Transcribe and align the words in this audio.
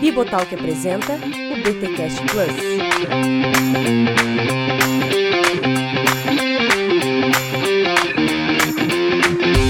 Bibotalk 0.00 0.54
apresenta 0.54 1.14
o 1.14 1.56
BTcast 1.62 2.20
Plus. 2.26 3.56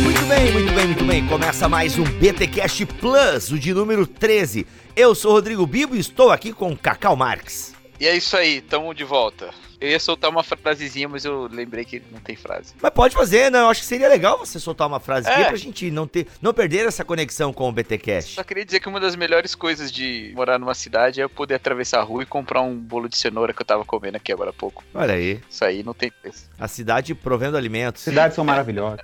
Muito 0.02 0.26
bem, 0.26 0.52
muito 0.52 0.72
bem, 0.74 0.86
muito 0.86 1.04
bem. 1.04 1.26
Começa 1.28 1.68
mais 1.68 1.96
um 1.96 2.02
BTcast 2.02 2.86
Plus, 2.86 3.52
o 3.52 3.58
de 3.58 3.72
número 3.72 4.04
13. 4.04 4.66
Eu 4.96 5.14
sou 5.14 5.30
Rodrigo 5.30 5.64
Bibo 5.64 5.94
e 5.94 6.00
estou 6.00 6.32
aqui 6.32 6.52
com 6.52 6.76
Cacau 6.76 7.14
Marques. 7.14 7.75
E 7.98 8.06
é 8.06 8.14
isso 8.16 8.36
aí, 8.36 8.60
tamo 8.60 8.92
de 8.94 9.04
volta. 9.04 9.50
Eu 9.78 9.90
ia 9.90 10.00
soltar 10.00 10.30
uma 10.30 10.42
frasezinha, 10.42 11.06
mas 11.06 11.24
eu 11.26 11.48
lembrei 11.52 11.84
que 11.84 12.02
não 12.10 12.18
tem 12.18 12.34
frase. 12.34 12.72
Mas 12.80 12.90
pode 12.92 13.14
fazer, 13.14 13.50
né? 13.50 13.58
Eu 13.60 13.68
acho 13.68 13.80
que 13.82 13.86
seria 13.86 14.08
legal 14.08 14.38
você 14.38 14.58
soltar 14.58 14.86
uma 14.86 14.98
frase 14.98 15.28
aqui 15.28 15.42
É. 15.42 15.44
pra 15.48 15.56
gente 15.56 15.90
não 15.90 16.06
ter, 16.06 16.26
não 16.40 16.54
perder 16.54 16.86
essa 16.86 17.04
conexão 17.04 17.52
com 17.52 17.68
o 17.68 17.72
BTcast. 17.72 18.34
Só 18.36 18.42
queria 18.42 18.64
dizer 18.64 18.80
que 18.80 18.88
uma 18.88 18.98
das 18.98 19.14
melhores 19.14 19.54
coisas 19.54 19.92
de 19.92 20.32
morar 20.34 20.58
numa 20.58 20.74
cidade 20.74 21.20
é 21.20 21.24
eu 21.24 21.28
poder 21.28 21.54
atravessar 21.56 22.00
a 22.00 22.02
rua 22.02 22.22
e 22.22 22.26
comprar 22.26 22.62
um 22.62 22.74
bolo 22.74 23.06
de 23.06 23.18
cenoura 23.18 23.52
que 23.52 23.60
eu 23.60 23.66
tava 23.66 23.84
comendo 23.84 24.16
aqui 24.16 24.32
agora 24.32 24.48
há 24.48 24.52
pouco. 24.54 24.82
Olha 24.94 25.12
aí, 25.12 25.40
Isso 25.48 25.62
aí 25.64 25.82
não 25.82 25.92
tem 25.92 26.10
preço. 26.10 26.48
a 26.58 26.68
cidade 26.68 27.14
provendo 27.14 27.56
alimentos. 27.58 28.00
Cidades 28.02 28.34
são 28.34 28.44
maravilhosas. 28.46 29.00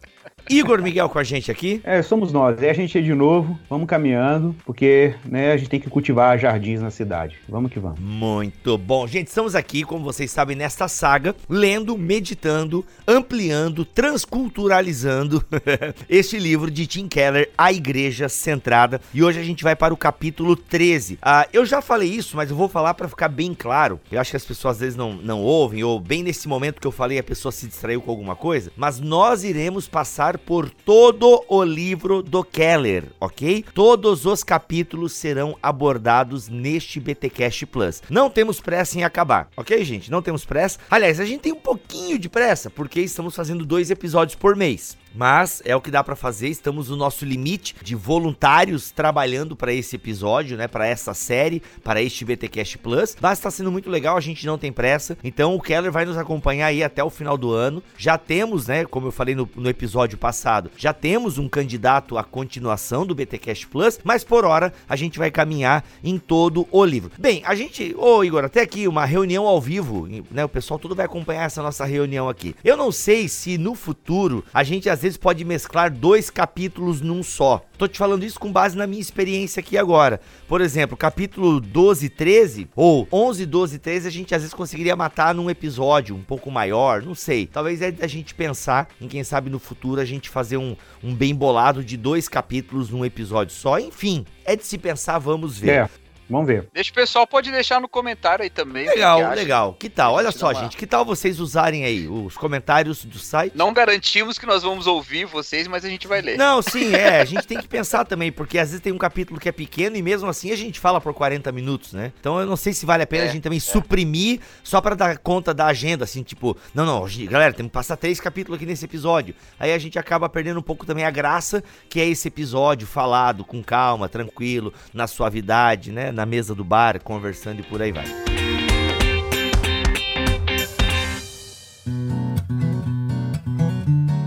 Igor 0.49 0.83
Miguel 0.83 1.09
com 1.09 1.19
a 1.19 1.25
gente 1.25 1.51
aqui. 1.51 1.81
É, 1.85 2.03
somos 2.03 2.33
nós. 2.33 2.63
É 2.63 2.71
a 2.71 2.75
gente 2.75 2.97
aí 2.99 3.05
de 3.05 3.15
novo, 3.15 3.59
vamos 3.69 3.87
caminhando, 3.87 4.55
porque 4.65 5.15
né, 5.25 5.53
a 5.53 5.57
gente 5.57 5.71
tem 5.71 5.81
que 5.81 5.89
cultivar 5.89 6.39
jardins 6.39 6.81
na 6.81 6.91
cidade. 6.91 7.37
Vamos 7.49 7.71
que 7.71 7.79
vamos. 7.79 8.01
Muito 8.01 8.77
bom. 8.77 9.07
Gente, 9.07 9.29
estamos 9.29 9.55
aqui, 9.55 9.83
como 9.83 10.05
vocês 10.05 10.31
sabem, 10.31 10.57
nesta 10.57 10.89
saga, 10.89 11.35
lendo, 11.49 11.97
meditando, 11.97 12.85
ampliando, 13.07 13.85
transculturalizando 13.85 15.45
este 16.09 16.39
livro 16.39 16.71
de 16.71 16.87
Tim 16.87 17.09
Keller, 17.09 17.51
A 17.57 17.73
Igreja 17.73 18.29
Centrada. 18.29 19.01
E 19.15 19.23
hoje 19.23 19.41
a 19.41 19.45
gente 19.45 19.63
vai 19.63 19.77
para 19.77 19.95
o 19.95 19.97
capítulo 19.97 20.57
13. 20.57 21.19
Ah, 21.23 21.47
eu 21.53 21.65
já 21.65 21.81
falei 21.81 22.09
isso, 22.09 22.37
mas 22.37 22.51
eu 22.51 22.57
vou 22.57 22.69
falar 22.69 22.95
para 22.95 23.09
ficar 23.09 23.29
bem 23.29 23.55
claro. 23.55 24.01
Eu 24.11 24.21
acho 24.21 24.31
que 24.31 24.37
as 24.37 24.45
pessoas 24.45 24.77
às 24.77 24.81
vezes 24.81 24.97
não, 24.97 25.13
não 25.13 25.41
ouvem, 25.41 25.85
ou 25.85 26.01
bem 26.01 26.23
nesse 26.23 26.49
momento 26.49 26.81
que 26.81 26.87
eu 26.87 26.93
falei, 26.93 27.19
a 27.19 27.23
pessoa 27.23 27.53
se 27.53 27.67
distraiu 27.67 28.01
com 28.01 28.11
alguma 28.11 28.35
coisa. 28.35 28.73
Mas 28.77 29.01
nós 29.01 29.45
iremos 29.45 29.89
passar 29.89 30.32
por 30.39 30.71
todo 30.71 31.45
o 31.49 31.63
livro 31.63 32.23
do 32.23 32.43
Keller, 32.45 33.07
ok? 33.21 33.65
Todos 33.75 34.27
os 34.27 34.43
capítulos 34.45 35.13
serão 35.13 35.57
abordados 35.63 36.49
neste 36.49 37.01
BTcast 37.01 37.67
Plus. 37.67 38.03
Não 38.09 38.31
temos 38.31 38.61
pressa 38.61 38.99
em 38.99 39.05
acabar, 39.05 39.49
ok, 39.57 39.85
gente? 39.85 40.11
Não 40.11 40.23
temos 40.23 40.45
pressa. 40.45 40.79
Aliás, 40.91 41.21
a 41.21 41.25
gente 41.25 41.41
tem 41.41 41.53
um 41.53 41.61
pouquinho 41.61 42.19
de 42.19 42.29
pressa, 42.29 42.71
porque 42.71 43.01
estamos 43.01 43.35
fazendo 43.35 43.65
dois 43.67 43.91
episódios 43.91 44.37
por 44.37 44.57
mês. 44.57 44.97
Mas 45.15 45.63
é 45.65 45.75
o 45.77 45.81
que 45.81 45.91
dá 45.91 46.03
pra 46.03 46.17
fazer, 46.17 46.49
estamos 46.49 46.89
no 46.89 46.97
nosso 46.97 47.25
limite 47.25 47.75
de 47.83 47.95
voluntários 47.95 48.91
trabalhando 48.91 49.55
para 49.55 49.73
esse 49.73 49.97
episódio, 49.97 50.57
né, 50.57 50.67
para 50.69 50.87
essa 50.87 51.15
série, 51.15 51.63
para 51.83 52.03
este 52.03 52.25
BTcast 52.25 52.79
Plus. 52.79 53.17
Mas 53.21 53.39
tá 53.39 53.51
sendo 53.51 53.71
muito 53.71 53.91
legal, 53.91 54.17
a 54.17 54.21
gente 54.21 54.47
não 54.47 54.59
tem 54.59 54.73
pressa. 54.73 55.17
Então 55.23 55.55
o 55.55 55.61
Keller 55.61 55.93
vai 55.93 56.05
nos 56.05 56.17
acompanhar 56.17 56.67
aí 56.67 56.83
até 56.83 57.03
o 57.03 57.11
final 57.11 57.37
do 57.37 57.53
ano. 57.53 57.83
Já 57.97 58.17
temos, 58.17 58.67
né, 58.67 58.85
como 58.85 59.09
eu 59.09 59.13
falei 59.13 59.35
no, 59.35 59.49
no 59.55 59.69
episódio 59.69 60.19
passado, 60.19 60.71
já 60.77 60.93
temos 60.93 61.39
um 61.39 61.49
candidato 61.49 62.17
à 62.17 62.25
continuação 62.25 63.05
do 63.07 63.15
BTcast 63.15 63.67
Plus, 63.67 63.99
mas 64.03 64.25
por 64.25 64.45
hora 64.45 64.73
a 64.89 64.97
gente 64.97 65.19
vai 65.19 65.31
caminhar 65.31 65.85
em 66.03 66.19
todo 66.19 66.67
o 66.71 66.85
livro. 66.85 67.11
Bem, 67.19 67.43
a 67.45 67.55
gente, 67.55 67.95
ô 67.99 68.25
Igor, 68.25 68.45
até 68.45 68.61
aqui 68.61 68.89
uma 68.89 69.05
reunião 69.05 69.47
ao 69.47 69.61
vivo, 69.61 70.09
né, 70.31 70.45
o 70.45 70.49
pessoal 70.49 70.79
todo 70.79 70.95
vai 70.95 71.07
acompanhar 71.07 71.45
essa 71.45 71.63
nossa 71.63 71.85
reunião 71.85 72.29
aqui. 72.29 72.55
Eu 72.65 72.77
não 72.77 72.91
sei 72.91 73.29
se 73.29 73.59
no 73.59 73.75
futuro 73.75 74.45
a 74.53 74.63
gente 74.63 74.89
às 74.89 75.02
vezes 75.03 75.17
pode 75.17 75.45
mesclar 75.45 75.91
dois 75.91 76.31
capítulos 76.31 77.01
num 77.01 77.23
só. 77.23 77.65
Tô 77.77 77.89
te 77.89 77.99
falando 77.99 78.25
isso 78.25 78.39
com 78.39 78.53
base 78.53 78.77
na 78.77 78.87
minha 78.87 79.01
experiência 79.01 79.61
aqui 79.61 79.77
agora. 79.77 80.21
Por 80.47 80.61
exemplo, 80.61 80.97
capítulo 80.97 81.61
12 81.61 82.07
e 82.07 82.09
13, 82.09 82.69
ou 82.77 83.09
11, 83.13 83.45
12 83.47 83.77
e 83.77 83.79
13, 83.79 84.09
a 84.09 84.11
gente 84.11 84.35
às 84.35 84.43
vezes 84.43 84.55
conseguiria 84.55 84.95
matar 84.95 85.35
num 85.35 85.51
episódio 85.51 86.15
um 86.15 86.23
pouco 86.23 86.51
maior, 86.51 87.03
não 87.03 87.15
sei. 87.15 87.47
Talvez 87.47 87.83
é 87.83 87.91
da 87.91 88.07
gente 88.07 88.35
pensar 88.35 88.89
em 89.01 89.09
quem 89.09 89.25
sabe 89.25 89.51
no 89.51 89.59
futuro 89.59 90.01
a 90.01 90.05
gente 90.05 90.29
fazer 90.29 90.57
um, 90.57 90.77
um 91.03 91.15
bem 91.15 91.35
bolado 91.35 91.83
de 91.83 91.97
dois 91.97 92.29
capítulos 92.29 92.91
num 92.91 93.05
episódio 93.05 93.55
só. 93.55 93.79
Enfim, 93.79 94.25
é 94.45 94.55
de 94.55 94.65
se 94.65 94.79
pensar, 94.79 95.19
vamos 95.19 95.59
ver. 95.59 95.71
É, 95.71 95.91
vamos 96.29 96.47
ver. 96.47 96.69
Deixa 96.73 96.91
o 96.91 96.95
pessoal, 96.95 97.27
pode 97.27 97.51
deixar 97.51 97.81
no 97.81 97.89
comentário 97.89 98.43
aí 98.43 98.51
também. 98.51 98.87
Legal, 98.89 99.29
que 99.29 99.35
legal. 99.35 99.77
Que 99.79 99.89
tal? 99.89 100.15
Olha 100.15 100.31
só, 100.31 100.53
gente. 100.53 100.77
Que 100.77 100.87
tal 100.87 101.05
vocês 101.05 101.41
usarem 101.41 101.85
aí 101.85 102.09
os 102.09 102.37
comentários 102.37 103.05
do 103.05 103.19
site? 103.19 103.57
Não 103.57 103.73
garantimos 103.73 104.39
que 104.39 104.47
nós 104.47 104.63
vamos 104.63 104.87
ouvir 104.87 105.25
vocês, 105.25 105.67
mas 105.67 105.85
a 105.85 105.89
gente 105.89 106.07
vai 106.07 106.21
ler. 106.21 106.37
Não, 106.37 106.63
sim, 106.63 106.95
é. 106.95 107.21
A 107.21 107.25
gente 107.25 107.47
tem 107.47 107.59
que 107.59 107.69
pensar 107.69 108.05
também, 108.05 108.31
porque 108.31 108.59
às 108.59 108.69
vezes 108.69 108.83
tem 108.83 108.93
um 108.93 108.99
capítulo 108.99 109.41
que 109.41 109.49
é 109.49 109.53
pequeno 109.53 109.97
e 109.97 110.03
mesmo 110.03 110.29
assim 110.29 110.51
a 110.51 110.57
gente 110.57 110.79
fala 110.79 111.01
por 111.01 111.13
40 111.15 111.51
minutos, 111.53 111.93
né? 111.93 112.13
Então 112.19 112.39
eu 112.41 112.47
não 112.47 112.57
sei 112.57 112.73
se 112.73 112.87
vale 112.87 113.03
a 113.03 113.07
pena 113.07 113.25
É, 113.25 113.29
a 113.29 113.33
gente 113.33 113.43
também 113.43 113.61
suprimir 113.61 114.41
só 114.63 114.81
pra 114.81 114.95
dar 114.95 115.19
conta 115.19 115.53
da 115.53 115.67
agenda, 115.67 116.05
assim, 116.05 116.23
tipo, 116.23 116.57
não, 116.75 116.85
não, 116.85 117.07
galera, 117.29 117.53
temos 117.53 117.71
que 117.71 117.75
passar 117.75 117.97
três 117.97 118.21
capítulos 118.21 118.57
aqui 118.57 118.67
nesse 118.67 118.85
episódio. 118.85 119.35
Aí 119.59 119.73
a 119.73 119.79
gente 119.79 119.99
acaba 119.99 120.29
perdendo 120.29 120.61
um 120.61 120.63
pouco 120.63 120.87
também 120.87 121.05
a 121.05 121.11
graça 121.11 121.63
que 121.89 122.01
é 122.01 122.07
esse 122.07 122.29
episódio 122.29 122.87
falado 122.87 123.45
com 123.45 123.63
calma, 123.63 124.09
tranquilo, 124.09 124.73
na 124.93 125.07
suavidade, 125.07 125.91
né? 125.91 126.12
Na 126.13 126.27
mesa 126.27 126.55
do 126.55 126.63
bar, 126.63 127.03
conversando 127.03 127.61
e 127.61 127.63
por 127.63 127.81
aí 127.81 127.91
vai. 127.91 128.32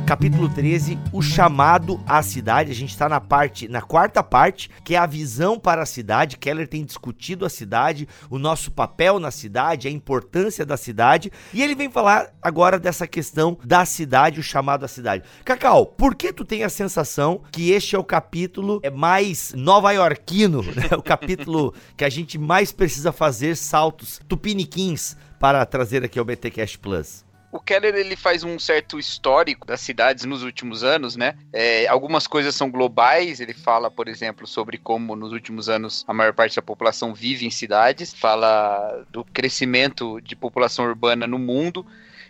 Capítulo 0.06 0.48
13, 0.48 1.00
o 1.12 1.20
chamado 1.20 2.00
à 2.06 2.22
cidade. 2.22 2.72
A 2.72 2.76
gente 2.76 2.92
está 2.92 3.10
na 3.10 3.20
parte, 3.20 3.68
na 3.68 3.82
quarta 3.82 4.22
parte, 4.22 4.70
que 4.84 4.94
é 4.94 5.00
a 5.00 5.08
visão 5.08 5.60
para 5.60 5.82
a 5.82 5.86
cidade. 5.86 6.38
Keller 6.38 6.68
tem 6.68 6.86
discutido 6.86 7.44
a 7.44 7.50
cidade, 7.50 8.08
o 8.30 8.38
nosso 8.38 8.70
papel 8.70 9.20
na 9.20 9.32
cidade, 9.32 9.88
a 9.88 9.92
importância 9.92 10.64
da 10.64 10.78
cidade, 10.78 11.32
e 11.52 11.64
ele 11.64 11.74
vem 11.74 11.90
falar 11.90 12.32
agora 12.40 12.78
dessa 12.78 13.08
questão 13.08 13.58
da 13.64 13.84
cidade, 13.84 14.40
o 14.40 14.44
chamado 14.44 14.86
à 14.86 14.88
cidade. 14.88 15.24
Cacau, 15.44 15.88
por 15.88 16.14
que 16.14 16.32
tu 16.32 16.46
tem 16.46 16.64
a 16.64 16.70
sensação 16.70 17.42
que 17.52 17.72
este 17.72 17.96
é 17.96 18.00
o 18.00 18.04
capítulo 18.04 18.80
é 18.84 18.92
mais 18.92 19.56
nova-iorquino, 19.56 20.62
né? 20.72 20.96
O 20.96 21.02
capítulo 21.02 21.74
que 21.98 22.06
a 22.06 22.10
gente 22.10 22.38
mais 22.38 22.72
precisa 22.72 23.12
fazer 23.12 23.58
saltos 23.58 24.22
tupiniquins 24.28 25.18
para 25.40 25.66
trazer 25.66 26.04
aqui 26.04 26.20
ao 26.20 26.26
BTcast 26.26 26.78
Plus? 26.78 27.26
O 27.56 27.60
Keller 27.62 27.96
ele 27.96 28.18
faz 28.18 28.44
um 28.44 28.60
certo 28.60 29.00
histórico 29.00 29.66
das 29.66 29.80
cidades 29.80 30.26
nos 30.26 30.44
últimos 30.44 30.84
anos, 30.84 31.16
né? 31.16 31.38
É, 31.54 31.88
algumas 31.88 32.28
coisas 32.28 32.54
são 32.54 32.70
globais. 32.70 33.40
Ele 33.40 33.54
fala, 33.54 33.90
por 33.90 34.10
exemplo, 34.10 34.46
sobre 34.46 34.78
como 34.78 35.16
nos 35.16 35.32
últimos 35.32 35.70
anos 35.70 36.04
a 36.06 36.14
maior 36.14 36.34
parte 36.34 36.58
da 36.58 36.62
população 36.62 37.14
vive 37.14 37.46
em 37.46 37.50
cidades. 37.50 38.14
Fala 38.14 39.06
do 39.10 39.24
crescimento 39.24 40.20
de 40.20 40.36
população 40.36 40.84
urbana 40.84 41.26
no 41.26 41.40
mundo. 41.40 41.86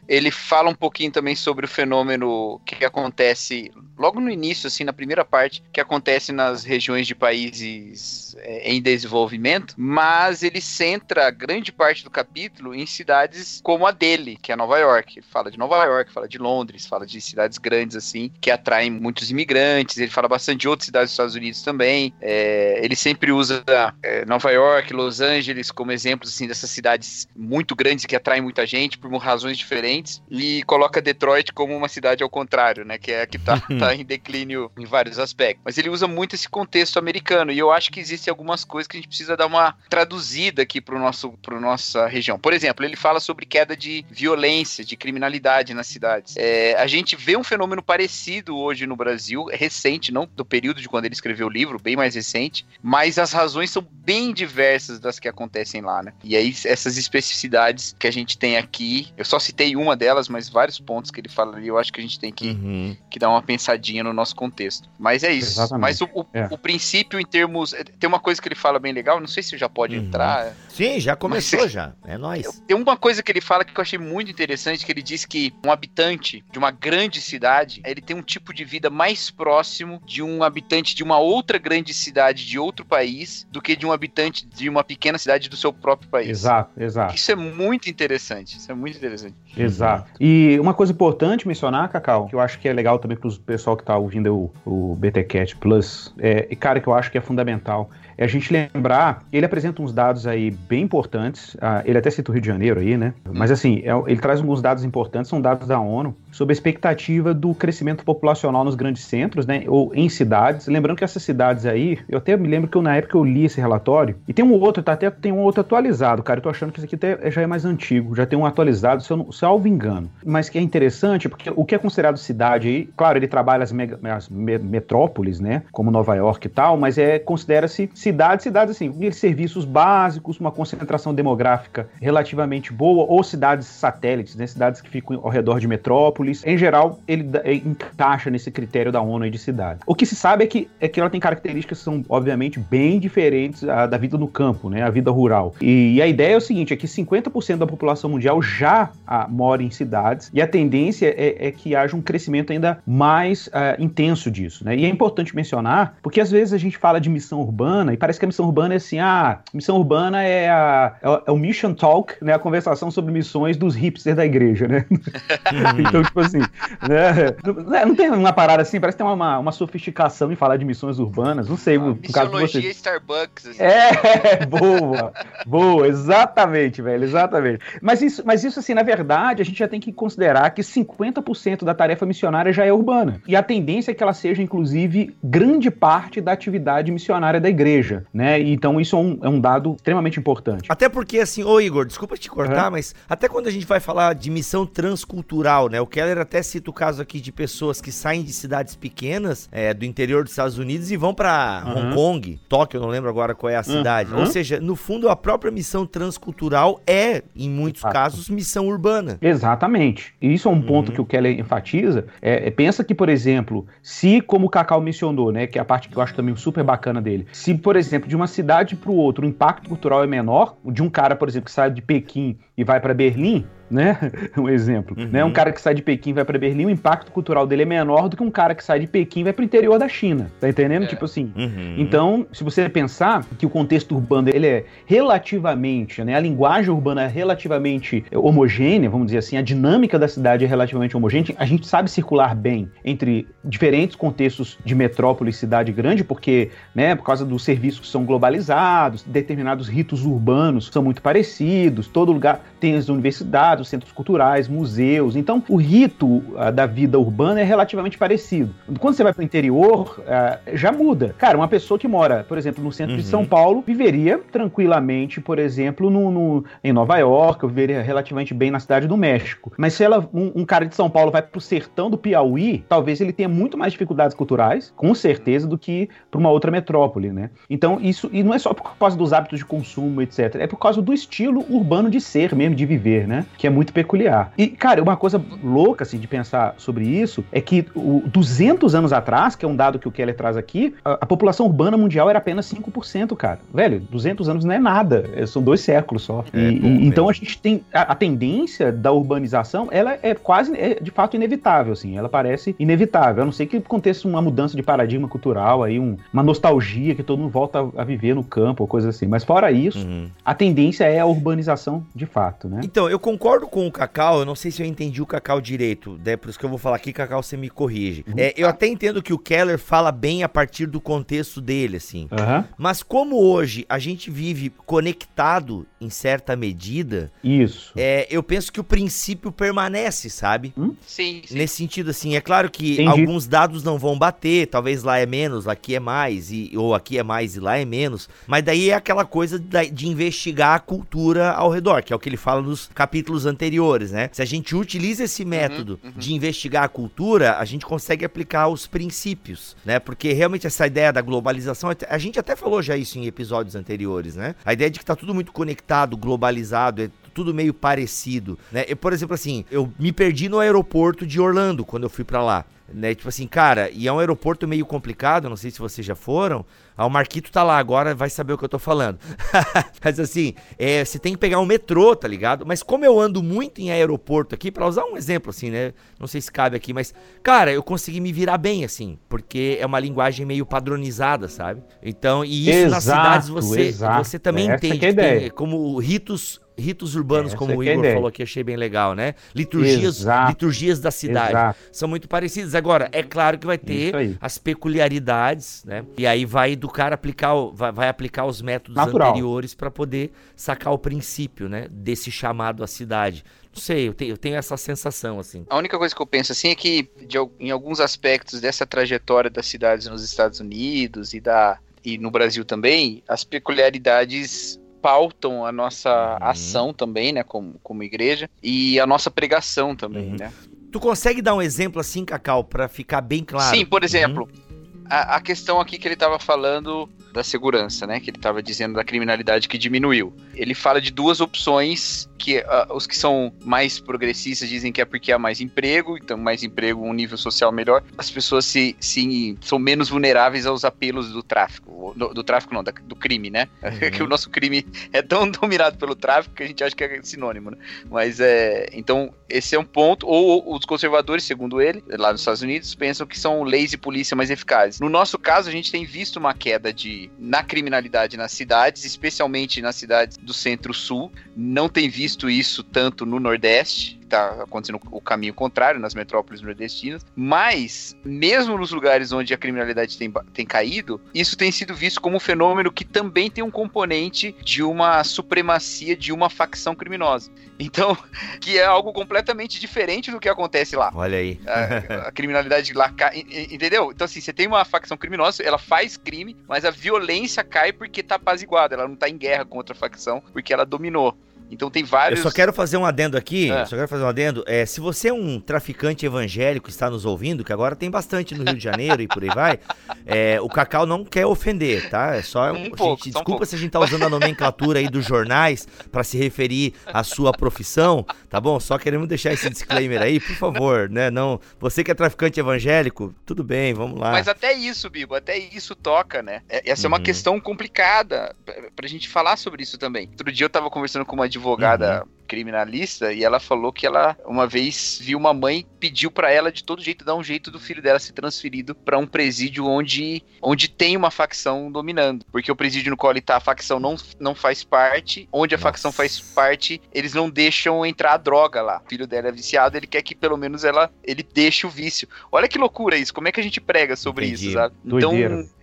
Ele 0.08 0.30
fala 0.30 0.70
um 0.70 0.76
pouquinho 0.76 1.12
também 1.12 1.36
sobre 1.36 1.66
o 1.66 1.68
fenômeno 1.68 2.62
que 2.64 2.86
acontece 2.86 3.72
logo 3.98 4.20
no 4.20 4.30
início, 4.30 4.68
assim, 4.68 4.84
na 4.84 4.94
primeira 4.94 5.24
parte, 5.24 5.64
que 5.72 5.82
acontece 5.82 6.32
nas 6.32 6.64
regiões 6.64 7.08
de 7.08 7.16
países 7.16 8.36
é, 8.40 8.72
em 8.72 8.82
desenvolvimento, 8.82 9.74
mas 9.78 10.44
ele 10.44 10.62
centra 10.62 11.30
grande 11.32 11.72
parte 11.72 12.04
do 12.04 12.10
capítulo 12.10 12.74
em 12.74 12.86
cidades 12.86 13.60
como 13.64 13.86
a 13.86 13.92
dele, 13.92 14.38
que 14.42 14.52
é 14.52 14.56
Nova 14.56 14.78
York. 14.78 15.20
Ele 15.20 15.26
fala 15.30 15.52
de 15.52 15.58
Nova 15.58 15.84
York, 15.84 16.12
fala 16.12 16.28
de 16.28 16.38
Londres, 16.38 16.86
fala 16.86 17.06
de 17.06 17.20
cidades 17.22 17.58
grandes, 17.58 17.96
assim, 17.96 18.32
que 18.42 18.52
atraem 18.52 18.90
muitos 18.92 19.32
imigrantes. 19.32 19.98
Ele 19.98 20.12
fala 20.12 20.28
bastante 20.28 20.62
de 20.62 20.70
outras 20.70 20.86
cidades 20.86 21.10
dos 21.10 21.14
Estados 21.14 21.36
Unidos 21.36 21.62
também. 21.62 22.14
É, 22.22 22.80
ele 22.84 22.96
sempre 22.96 23.32
usa 23.32 23.64
é, 24.04 24.26
Nova 24.26 24.52
York, 24.52 24.94
Los 24.94 25.22
Angeles 25.22 25.72
como 25.72 25.92
exemplos, 25.92 26.34
assim, 26.34 26.48
dessas 26.48 26.70
cidades 26.70 27.28
muito 27.36 27.76
grandes 27.76 28.06
que 28.06 28.16
atraem 28.16 28.42
muita 28.42 28.66
gente 28.66 28.98
por 28.98 29.16
razões 29.18 29.58
diferentes 29.58 30.22
e 30.30 30.64
coloca 30.64 31.02
Detroit 31.02 31.54
como 31.54 31.76
uma 31.76 31.88
cidade 31.88 32.24
ao 32.24 32.30
contrário, 32.30 32.84
né? 32.84 32.98
Que 32.98 33.12
é 33.12 33.22
a 33.22 33.28
que 33.28 33.38
tá, 33.38 33.60
tá 33.60 33.85
em 33.94 34.04
declínio 34.06 34.72
em 34.78 34.86
vários 34.86 35.20
aspectos. 35.20 35.62
Mas 35.64 35.78
ele 35.78 35.90
usa 35.90 36.08
muito 36.08 36.36
esse 36.36 36.48
contexto 36.50 36.98
americano 36.98 37.52
e 37.52 37.60
eu 37.60 37.72
acho 37.72 37.92
que 37.92 38.00
existem 38.00 38.32
algumas 38.32 38.64
coisas 38.64 38.88
que 38.88 38.98
a 38.98 39.00
gente 39.00 39.08
precisa 39.08 39.36
dar 39.38 39.46
uma 39.46 39.76
traduzida 39.90 40.62
aqui 40.62 40.80
pro 40.82 41.00
nosso, 41.00 41.32
pro 41.42 41.60
nossa 41.60 42.08
região. 42.08 42.40
Por 42.40 42.54
exemplo, 42.54 42.86
ele 42.86 42.96
fala 42.96 43.20
sobre 43.20 43.46
queda 43.46 43.76
de 43.76 44.06
violência, 44.10 44.84
de 44.84 44.96
criminalidade 44.96 45.74
nas 45.74 45.88
cidades. 45.88 46.36
É, 46.38 46.76
a 46.80 46.88
gente 46.88 47.16
vê 47.16 47.36
um 47.38 47.44
fenômeno 47.44 47.82
parecido 47.84 48.58
hoje 48.58 48.86
no 48.88 48.96
Brasil, 48.96 49.50
é 49.52 49.56
recente, 49.56 50.12
não 50.12 50.28
do 50.36 50.46
período 50.46 50.82
de 50.82 50.88
quando 50.90 51.06
ele 51.06 51.14
escreveu 51.14 51.48
o 51.48 51.50
livro, 51.50 51.80
bem 51.82 51.96
mais 51.96 52.16
recente, 52.16 52.66
mas 52.82 53.18
as 53.20 53.32
razões 53.34 53.70
são 53.72 53.86
bem 53.92 54.34
diversas 54.34 55.00
das 55.00 55.20
que 55.20 55.28
acontecem 55.28 55.82
lá, 55.82 56.02
né? 56.04 56.14
E 56.24 56.36
aí 56.36 56.54
essas 56.66 56.98
especificidades 56.98 57.96
que 57.98 58.08
a 58.08 58.12
gente 58.12 58.38
tem 58.38 58.58
aqui, 58.58 59.12
eu 59.18 59.26
só 59.26 59.40
citei 59.40 59.76
uma 59.76 59.96
delas, 59.96 60.30
mas 60.30 60.48
vários 60.50 60.80
pontos 60.80 61.12
que 61.12 61.20
ele 61.20 61.30
fala 61.30 61.58
ali, 61.58 61.68
eu 61.68 61.78
acho 61.78 61.92
que 61.92 62.00
a 62.00 62.04
gente 62.04 62.20
tem 62.20 62.32
que, 62.32 62.50
Uhum. 62.50 62.96
que 63.10 63.20
dar 63.20 63.30
uma 63.30 63.42
pensadinha 63.42 63.75
no 64.04 64.14
nosso 64.14 64.36
contexto. 64.36 64.90
Mas 65.00 65.24
é 65.24 65.32
isso. 65.32 65.60
Exatamente. 65.60 65.82
Mas 65.82 66.02
o, 66.02 66.10
o, 66.14 66.26
É. 66.34 66.48
o 66.52 66.58
princípio 66.58 67.20
em 67.20 67.26
termos. 67.26 67.74
Tem 68.00 68.08
uma 68.08 68.20
coisa 68.20 68.42
que 68.42 68.48
ele 68.48 68.56
fala 68.56 68.80
bem 68.80 68.94
legal, 68.94 69.20
não 69.20 69.28
sei 69.28 69.42
se 69.44 69.58
já 69.58 69.70
pode 69.70 69.98
Uhum. 69.98 70.04
entrar. 70.06 70.54
Sim, 70.70 71.00
já 71.00 71.16
começou 71.16 71.68
já. 71.68 71.94
É 72.06 72.18
nóis. 72.18 72.62
Tem 72.68 72.76
uma 72.76 72.98
coisa 72.98 73.24
que 73.24 73.32
ele 73.32 73.42
fala 73.42 73.64
que 73.64 73.78
eu 73.78 73.82
achei 73.82 73.98
muito 74.00 74.30
interessante, 74.32 74.86
que 74.86 74.92
ele 74.92 75.02
diz 75.02 75.26
que 75.26 75.54
um 75.66 75.72
habitante 75.72 76.44
de 76.52 76.58
uma 76.60 76.72
grande 76.72 77.22
cidade, 77.22 77.82
ele 77.86 78.02
tem 78.02 78.16
um 78.16 78.22
tipo 78.22 78.54
de 78.54 78.64
vida 78.66 78.90
mais 78.90 79.30
próximo 79.30 80.02
de 80.06 80.22
um 80.22 80.44
habitante 80.44 80.96
de 80.96 81.04
uma 81.04 81.18
outra 81.20 81.58
grande 81.58 81.94
cidade 81.94 82.46
de 82.46 82.60
outro 82.60 82.86
país 82.86 83.48
do 83.52 83.62
que 83.62 83.76
de 83.76 83.86
um 83.86 83.92
habitante 83.92 84.46
de 84.46 84.68
uma 84.70 84.84
pequena 84.84 85.18
cidade 85.18 85.50
do 85.50 85.56
seu 85.58 85.72
próprio 85.72 86.10
país. 86.10 86.30
Exato, 86.30 86.72
exato, 86.82 87.16
Isso 87.16 87.32
é 87.32 87.36
muito 87.36 87.90
interessante. 87.90 88.58
Isso 88.58 88.72
é 88.72 88.76
muito 88.76 88.98
interessante. 88.98 89.36
exato. 89.56 90.12
E 90.20 90.58
uma 90.60 90.74
coisa 90.74 90.92
importante 90.92 91.48
mencionar, 91.48 91.90
Cacau, 91.90 92.28
que 92.28 92.36
eu 92.36 92.40
acho 92.40 92.60
que 92.60 92.68
é 92.68 92.74
legal 92.74 93.00
também 93.00 93.18
para 93.18 93.28
o 93.28 93.32
pessoal 93.66 93.78
que 93.78 93.84
tá 93.84 93.98
ouvindo 93.98 94.52
o, 94.66 94.92
o 94.92 94.96
BTCast 94.96 95.56
Plus, 95.56 96.14
é, 96.20 96.48
e 96.50 96.56
cara, 96.56 96.80
que 96.80 96.88
eu 96.88 96.94
acho 96.94 97.12
que 97.12 97.18
é 97.18 97.22
fundamental, 97.22 97.90
é 98.18 98.24
a 98.24 98.28
gente 98.28 98.52
lembrar, 98.52 99.24
ele 99.32 99.46
apresenta 99.46 99.82
uns 99.82 99.92
dados 99.94 100.26
aí 100.28 100.52
bem 100.52 100.84
importantes, 100.84 101.56
ah, 101.62 101.82
ele 101.86 101.98
até 101.98 102.10
cita 102.10 102.32
o 102.32 102.34
Rio 102.34 102.42
de 102.42 102.48
Janeiro 102.48 102.80
aí, 102.80 102.98
né? 102.98 103.14
Mas 103.32 103.52
assim, 103.52 103.82
é- 103.84 104.12
ele 104.12 104.20
traz 104.20 104.40
alguns 104.40 104.62
dados 104.62 104.84
importantes, 104.84 105.30
são 105.30 105.42
dados 105.42 105.68
da 105.68 105.80
ONU, 105.80 106.16
sobre 106.32 106.52
a 106.52 106.56
expectativa 106.56 107.34
do 107.34 107.54
crescimento 107.54 108.04
populacional 108.04 108.64
nos 108.64 108.76
grandes 108.76 109.04
centros, 109.04 109.46
né? 109.46 109.64
Ou 109.68 109.92
em 109.94 110.10
cidades. 110.10 110.68
Lembrando 110.68 110.98
que 110.98 111.04
essas 111.04 111.24
cidades 111.24 111.66
aí, 111.66 111.98
eu 112.10 112.18
até 112.18 112.36
me 112.38 112.48
lembro 112.48 112.70
que 112.70 112.78
eu, 112.78 112.82
na 112.82 112.96
época 112.96 113.18
eu 113.18 113.24
li 113.24 113.46
esse 113.46 113.60
relatório, 113.60 114.16
e 114.28 114.34
tem 114.34 114.44
um 114.44 114.54
outro, 114.54 114.84
tá 114.84 114.94
até 114.94 115.10
tem 115.10 115.32
um 115.32 115.40
outro 115.40 115.62
atualizado, 115.62 116.22
cara. 116.24 116.40
Eu 116.40 116.44
tô 116.44 116.50
achando 116.50 116.72
que 116.72 116.80
esse 116.80 116.86
aqui 116.86 116.96
até 116.96 117.32
já 117.32 117.42
é 117.42 117.48
mais 117.48 117.66
antigo, 117.66 118.16
já 118.16 118.26
tem 118.26 118.38
um 118.38 118.46
atualizado, 118.46 119.02
se 119.04 119.12
eu 119.12 119.18
não, 119.18 119.32
salvo 119.32 119.68
engano. 119.68 120.10
Mas 120.26 120.50
que 120.50 120.58
é 120.58 120.62
interessante, 120.62 121.28
porque 121.30 121.52
o 121.56 121.64
que 121.66 121.76
é 121.76 121.78
considerado 121.78 122.18
cidade 122.18 122.68
aí, 122.68 122.90
claro, 122.96 123.18
ele 123.18 123.28
trabalha 123.28 123.64
as, 123.64 123.72
mega- 123.72 124.00
as 124.16 124.30
me- 124.30 124.58
metrópoles, 124.58 125.40
né? 125.40 125.64
Como 125.72 125.90
Nova 125.92 126.16
York 126.16 126.48
e 126.48 126.50
tal, 126.50 126.78
mas 126.78 126.98
é 126.98 127.18
considera-se 127.20 127.90
cidades, 128.06 128.44
cidades 128.44 128.76
assim, 128.76 129.12
serviços 129.12 129.66
básicos, 129.66 130.40
uma 130.40 130.52
concentração 130.52 131.12
demográfica 131.12 131.90
relativamente 132.00 132.72
boa, 132.72 133.04
ou 133.10 133.24
cidades 133.24 133.66
satélites, 133.66 134.36
né? 134.36 134.46
Cidades 134.46 134.80
que 134.80 134.90
ficam 134.90 135.20
ao 135.24 135.30
redor 135.30 135.60
de 135.60 135.68
metrópoles. 135.68 136.44
Em 136.46 136.56
geral, 136.56 137.00
ele 137.08 137.28
eh, 137.44 137.56
encaixa 137.56 138.30
nesse 138.30 138.52
critério 138.52 138.92
da 138.92 139.02
ONU 139.02 139.28
de 139.28 139.40
cidade. 139.40 139.80
O 139.88 139.96
que 139.96 140.06
se 140.06 140.16
sabe 140.16 140.44
é 140.44 140.48
que, 140.48 140.70
é 140.80 140.88
que 140.88 141.00
ela 141.00 141.10
tem 141.10 141.20
características 141.20 141.80
que 141.80 141.84
são, 141.84 142.06
obviamente, 142.08 142.60
bem 142.60 143.00
diferentes 143.00 143.64
da 143.64 143.98
vida 143.98 144.20
no 144.20 144.28
campo, 144.28 144.70
né? 144.70 144.84
A 144.84 144.90
vida 144.92 145.10
rural. 145.10 145.56
E, 145.60 146.00
a 146.00 146.06
ideia 146.06 146.36
é 146.36 146.38
o 146.38 146.42
seguinte: 146.42 146.74
é 146.74 146.78
que 146.78 146.86
50% 146.86 147.58
da 147.58 147.66
população 147.66 148.12
mundial 148.12 148.40
já 148.40 148.92
ah, 149.08 149.28
mora 149.28 149.64
em 149.64 149.72
cidades, 149.72 150.30
e 150.32 150.42
a 150.42 150.48
tendência 150.48 151.08
é, 151.08 151.48
é 151.48 151.52
que 151.52 151.76
haja 151.76 151.96
um 151.96 152.02
crescimento 152.02 152.54
ainda 152.54 152.78
mais 152.86 153.50
ah, 153.52 153.76
intenso 153.80 154.30
disso, 154.30 154.64
né? 154.64 154.76
E 154.76 154.86
é 154.86 154.90
importante 154.90 155.36
mencionar, 155.36 155.96
porque 156.04 156.22
às 156.22 156.30
vezes 156.30 156.54
a 156.54 156.58
gente 156.60 156.78
fala 156.78 157.02
de 157.02 157.10
missão 157.10 157.42
urbana 157.42 157.95
e 157.96 157.98
parece 157.98 158.20
que 158.20 158.26
a 158.26 158.28
missão 158.28 158.46
urbana 158.46 158.74
é 158.76 158.78
assim: 158.78 159.00
ah, 159.00 159.40
missão 159.54 159.78
urbana 159.78 160.22
é, 160.24 160.50
a, 160.50 160.96
é 161.02 161.10
o- 161.10 161.24
é 161.28 161.40
Mission 161.40 161.74
Talk, 161.74 162.16
né? 162.22 162.34
A 162.34 162.40
conversação 162.40 162.92
sobre 162.92 163.12
missões 163.12 163.58
dos 163.58 163.76
hipsters 163.76 164.16
da 164.16 164.26
igreja, 164.26 164.68
né? 164.68 164.86
então, 165.80 166.04
tipo 166.04 166.20
assim, 166.20 166.40
né? 166.40 167.36
Não, 167.44 167.88
não 167.88 167.96
tem 167.96 168.10
uma 168.10 168.34
parada 168.34 168.62
assim, 168.62 168.80
parece 168.80 168.98
que 168.98 169.04
tem 169.04 169.12
uma, 169.12 169.40
uma 169.40 169.52
sofisticação 169.52 170.32
em 170.32 170.36
falar 170.36 170.58
de 170.58 170.66
missões 170.66 171.00
urbanas, 171.00 171.50
não 171.50 171.58
sei, 171.58 171.78
A 171.78 171.80
no 171.80 171.96
caso 171.96 172.32
de 172.32 172.38
vocês. 172.42 172.66
Starbucks. 172.76 173.48
assim. 173.48 173.64
É, 173.64 174.46
boa, 174.46 175.14
boa, 175.46 175.88
exatamente, 175.88 176.82
velho, 176.82 177.04
exatamente. 177.04 177.60
Mas 177.82 178.02
isso, 178.02 178.24
mas 178.26 178.44
isso, 178.44 178.60
assim, 178.60 178.74
na 178.74 178.84
verdade, 178.84 179.42
a 179.42 179.46
gente 179.46 179.58
já 179.60 179.68
tem 179.68 179.80
que 179.80 179.92
considerar 179.94 180.50
que 180.52 180.62
50% 180.62 181.64
da 181.64 181.74
tarefa 181.74 182.06
missionária 182.06 182.52
já 182.52 182.66
é 182.66 182.74
urbana. 182.74 183.22
E 183.28 183.36
a 183.36 183.44
tendência 183.44 183.92
é 183.92 183.94
que 183.94 184.02
ela 184.04 184.14
seja, 184.14 184.42
inclusive, 184.42 185.16
grande 185.24 185.70
parte 185.70 186.20
da 186.22 186.32
atividade 186.32 186.92
missionária 186.92 187.40
da 187.40 187.50
igreja, 187.50 187.85
né? 188.14 188.40
E 188.42 188.52
Então 188.54 188.80
isso 188.80 188.96
é 188.96 189.00
um, 189.00 189.20
é 189.24 189.30
um 189.30 189.40
dado 189.40 189.74
extremamente 189.76 190.20
importante. 190.20 190.66
Até 190.70 190.88
porque, 190.90 191.20
assim, 191.20 191.44
ô 191.44 191.60
Igor, 191.60 191.86
desculpa 191.86 192.16
te 192.18 192.30
cortar, 192.30 192.72
mas 192.72 192.96
até 193.10 193.28
quando 193.28 193.48
a 193.48 193.52
gente 193.52 193.66
vai 193.66 193.80
falar 193.80 194.14
de 194.16 194.30
missão 194.32 194.66
transcultural, 194.66 195.70
né? 195.70 195.80
O 195.82 195.86
Keller 195.88 196.18
até 196.18 196.42
cita 196.42 196.70
o 196.70 196.74
caso 196.74 197.02
aqui 197.02 197.20
de 197.20 197.32
pessoas 197.32 197.82
que 197.82 197.92
saem 197.92 198.24
de 198.24 198.32
cidades 198.34 198.76
pequenas, 198.76 199.48
é, 199.52 199.74
do 199.74 199.86
interior 199.86 200.24
dos 200.24 200.32
Estados 200.32 200.58
Unidos 200.58 200.90
e 200.92 200.98
vão 200.98 201.14
pra 201.14 201.64
Uhum. 201.66 201.74
Hong 201.76 201.96
Kong, 201.96 202.40
Tóquio, 202.50 202.78
eu 202.78 202.82
não 202.82 202.90
lembro 202.90 203.10
agora 203.10 203.36
qual 203.36 203.50
é 203.50 203.56
a 203.56 203.64
cidade. 203.64 204.12
Uhum. 204.14 204.20
Ou 204.22 204.26
seja, 204.26 204.60
no 204.60 204.76
fundo, 204.76 205.10
a 205.10 205.16
própria 205.16 205.52
missão 205.52 205.86
transcultural 205.86 206.82
é, 206.88 207.24
em 207.36 207.50
muitos 207.50 207.82
Exato. 207.82 207.94
casos, 207.94 208.30
missão 208.30 208.68
urbana. 208.68 209.18
Exatamente. 209.22 210.14
E 210.22 210.34
isso 210.34 210.48
é 210.48 210.52
um 210.52 210.62
ponto 210.62 210.90
Uhum. 210.90 210.96
que 210.96 211.02
o 211.02 211.06
Keller 211.06 211.40
enfatiza. 211.40 212.06
É, 212.22 212.48
é, 212.48 212.52
pensa 212.52 212.84
que, 212.84 212.94
por 212.96 213.10
exemplo, 213.10 213.66
se, 213.82 214.22
como 214.22 214.48
o 214.48 214.50
Cacau 214.50 214.82
mencionou, 214.82 215.32
né, 215.32 215.48
que 215.48 215.58
é 215.58 215.62
a 215.62 215.66
parte 215.66 215.90
que 215.90 215.98
eu 215.98 216.02
acho 216.02 216.14
também 216.14 216.36
super 216.36 216.64
bacana 216.64 217.02
dele, 217.02 217.26
se, 217.32 217.54
por 217.54 217.75
exemplo, 217.76 218.08
de 218.08 218.16
uma 218.16 218.28
cidade 218.28 218.76
para 218.76 218.92
o 218.92 218.96
outro 218.96 219.26
o 219.26 219.30
impacto 219.30 219.70
cultural 219.70 220.04
é 220.04 220.08
menor, 220.08 220.58
de 220.66 220.82
um 220.84 220.90
cara, 220.90 221.16
por 221.16 221.28
exemplo, 221.28 221.46
que 221.46 221.52
sai 221.52 221.72
de 221.72 221.82
Pequim 221.82 222.38
e 222.58 222.64
vai 222.64 222.80
para 222.80 222.94
Berlim, 222.94 223.46
né? 223.72 223.98
Um 224.38 224.48
exemplo, 224.50 224.96
Uhum. 224.98 225.08
né? 225.12 225.24
Um 225.26 225.32
cara 225.32 225.52
que 225.52 225.60
sai 225.62 225.74
de 225.74 225.82
Pequim 225.82 226.12
e 226.12 226.14
vai 226.14 226.26
para 226.26 226.38
Berlim, 226.38 226.66
o 226.66 226.70
impacto 226.70 227.12
cultural 227.12 227.46
dele 227.48 227.64
é 227.64 227.66
menor 227.66 228.08
do 228.10 228.16
que 228.18 228.24
um 228.24 228.30
cara 228.32 228.54
que 228.56 228.64
sai 228.64 228.80
de 228.80 228.88
Pequim 228.88 229.22
e 229.22 229.24
vai 229.24 229.34
para 229.34 229.42
o 229.42 229.46
interior 229.46 229.78
da 229.80 229.88
China. 229.88 230.30
Tá 230.40 230.48
entendendo? 230.50 230.84
É. 230.84 230.88
Tipo 230.88 231.06
assim, 231.06 231.32
Uhum. 231.36 231.76
então, 231.78 232.28
se 232.32 232.44
você 232.44 232.68
pensar 232.70 233.26
que 233.38 233.46
o 233.46 233.50
contexto 233.50 233.94
urbano 233.96 234.30
ele 234.30 234.48
é 234.48 234.66
relativamente, 234.86 236.04
né, 236.04 236.16
a 236.16 236.20
linguagem 236.20 236.70
urbana 236.72 237.04
é 237.04 237.08
relativamente 237.08 238.04
homogênea, 238.14 238.90
vamos 238.90 239.08
dizer 239.08 239.20
assim, 239.20 239.38
a 239.38 239.42
dinâmica 239.42 239.98
da 239.98 240.08
cidade 240.08 240.44
é 240.44 240.48
relativamente 240.48 240.96
homogênea, 240.98 241.36
a 241.38 241.46
gente 241.46 241.66
sabe 241.68 241.90
circular 241.90 242.36
bem 242.36 242.70
entre 242.84 243.28
diferentes 243.44 243.96
contextos 243.96 244.58
de 244.66 244.76
metrópole 244.76 245.30
e 245.30 245.34
cidade 245.34 245.72
grande, 245.72 246.04
porque, 246.04 246.50
né, 246.74 246.96
por 246.96 247.04
causa 247.06 247.24
dos 247.26 247.44
serviços 247.44 247.82
que 247.82 247.88
são 247.88 248.04
globalizados, 248.04 249.04
determinados 249.04 249.68
ritos 249.68 250.06
urbanos 250.06 250.70
são 250.72 250.84
muito 250.84 251.02
parecidos, 251.02 251.88
todo 251.88 252.12
lugar 252.12 252.42
tem 252.60 252.76
as 252.76 252.90
universidades, 252.90 253.55
os 253.62 253.68
centros 253.70 253.92
culturais, 253.92 254.48
museus, 254.48 255.16
então 255.16 255.42
o 255.50 255.56
rito 255.58 256.22
ah, 256.38 256.52
da 256.52 256.66
vida 256.66 256.98
urbana 257.00 257.40
é 257.42 257.44
relativamente 257.44 257.98
parecido. 257.98 258.54
Quando 258.80 258.96
você 258.96 259.04
vai 259.04 259.14
para 259.14 259.22
o 259.22 259.26
interior, 259.26 260.04
ah, 260.08 260.40
já 260.54 260.72
muda. 260.72 261.16
Cara, 261.18 261.38
uma 261.38 261.48
pessoa 261.48 261.78
que 261.80 261.88
mora, 261.88 262.24
por 262.28 262.38
exemplo, 262.38 262.64
no 262.64 262.72
centro 262.72 262.96
de 262.96 263.02
Uhum. 263.02 263.08
São 263.10 263.26
Paulo, 263.26 263.64
viveria 263.66 264.20
tranquilamente, 264.32 265.20
por 265.20 265.38
exemplo, 265.40 265.90
no, 265.90 266.12
no- 266.12 266.46
em 266.64 266.72
Nova 266.72 266.98
York, 266.98 267.44
ou 267.44 267.50
viveria 267.50 267.82
relativamente 267.82 268.34
bem 268.34 268.52
na 268.52 268.60
cidade 268.60 268.88
do 268.88 268.96
México. 268.96 269.52
Mas 269.58 269.74
se 269.74 269.84
ela, 269.84 270.08
um, 270.14 270.32
um 270.36 270.46
cara 270.46 270.66
de 270.66 270.76
São 270.76 270.90
Paulo 270.90 271.12
vai 271.12 271.22
pro 271.22 271.42
sertão 271.42 271.90
do 271.90 271.98
Piauí, 271.98 272.64
talvez 272.70 273.02
ele 273.02 273.12
tenha 273.12 273.28
muito 273.30 273.58
mais 273.58 273.74
dificuldades 273.74 274.16
culturais, 274.16 274.72
com 274.76 274.94
certeza, 274.96 275.48
do 275.48 275.58
que 275.58 275.90
para 276.10 276.20
uma 276.20 276.30
outra 276.30 276.52
metrópole, 276.52 277.12
né? 277.12 277.30
Então, 277.50 277.80
isso, 277.82 278.10
e 278.14 278.24
não 278.24 278.34
é 278.34 278.40
só 278.40 278.54
por 278.54 278.76
causa 278.78 278.96
dos 278.98 279.12
hábitos 279.14 279.40
de 279.40 279.46
consumo, 279.46 280.02
etc. 280.02 280.36
É 280.36 280.48
por 280.48 280.58
causa 280.58 280.82
do 280.82 280.94
estilo 280.94 281.44
urbano 281.50 281.90
de 281.90 282.00
ser 282.00 282.34
mesmo, 282.36 282.56
de 282.56 282.66
viver, 282.66 283.08
né? 283.08 283.26
Que 283.38 283.45
é 283.46 283.50
muito 283.50 283.74
peculiar. 283.74 284.32
E, 284.38 284.48
cara, 284.48 284.82
uma 284.82 284.96
coisa 284.98 285.22
louca, 285.44 285.84
assim, 285.84 285.98
de 286.00 286.08
pensar 286.08 286.56
sobre 286.58 286.86
isso, 286.88 287.24
é 287.32 287.40
que 287.42 287.66
o 287.76 288.04
200 288.08 288.76
anos 288.76 288.92
atrás, 288.94 289.36
que 289.36 289.46
é 289.46 289.48
um 289.48 289.56
dado 289.56 289.80
que 289.80 289.88
o 289.88 289.92
Keller 289.92 290.16
traz 290.16 290.38
aqui, 290.38 290.74
a, 290.84 290.94
a 290.94 291.06
população 291.06 291.46
urbana 291.46 291.78
mundial 291.78 292.10
era 292.10 292.20
apenas 292.20 292.46
5%, 292.52 293.16
cara. 293.16 293.40
Velho, 293.54 293.80
200 293.80 294.30
anos 294.30 294.46
não 294.46 294.54
é 294.54 294.60
nada, 294.60 295.10
é- 295.16 295.26
são 295.26 295.42
dois 295.42 295.62
séculos 295.62 296.04
só. 296.04 296.24
É 296.34 296.40
E- 296.40 296.60
e- 296.60 296.88
então 296.88 297.10
a 297.10 297.14
gente 297.14 297.38
tem 297.42 297.64
a, 297.74 297.82
a 297.94 297.96
tendência 297.96 298.72
da 298.72 298.92
urbanização, 298.92 299.68
ela 299.72 299.98
é 300.02 300.14
quase, 300.14 300.56
é 300.58 300.80
de 300.82 300.92
fato 300.92 301.16
inevitável, 301.16 301.74
assim, 301.74 301.98
ela 301.98 302.08
parece 302.10 302.56
inevitável, 302.60 303.24
a 303.24 303.26
não 303.26 303.32
ser 303.32 303.46
que 303.48 303.58
aconteça 303.58 304.08
uma 304.08 304.22
mudança 304.22 304.56
de 304.56 304.64
paradigma 304.64 305.08
cultural 305.08 305.64
aí, 305.64 305.80
um- 305.80 305.98
uma 306.14 306.24
nostalgia 306.24 306.96
que 306.96 307.04
todo 307.04 307.20
mundo 307.20 307.32
volta 307.32 307.60
a, 307.76 307.82
a 307.82 307.84
viver 307.84 308.14
no 308.16 308.24
campo, 308.24 308.64
ou 308.64 308.68
coisa 308.68 308.90
assim. 308.90 309.08
Mas 309.08 309.24
fora 309.24 309.52
isso, 309.52 309.86
Uhum. 309.86 310.08
a 310.24 310.34
tendência 310.34 310.86
é 310.86 311.00
a 311.00 311.06
urbanização 311.06 311.84
de 311.94 312.06
fato, 312.06 312.48
né? 312.48 312.62
Então, 312.64 312.90
eu 312.90 312.98
concordo 313.00 313.35
com 313.42 313.68
o 313.68 313.72
Cacau, 313.72 314.20
eu 314.20 314.26
não 314.26 314.36
sei 314.36 314.52
se 314.52 314.62
eu 314.62 314.66
entendi 314.66 315.02
o 315.02 315.06
Cacau 315.06 315.40
direito, 315.42 316.00
né? 316.04 316.16
Por 316.18 316.30
isso 316.30 316.40
que 316.40 316.46
eu 316.46 316.50
vou 316.50 316.58
falar 316.58 316.78
aqui, 316.78 316.94
Cacau, 316.94 317.22
você 317.22 317.38
me 317.38 317.50
corrige. 317.50 318.06
É, 318.18 318.34
eu 318.38 318.48
até 318.48 318.68
entendo 318.68 319.02
que 319.02 319.14
o 319.14 319.20
Keller 319.20 319.60
fala 319.60 319.92
bem 319.92 320.24
a 320.24 320.30
partir 320.30 320.66
do 320.66 320.80
contexto 320.82 321.42
dele, 321.42 321.78
assim. 321.78 322.08
Aham. 322.12 322.48
Mas 322.58 322.82
como 322.82 323.18
hoje 323.18 323.66
a 323.68 323.80
gente 323.80 324.10
vive 324.10 324.50
conectado 324.66 325.66
em 325.86 325.90
certa 325.90 326.36
medida, 326.36 327.12
Isso. 327.24 327.72
é, 327.76 328.08
eu 328.10 328.22
penso 328.24 328.52
que 328.52 328.60
o 328.60 328.64
princípio 328.64 329.32
permanece, 329.32 330.10
sabe? 330.10 330.54
Sim, 330.86 331.22
sim. 331.26 331.36
Nesse 331.36 331.56
sentido, 331.56 331.92
assim, 331.92 332.16
é 332.16 332.22
claro 332.22 332.50
que 332.50 332.74
Entendi. 332.74 332.90
alguns 332.90 333.28
dados 333.28 333.64
não 333.64 333.78
vão 333.78 333.98
bater, 333.98 334.48
talvez 334.48 334.84
lá 334.84 334.98
é 334.98 335.06
menos, 335.06 335.48
aqui 335.48 335.76
é 335.76 335.80
mais, 335.80 336.32
e, 336.32 336.52
ou 336.56 336.74
aqui 336.74 336.98
é 336.98 337.04
mais 337.04 337.36
e 337.36 337.40
lá 337.40 337.58
é 337.58 337.66
menos, 337.66 338.10
mas 338.28 338.44
daí 338.44 338.70
é 338.70 338.74
aquela 338.74 339.06
coisa 339.06 339.38
da- 339.38 339.64
de 339.64 339.88
investigar 339.88 340.56
a 340.56 340.60
cultura 340.60 341.32
ao 341.32 341.50
redor, 341.50 341.84
que 341.84 341.94
é 341.94 341.96
o 341.96 342.00
que 342.00 342.10
ele 342.10 342.18
fala 342.18 342.42
nos 342.42 342.70
capítulos 342.74 343.26
anteriores, 343.26 343.92
né? 343.92 344.10
Se 344.12 344.22
a 344.22 344.26
gente 344.26 344.56
utiliza 344.56 345.04
esse 345.04 345.24
método 345.24 345.80
uhum. 345.84 345.92
de 345.96 346.14
investigar 346.14 346.64
a 346.64 346.68
cultura, 346.68 347.38
a 347.38 347.46
gente 347.46 347.66
consegue 347.66 348.04
aplicar 348.06 348.48
os 348.48 348.66
princípios, 348.66 349.56
né? 349.66 349.80
Porque 349.80 350.14
realmente 350.14 350.48
essa 350.48 350.66
ideia 350.66 350.92
da 350.92 351.02
globalização, 351.02 351.70
a 351.90 351.98
gente 351.98 352.20
até 352.20 352.36
falou 352.36 352.62
já 352.62 352.76
isso 352.78 352.98
em 352.98 353.06
episódios 353.06 353.56
anteriores, 353.56 354.16
né? 354.16 354.36
A 354.44 354.54
ideia 354.54 354.70
de 354.70 354.80
que 354.80 354.86
tá 354.86 354.96
tudo 354.96 355.14
muito 355.14 355.32
conectado, 355.32 355.75
globalizado, 355.98 356.82
é 356.84 356.90
tudo 357.14 357.34
meio 357.34 357.54
parecido, 357.54 358.38
né? 358.52 358.66
Eu, 358.68 358.76
por 358.76 358.94
exemplo, 358.94 359.16
assim, 359.16 359.46
eu 359.50 359.72
me 359.80 359.92
perdi 359.92 360.30
no 360.30 360.40
aeroporto 360.40 361.08
de 361.08 361.20
Orlando 361.20 361.66
quando 361.66 361.84
eu 361.84 361.90
fui 361.90 362.04
para 362.04 362.22
lá. 362.22 362.46
Né, 362.68 362.96
tipo 362.96 363.08
assim, 363.08 363.28
cara, 363.28 363.70
e 363.70 363.88
é 363.88 363.94
um 363.94 364.00
aeroporto 364.00 364.48
meio 364.48 364.66
complicado, 364.66 365.30
não 365.30 365.38
sei 365.38 365.52
se 365.52 365.60
vocês 365.60 365.86
já 365.86 365.94
foram, 365.94 366.44
ah, 366.78 366.86
o 366.86 366.90
Marquito 366.90 367.32
tá 367.32 367.44
lá 367.44 367.58
agora, 367.58 367.96
vai 367.96 368.10
saber 368.10 368.34
o 368.34 368.38
que 368.38 368.44
eu 368.44 368.50
tô 368.50 368.60
falando. 368.60 369.00
Mas 369.84 370.00
assim, 370.00 370.34
é, 370.58 370.84
você 370.84 371.00
tem 371.00 371.14
que 371.14 371.18
pegar 371.18 371.40
um 371.40 371.46
metrô, 371.46 371.96
tá 371.96 372.08
ligado? 372.08 372.46
Mas 372.46 372.62
como 372.62 372.84
eu 372.84 373.00
ando 373.00 373.24
muito 373.24 373.62
em 373.62 373.72
aeroporto 373.72 374.36
aqui, 374.36 374.52
para 374.52 374.68
usar 374.68 374.84
um 374.86 374.98
exemplo 374.98 375.30
assim, 375.30 375.50
né? 375.50 375.74
Não 376.00 376.08
sei 376.08 376.20
se 376.22 376.32
cabe 376.32 376.56
aqui, 376.56 376.74
mas, 376.74 376.94
cara, 377.24 377.52
eu 377.52 377.64
consegui 377.64 378.02
me 378.02 378.12
virar 378.12 378.38
bem, 378.38 378.66
assim, 378.66 378.98
porque 379.08 379.58
é 379.60 379.66
uma 379.66 379.80
linguagem 379.80 380.26
meio 380.26 380.46
padronizada, 380.46 381.28
sabe? 381.28 381.64
Então, 381.82 382.26
e 382.26 382.50
isso 382.50 382.60
exato, 382.60 382.72
nas 382.72 382.84
cidades 382.84 383.30
você, 383.30 383.62
exato. 383.62 384.04
você 384.04 384.20
também 384.20 384.52
Essa 384.52 384.68
entende. 384.68 384.86
É 384.86 385.20
tem, 385.20 385.30
como 385.30 385.78
ritos 385.80 386.45
ritos 386.58 386.96
urbanos, 386.96 387.32
Essa 387.32 387.38
como 387.38 387.58
o 387.58 387.64
Igor 387.64 387.84
falou 387.84 388.08
aqui, 388.08 388.24
achei 388.24 388.44
bem 388.44 388.56
legal, 388.56 388.94
né? 388.94 389.16
Liturgias, 389.34 390.00
Exato. 390.00 390.30
liturgias 390.30 390.80
da 390.80 390.92
cidade 390.92 391.32
Exato. 391.32 391.60
são 391.72 391.88
muito 391.88 392.08
parecidas. 392.08 392.56
Agora, 392.56 392.90
é 392.92 393.04
claro 393.04 393.38
que 393.38 393.46
vai 393.46 393.58
ter 393.58 394.18
as 394.20 394.38
peculiaridades, 394.38 395.64
né? 395.66 395.86
E 395.98 396.06
aí 396.08 396.26
vai 396.26 396.56
do 396.56 396.68
cara 396.70 396.96
aplicar, 396.96 397.34
vai, 397.54 397.72
vai 397.72 397.90
aplicar 397.90 398.26
os 398.26 398.42
métodos 398.42 398.76
Natural. 398.76 399.10
anteriores 399.10 399.54
para 399.54 399.70
poder 399.70 400.12
sacar 400.36 400.74
o 400.74 400.78
princípio, 400.78 401.50
né? 401.50 401.68
Desse 401.70 402.12
chamado 402.12 402.64
à 402.64 402.68
cidade. 402.68 403.24
Não 403.54 403.62
sei, 403.62 403.88
eu 403.88 403.94
tenho, 403.94 404.12
eu 404.12 404.18
tenho 404.18 404.36
essa 404.36 404.58
sensação, 404.58 405.18
assim. 405.18 405.46
A 405.50 405.58
única 405.58 405.78
coisa 405.78 405.96
que 405.96 406.02
eu 406.02 406.06
penso, 406.06 406.34
assim, 406.34 406.50
é 406.50 406.56
que 406.56 406.90
de, 407.08 407.18
em 407.40 407.52
alguns 407.52 407.80
aspectos 407.80 408.42
dessa 408.42 408.66
trajetória 408.66 409.30
das 409.30 409.46
cidades 409.46 409.88
nos 409.88 410.04
Estados 410.04 410.42
Unidos 410.42 411.14
e 411.14 411.22
da 411.22 411.58
e 411.86 412.00
no 412.00 412.10
Brasil 412.10 412.44
também, 412.44 413.04
as 413.08 413.24
peculiaridades 413.24 414.60
pautam 414.86 415.44
a 415.44 415.52
nossa 415.52 415.90
uhum. 415.90 416.28
ação 416.28 416.72
também, 416.72 417.12
né, 417.12 417.24
como, 417.24 417.56
como 417.64 417.82
igreja, 417.82 418.30
e 418.44 418.80
a 418.80 418.86
nossa 418.86 419.10
pregação 419.10 419.76
também, 419.76 420.12
uhum. 420.12 420.18
né? 420.20 420.32
Tu 420.72 420.80
consegue 420.80 421.24
dar 421.24 421.34
um 421.34 421.42
exemplo 421.42 421.82
assim, 421.82 422.06
Cacau, 422.06 422.44
para 422.44 422.68
ficar 422.68 423.02
bem 423.02 423.24
claro? 423.24 423.58
Sim, 423.58 423.66
por 423.66 423.84
exemplo, 423.84 424.30
uhum. 424.32 424.84
a, 424.88 425.16
a, 425.16 425.22
questão 425.22 425.60
aqui 425.60 425.80
que 425.80 425.88
ele 425.88 425.96
estava 425.96 426.20
falando 426.20 426.88
da 427.16 427.24
segurança, 427.24 427.88
né, 427.88 428.02
que 428.02 428.10
ele 428.10 428.18
estava 428.18 428.44
dizendo 428.44 428.76
da 428.76 428.84
criminalidade 428.84 429.48
que 429.48 429.58
diminuiu. 429.58 430.14
Ele 430.34 430.54
fala 430.54 430.82
de 430.82 430.92
duas 430.92 431.22
opções 431.22 432.10
que 432.18 432.40
uh, 432.40 432.74
os 432.74 432.86
que 432.86 432.98
são 432.98 433.32
mais 433.44 433.80
progressistas 433.80 434.50
dizem 434.50 434.72
que 434.72 434.82
é 434.82 434.86
porque 434.86 435.14
há 435.14 435.18
mais 435.18 435.40
emprego, 435.40 435.98
então 435.98 436.18
mais 436.18 436.44
emprego, 436.44 436.84
um 436.84 436.92
nível 436.92 437.18
social 437.18 437.54
melhor, 437.54 437.84
as 437.98 438.12
pessoas 438.12 438.46
se, 438.46 438.76
se 438.82 439.38
são 439.40 439.58
menos 439.58 439.90
vulneráveis 439.90 440.46
aos 440.46 440.66
apelos 440.66 441.12
do 441.12 441.24
tráfico, 441.24 441.94
do, 441.96 442.14
do 442.14 442.24
tráfico 442.24 442.54
não, 442.54 442.64
da, 442.64 442.74
do 442.84 442.96
crime, 442.96 443.30
né? 443.30 443.48
Uhum. 443.64 443.92
que 443.92 444.04
o 444.04 444.08
nosso 444.08 444.30
crime 444.30 444.66
é 444.92 445.02
tão 445.02 445.30
dominado 445.30 445.78
pelo 445.78 445.96
tráfico 445.96 446.36
que 446.36 446.44
a 446.44 446.48
gente 446.48 446.64
acha 446.64 446.76
que 446.76 446.84
é 446.84 447.02
sinônimo, 447.02 447.52
né? 447.52 447.58
Mas 447.90 448.20
é, 448.20 448.68
então 448.74 449.14
esse 449.30 449.56
é 449.56 449.60
um 449.60 449.66
ponto, 449.66 450.06
ou 450.06 450.54
os 450.54 450.66
conservadores, 450.66 451.24
segundo 451.24 451.62
ele, 451.62 451.84
lá 451.88 452.12
nos 452.12 452.22
Estados 452.22 452.42
Unidos, 452.42 452.76
pensam 452.76 453.08
que 453.08 453.18
são 453.18 453.44
leis 453.44 453.72
e 453.72 453.78
polícia 453.78 454.16
mais 454.16 454.30
eficazes. 454.30 454.80
No 454.80 454.90
nosso 454.90 455.18
caso, 455.18 455.48
a 455.48 455.52
gente 455.52 455.72
tem 455.72 455.86
visto 455.86 456.18
uma 456.18 456.34
queda 456.34 456.74
de 456.74 457.05
na 457.18 457.44
criminalidade 457.44 458.18
nas 458.18 458.32
cidades, 458.32 458.86
especialmente 458.86 459.62
nas 459.62 459.76
cidades 459.76 460.18
do 460.18 460.34
centro-sul, 460.34 461.12
não 461.36 461.68
tem 461.70 461.90
visto 461.90 462.30
isso 462.30 462.64
tanto 462.64 463.06
no 463.06 463.20
Nordeste, 463.20 464.00
está 464.06 464.44
acontecendo 464.44 464.80
o 464.92 465.02
caminho 465.02 465.34
contrário 465.34 465.80
nas 465.80 465.94
metrópoles 465.94 466.42
nordestinas, 466.42 467.06
mas 467.16 467.96
mesmo 468.04 468.58
nos 468.58 468.72
lugares 468.72 469.12
onde 469.12 469.34
a 469.34 469.38
criminalidade 469.38 469.98
tem, 469.98 470.12
tem 470.34 470.46
caído, 470.46 471.02
isso 471.14 471.36
tem 471.36 471.52
sido 471.52 471.74
visto 471.76 472.00
como 472.00 472.18
um 472.18 472.20
fenômeno 472.20 472.72
que 472.72 472.86
também 472.86 473.30
tem 473.30 473.44
um 473.44 473.52
componente 473.52 474.36
de 474.44 474.64
uma 474.64 475.04
supremacia 475.04 475.96
de 475.96 476.12
uma 476.14 476.30
facção 476.30 476.76
criminosa. 476.76 477.32
Então, 477.60 477.98
que 478.40 478.58
é 478.58 478.66
algo 478.66 478.94
completamente 478.94 479.60
diferente 479.60 480.12
do 480.12 480.20
que 480.20 480.30
acontece 480.30 480.76
lá. 480.76 480.92
Olha 480.94 481.18
aí. 481.18 481.40
A, 481.48 482.08
a 482.08 482.12
criminalidade 482.12 482.74
lá 482.74 482.90
cai, 482.90 483.26
entendeu? 483.52 483.92
Então, 483.92 484.06
assim, 484.06 484.22
você 484.22 484.34
tem 484.34 484.48
uma 484.48 484.64
facção 484.66 484.98
criminosa, 484.98 485.44
ela 485.44 485.58
faz 485.58 485.98
crime, 485.98 486.36
mas 486.48 486.66
a 486.66 486.72
violência 486.72 487.44
cai 487.44 487.72
porque 487.72 488.04
tá 488.04 488.16
apaziguada, 488.16 488.76
ela 488.76 488.88
não 488.88 488.96
tá 488.96 489.10
em 489.10 489.18
guerra 489.18 489.46
com 489.46 489.58
outra 489.58 489.76
facção, 489.76 490.22
porque 490.34 490.54
ela 490.54 490.66
dominou. 490.66 491.18
Então 491.50 491.70
tem 491.70 491.84
vários. 491.84 492.20
Eu 492.20 492.24
só 492.24 492.34
quero 492.34 492.52
fazer 492.54 492.78
um 492.78 492.86
adendo 492.86 493.18
aqui. 493.18 493.52
É. 493.52 493.66
Só 493.66 493.76
quero 493.76 493.88
fazer 493.88 494.04
um 494.04 494.08
adendo. 494.08 494.44
É, 494.48 494.66
se 494.66 494.80
você 494.80 495.10
é 495.10 495.14
um 495.14 495.40
traficante 495.40 496.06
evangélico 496.06 496.70
está 496.70 496.90
nos 496.90 497.06
ouvindo, 497.06 497.44
que 497.44 497.54
agora 497.54 497.76
tem 497.76 497.90
bastante 497.90 498.36
no 498.36 498.44
Rio 498.44 498.56
de 498.58 498.64
Janeiro 498.64 499.02
e 499.02 499.08
por 499.08 499.24
aí 499.24 499.30
vai, 499.30 499.60
é, 500.06 500.40
o 500.42 500.50
Cacau 500.50 500.86
não 500.86 501.06
quer 501.06 501.26
ofender, 501.26 501.90
tá? 501.90 502.16
É 502.16 502.22
só. 502.22 502.52
Um 502.52 502.70
pouco, 502.70 503.04
gente, 503.04 503.14
desculpa 503.14 503.44
um 503.44 503.46
se 503.46 503.56
a 503.56 503.58
gente 503.58 503.72
tá 503.72 503.80
usando 503.80 504.04
a 504.04 504.10
nomenclatura 504.10 504.80
aí 504.80 504.88
dos 504.88 505.06
jornais 505.06 505.68
para 505.92 506.04
se 506.04 506.18
referir 506.18 506.74
à 506.86 507.04
sua 507.04 507.32
profissão, 507.32 508.06
tá 508.30 508.40
bom? 508.40 508.60
Só 508.60 508.78
queremos 508.78 509.08
deixar 509.08 509.34
esse 509.34 509.50
disclaimer 509.50 510.02
aí, 510.02 510.20
por 510.20 510.36
favor, 510.36 510.90
né? 510.90 511.10
Não, 511.12 511.40
você 511.60 511.84
que 511.84 511.92
é 511.92 511.94
traficante 511.94 512.40
evangélico, 512.40 513.14
tudo 513.26 513.44
bem, 513.44 513.74
vamos 513.74 514.00
lá. 514.00 514.12
Mas 514.12 514.28
até 514.28 514.54
isso, 514.54 514.90
Bibo, 514.90 515.16
até 515.16 515.38
isso 515.38 515.76
toca, 515.76 516.22
né? 516.22 516.42
É, 516.50 516.72
essa 516.72 516.86
é 516.86 516.88
uma 516.88 516.98
uhum. 516.98 517.04
questão 517.04 517.40
complicada 517.40 518.36
pra 518.76 518.88
gente 518.88 519.08
falar 519.08 519.38
sobre 519.38 519.64
isso 519.64 519.78
também. 519.78 520.08
Outro 520.12 520.32
dia 520.32 520.46
eu 520.46 520.50
tava 520.50 520.70
conversando 520.70 521.06
com 521.06 521.16
uma 521.16 521.30
advogada 521.38 522.04
uhum 522.04 522.16
criminalista 522.26 523.14
e 523.14 523.24
ela 523.24 523.40
falou 523.40 523.72
que 523.72 523.86
ela 523.86 524.18
uma 524.26 524.48
vez 524.48 525.00
viu 525.02 525.18
uma 525.18 525.34
mãe 525.34 525.66
pediu 525.80 526.12
para 526.12 526.32
ela 526.32 526.52
de 526.52 526.64
todo 526.64 526.82
jeito 526.82 527.06
dar 527.06 527.16
um 527.16 527.24
jeito 527.24 527.50
do 527.50 527.60
filho 527.60 527.82
dela 527.82 528.00
ser 528.00 528.14
transferido 528.14 528.76
para 528.76 528.98
um 528.98 529.08
presídio 529.08 529.66
onde 529.66 530.24
onde 530.42 530.68
tem 530.68 530.98
uma 530.98 531.12
facção 531.12 531.72
dominando, 531.72 532.26
porque 532.32 532.52
o 532.52 532.56
presídio 532.56 532.92
no 532.92 532.98
qual 532.98 533.12
ele 533.12 533.22
tá 533.22 533.38
a 533.38 533.40
facção 533.40 533.80
não, 533.80 533.96
não 534.20 534.36
faz 534.36 534.64
parte, 534.64 535.30
onde 535.32 535.56
a 535.56 535.58
Nossa. 535.58 535.70
facção 535.70 535.92
faz 535.92 536.20
parte, 536.20 536.82
eles 536.94 537.14
não 537.14 537.30
deixam 537.30 537.86
entrar 537.86 538.14
a 538.14 538.18
droga 538.18 538.62
lá. 538.62 538.82
O 538.84 538.90
filho 538.90 539.08
dela 539.08 539.28
é 539.28 539.32
viciado, 539.32 539.78
ele 539.78 539.88
quer 539.88 540.02
que 540.02 540.16
pelo 540.16 540.38
menos 540.38 540.64
ela 540.64 540.92
ele 541.04 541.24
deixe 541.24 541.66
o 541.66 541.70
vício. 541.70 542.08
Olha 542.32 542.48
que 542.48 542.58
loucura 542.58 542.98
isso, 542.98 543.14
como 543.14 543.28
é 543.28 543.32
que 543.32 543.40
a 543.40 543.44
gente 543.44 543.62
prega 543.62 543.96
sobre 543.96 544.26
Entendi. 544.26 544.46
isso, 544.48 544.54
sabe? 544.54 544.76
Então, 544.84 545.12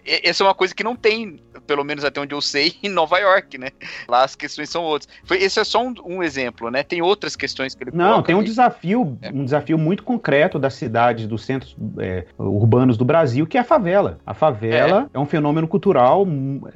essa 0.04 0.42
é 0.42 0.46
uma 0.46 0.54
coisa 0.54 0.74
que 0.74 0.82
não 0.82 0.96
tem, 0.96 1.40
pelo 1.66 1.84
menos 1.84 2.04
até 2.04 2.20
onde 2.20 2.34
eu 2.34 2.40
sei, 2.40 2.74
em 2.82 2.88
Nova 2.88 3.18
York, 3.18 3.58
né? 3.58 3.68
Lá 4.08 4.24
as 4.24 4.34
questões 4.34 4.68
são 4.70 4.82
outras. 4.82 5.08
Foi, 5.24 5.38
esse 5.38 5.60
é 5.60 5.64
só 5.64 5.84
um, 5.84 5.94
um 6.04 6.22
exemplo, 6.22 6.70
né? 6.70 6.82
Tem 6.82 7.00
outras 7.02 7.36
questões 7.36 7.74
que 7.74 7.84
ele 7.84 7.90
Não, 7.94 8.22
tem 8.22 8.34
um 8.34 8.42
desafio, 8.42 9.18
é. 9.22 9.30
um 9.30 9.44
desafio 9.44 9.78
muito 9.78 10.02
concreto 10.02 10.58
das 10.58 10.74
cidades, 10.74 11.26
dos 11.26 11.44
centros 11.44 11.76
é, 11.98 12.26
urbanos 12.38 12.96
do 12.96 13.04
Brasil, 13.04 13.46
que 13.46 13.56
é 13.56 13.60
a 13.60 13.64
favela. 13.64 14.18
A 14.26 14.34
favela 14.34 15.08
é. 15.12 15.16
é. 15.16 15.20
um 15.20 15.26
fenômeno 15.26 15.68
cultural, 15.68 16.26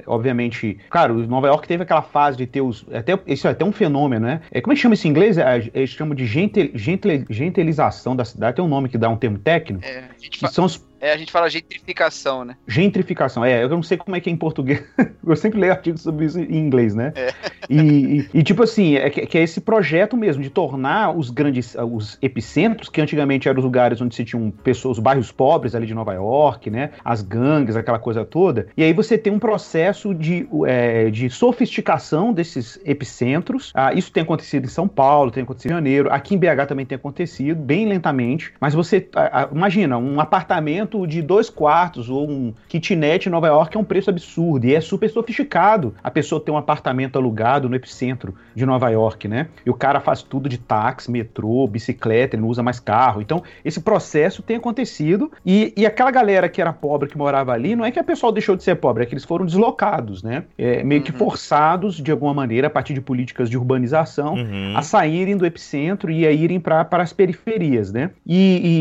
obviamente. 0.05 0.79
Claro, 0.89 1.27
Nova 1.27 1.47
York 1.47 1.67
teve 1.67 1.83
aquela 1.83 2.01
fase 2.01 2.37
de 2.37 2.45
ter 2.45 2.61
os. 2.61 2.85
Até, 2.93 3.19
isso 3.27 3.47
é 3.47 3.51
até 3.51 3.65
um 3.65 3.71
fenômeno, 3.71 4.25
né? 4.25 4.41
É, 4.51 4.61
como 4.61 4.73
é 4.73 4.75
que 4.75 4.81
chama 4.81 4.95
isso 4.95 5.07
em 5.07 5.11
inglês? 5.11 5.37
É, 5.37 5.69
eles 5.73 5.89
chamam 5.89 6.15
de 6.15 6.25
gentil, 6.25 6.71
gentil, 6.73 7.25
gentilização 7.29 8.15
da 8.15 8.25
cidade. 8.25 8.55
Tem 8.55 8.65
um 8.65 8.67
nome 8.67 8.89
que 8.89 8.97
dá 8.97 9.09
um 9.09 9.17
termo 9.17 9.37
técnico. 9.37 9.85
É, 9.85 10.07
que 10.29 10.47
são 10.47 10.65
os 10.65 10.77
é, 10.99 11.11
a 11.11 11.17
gente 11.17 11.31
fala 11.31 11.49
gentrificação, 11.49 12.43
né? 12.43 12.55
Gentrificação, 12.67 13.45
é. 13.45 13.63
Eu 13.63 13.69
não 13.69 13.83
sei 13.83 13.97
como 13.97 14.15
é 14.15 14.19
que 14.19 14.29
é 14.29 14.33
em 14.33 14.37
português. 14.37 14.83
eu 15.25 15.35
sempre 15.35 15.59
leio 15.59 15.71
artigos 15.71 16.01
sobre 16.01 16.25
isso 16.25 16.39
em 16.39 16.57
inglês, 16.57 16.95
né? 16.95 17.13
É. 17.15 17.33
E, 17.69 17.79
e, 17.79 18.29
e, 18.33 18.43
tipo 18.43 18.63
assim, 18.63 18.95
é 18.95 19.09
que, 19.09 19.25
que, 19.25 19.37
é 19.37 19.43
esse 19.43 19.61
projeto 19.61 20.17
mesmo 20.17 20.41
de 20.41 20.49
tornar 20.49 21.15
os 21.15 21.29
grandes, 21.29 21.75
os 21.75 22.17
epicentros, 22.21 22.89
que 22.89 23.01
antigamente 23.01 23.47
eram 23.47 23.59
os 23.59 23.65
lugares 23.65 24.01
onde 24.01 24.15
se 24.15 24.25
tinham 24.25 24.49
pessoas, 24.49 24.97
os 24.97 25.03
bairros 25.03 25.31
pobres 25.31 25.75
ali 25.75 25.85
de 25.85 25.93
Nova 25.93 26.13
York, 26.13 26.69
né? 26.69 26.91
As 27.03 27.21
gangues, 27.21 27.75
aquela 27.75 27.99
coisa 27.99 28.25
toda. 28.25 28.67
E 28.75 28.83
aí 28.83 28.93
você 28.93 29.17
tem 29.17 29.31
um 29.31 29.39
processo 29.39 30.15
de, 30.15 30.47
é, 30.65 31.09
de 31.09 31.29
sofisticação 31.29 32.33
desses 32.33 32.79
epicentros. 32.85 33.71
Ah, 33.75 33.93
isso 33.93 34.11
tem 34.11 34.23
acontecido 34.23 34.65
em 34.65 34.69
São 34.69 34.87
Paulo, 34.87 35.29
tem 35.29 35.43
acontecido 35.43 35.71
em 35.71 35.75
Janeiro. 35.75 36.11
Aqui 36.11 36.33
em 36.33 36.37
BH 36.37 36.65
também 36.67 36.85
tem 36.85 36.95
acontecido, 36.95 37.61
bem 37.61 37.85
lentamente. 37.87 38.53
Mas 38.59 38.73
você, 38.73 39.07
imagina, 39.51 39.97
um 39.97 40.19
apartamento 40.19 40.86
apartamento 40.87 41.05
de 41.05 41.21
dois 41.21 41.49
quartos 41.49 42.09
ou 42.09 42.29
um 42.29 42.53
kitnet 42.67 43.27
em 43.27 43.31
Nova 43.31 43.47
York 43.47 43.75
é 43.75 43.79
um 43.79 43.83
preço 43.83 44.09
absurdo 44.09 44.65
e 44.65 44.73
é 44.73 44.81
super 44.81 45.09
sofisticado 45.09 45.93
a 46.03 46.09
pessoa 46.09 46.41
ter 46.41 46.51
um 46.51 46.57
apartamento 46.57 47.17
alugado 47.17 47.69
no 47.69 47.75
epicentro 47.75 48.33
de 48.55 48.65
Nova 48.65 48.89
York, 48.89 49.27
né? 49.27 49.47
E 49.65 49.69
o 49.69 49.73
cara 49.73 49.99
faz 49.99 50.23
tudo 50.23 50.47
de 50.47 50.57
táxi, 50.57 51.11
metrô, 51.11 51.67
bicicleta, 51.67 52.35
ele 52.35 52.41
não 52.41 52.49
usa 52.49 52.63
mais 52.63 52.79
carro. 52.79 53.21
Então, 53.21 53.43
esse 53.63 53.81
processo 53.81 54.41
tem 54.41 54.57
acontecido 54.57 55.31
e, 55.45 55.73
e 55.75 55.85
aquela 55.85 56.11
galera 56.11 56.47
que 56.47 56.61
era 56.61 56.71
pobre, 56.71 57.09
que 57.09 57.17
morava 57.17 57.51
ali, 57.51 57.75
não 57.75 57.85
é 57.85 57.91
que 57.91 57.99
a 57.99 58.03
pessoa 58.03 58.31
deixou 58.31 58.55
de 58.55 58.63
ser 58.63 58.75
pobre, 58.75 59.03
é 59.03 59.05
que 59.05 59.13
eles 59.13 59.25
foram 59.25 59.45
deslocados, 59.45 60.23
né? 60.23 60.45
É, 60.57 60.83
meio 60.83 61.01
que 61.01 61.11
uhum. 61.11 61.17
forçados, 61.17 61.95
de 61.95 62.11
alguma 62.11 62.33
maneira, 62.33 62.67
a 62.67 62.69
partir 62.69 62.93
de 62.93 63.01
políticas 63.01 63.49
de 63.49 63.57
urbanização, 63.57 64.35
uhum. 64.35 64.73
a 64.75 64.81
saírem 64.81 65.35
do 65.35 65.45
epicentro 65.45 66.11
e 66.11 66.25
a 66.25 66.31
irem 66.31 66.59
para 66.59 66.87
as 66.91 67.13
periferias, 67.13 67.91
né? 67.91 68.11
E, 68.25 68.37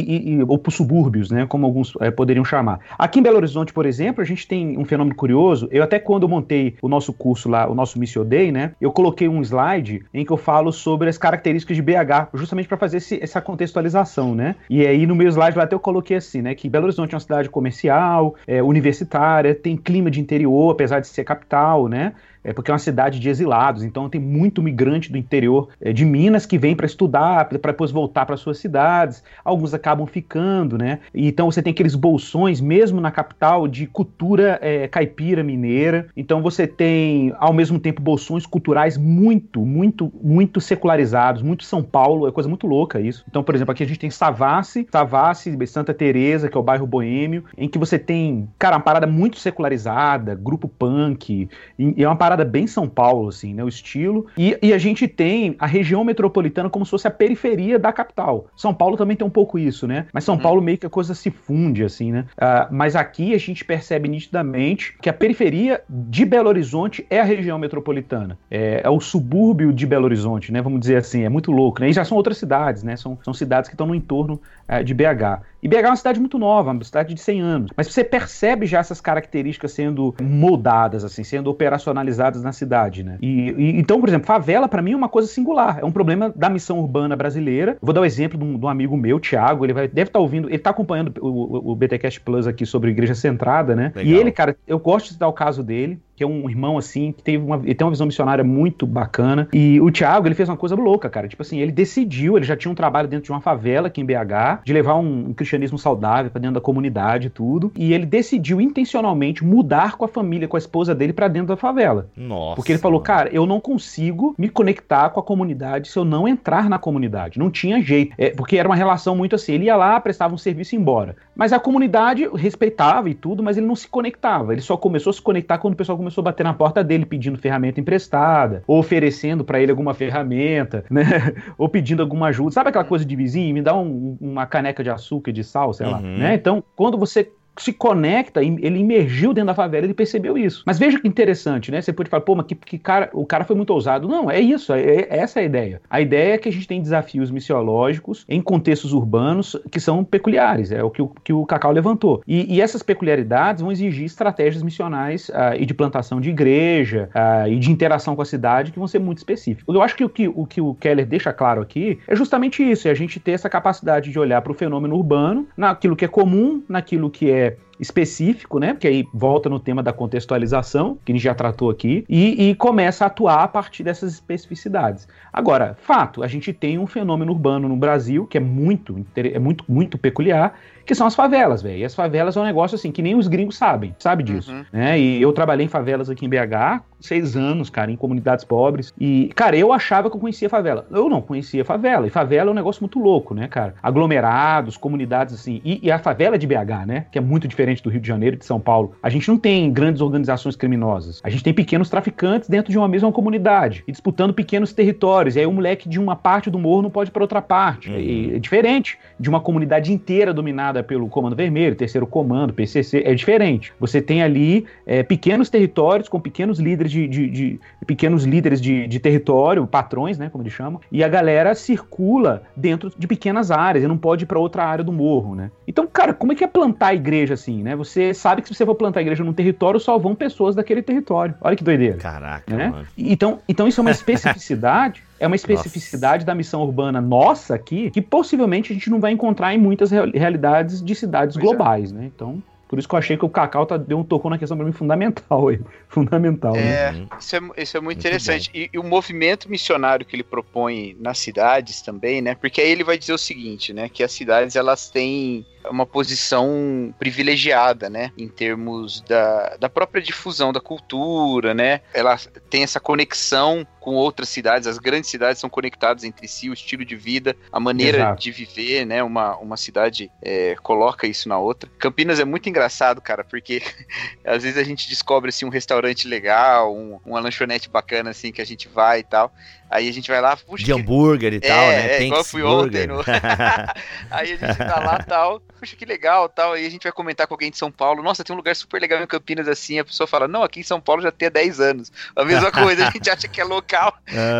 e, 0.06 0.34
e, 0.34 0.42
ou 0.42 0.58
para 0.58 0.70
os 0.70 0.76
subúrbios, 0.76 1.30
né? 1.30 1.46
Como 1.46 1.66
alguns 1.66 1.95
é, 2.00 2.10
poderiam 2.10 2.44
chamar. 2.44 2.80
Aqui 2.98 3.20
em 3.20 3.22
Belo 3.22 3.36
Horizonte, 3.36 3.72
por 3.72 3.86
exemplo, 3.86 4.22
a 4.22 4.24
gente 4.24 4.46
tem 4.46 4.78
um 4.78 4.84
fenômeno 4.84 5.14
curioso. 5.14 5.68
Eu 5.70 5.82
até 5.82 5.98
quando 5.98 6.28
montei 6.28 6.76
o 6.80 6.88
nosso 6.88 7.12
curso 7.12 7.48
lá, 7.48 7.68
o 7.68 7.74
nosso 7.74 7.98
Missio 7.98 8.24
Day, 8.24 8.50
né, 8.52 8.72
eu 8.80 8.92
coloquei 8.92 9.28
um 9.28 9.40
slide 9.42 10.04
em 10.12 10.24
que 10.24 10.32
eu 10.32 10.36
falo 10.36 10.72
sobre 10.72 11.08
as 11.08 11.18
características 11.18 11.76
de 11.76 11.82
BH, 11.82 12.28
justamente 12.34 12.68
para 12.68 12.76
fazer 12.76 12.98
esse, 12.98 13.22
essa 13.22 13.40
contextualização, 13.40 14.34
né? 14.34 14.56
E 14.68 14.86
aí 14.86 15.06
no 15.06 15.14
meu 15.14 15.28
slide 15.28 15.56
lá 15.56 15.64
até 15.64 15.74
eu 15.74 15.80
coloquei 15.80 16.16
assim, 16.16 16.42
né, 16.42 16.54
que 16.54 16.68
Belo 16.68 16.84
Horizonte 16.84 17.12
é 17.12 17.16
uma 17.16 17.20
cidade 17.20 17.48
comercial, 17.48 18.34
é, 18.46 18.62
universitária, 18.62 19.54
tem 19.54 19.76
clima 19.76 20.10
de 20.10 20.20
interior, 20.20 20.72
apesar 20.72 21.00
de 21.00 21.06
ser 21.06 21.24
capital, 21.24 21.88
né? 21.88 22.12
É 22.46 22.52
porque 22.52 22.70
é 22.70 22.74
uma 22.74 22.78
cidade 22.78 23.18
de 23.18 23.28
exilados, 23.28 23.82
então 23.82 24.08
tem 24.08 24.20
muito 24.20 24.62
migrante 24.62 25.10
do 25.10 25.18
interior 25.18 25.68
é, 25.80 25.92
de 25.92 26.04
Minas 26.04 26.46
que 26.46 26.56
vem 26.56 26.76
para 26.76 26.86
estudar, 26.86 27.48
para 27.48 27.58
depois 27.58 27.90
voltar 27.90 28.24
para 28.24 28.36
suas 28.36 28.58
cidades. 28.58 29.24
Alguns 29.44 29.74
acabam 29.74 30.06
ficando, 30.06 30.78
né? 30.78 31.00
Então 31.12 31.50
você 31.50 31.60
tem 31.60 31.72
aqueles 31.72 31.96
bolsões, 31.96 32.60
mesmo 32.60 33.00
na 33.00 33.10
capital, 33.10 33.66
de 33.66 33.88
cultura 33.88 34.60
é, 34.62 34.86
caipira 34.86 35.42
mineira. 35.42 36.06
Então 36.16 36.40
você 36.40 36.68
tem, 36.68 37.34
ao 37.38 37.52
mesmo 37.52 37.80
tempo, 37.80 38.00
bolsões 38.00 38.46
culturais 38.46 38.96
muito, 38.96 39.66
muito, 39.66 40.12
muito 40.22 40.60
secularizados, 40.60 41.42
muito 41.42 41.64
São 41.64 41.82
Paulo, 41.82 42.28
é 42.28 42.32
coisa 42.32 42.48
muito 42.48 42.68
louca 42.68 43.00
isso. 43.00 43.24
Então, 43.28 43.42
por 43.42 43.56
exemplo, 43.56 43.72
aqui 43.72 43.82
a 43.82 43.86
gente 43.86 43.98
tem 43.98 44.10
Savassi, 44.10 44.86
Savassi, 44.92 45.56
Santa 45.66 45.92
Teresa, 45.92 46.48
que 46.48 46.56
é 46.56 46.60
o 46.60 46.62
bairro 46.62 46.86
boêmio, 46.86 47.44
em 47.58 47.68
que 47.68 47.76
você 47.76 47.98
tem, 47.98 48.48
cara, 48.56 48.76
uma 48.76 48.82
parada 48.82 49.06
muito 49.06 49.36
secularizada, 49.40 50.36
grupo 50.36 50.68
punk, 50.68 51.48
e 51.76 52.04
é 52.04 52.06
uma 52.06 52.14
parada 52.14 52.35
bem 52.44 52.66
São 52.66 52.88
Paulo, 52.88 53.28
assim, 53.28 53.54
né, 53.54 53.64
o 53.64 53.68
estilo. 53.68 54.26
E, 54.36 54.58
e 54.62 54.72
a 54.72 54.78
gente 54.78 55.08
tem 55.08 55.56
a 55.58 55.66
região 55.66 56.04
metropolitana 56.04 56.70
como 56.70 56.84
se 56.84 56.90
fosse 56.90 57.08
a 57.08 57.10
periferia 57.10 57.78
da 57.78 57.92
capital. 57.92 58.46
São 58.56 58.74
Paulo 58.74 58.96
também 58.96 59.16
tem 59.16 59.26
um 59.26 59.30
pouco 59.30 59.58
isso, 59.58 59.86
né? 59.86 60.06
Mas 60.12 60.24
São 60.24 60.36
uhum. 60.36 60.40
Paulo 60.40 60.62
meio 60.62 60.78
que 60.78 60.86
a 60.86 60.90
coisa 60.90 61.14
se 61.14 61.30
funde, 61.30 61.84
assim, 61.84 62.12
né? 62.12 62.26
Uh, 62.36 62.72
mas 62.72 62.96
aqui 62.96 63.34
a 63.34 63.38
gente 63.38 63.64
percebe 63.64 64.08
nitidamente 64.08 64.96
que 65.00 65.08
a 65.08 65.12
periferia 65.12 65.82
de 65.88 66.24
Belo 66.24 66.48
Horizonte 66.48 67.06
é 67.08 67.20
a 67.20 67.24
região 67.24 67.58
metropolitana. 67.58 68.38
É, 68.50 68.82
é 68.84 68.90
o 68.90 69.00
subúrbio 69.00 69.72
de 69.72 69.86
Belo 69.86 70.04
Horizonte, 70.04 70.52
né? 70.52 70.60
Vamos 70.60 70.80
dizer 70.80 70.96
assim, 70.96 71.22
é 71.22 71.28
muito 71.28 71.50
louco, 71.50 71.80
né? 71.80 71.88
E 71.88 71.92
já 71.92 72.04
são 72.04 72.16
outras 72.16 72.38
cidades, 72.38 72.82
né? 72.82 72.96
São, 72.96 73.18
são 73.22 73.34
cidades 73.34 73.68
que 73.68 73.74
estão 73.74 73.86
no 73.86 73.94
entorno 73.94 74.40
uh, 74.68 74.82
de 74.82 74.94
BH. 74.94 75.42
E 75.62 75.68
BH 75.68 75.74
é 75.74 75.86
uma 75.88 75.96
cidade 75.96 76.20
muito 76.20 76.38
nova, 76.38 76.70
uma 76.70 76.84
cidade 76.84 77.14
de 77.14 77.20
100 77.20 77.40
anos. 77.40 77.70
Mas 77.76 77.88
você 77.88 78.04
percebe 78.04 78.66
já 78.66 78.78
essas 78.78 79.00
características 79.00 79.72
sendo 79.72 80.14
moldadas, 80.22 81.04
assim, 81.04 81.24
sendo 81.24 81.50
operacionalizadas 81.50 82.25
na 82.42 82.52
cidade, 82.52 83.02
né? 83.02 83.18
E, 83.20 83.50
e 83.50 83.78
então, 83.78 84.00
por 84.00 84.08
exemplo, 84.08 84.26
favela 84.26 84.68
para 84.68 84.82
mim 84.82 84.92
é 84.92 84.96
uma 84.96 85.08
coisa 85.08 85.28
singular. 85.28 85.78
É 85.80 85.84
um 85.84 85.92
problema 85.92 86.32
da 86.34 86.48
missão 86.48 86.78
urbana 86.78 87.16
brasileira. 87.16 87.76
Vou 87.80 87.92
dar 87.92 88.00
o 88.00 88.02
um 88.02 88.06
exemplo 88.06 88.38
de 88.38 88.44
um, 88.44 88.58
de 88.58 88.64
um, 88.64 88.68
amigo 88.68 88.96
meu, 88.96 89.20
Thiago. 89.20 89.64
Ele 89.64 89.72
vai, 89.72 89.88
deve 89.88 90.08
estar 90.08 90.18
tá 90.18 90.22
ouvindo, 90.22 90.48
ele 90.48 90.56
está 90.56 90.70
acompanhando 90.70 91.12
o, 91.20 91.28
o, 91.28 91.72
o 91.72 91.76
BTcast 91.76 92.20
Plus 92.20 92.46
aqui 92.46 92.66
sobre 92.66 92.90
Igreja 92.90 93.14
Centrada, 93.14 93.74
né? 93.74 93.92
Legal. 93.94 94.12
E 94.12 94.18
ele, 94.18 94.32
cara, 94.32 94.56
eu 94.66 94.78
gosto 94.78 95.06
de 95.06 95.12
citar 95.12 95.28
o 95.28 95.32
caso 95.32 95.62
dele 95.62 96.00
que 96.16 96.24
é 96.24 96.26
um 96.26 96.48
irmão 96.48 96.78
assim, 96.78 97.12
que 97.12 97.22
teve 97.22 97.44
uma, 97.44 97.56
ele 97.56 97.74
tem 97.74 97.84
uma 97.84 97.90
visão 97.90 98.06
missionária 98.06 98.42
muito 98.42 98.86
bacana. 98.86 99.46
E 99.52 99.78
o 99.80 99.90
Thiago, 99.90 100.26
ele 100.26 100.34
fez 100.34 100.48
uma 100.48 100.56
coisa 100.56 100.74
louca, 100.74 101.10
cara. 101.10 101.28
Tipo 101.28 101.42
assim, 101.42 101.58
ele 101.60 101.70
decidiu, 101.70 102.36
ele 102.36 102.46
já 102.46 102.56
tinha 102.56 102.72
um 102.72 102.74
trabalho 102.74 103.06
dentro 103.06 103.26
de 103.26 103.30
uma 103.30 103.40
favela 103.40 103.88
aqui 103.88 104.00
em 104.00 104.04
BH, 104.04 104.62
de 104.64 104.72
levar 104.72 104.94
um, 104.94 105.28
um 105.28 105.34
cristianismo 105.34 105.78
saudável 105.78 106.30
para 106.30 106.40
dentro 106.40 106.54
da 106.54 106.60
comunidade 106.60 107.26
e 107.26 107.30
tudo. 107.30 107.70
E 107.76 107.92
ele 107.92 108.06
decidiu 108.06 108.60
intencionalmente 108.60 109.44
mudar 109.44 109.96
com 109.96 110.06
a 110.06 110.08
família, 110.08 110.48
com 110.48 110.56
a 110.56 110.58
esposa 110.58 110.94
dele 110.94 111.12
para 111.12 111.28
dentro 111.28 111.48
da 111.48 111.56
favela. 111.56 112.05
Nossa. 112.16 112.56
Porque 112.56 112.72
ele 112.72 112.78
falou, 112.78 113.00
cara, 113.00 113.28
eu 113.32 113.46
não 113.46 113.60
consigo 113.60 114.34
me 114.38 114.48
conectar 114.48 115.10
com 115.10 115.20
a 115.20 115.22
comunidade 115.22 115.88
se 115.88 115.98
eu 115.98 116.04
não 116.04 116.26
entrar 116.26 116.68
na 116.68 116.78
comunidade. 116.78 117.38
Não 117.38 117.50
tinha 117.50 117.80
jeito. 117.80 118.14
É, 118.18 118.30
porque 118.30 118.56
era 118.56 118.68
uma 118.68 118.76
relação 118.76 119.16
muito 119.16 119.34
assim. 119.34 119.52
Ele 119.52 119.64
ia 119.64 119.76
lá, 119.76 119.98
prestava 120.00 120.34
um 120.34 120.38
serviço 120.38 120.74
e 120.74 120.76
ia 120.76 120.80
embora. 120.80 121.16
Mas 121.34 121.52
a 121.52 121.58
comunidade 121.58 122.28
respeitava 122.34 123.10
e 123.10 123.14
tudo, 123.14 123.42
mas 123.42 123.56
ele 123.56 123.66
não 123.66 123.76
se 123.76 123.88
conectava. 123.88 124.52
Ele 124.52 124.62
só 124.62 124.76
começou 124.76 125.10
a 125.10 125.14
se 125.14 125.22
conectar 125.22 125.58
quando 125.58 125.74
o 125.74 125.76
pessoal 125.76 125.98
começou 125.98 126.22
a 126.22 126.24
bater 126.24 126.44
na 126.44 126.54
porta 126.54 126.82
dele 126.82 127.04
pedindo 127.04 127.38
ferramenta 127.38 127.80
emprestada, 127.80 128.62
ou 128.66 128.78
oferecendo 128.78 129.44
para 129.44 129.60
ele 129.60 129.70
alguma 129.70 129.94
ferramenta, 129.94 130.84
né? 130.90 131.34
ou 131.58 131.68
pedindo 131.68 132.02
alguma 132.02 132.28
ajuda. 132.28 132.52
Sabe 132.52 132.70
aquela 132.70 132.84
coisa 132.84 133.04
de 133.04 133.16
vizinho? 133.16 133.54
Me 133.54 133.62
dá 133.62 133.76
um, 133.76 134.16
uma 134.20 134.46
caneca 134.46 134.82
de 134.82 134.90
açúcar, 134.90 135.32
de 135.32 135.44
sal, 135.44 135.72
sei 135.72 135.86
uhum. 135.86 135.92
lá. 135.92 136.00
Né? 136.00 136.34
Então, 136.34 136.62
quando 136.74 136.96
você 136.96 137.30
se 137.58 137.72
conecta, 137.72 138.42
ele 138.42 138.80
emergiu 138.80 139.32
dentro 139.32 139.48
da 139.48 139.54
favela, 139.54 139.86
ele 139.86 139.94
percebeu 139.94 140.36
isso. 140.36 140.62
Mas 140.66 140.78
veja 140.78 140.98
que 141.00 141.08
interessante, 141.08 141.70
né? 141.70 141.80
Você 141.80 141.92
pode 141.92 142.10
falar, 142.10 142.22
pô, 142.22 142.34
mas 142.34 142.46
que, 142.46 142.54
que 142.54 142.78
cara, 142.78 143.10
o 143.12 143.24
cara 143.24 143.44
foi 143.44 143.56
muito 143.56 143.70
ousado. 143.70 144.08
Não, 144.08 144.30
é 144.30 144.40
isso, 144.40 144.72
é, 144.72 144.80
é, 144.80 145.06
essa 145.10 145.40
a 145.40 145.42
ideia. 145.42 145.80
A 145.88 146.00
ideia 146.00 146.34
é 146.34 146.38
que 146.38 146.48
a 146.48 146.52
gente 146.52 146.68
tem 146.68 146.80
desafios 146.80 147.30
missiológicos 147.30 148.24
em 148.28 148.40
contextos 148.40 148.92
urbanos 148.92 149.56
que 149.70 149.80
são 149.80 150.04
peculiares, 150.04 150.72
é 150.72 150.82
o 150.82 150.90
que 150.90 151.02
o, 151.02 151.08
que 151.24 151.32
o 151.32 151.44
Cacau 151.46 151.72
levantou. 151.72 152.22
E, 152.26 152.54
e 152.54 152.60
essas 152.60 152.82
peculiaridades 152.82 153.62
vão 153.62 153.72
exigir 153.72 154.04
estratégias 154.04 154.62
missionais 154.62 155.28
uh, 155.28 155.56
e 155.58 155.66
de 155.66 155.74
plantação 155.74 156.20
de 156.20 156.30
igreja 156.30 157.08
uh, 157.14 157.48
e 157.48 157.58
de 157.58 157.70
interação 157.70 158.14
com 158.14 158.22
a 158.22 158.24
cidade 158.24 158.72
que 158.72 158.78
vão 158.78 158.88
ser 158.88 158.98
muito 158.98 159.18
específicas. 159.18 159.74
Eu 159.74 159.82
acho 159.82 159.96
que 159.96 160.04
o 160.04 160.08
que 160.08 160.28
o, 160.28 160.46
que 160.46 160.60
o 160.60 160.74
Keller 160.74 161.06
deixa 161.06 161.32
claro 161.32 161.60
aqui 161.60 161.98
é 162.06 162.14
justamente 162.14 162.62
isso, 162.62 162.88
é 162.88 162.90
a 162.90 162.94
gente 162.94 163.18
ter 163.20 163.32
essa 163.32 163.48
capacidade 163.48 164.10
de 164.10 164.18
olhar 164.18 164.40
para 164.42 164.52
o 164.52 164.54
fenômeno 164.54 164.96
urbano, 164.96 165.46
naquilo 165.56 165.96
que 165.96 166.04
é 166.04 166.08
comum, 166.08 166.62
naquilo 166.68 167.10
que 167.10 167.30
é 167.30 167.45
é 167.46 167.56
específico, 167.78 168.58
né? 168.58 168.76
Que 168.78 168.86
aí 168.86 169.04
volta 169.12 169.48
no 169.48 169.58
tema 169.58 169.82
da 169.82 169.92
contextualização, 169.92 170.98
que 171.04 171.12
a 171.12 171.14
gente 171.14 171.24
já 171.24 171.34
tratou 171.34 171.70
aqui, 171.70 172.04
e, 172.08 172.50
e, 172.50 172.54
começa 172.54 173.04
a 173.04 173.06
atuar 173.06 173.42
a 173.42 173.48
partir 173.48 173.82
dessas 173.82 174.12
especificidades. 174.12 175.06
Agora, 175.32 175.76
fato, 175.80 176.22
a 176.22 176.26
gente 176.26 176.52
tem 176.52 176.78
um 176.78 176.86
fenômeno 176.86 177.32
urbano 177.32 177.68
no 177.68 177.76
Brasil 177.76 178.26
que 178.26 178.38
é 178.38 178.40
muito, 178.40 179.04
é 179.14 179.38
muito, 179.38 179.64
muito 179.68 179.98
peculiar, 179.98 180.54
que 180.86 180.94
são 180.94 181.06
as 181.06 181.14
favelas, 181.14 181.60
velho. 181.60 181.78
E 181.78 181.84
as 181.84 181.94
favelas 181.94 182.36
é 182.36 182.40
um 182.40 182.44
negócio 182.44 182.76
assim 182.76 182.92
que 182.92 183.02
nem 183.02 183.16
os 183.16 183.26
gringos 183.26 183.56
sabem, 183.56 183.94
sabe 183.98 184.22
disso. 184.22 184.52
Uhum. 184.52 184.64
Né? 184.72 184.98
E 184.98 185.20
eu 185.20 185.32
trabalhei 185.32 185.66
em 185.66 185.68
favelas 185.68 186.08
aqui 186.08 186.24
em 186.24 186.28
BH, 186.28 186.80
seis 187.00 187.36
anos, 187.36 187.68
cara, 187.68 187.90
em 187.90 187.96
comunidades 187.96 188.44
pobres. 188.44 188.94
E, 188.98 189.30
cara, 189.34 189.56
eu 189.56 189.72
achava 189.72 190.08
que 190.08 190.16
eu 190.16 190.20
conhecia 190.20 190.48
favela. 190.48 190.86
Eu 190.90 191.08
não 191.08 191.20
conhecia 191.20 191.64
favela. 191.64 192.06
E 192.06 192.10
favela 192.10 192.50
é 192.50 192.52
um 192.52 192.54
negócio 192.54 192.80
muito 192.82 193.00
louco, 193.00 193.34
né, 193.34 193.48
cara? 193.48 193.74
Aglomerados, 193.82 194.76
comunidades 194.76 195.34
assim. 195.34 195.60
E, 195.64 195.80
e 195.82 195.90
a 195.90 195.98
favela 195.98 196.38
de 196.38 196.46
BH, 196.46 196.86
né? 196.86 197.06
Que 197.10 197.18
é 197.18 197.20
muito 197.20 197.48
diferente 197.48 197.65
do 197.82 197.90
Rio 197.90 198.00
de 198.00 198.08
Janeiro 198.08 198.36
e 198.36 198.38
de 198.38 198.44
São 198.44 198.60
Paulo. 198.60 198.92
A 199.02 199.08
gente 199.08 199.28
não 199.28 199.36
tem 199.36 199.70
grandes 199.72 200.00
organizações 200.00 200.56
criminosas. 200.56 201.20
A 201.22 201.30
gente 201.30 201.42
tem 201.42 201.52
pequenos 201.52 201.90
traficantes 201.90 202.48
dentro 202.48 202.70
de 202.70 202.78
uma 202.78 202.88
mesma 202.88 203.10
comunidade 203.12 203.84
e 203.86 203.92
disputando 203.92 204.32
pequenos 204.32 204.72
territórios. 204.72 205.36
E 205.36 205.40
aí 205.40 205.46
o 205.46 205.52
moleque 205.52 205.88
de 205.88 205.98
uma 205.98 206.14
parte 206.14 206.50
do 206.50 206.58
morro 206.58 206.82
não 206.82 206.90
pode 206.90 207.10
ir 207.10 207.12
para 207.12 207.22
outra 207.22 207.42
parte. 207.42 207.90
Uhum. 207.90 207.96
É, 207.96 208.36
é 208.36 208.38
diferente 208.38 208.98
de 209.18 209.28
uma 209.28 209.40
comunidade 209.40 209.92
inteira 209.92 210.32
dominada 210.32 210.82
pelo 210.82 211.08
Comando 211.08 211.34
Vermelho, 211.36 211.74
Terceiro 211.74 212.06
Comando, 212.06 212.52
PCC, 212.52 213.02
é 213.04 213.14
diferente. 213.14 213.72
Você 213.80 214.00
tem 214.00 214.22
ali 214.22 214.66
é, 214.86 215.02
pequenos 215.02 215.48
territórios 215.48 216.08
com 216.08 216.20
pequenos 216.20 216.58
líderes 216.58 216.92
de, 216.92 217.08
de, 217.08 217.30
de 217.30 217.60
pequenos 217.86 218.24
líderes 218.24 218.60
de, 218.60 218.86
de, 218.86 218.98
território, 218.98 219.66
patrões, 219.66 220.18
né, 220.18 220.28
como 220.28 220.42
eles 220.42 220.52
chamam, 220.52 220.80
e 220.90 221.02
a 221.02 221.08
galera 221.08 221.54
circula 221.54 222.42
dentro 222.56 222.90
de 222.96 223.06
pequenas 223.06 223.50
áreas 223.50 223.84
e 223.84 223.88
não 223.88 223.96
pode 223.96 224.24
ir 224.24 224.26
para 224.26 224.38
outra 224.38 224.64
área 224.64 224.84
do 224.84 224.92
morro, 224.92 225.34
né? 225.34 225.50
Então, 225.66 225.86
cara, 225.86 226.12
como 226.12 226.32
é 226.32 226.34
que 226.34 226.44
é 226.44 226.46
plantar 226.46 226.88
a 226.88 226.94
igreja 226.94 227.34
assim, 227.34 227.55
né? 227.62 227.76
Você 227.76 228.14
sabe 228.14 228.42
que 228.42 228.48
se 228.48 228.54
você 228.54 228.64
for 228.64 228.74
plantar 228.74 229.00
a 229.00 229.02
igreja 229.02 229.24
num 229.24 229.32
território, 229.32 229.78
só 229.80 229.98
vão 229.98 230.14
pessoas 230.14 230.54
daquele 230.54 230.82
território. 230.82 231.34
Olha 231.40 231.56
que 231.56 231.64
doideira. 231.64 231.96
Caraca, 231.96 232.54
né? 232.54 232.68
Mano. 232.68 232.86
Então, 232.96 233.40
então 233.48 233.68
isso 233.68 233.80
é 233.80 233.82
uma 233.82 233.90
especificidade 233.92 235.02
é 235.18 235.26
uma 235.26 235.36
especificidade 235.36 236.22
nossa. 236.22 236.26
da 236.26 236.34
missão 236.34 236.62
urbana 236.62 237.00
nossa 237.00 237.54
aqui 237.54 237.90
que 237.90 238.02
possivelmente 238.02 238.70
a 238.70 238.74
gente 238.74 238.90
não 238.90 239.00
vai 239.00 239.12
encontrar 239.12 239.54
em 239.54 239.58
muitas 239.58 239.90
realidades 239.90 240.82
de 240.82 240.94
cidades 240.94 241.36
pois 241.36 241.44
é. 241.44 241.48
globais, 241.48 241.90
é. 241.90 241.94
né? 241.94 242.04
Então, 242.14 242.42
por 242.68 242.78
isso 242.78 242.88
que 242.88 242.94
eu 242.94 242.98
achei 242.98 243.16
que 243.16 243.24
o 243.24 243.28
Cacau 243.28 243.64
tá, 243.64 243.76
deu 243.76 243.98
um 243.98 244.04
tocou 244.04 244.30
na 244.30 244.38
questão 244.38 244.56
para 244.56 244.66
mim 244.66 244.72
fundamental 244.72 245.48
aí. 245.48 245.60
Fundamental. 245.88 246.56
É, 246.56 246.92
né? 246.92 247.06
isso, 247.18 247.36
é 247.36 247.62
isso 247.62 247.76
é 247.76 247.80
muito, 247.80 247.84
muito 247.84 247.98
interessante. 248.00 248.50
E, 248.52 248.68
e, 248.72 248.78
o 248.78 248.82
movimento 248.82 249.48
missionário 249.48 250.04
que 250.04 250.16
ele 250.16 250.24
propõe 250.24 250.96
nas 251.00 251.18
cidades 251.18 251.80
também, 251.80 252.20
né? 252.20 252.34
Porque 252.34 252.60
aí 252.60 252.68
ele 252.68 252.82
vai 252.82 252.98
dizer 252.98 253.12
o 253.12 253.18
seguinte, 253.18 253.72
né? 253.72 253.88
Que 253.88 254.02
as 254.02 254.12
cidades 254.12 254.56
elas 254.56 254.90
têm 254.90 255.46
uma 255.70 255.86
posição 255.86 256.94
privilegiada, 256.98 257.88
né? 257.88 258.12
Em 258.16 258.28
termos 258.28 259.00
da, 259.02 259.56
da 259.56 259.68
própria 259.68 260.02
difusão 260.02 260.52
da 260.52 260.60
cultura, 260.60 261.54
né? 261.54 261.80
Ela 261.92 262.16
tem 262.50 262.62
essa 262.62 262.80
conexão 262.80 263.66
com 263.86 263.94
outras 263.94 264.28
cidades, 264.28 264.66
as 264.66 264.78
grandes 264.78 265.08
cidades 265.08 265.40
são 265.40 265.48
conectadas 265.48 266.02
entre 266.02 266.26
si, 266.26 266.50
o 266.50 266.52
estilo 266.52 266.84
de 266.84 266.96
vida, 266.96 267.36
a 267.52 267.60
maneira 267.60 267.98
Exato. 267.98 268.20
de 268.20 268.32
viver, 268.32 268.84
né? 268.84 269.00
Uma, 269.00 269.36
uma 269.36 269.56
cidade 269.56 270.10
é, 270.20 270.56
coloca 270.60 271.06
isso 271.06 271.28
na 271.28 271.38
outra. 271.38 271.70
Campinas 271.78 272.18
é 272.18 272.24
muito 272.24 272.48
engraçado, 272.48 273.00
cara, 273.00 273.22
porque 273.22 273.62
às 274.26 274.42
vezes 274.42 274.58
a 274.58 274.64
gente 274.64 274.88
descobre 274.88 275.28
assim, 275.28 275.46
um 275.46 275.50
restaurante 275.50 276.08
legal, 276.08 276.74
um, 276.74 276.98
uma 277.06 277.20
lanchonete 277.20 277.70
bacana 277.70 278.10
assim 278.10 278.32
que 278.32 278.42
a 278.42 278.44
gente 278.44 278.66
vai 278.66 279.00
e 279.00 279.04
tal. 279.04 279.32
Aí 279.70 279.88
a 279.88 279.92
gente 279.92 280.08
vai 280.10 280.20
lá, 280.20 280.36
puxa. 280.36 280.64
De 280.64 280.72
hambúrguer 280.72 281.34
e 281.34 281.36
é, 281.36 281.40
tal, 281.40 281.66
né? 281.68 281.92
É, 281.92 282.02
igual 282.02 282.20
eu 282.20 282.24
fui 282.24 282.42
ontem. 282.42 282.86
No... 282.86 283.00
aí 284.10 284.32
a 284.32 284.36
gente 284.36 284.58
tá 284.58 284.80
lá 284.80 284.98
tal, 284.98 285.40
puxa 285.56 285.76
que 285.76 285.84
legal 285.84 286.28
tal. 286.28 286.52
Aí 286.52 286.66
a 286.66 286.70
gente 286.70 286.84
vai 286.84 286.92
comentar 286.92 287.26
com 287.26 287.34
alguém 287.34 287.50
de 287.50 287.58
São 287.58 287.70
Paulo. 287.70 288.02
Nossa, 288.02 288.22
tem 288.22 288.34
um 288.34 288.36
lugar 288.36 288.54
super 288.54 288.80
legal 288.80 289.02
em 289.02 289.06
Campinas 289.06 289.48
assim. 289.48 289.78
A 289.78 289.84
pessoa 289.84 290.06
fala, 290.06 290.28
não, 290.28 290.42
aqui 290.42 290.60
em 290.60 290.62
São 290.64 290.80
Paulo 290.80 291.02
já 291.02 291.10
tem 291.10 291.30
10 291.30 291.60
anos. 291.60 291.92
A 292.14 292.24
mesma 292.24 292.50
coisa, 292.52 292.86
a 292.86 292.90
gente 292.90 293.10
acha 293.10 293.26
que 293.26 293.40
é 293.40 293.44
local. 293.44 293.96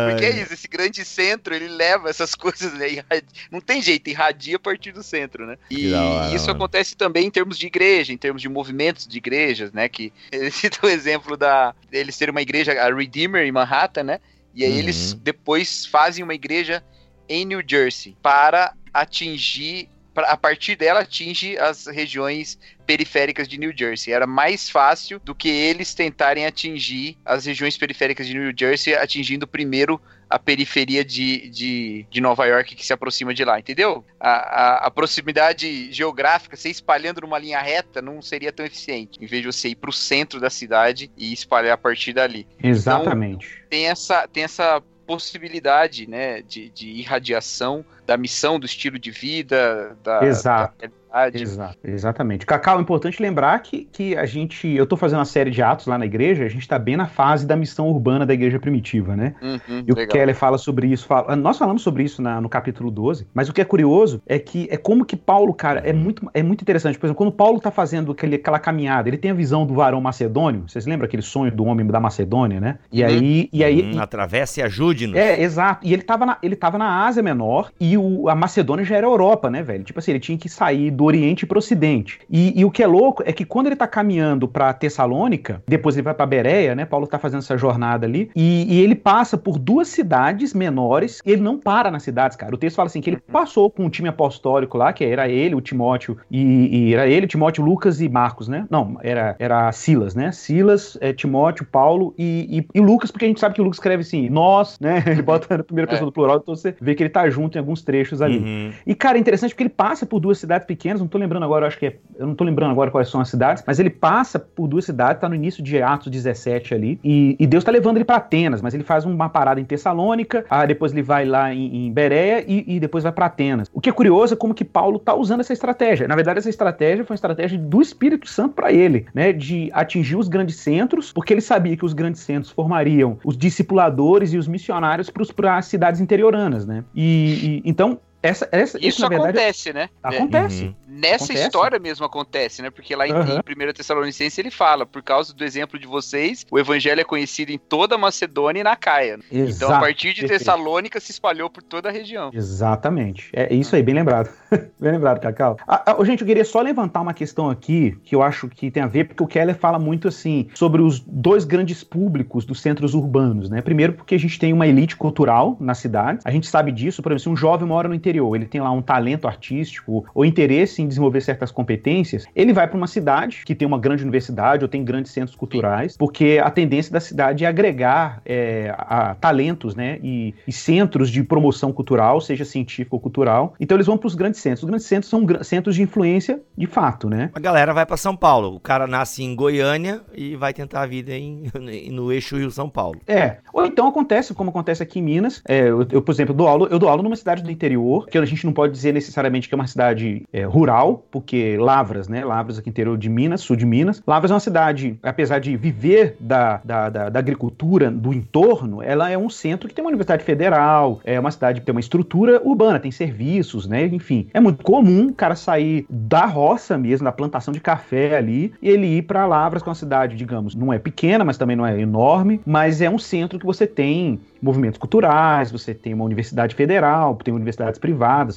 Porque 0.09 0.25
é 0.25 0.41
isso, 0.41 0.53
esse 0.53 0.67
grande 0.67 1.03
centro, 1.03 1.53
ele 1.53 1.67
leva 1.67 2.09
essas 2.09 2.33
coisas, 2.35 2.73
né? 2.73 3.03
Não 3.51 3.59
tem 3.59 3.81
jeito, 3.81 4.09
irradia 4.09 4.57
a 4.57 4.59
partir 4.59 4.91
do 4.91 5.03
centro, 5.03 5.45
né? 5.45 5.57
E 5.69 5.93
hora, 5.93 6.33
isso 6.33 6.47
mano. 6.47 6.57
acontece 6.57 6.95
também 6.95 7.25
em 7.25 7.31
termos 7.31 7.57
de 7.57 7.67
igreja, 7.67 8.13
em 8.13 8.17
termos 8.17 8.41
de 8.41 8.49
movimentos 8.49 9.07
de 9.07 9.17
igrejas, 9.17 9.71
né? 9.71 9.89
Que 9.89 10.13
ele 10.31 10.51
cita 10.51 10.85
o 10.85 10.89
exemplo 10.89 11.35
da 11.35 11.73
eles 11.91 12.15
ser 12.15 12.29
uma 12.29 12.41
igreja, 12.41 12.73
a 12.73 12.93
Redeemer 12.93 13.45
em 13.45 13.51
Manhattan, 13.51 14.03
né? 14.03 14.19
E 14.53 14.63
aí 14.63 14.71
uhum. 14.71 14.77
eles 14.79 15.13
depois 15.13 15.85
fazem 15.85 16.23
uma 16.23 16.33
igreja 16.33 16.83
em 17.29 17.45
New 17.45 17.61
Jersey 17.65 18.15
para 18.21 18.73
atingir 18.93 19.89
a 20.25 20.37
partir 20.37 20.75
dela 20.75 21.01
atinge 21.01 21.57
as 21.57 21.87
regiões 21.87 22.57
periféricas 22.85 23.47
de 23.47 23.57
New 23.57 23.73
Jersey. 23.75 24.13
Era 24.13 24.25
mais 24.25 24.69
fácil 24.69 25.19
do 25.23 25.35
que 25.35 25.49
eles 25.49 25.93
tentarem 25.93 26.45
atingir 26.45 27.17
as 27.25 27.45
regiões 27.45 27.77
periféricas 27.77 28.25
de 28.25 28.33
New 28.33 28.53
Jersey, 28.57 28.95
atingindo 28.95 29.45
primeiro 29.45 30.01
a 30.29 30.37
periferia 30.37 31.05
de, 31.05 31.49
de, 31.49 32.05
de 32.09 32.21
Nova 32.21 32.45
York 32.45 32.75
que 32.75 32.85
se 32.85 32.91
aproxima 32.91 33.33
de 33.33 33.45
lá, 33.45 33.59
entendeu? 33.59 34.03
A, 34.19 34.29
a, 34.29 34.87
a, 34.87 34.91
proximidade 34.91 35.91
geográfica, 35.91 36.57
você 36.57 36.69
espalhando 36.69 37.21
numa 37.21 37.39
linha 37.39 37.61
reta, 37.61 38.01
não 38.01 38.21
seria 38.21 38.51
tão 38.51 38.65
eficiente, 38.65 39.17
em 39.21 39.25
vez 39.25 39.41
de 39.41 39.47
você 39.47 39.69
ir 39.69 39.75
para 39.75 39.89
o 39.89 39.93
centro 39.93 40.39
da 40.39 40.49
cidade 40.49 41.09
e 41.17 41.31
espalhar 41.31 41.73
a 41.73 41.77
partir 41.77 42.11
dali. 42.11 42.45
Exatamente. 42.61 43.47
Então, 43.47 43.67
tem 43.69 43.87
essa, 43.87 44.27
tem 44.27 44.43
essa 44.43 44.81
possibilidade 45.05 46.07
né, 46.09 46.41
de, 46.41 46.69
de 46.69 46.89
irradiação 46.89 47.85
da 48.07 48.17
missão, 48.17 48.57
do 48.57 48.65
estilo 48.65 48.97
de 48.97 49.11
vida, 49.11 49.95
da, 50.01 50.25
Exato. 50.25 50.73
Da 50.79 51.07
Exato, 51.33 51.77
exatamente. 51.83 52.45
Cacau, 52.45 52.77
é 52.77 52.81
importante 52.81 53.21
lembrar 53.21 53.59
que, 53.59 53.87
que 53.91 54.15
a 54.15 54.25
gente. 54.25 54.67
Eu 54.67 54.83
estou 54.83 54.97
fazendo 54.97 55.19
uma 55.19 55.25
série 55.25 55.49
de 55.49 55.61
atos 55.61 55.87
lá 55.87 55.97
na 55.97 56.05
igreja, 56.05 56.45
a 56.45 56.49
gente 56.49 56.61
está 56.61 56.77
bem 56.77 56.95
na 56.95 57.07
fase 57.07 57.45
da 57.47 57.55
missão 57.55 57.87
urbana 57.89 58.25
da 58.25 58.33
igreja 58.33 58.59
primitiva, 58.59 59.15
né? 59.15 59.33
Uhum, 59.41 59.83
e 59.87 59.91
o 59.91 59.95
legal. 59.95 60.13
Keller 60.13 60.35
fala 60.35 60.57
sobre 60.57 60.87
isso. 60.87 61.07
Fala, 61.07 61.35
nós 61.35 61.57
falamos 61.57 61.81
sobre 61.81 62.03
isso 62.03 62.21
na, 62.21 62.39
no 62.39 62.49
capítulo 62.49 62.91
12, 62.91 63.27
mas 63.33 63.49
o 63.49 63.53
que 63.53 63.61
é 63.61 63.65
curioso 63.65 64.21
é 64.27 64.37
que 64.37 64.67
é 64.69 64.77
como 64.77 65.05
que 65.05 65.15
Paulo, 65.15 65.53
cara, 65.53 65.79
é 65.79 65.93
muito, 65.93 66.29
é 66.33 66.43
muito 66.43 66.61
interessante. 66.61 66.99
Por 66.99 67.07
exemplo, 67.07 67.17
quando 67.17 67.31
Paulo 67.31 67.57
está 67.57 67.71
fazendo 67.71 68.11
aquele, 68.11 68.35
aquela 68.35 68.59
caminhada, 68.59 69.09
ele 69.09 69.17
tem 69.17 69.31
a 69.31 69.33
visão 69.33 69.65
do 69.65 69.73
varão 69.73 69.99
macedônio. 70.01 70.65
Vocês 70.67 70.85
lembram 70.85 71.05
aquele 71.05 71.23
sonho 71.23 71.51
do 71.51 71.65
homem 71.65 71.87
da 71.87 71.99
Macedônia, 71.99 72.59
né? 72.59 72.79
E 72.91 73.01
uhum. 73.01 73.09
aí. 73.09 73.49
E 73.51 73.63
aí 73.63 73.93
uhum, 73.93 73.99
atravessa 73.99 74.59
e 74.59 74.63
ajude-nos. 74.63 75.17
É, 75.17 75.41
exato. 75.41 75.85
E 75.87 75.93
ele 75.93 76.01
estava 76.01 76.25
na, 76.25 76.37
ele 76.43 76.55
tava 76.55 76.77
na 76.77 77.05
Ásia 77.05 77.23
Menor 77.23 77.71
e 77.79 77.96
o, 77.97 78.29
a 78.29 78.35
Macedônia 78.35 78.85
já 78.85 78.95
era 78.95 79.07
Europa, 79.07 79.49
né, 79.49 79.61
velho? 79.61 79.83
Tipo 79.83 79.99
assim, 79.99 80.11
ele 80.11 80.19
tinha 80.19 80.37
que 80.37 80.49
sair 80.49 80.91
do 80.91 81.03
Oriente 81.03 81.45
para 81.45 81.57
o 81.57 81.59
Ocidente. 81.59 82.19
E, 82.29 82.59
e, 82.59 82.65
o 82.65 82.71
que 82.71 82.83
é 82.83 82.87
louco 82.87 83.23
é 83.25 83.33
que 83.33 83.45
quando 83.45 83.67
ele 83.67 83.73
está 83.73 83.87
caminhando 83.87 84.47
para 84.47 84.73
Tessalônica, 84.73 85.61
depois 85.67 85.95
ele 85.95 86.03
vai 86.03 86.13
para 86.13 86.25
Bereia, 86.25 86.75
né? 86.75 86.85
Paulo 86.85 87.05
está 87.05 87.17
fazendo 87.19 87.39
essa 87.39 87.57
jornada 87.57 88.05
ali, 88.05 88.29
e, 88.35 88.75
e, 88.75 88.81
ele 88.81 88.95
passa 88.95 89.37
por 89.37 89.57
duas 89.57 89.87
cidades 89.87 90.53
menores, 90.53 91.21
e 91.25 91.31
ele 91.31 91.41
não 91.41 91.57
para 91.57 91.91
nas 91.91 92.03
cidades, 92.03 92.37
cara. 92.37 92.53
O 92.53 92.57
texto 92.57 92.75
fala 92.75 92.87
assim 92.87 93.01
que 93.01 93.09
ele 93.09 93.17
passou 93.31 93.69
com 93.69 93.85
um 93.85 93.89
time 93.89 94.09
apostólico 94.09 94.77
lá, 94.77 94.93
que 94.93 95.03
era 95.03 95.27
ele, 95.27 95.55
o 95.55 95.61
Timóteo, 95.61 96.17
e, 96.29 96.89
e 96.89 96.93
era 96.93 97.07
ele, 97.07 97.27
Timóteo, 97.27 97.63
Lucas 97.63 98.01
e 98.01 98.09
Marcos, 98.09 98.47
né? 98.47 98.65
Não, 98.69 98.97
era, 99.01 99.35
era 99.39 99.71
Silas, 99.71 100.15
né? 100.15 100.31
Silas, 100.31 100.97
é, 101.01 101.13
Timóteo, 101.13 101.65
Paulo 101.65 102.13
e, 102.17 102.65
e, 102.73 102.79
Lucas, 102.79 103.11
porque 103.11 103.25
a 103.25 103.27
gente 103.27 103.39
sabe 103.39 103.55
que 103.55 103.61
o 103.61 103.63
Lucas 103.63 103.77
escreve 103.77 104.01
assim, 104.01 104.29
nós, 104.29 104.77
né? 104.79 105.03
Ele 105.07 105.21
bota 105.21 105.57
na 105.57 105.63
primeira 105.63 105.89
pessoa 105.89 106.07
é. 106.07 106.09
do 106.09 106.11
plural, 106.11 106.37
então 106.37 106.55
você 106.55 106.75
vê 106.79 106.95
que 106.95 107.03
ele 107.03 107.09
tá 107.09 107.29
junto 107.29 107.57
em 107.57 107.59
alguns 107.59 107.81
trechos 107.87 108.21
ali. 108.21 108.39
Uhum. 108.39 108.71
E, 108.85 108.93
cara, 108.93 109.17
é 109.17 109.21
interessante 109.21 109.51
porque 109.51 109.63
ele 109.63 109.69
passa 109.69 110.05
por 110.05 110.19
duas 110.19 110.37
cidades 110.37 110.67
pequenas, 110.67 110.99
não 110.99 111.07
tô 111.07 111.17
lembrando 111.17 111.43
agora, 111.43 111.65
acho 111.65 111.79
que 111.79 111.85
é, 111.85 111.95
eu 112.19 112.27
não 112.27 112.35
tô 112.35 112.43
lembrando 112.43 112.71
agora 112.71 112.91
quais 112.91 113.07
são 113.07 113.21
as 113.21 113.29
cidades, 113.29 113.63
mas 113.65 113.79
ele 113.79 113.89
passa 113.89 114.37
por 114.37 114.67
duas 114.67 114.83
cidades, 114.83 115.21
tá 115.21 115.29
no 115.29 115.35
início 115.35 115.63
de 115.63 115.81
Atos 115.81 116.11
17 116.11 116.73
ali, 116.73 116.99
e, 117.01 117.37
e 117.39 117.47
Deus 117.47 117.63
tá 117.63 117.71
levando 117.71 117.95
ele 117.95 118.03
para 118.03 118.17
Atenas, 118.17 118.61
mas 118.61 118.73
ele 118.73 118.83
faz 118.83 119.05
uma 119.05 119.29
parada 119.29 119.61
em 119.61 119.63
Tessalônica, 119.63 120.45
ah, 120.49 120.65
depois 120.65 120.91
ele 120.91 121.01
vai 121.01 121.23
lá 121.23 121.53
em, 121.53 121.87
em 121.87 121.93
Bereia 121.93 122.43
e, 122.45 122.75
e, 122.75 122.79
depois 122.79 123.05
vai 123.05 123.13
para 123.13 123.27
Atenas. 123.27 123.69
O 123.73 123.79
que 123.79 123.89
é 123.89 123.93
curioso 123.93 124.33
é 124.33 124.37
como 124.37 124.53
que 124.53 124.65
Paulo 124.65 124.99
tá 124.99 125.15
usando 125.15 125.39
essa 125.39 125.53
estratégia. 125.53 126.09
Na 126.09 126.15
verdade, 126.15 126.39
essa 126.39 126.49
estratégia 126.49 127.05
foi 127.05 127.13
uma 127.13 127.17
estratégia 127.17 127.57
do 127.57 127.81
Espírito 127.81 128.27
Santo 128.27 128.55
para 128.55 128.73
ele, 128.73 129.05
né, 129.13 129.31
de 129.31 129.69
atingir 129.71 130.17
os 130.17 130.27
grandes 130.27 130.57
centros, 130.57 131.13
porque 131.13 131.33
ele 131.33 131.41
sabia 131.41 131.77
que 131.77 131.85
os 131.85 131.93
grandes 131.93 132.21
centros 132.21 132.51
formariam 132.51 133.17
os 133.23 133.37
discipuladores 133.37 134.33
e 134.33 134.37
os 134.37 134.47
missionários 134.47 135.09
para 135.35 135.57
as 135.57 135.65
cidades 135.65 136.01
interioranas, 136.01 136.65
né? 136.65 136.83
E, 136.95 137.61
e 137.63 137.69
então 137.77 138.01
essa, 138.21 138.47
essa, 138.51 138.77
isso, 138.77 138.87
isso 138.87 139.09
verdade, 139.09 139.29
acontece, 139.29 139.73
né? 139.73 139.89
Acontece. 140.01 140.63
Uhum. 140.65 140.75
Nessa 140.87 141.25
acontece. 141.25 141.43
história 141.43 141.79
mesmo 141.79 142.05
acontece, 142.05 142.61
né? 142.61 142.69
Porque 142.69 142.95
lá 142.95 143.07
em, 143.07 143.13
uhum. 143.13 143.41
em 143.47 143.69
1 143.69 143.73
Tessalonicense 143.73 144.41
ele 144.41 144.49
fala, 144.49 144.85
por 144.85 145.03
causa 145.03 145.33
do 145.33 145.43
exemplo 145.43 145.79
de 145.79 145.85
vocês, 145.85 146.45
o 146.49 146.57
evangelho 146.57 147.01
é 147.01 147.03
conhecido 147.03 147.51
em 147.51 147.57
toda 147.57 147.95
a 147.95 147.97
Macedônia 147.97 148.61
e 148.61 148.63
na 148.63 148.75
Caia. 148.75 149.19
Exato. 149.31 149.55
Então, 149.55 149.75
a 149.75 149.79
partir 149.79 150.13
de 150.13 150.27
Tessalônica 150.27 150.99
se 150.99 151.11
espalhou 151.11 151.49
por 151.49 151.61
toda 151.61 151.89
a 151.89 151.91
região. 151.91 152.31
Exatamente. 152.33 153.29
É 153.33 153.53
isso 153.53 153.75
aí, 153.75 153.83
bem 153.83 153.95
lembrado. 153.95 154.29
bem 154.79 154.91
lembrado, 154.91 155.19
Cacau. 155.19 155.57
Ah, 155.67 155.95
ah, 155.97 156.03
gente, 156.03 156.21
eu 156.21 156.27
queria 156.27 156.45
só 156.45 156.61
levantar 156.61 157.01
uma 157.01 157.13
questão 157.13 157.49
aqui 157.49 157.97
que 158.03 158.15
eu 158.15 158.21
acho 158.21 158.47
que 158.47 158.71
tem 158.71 158.81
a 158.81 158.87
ver, 158.87 159.05
porque 159.05 159.23
o 159.23 159.27
Keller 159.27 159.55
fala 159.55 159.77
muito 159.77 160.07
assim 160.07 160.47
sobre 160.55 160.81
os 160.81 160.99
dois 160.99 161.45
grandes 161.45 161.83
públicos 161.83 162.45
dos 162.45 162.61
centros 162.61 162.93
urbanos, 162.93 163.49
né? 163.49 163.61
Primeiro, 163.61 163.93
porque 163.93 164.15
a 164.15 164.19
gente 164.19 164.39
tem 164.39 164.51
uma 164.53 164.67
elite 164.67 164.95
cultural 164.95 165.55
na 165.59 165.75
cidade. 165.75 166.19
A 166.25 166.31
gente 166.31 166.47
sabe 166.47 166.71
disso, 166.71 167.01
por 167.03 167.11
exemplo, 167.11 167.23
se 167.23 167.29
um 167.29 167.35
jovem 167.35 167.67
mora 167.67 167.87
no 167.87 167.93
interior, 167.93 168.06
ele 168.35 168.45
tem 168.45 168.61
lá 168.61 168.71
um 168.71 168.81
talento 168.81 169.27
artístico 169.27 170.05
ou 170.13 170.25
interesse 170.25 170.81
em 170.81 170.87
desenvolver 170.87 171.21
certas 171.21 171.51
competências, 171.51 172.25
ele 172.35 172.53
vai 172.53 172.67
para 172.67 172.77
uma 172.77 172.87
cidade 172.87 173.43
que 173.45 173.55
tem 173.55 173.67
uma 173.67 173.79
grande 173.79 174.03
universidade 174.03 174.63
ou 174.63 174.69
tem 174.69 174.83
grandes 174.83 175.11
centros 175.11 175.35
culturais, 175.35 175.95
porque 175.97 176.39
a 176.43 176.49
tendência 176.49 176.91
da 176.91 176.99
cidade 176.99 177.45
é 177.45 177.47
agregar 177.47 178.21
é, 178.25 178.73
a, 178.77 179.15
talentos, 179.15 179.75
né, 179.75 179.99
e, 180.03 180.33
e, 180.47 180.51
centros 180.51 181.09
de 181.09 181.23
promoção 181.23 181.71
cultural, 181.71 182.21
seja 182.21 182.45
científico 182.45 182.95
ou 182.95 182.99
cultural. 182.99 183.53
Então 183.59 183.75
eles 183.75 183.87
vão 183.87 183.97
para 183.97 184.07
os 184.07 184.15
grandes 184.15 184.39
centros. 184.39 184.63
Os 184.63 184.69
grandes 184.69 184.85
centros 184.85 185.09
são 185.09 185.25
centros 185.43 185.75
de 185.75 185.81
influência 185.81 186.41
de 186.57 186.67
fato, 186.67 187.09
né? 187.09 187.29
A 187.33 187.39
galera 187.39 187.73
vai 187.73 187.85
para 187.85 187.97
São 187.97 188.15
Paulo. 188.15 188.55
O 188.55 188.59
cara 188.59 188.87
nasce 188.87 189.23
em 189.23 189.35
Goiânia 189.35 190.01
e 190.15 190.35
vai 190.35 190.53
tentar 190.53 190.81
a 190.81 190.85
vida 190.85 191.13
em, 191.13 191.43
no 191.91 192.11
eixo 192.11 192.37
Rio 192.37 192.51
São 192.51 192.69
Paulo. 192.69 192.99
É. 193.07 193.37
Ou 193.53 193.65
então 193.65 193.87
acontece, 193.87 194.33
como 194.33 194.49
acontece 194.49 194.83
aqui 194.83 194.99
em 194.99 195.03
Minas. 195.03 195.41
É, 195.47 195.69
eu, 195.69 195.85
eu, 195.91 196.01
por 196.01 196.11
exemplo, 196.11 196.33
dou 196.33 196.47
aula, 196.47 196.67
eu 196.69 196.79
dou 196.79 196.89
aula 196.89 197.03
numa 197.03 197.15
cidade 197.15 197.43
do 197.43 197.51
interior, 197.51 197.96
que 198.05 198.17
a 198.17 198.25
gente 198.25 198.37
gente 198.37 198.45
não 198.45 198.53
pode 198.53 198.71
dizer 198.71 198.93
necessariamente 198.93 199.49
que 199.49 199.55
é 199.55 199.57
uma 199.57 199.67
cidade 199.67 200.23
é, 200.31 200.43
rural, 200.43 201.03
porque 201.11 201.57
Lavras, 201.57 202.07
né? 202.07 202.23
Lavras 202.23 202.59
aqui 202.59 202.69
interior 202.69 202.97
de 202.97 203.09
Minas, 203.09 203.41
sul 203.41 203.55
de 203.55 203.65
Minas. 203.65 204.01
Lavras 204.05 204.31
é 204.31 204.33
uma 204.35 204.39
cidade, 204.39 204.97
apesar 205.01 205.39
de 205.39 205.57
viver 205.57 206.15
da, 206.19 206.61
da, 206.63 206.89
da, 206.89 207.09
da 207.09 207.19
agricultura 207.19 207.89
do 207.91 208.13
entorno, 208.13 208.81
ela 208.81 209.09
é 209.09 209.17
um 209.17 209.29
centro 209.29 209.67
que 209.67 209.73
tem 209.73 209.83
uma 209.83 209.89
universidade 209.89 210.23
federal, 210.23 211.01
é 211.03 211.19
uma 211.19 211.31
cidade 211.31 211.59
que 211.59 211.65
tem 211.65 211.73
uma 211.73 211.81
estrutura 211.81 212.41
urbana, 212.43 212.79
tem 212.79 212.91
serviços, 212.91 213.67
né? 213.67 213.85
Enfim, 213.85 214.27
é 214.33 214.39
muito 214.39 214.63
comum 214.63 215.07
o 215.07 215.13
cara 215.13 215.35
sair 215.35 215.85
da 215.89 216.25
roça 216.25 216.77
mesmo, 216.77 217.05
da 217.05 217.11
plantação 217.11 217.53
de 217.53 217.59
café 217.59 218.15
ali, 218.15 218.53
e 218.61 218.69
ele 218.69 218.85
ir 218.85 219.01
para 219.03 219.25
Lavras, 219.25 219.63
que 219.63 219.69
é 219.69 219.71
uma 219.71 219.75
cidade, 219.75 220.15
digamos, 220.15 220.55
não 220.55 220.71
é 220.71 220.77
pequena, 220.77 221.25
mas 221.25 221.37
também 221.37 221.55
não 221.55 221.65
é 221.65 221.79
enorme, 221.79 222.39
mas 222.45 222.81
é 222.81 222.89
um 222.89 222.99
centro 222.99 223.39
que 223.39 223.45
você 223.45 223.65
tem 223.65 224.19
movimentos 224.41 224.77
culturais, 224.77 225.51
você 225.51 225.73
tem 225.73 225.93
uma 225.93 226.05
universidade 226.05 226.55
federal, 226.55 227.15
tem 227.15 227.33
universidades 227.33 227.79
privadas, 227.79 227.86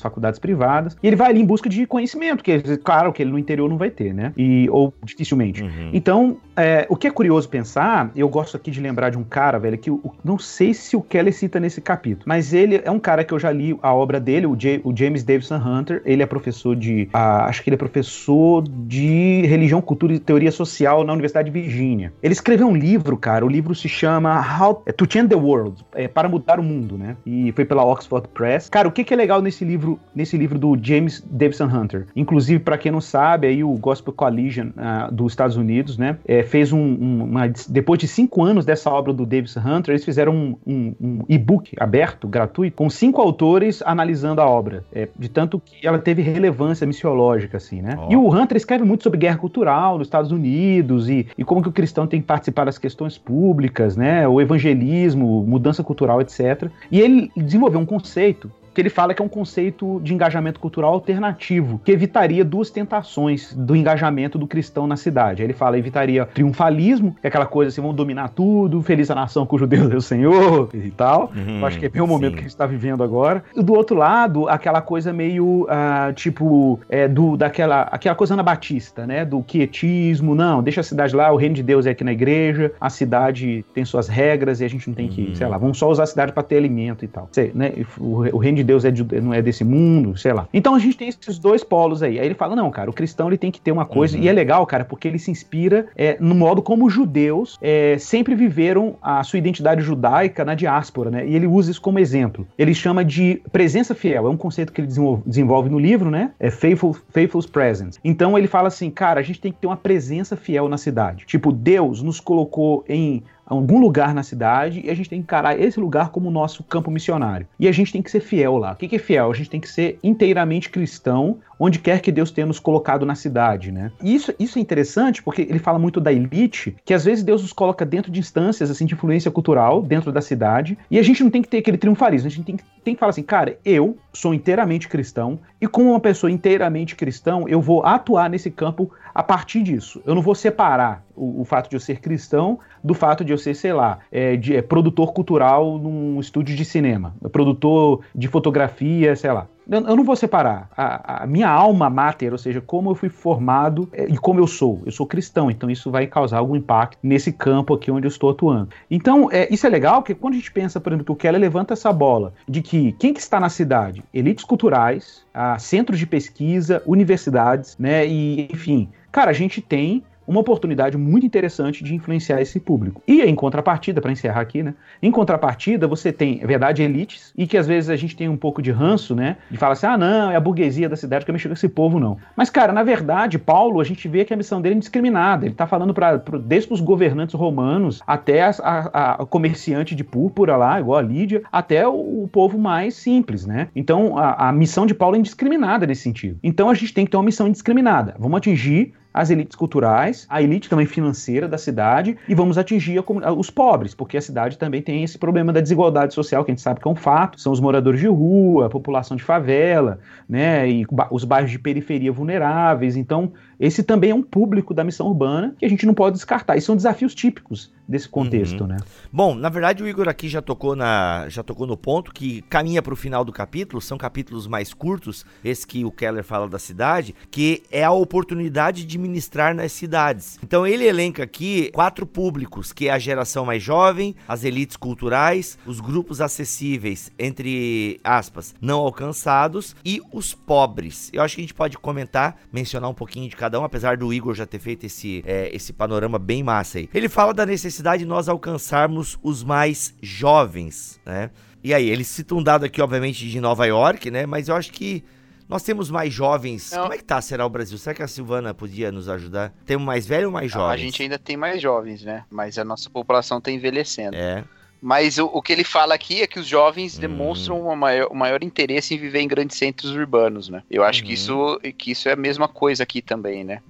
faculdades 0.00 0.38
privadas, 0.38 0.96
e 1.02 1.06
ele 1.06 1.16
vai 1.16 1.30
ali 1.30 1.40
em 1.40 1.44
busca 1.44 1.68
de 1.68 1.86
conhecimento, 1.86 2.42
que 2.42 2.76
claro 2.78 3.12
que 3.12 3.22
ele 3.22 3.30
no 3.30 3.38
interior 3.38 3.68
não 3.68 3.76
vai 3.76 3.90
ter, 3.90 4.12
né? 4.12 4.32
E, 4.36 4.68
ou 4.70 4.92
dificilmente. 5.04 5.62
Uhum. 5.62 5.90
Então, 5.92 6.36
é, 6.56 6.86
o 6.88 6.96
que 6.96 7.06
é 7.06 7.10
curioso 7.10 7.48
pensar, 7.48 8.10
eu 8.14 8.28
gosto 8.28 8.56
aqui 8.56 8.70
de 8.70 8.80
lembrar 8.80 9.10
de 9.10 9.18
um 9.18 9.24
cara, 9.24 9.58
velho, 9.58 9.78
que 9.78 9.90
eu, 9.90 10.00
não 10.24 10.38
sei 10.38 10.74
se 10.74 10.96
o 10.96 11.02
Kelly 11.02 11.32
cita 11.32 11.58
nesse 11.58 11.80
capítulo, 11.80 12.24
mas 12.26 12.52
ele 12.52 12.80
é 12.84 12.90
um 12.90 12.98
cara 12.98 13.24
que 13.24 13.32
eu 13.32 13.38
já 13.38 13.50
li 13.50 13.78
a 13.82 13.94
obra 13.94 14.20
dele, 14.20 14.46
o, 14.46 14.56
J, 14.56 14.80
o 14.84 14.94
James 14.96 15.22
Davidson 15.22 15.56
Hunter, 15.56 16.02
ele 16.04 16.22
é 16.22 16.26
professor 16.26 16.76
de, 16.76 17.08
acho 17.12 17.62
que 17.62 17.70
ele 17.70 17.74
é 17.74 17.78
professor 17.78 18.62
de 18.62 19.42
religião, 19.46 19.80
cultura 19.80 20.12
e 20.12 20.18
teoria 20.18 20.52
social 20.52 21.04
na 21.04 21.12
Universidade 21.12 21.50
de 21.50 21.60
Virgínia. 21.60 22.12
Ele 22.22 22.32
escreveu 22.32 22.66
um 22.66 22.76
livro, 22.76 23.16
cara, 23.16 23.44
o 23.44 23.48
livro 23.48 23.74
se 23.74 23.88
chama 23.88 24.40
How 24.40 24.82
to 24.96 25.06
Change 25.08 25.28
the 25.28 25.36
World, 25.36 25.84
é, 25.94 26.08
para 26.08 26.28
mudar 26.28 26.60
o 26.60 26.62
mundo, 26.62 26.98
né? 26.98 27.16
E 27.24 27.52
foi 27.52 27.64
pela 27.64 27.84
Oxford 27.84 28.28
Press. 28.28 28.68
Cara, 28.68 28.88
o 28.88 28.92
que, 28.92 29.04
que 29.04 29.14
é 29.14 29.16
legal 29.16 29.39
nesse 29.42 29.64
livro, 29.64 29.98
nesse 30.14 30.36
livro 30.36 30.58
do 30.58 30.76
James 30.80 31.24
Davidson 31.30 31.66
Hunter? 31.66 32.06
Inclusive, 32.14 32.60
para 32.60 32.78
quem 32.78 32.92
não 32.92 33.00
sabe, 33.00 33.46
aí 33.46 33.64
o 33.64 33.72
Gospel 33.74 34.12
Coalition 34.12 34.68
uh, 34.68 35.12
dos 35.12 35.32
Estados 35.32 35.56
Unidos, 35.56 35.96
né, 35.98 36.18
é, 36.26 36.42
fez 36.42 36.72
um, 36.72 36.78
um, 36.78 37.24
uma, 37.24 37.48
depois 37.68 37.98
de 37.98 38.08
cinco 38.08 38.42
anos 38.42 38.64
dessa 38.64 38.90
obra 38.90 39.12
do 39.12 39.24
Davidson 39.24 39.60
Hunter, 39.60 39.92
eles 39.92 40.04
fizeram 40.04 40.34
um, 40.34 40.56
um, 40.66 40.94
um 41.00 41.18
e-book 41.28 41.74
aberto, 41.78 42.28
gratuito, 42.28 42.76
com 42.76 42.88
cinco 42.90 43.20
autores 43.20 43.82
analisando 43.84 44.40
a 44.40 44.46
obra, 44.46 44.84
é, 44.92 45.08
de 45.18 45.28
tanto 45.28 45.60
que 45.60 45.86
ela 45.86 45.98
teve 45.98 46.22
relevância 46.22 46.86
missiológica, 46.86 47.56
assim, 47.56 47.80
né? 47.82 47.98
Oh. 47.98 48.12
E 48.12 48.16
o 48.16 48.28
Hunter 48.28 48.56
escreve 48.56 48.84
muito 48.84 49.02
sobre 49.02 49.18
guerra 49.18 49.38
cultural 49.38 49.98
nos 49.98 50.06
Estados 50.06 50.32
Unidos 50.32 51.08
e, 51.08 51.26
e 51.36 51.44
como 51.44 51.62
que 51.62 51.68
o 51.68 51.72
cristão 51.72 52.06
tem 52.06 52.20
que 52.20 52.26
participar 52.26 52.64
das 52.64 52.78
questões 52.78 53.18
públicas, 53.18 53.96
né? 53.96 54.26
O 54.26 54.40
evangelismo, 54.40 55.44
mudança 55.46 55.82
cultural, 55.82 56.20
etc. 56.20 56.70
E 56.90 57.00
ele 57.00 57.30
desenvolveu 57.36 57.80
um 57.80 57.86
conceito 57.86 58.50
que 58.74 58.80
ele 58.80 58.90
fala 58.90 59.14
que 59.14 59.22
é 59.22 59.24
um 59.24 59.28
conceito 59.28 60.00
de 60.02 60.14
engajamento 60.14 60.60
cultural 60.60 60.92
alternativo, 60.92 61.80
que 61.84 61.92
evitaria 61.92 62.44
duas 62.44 62.70
tentações 62.70 63.52
do 63.54 63.74
engajamento 63.74 64.38
do 64.38 64.46
cristão 64.46 64.86
na 64.86 64.96
cidade. 64.96 65.42
Ele 65.42 65.52
fala 65.52 65.78
evitaria 65.78 66.24
triunfalismo, 66.26 67.16
que 67.20 67.26
é 67.26 67.28
aquela 67.28 67.46
coisa 67.46 67.68
assim, 67.68 67.80
vão 67.80 67.94
dominar 67.94 68.28
tudo, 68.28 68.82
feliz 68.82 69.10
a 69.10 69.14
nação 69.14 69.46
cujo 69.46 69.66
Deus 69.66 69.92
é 69.92 69.96
o 69.96 70.00
Senhor 70.00 70.68
e 70.74 70.90
tal. 70.90 71.32
Uhum, 71.34 71.60
Eu 71.60 71.66
acho 71.66 71.78
que 71.78 71.86
é 71.86 71.88
bem 71.88 72.02
o 72.02 72.06
momento 72.06 72.30
sim. 72.30 72.36
que 72.36 72.40
a 72.40 72.42
gente 72.42 72.50
está 72.50 72.66
vivendo 72.66 73.02
agora. 73.02 73.42
E 73.54 73.62
do 73.62 73.74
outro 73.74 73.96
lado, 73.96 74.48
aquela 74.48 74.80
coisa 74.80 75.12
meio 75.12 75.64
uh, 75.64 76.12
tipo 76.14 76.80
é, 76.88 77.08
do 77.08 77.36
daquela 77.36 77.82
aquela 77.82 78.14
coisa 78.14 78.34
anabatista, 78.34 79.06
né? 79.06 79.24
Do 79.24 79.42
quietismo, 79.42 80.34
não, 80.34 80.62
deixa 80.62 80.80
a 80.80 80.84
cidade 80.84 81.14
lá, 81.14 81.32
o 81.32 81.36
reino 81.36 81.54
de 81.54 81.62
Deus 81.62 81.86
é 81.86 81.90
aqui 81.90 82.04
na 82.04 82.12
igreja, 82.12 82.72
a 82.80 82.90
cidade 82.90 83.64
tem 83.74 83.84
suas 83.84 84.08
regras 84.08 84.60
e 84.60 84.64
a 84.64 84.68
gente 84.68 84.88
não 84.88 84.94
tem 84.94 85.08
que, 85.08 85.22
uhum. 85.22 85.34
sei 85.34 85.46
lá, 85.46 85.58
vamos 85.58 85.78
só 85.78 85.88
usar 85.90 86.04
a 86.04 86.06
cidade 86.06 86.32
para 86.32 86.42
ter 86.42 86.56
alimento 86.56 87.04
e 87.04 87.08
tal. 87.08 87.28
Sei, 87.32 87.50
né? 87.54 87.72
O, 87.98 88.36
o 88.36 88.38
reino 88.38 88.56
de 88.56 88.59
Deus 88.64 88.84
é 88.84 88.90
de, 88.90 89.04
não 89.20 89.32
é 89.34 89.42
desse 89.42 89.64
mundo, 89.64 90.16
sei 90.16 90.32
lá. 90.32 90.48
Então 90.52 90.74
a 90.74 90.78
gente 90.78 90.96
tem 90.96 91.08
esses 91.08 91.38
dois 91.38 91.62
polos 91.64 92.02
aí. 92.02 92.18
Aí 92.18 92.26
ele 92.26 92.34
fala, 92.34 92.56
não, 92.56 92.70
cara, 92.70 92.90
o 92.90 92.92
cristão 92.92 93.28
ele 93.28 93.38
tem 93.38 93.50
que 93.50 93.60
ter 93.60 93.72
uma 93.72 93.84
coisa, 93.84 94.16
uhum. 94.16 94.22
e 94.22 94.28
é 94.28 94.32
legal, 94.32 94.64
cara, 94.66 94.84
porque 94.84 95.08
ele 95.08 95.18
se 95.18 95.30
inspira 95.30 95.86
é, 95.96 96.16
no 96.20 96.34
modo 96.34 96.62
como 96.62 96.86
os 96.86 96.92
judeus 96.92 97.58
é, 97.60 97.96
sempre 97.98 98.34
viveram 98.34 98.96
a 99.02 99.22
sua 99.22 99.38
identidade 99.38 99.82
judaica 99.82 100.44
na 100.44 100.54
diáspora, 100.54 101.10
né? 101.10 101.26
E 101.26 101.34
ele 101.34 101.46
usa 101.46 101.70
isso 101.70 101.80
como 101.80 101.98
exemplo. 101.98 102.46
Ele 102.58 102.74
chama 102.74 103.04
de 103.04 103.42
presença 103.52 103.94
fiel, 103.94 104.26
é 104.26 104.30
um 104.30 104.36
conceito 104.36 104.72
que 104.72 104.80
ele 104.80 104.88
desenvolve 105.26 105.68
no 105.68 105.78
livro, 105.78 106.10
né? 106.10 106.32
É 106.38 106.50
faithful, 106.50 106.96
faithful's 107.10 107.46
presence. 107.46 107.98
Então 108.04 108.36
ele 108.36 108.46
fala 108.46 108.68
assim, 108.68 108.90
cara, 108.90 109.20
a 109.20 109.22
gente 109.22 109.40
tem 109.40 109.52
que 109.52 109.58
ter 109.58 109.66
uma 109.66 109.76
presença 109.76 110.36
fiel 110.36 110.68
na 110.68 110.78
cidade. 110.78 111.24
Tipo, 111.26 111.52
Deus 111.52 112.02
nos 112.02 112.20
colocou 112.20 112.84
em 112.88 113.22
algum 113.50 113.80
lugar 113.80 114.14
na 114.14 114.22
cidade 114.22 114.80
e 114.84 114.90
a 114.90 114.94
gente 114.94 115.10
tem 115.10 115.18
que 115.18 115.24
encarar 115.24 115.58
esse 115.58 115.80
lugar 115.80 116.10
como 116.10 116.30
nosso 116.30 116.62
campo 116.62 116.90
missionário. 116.90 117.46
E 117.58 117.66
a 117.66 117.72
gente 117.72 117.92
tem 117.92 118.00
que 118.00 118.10
ser 118.10 118.20
fiel 118.20 118.56
lá. 118.56 118.72
O 118.72 118.76
que 118.76 118.94
é 118.94 118.98
fiel? 118.98 119.30
A 119.30 119.34
gente 119.34 119.50
tem 119.50 119.60
que 119.60 119.68
ser 119.68 119.98
inteiramente 120.02 120.70
cristão, 120.70 121.38
onde 121.60 121.78
quer 121.78 122.00
que 122.00 122.10
Deus 122.10 122.30
tenha 122.30 122.46
nos 122.46 122.58
colocado 122.58 123.04
na 123.04 123.14
cidade, 123.14 123.70
né? 123.70 123.92
E 124.02 124.14
isso, 124.14 124.34
isso 124.38 124.58
é 124.58 124.62
interessante 124.62 125.22
porque 125.22 125.42
ele 125.42 125.58
fala 125.58 125.78
muito 125.78 126.00
da 126.00 126.10
elite, 126.10 126.74
que 126.84 126.94
às 126.94 127.04
vezes 127.04 127.22
Deus 127.22 127.42
nos 127.42 127.52
coloca 127.52 127.84
dentro 127.84 128.10
de 128.10 128.18
instâncias 128.18 128.70
assim 128.70 128.86
de 128.86 128.94
influência 128.94 129.30
cultural 129.30 129.82
dentro 129.82 130.10
da 130.10 130.22
cidade, 130.22 130.78
e 130.90 130.98
a 130.98 131.02
gente 131.02 131.22
não 131.22 131.30
tem 131.30 131.42
que 131.42 131.48
ter 131.48 131.58
aquele 131.58 131.76
triunfalismo, 131.76 132.26
a 132.26 132.30
gente 132.30 132.44
tem 132.44 132.56
que, 132.56 132.64
tem 132.82 132.94
que 132.94 133.00
falar 133.00 133.10
assim, 133.10 133.22
cara, 133.22 133.58
eu 133.62 133.98
sou 134.12 134.32
inteiramente 134.32 134.88
cristão 134.88 135.38
e 135.60 135.66
como 135.66 135.90
uma 135.90 136.00
pessoa 136.00 136.30
inteiramente 136.30 136.96
cristão, 136.96 137.46
eu 137.46 137.60
vou 137.60 137.84
atuar 137.84 138.30
nesse 138.30 138.50
campo 138.50 138.90
a 139.14 139.22
partir 139.22 139.62
disso. 139.62 140.00
Eu 140.06 140.14
não 140.14 140.22
vou 140.22 140.34
separar 140.34 141.04
o, 141.14 141.42
o, 141.42 141.44
fato 141.44 141.68
de 141.68 141.76
eu 141.76 141.80
ser 141.80 142.00
cristão 142.00 142.58
do 142.82 142.94
fato 142.94 143.24
de 143.24 143.32
eu 143.32 143.38
ser, 143.38 143.54
sei 143.54 143.72
lá, 143.72 143.98
é, 144.10 144.36
de, 144.36 144.56
é, 144.56 144.62
produtor 144.62 145.12
cultural 145.12 145.78
num 145.78 146.18
estúdio 146.20 146.56
de 146.56 146.64
cinema, 146.64 147.14
produtor 147.30 148.00
de 148.14 148.28
fotografia, 148.28 149.14
sei 149.16 149.32
lá. 149.32 149.46
Eu, 149.70 149.86
eu 149.86 149.96
não 149.96 150.02
vou 150.02 150.16
separar 150.16 150.68
a, 150.76 151.22
a, 151.22 151.26
minha 151.26 151.48
alma 151.48 151.88
mater, 151.88 152.32
ou 152.32 152.38
seja, 152.38 152.60
como 152.60 152.90
eu 152.90 152.94
fui 152.96 153.08
formado 153.08 153.88
é, 153.92 154.04
e 154.06 154.18
como 154.18 154.40
eu 154.40 154.46
sou. 154.48 154.82
Eu 154.84 154.90
sou 154.90 155.06
cristão, 155.06 155.48
então 155.48 155.70
isso 155.70 155.90
vai 155.90 156.08
causar 156.08 156.38
algum 156.38 156.56
impacto 156.56 156.98
nesse 157.00 157.32
campo 157.32 157.72
aqui 157.72 157.90
onde 157.90 158.06
eu 158.06 158.10
estou 158.10 158.30
atuando. 158.30 158.70
Então, 158.90 159.28
é, 159.30 159.46
isso 159.52 159.66
é 159.66 159.70
legal, 159.70 160.02
porque 160.02 160.14
quando 160.14 160.34
a 160.34 160.36
gente 160.36 160.50
pensa, 160.50 160.80
por 160.80 160.90
exemplo, 160.90 161.06
que 161.06 161.12
o 161.12 161.16
Keller 161.16 161.40
levanta 161.40 161.72
essa 161.72 161.92
bola 161.92 162.32
de 162.48 162.60
que 162.60 162.92
quem 162.92 163.14
que 163.14 163.20
está 163.20 163.38
na 163.38 163.48
cidade? 163.48 164.02
Elites 164.12 164.44
culturais, 164.44 165.24
a 165.32 165.56
centros 165.58 165.98
de 165.98 166.06
pesquisa, 166.06 166.82
universidades, 166.84 167.78
né? 167.78 168.04
E, 168.04 168.48
enfim, 168.52 168.88
cara, 169.12 169.30
a 169.30 169.34
gente 169.34 169.60
tem 169.60 170.02
uma 170.30 170.40
oportunidade 170.40 170.96
muito 170.96 171.26
interessante 171.26 171.82
de 171.82 171.92
influenciar 171.92 172.40
esse 172.40 172.60
público. 172.60 173.02
E 173.06 173.20
em 173.20 173.34
contrapartida, 173.34 174.00
para 174.00 174.12
encerrar 174.12 174.40
aqui, 174.40 174.62
né? 174.62 174.74
Em 175.02 175.10
contrapartida, 175.10 175.88
você 175.88 176.12
tem, 176.12 176.38
é 176.40 176.46
verdade, 176.46 176.82
elites, 176.82 177.32
e 177.36 177.48
que 177.48 177.58
às 177.58 177.66
vezes 177.66 177.90
a 177.90 177.96
gente 177.96 178.16
tem 178.16 178.28
um 178.28 178.36
pouco 178.36 178.62
de 178.62 178.70
ranço, 178.70 179.14
né? 179.14 179.36
De 179.50 179.58
falar 179.58 179.72
assim, 179.72 179.86
ah, 179.86 179.98
não, 179.98 180.30
é 180.30 180.36
a 180.36 180.40
burguesia 180.40 180.88
da 180.88 180.94
cidade 180.94 181.24
que 181.24 181.30
eu 181.30 181.32
mexo 181.32 181.48
com 181.48 181.54
esse 181.54 181.68
povo, 181.68 181.98
não. 181.98 182.16
Mas, 182.36 182.48
cara, 182.48 182.72
na 182.72 182.84
verdade, 182.84 183.40
Paulo, 183.40 183.80
a 183.80 183.84
gente 183.84 184.06
vê 184.06 184.24
que 184.24 184.32
a 184.32 184.36
missão 184.36 184.62
dele 184.62 184.74
é 184.74 184.76
indiscriminada. 184.76 185.46
Ele 185.46 185.54
tá 185.54 185.66
falando 185.66 185.92
para 185.92 186.16
desde 186.16 186.72
os 186.72 186.80
governantes 186.80 187.34
romanos 187.34 188.00
até 188.06 188.42
a, 188.44 188.50
a, 188.62 189.22
a, 189.22 189.26
comerciante 189.26 189.96
de 189.96 190.04
púrpura 190.04 190.56
lá, 190.56 190.78
igual 190.78 190.98
a 190.98 191.02
Lídia, 191.02 191.42
até 191.50 191.88
o, 191.88 192.22
o 192.22 192.28
povo 192.30 192.56
mais 192.56 192.94
simples, 192.94 193.44
né? 193.44 193.66
Então, 193.74 194.16
a, 194.16 194.48
a 194.48 194.52
missão 194.52 194.86
de 194.86 194.94
Paulo 194.94 195.16
é 195.16 195.18
indiscriminada 195.18 195.86
nesse 195.86 196.02
sentido. 196.02 196.38
Então, 196.40 196.70
a 196.70 196.74
gente 196.74 196.94
tem 196.94 197.04
que 197.04 197.10
ter 197.10 197.16
uma 197.16 197.24
missão 197.24 197.48
indiscriminada. 197.48 198.14
Vamos 198.16 198.38
atingir 198.38 198.92
as 199.12 199.30
elites 199.30 199.56
culturais, 199.56 200.26
a 200.28 200.40
elite 200.40 200.68
também 200.68 200.86
financeira 200.86 201.48
da 201.48 201.58
cidade 201.58 202.16
e 202.28 202.34
vamos 202.34 202.56
atingir 202.56 203.02
os 203.36 203.50
pobres, 203.50 203.94
porque 203.94 204.16
a 204.16 204.20
cidade 204.20 204.56
também 204.56 204.80
tem 204.80 205.02
esse 205.02 205.18
problema 205.18 205.52
da 205.52 205.60
desigualdade 205.60 206.14
social, 206.14 206.44
que 206.44 206.50
a 206.50 206.54
gente 206.54 206.62
sabe 206.62 206.80
que 206.80 206.86
é 206.86 206.90
um 206.90 206.96
fato, 206.96 207.40
são 207.40 207.52
os 207.52 207.60
moradores 207.60 208.00
de 208.00 208.06
rua, 208.06 208.66
a 208.66 208.70
população 208.70 209.16
de 209.16 209.22
favela, 209.22 209.98
né, 210.28 210.68
e 210.70 210.86
os 211.10 211.24
bairros 211.24 211.50
de 211.50 211.58
periferia 211.58 212.12
vulneráveis. 212.12 212.96
Então, 212.96 213.32
esse 213.60 213.82
também 213.82 214.10
é 214.10 214.14
um 214.14 214.22
público 214.22 214.72
da 214.72 214.82
missão 214.82 215.06
urbana 215.06 215.54
que 215.58 215.66
a 215.66 215.68
gente 215.68 215.84
não 215.84 215.92
pode 215.92 216.14
descartar. 216.14 216.56
E 216.56 216.62
são 216.62 216.74
desafios 216.74 217.14
típicos 217.14 217.70
desse 217.86 218.08
contexto, 218.08 218.62
uhum. 218.62 218.68
né? 218.68 218.76
Bom, 219.12 219.34
na 219.34 219.48
verdade 219.48 219.82
o 219.82 219.88
Igor 219.88 220.08
aqui 220.08 220.28
já 220.28 220.40
tocou 220.40 220.76
na 220.76 221.26
já 221.28 221.42
tocou 221.42 221.66
no 221.66 221.76
ponto 221.76 222.12
que 222.12 222.40
caminha 222.42 222.80
para 222.80 222.94
o 222.94 222.96
final 222.96 223.24
do 223.24 223.32
capítulo, 223.32 223.82
são 223.82 223.98
capítulos 223.98 224.46
mais 224.46 224.72
curtos, 224.72 225.26
esse 225.44 225.66
que 225.66 225.84
o 225.84 225.90
Keller 225.90 226.22
fala 226.22 226.48
da 226.48 226.58
cidade, 226.58 227.14
que 227.32 227.64
é 227.70 227.82
a 227.82 227.90
oportunidade 227.90 228.86
de 228.86 228.96
ministrar 228.96 229.54
nas 229.54 229.72
cidades. 229.72 230.38
Então 230.42 230.64
ele 230.64 230.84
elenca 230.84 231.24
aqui 231.24 231.70
quatro 231.72 232.06
públicos, 232.06 232.72
que 232.72 232.86
é 232.86 232.92
a 232.92 232.98
geração 232.98 233.44
mais 233.44 233.60
jovem, 233.60 234.14
as 234.28 234.44
elites 234.44 234.76
culturais, 234.76 235.58
os 235.66 235.80
grupos 235.80 236.20
acessíveis, 236.20 237.10
entre 237.18 237.98
aspas, 238.04 238.54
não 238.60 238.78
alcançados 238.78 239.74
e 239.84 240.00
os 240.12 240.32
pobres. 240.32 241.10
Eu 241.12 241.22
acho 241.22 241.34
que 241.34 241.40
a 241.40 241.44
gente 241.44 241.54
pode 241.54 241.76
comentar, 241.76 242.36
mencionar 242.52 242.88
um 242.88 242.94
pouquinho 242.94 243.28
de 243.28 243.34
cada 243.34 243.49
um, 243.58 243.64
apesar 243.64 243.96
do 243.96 244.12
Igor 244.12 244.34
já 244.34 244.46
ter 244.46 244.58
feito 244.58 244.84
esse, 244.86 245.24
é, 245.26 245.50
esse 245.54 245.72
panorama 245.72 246.18
bem 246.18 246.42
massa 246.42 246.78
aí. 246.78 246.88
Ele 246.92 247.08
fala 247.08 247.32
da 247.32 247.46
necessidade 247.46 248.04
de 248.04 248.08
nós 248.08 248.28
alcançarmos 248.28 249.18
os 249.22 249.42
mais 249.42 249.94
jovens, 250.02 251.00
né? 251.04 251.30
E 251.62 251.74
aí, 251.74 251.90
eles 251.90 252.06
citam 252.06 252.38
um 252.38 252.42
dado 252.42 252.64
aqui, 252.64 252.80
obviamente, 252.80 253.28
de 253.28 253.40
Nova 253.40 253.66
York, 253.66 254.10
né? 254.10 254.24
Mas 254.24 254.48
eu 254.48 254.56
acho 254.56 254.72
que 254.72 255.04
nós 255.50 255.64
temos 255.64 255.90
mais 255.90 256.12
jovens. 256.12 256.70
Não. 256.70 256.82
Como 256.82 256.94
é 256.94 256.96
que 256.96 257.02
tá, 257.02 257.20
será 257.20 257.44
o 257.44 257.50
Brasil? 257.50 257.76
Será 257.76 257.92
que 257.92 258.02
a 258.02 258.06
Silvana 258.06 258.54
podia 258.54 258.92
nos 258.92 259.08
ajudar? 259.08 259.52
Temos 259.66 259.84
mais 259.84 260.06
velho 260.06 260.28
ou 260.28 260.32
mais 260.32 260.50
jovens? 260.50 260.72
A 260.72 260.76
gente 260.76 261.02
ainda 261.02 261.18
tem 261.18 261.36
mais 261.36 261.60
jovens, 261.60 262.04
né? 262.04 262.24
Mas 262.30 262.56
a 262.56 262.64
nossa 262.64 262.88
população 262.88 263.38
está 263.38 263.50
envelhecendo. 263.50 264.16
É. 264.16 264.44
Mas 264.80 265.18
o, 265.18 265.26
o, 265.26 265.42
que 265.42 265.52
ele 265.52 265.64
fala 265.64 265.94
aqui 265.94 266.22
é 266.22 266.26
que 266.26 266.38
os 266.38 266.46
jovens 266.46 266.96
hum. 266.96 267.00
demonstram 267.00 267.68
um 267.68 267.76
maior, 267.76 268.12
maior, 268.14 268.42
interesse 268.42 268.94
em 268.94 268.98
viver 268.98 269.20
em 269.20 269.28
grandes 269.28 269.56
centros 269.56 269.92
urbanos, 269.92 270.48
né? 270.48 270.62
Eu 270.70 270.82
acho 270.82 271.02
que, 271.02 271.08
uhum. 271.08 271.14
isso, 271.14 271.60
que 271.76 271.90
isso 271.90 272.08
é 272.08 272.12
a 272.12 272.16
mesma 272.16 272.48
coisa 272.48 272.82
aqui 272.82 273.02
também, 273.02 273.44
né? 273.44 273.60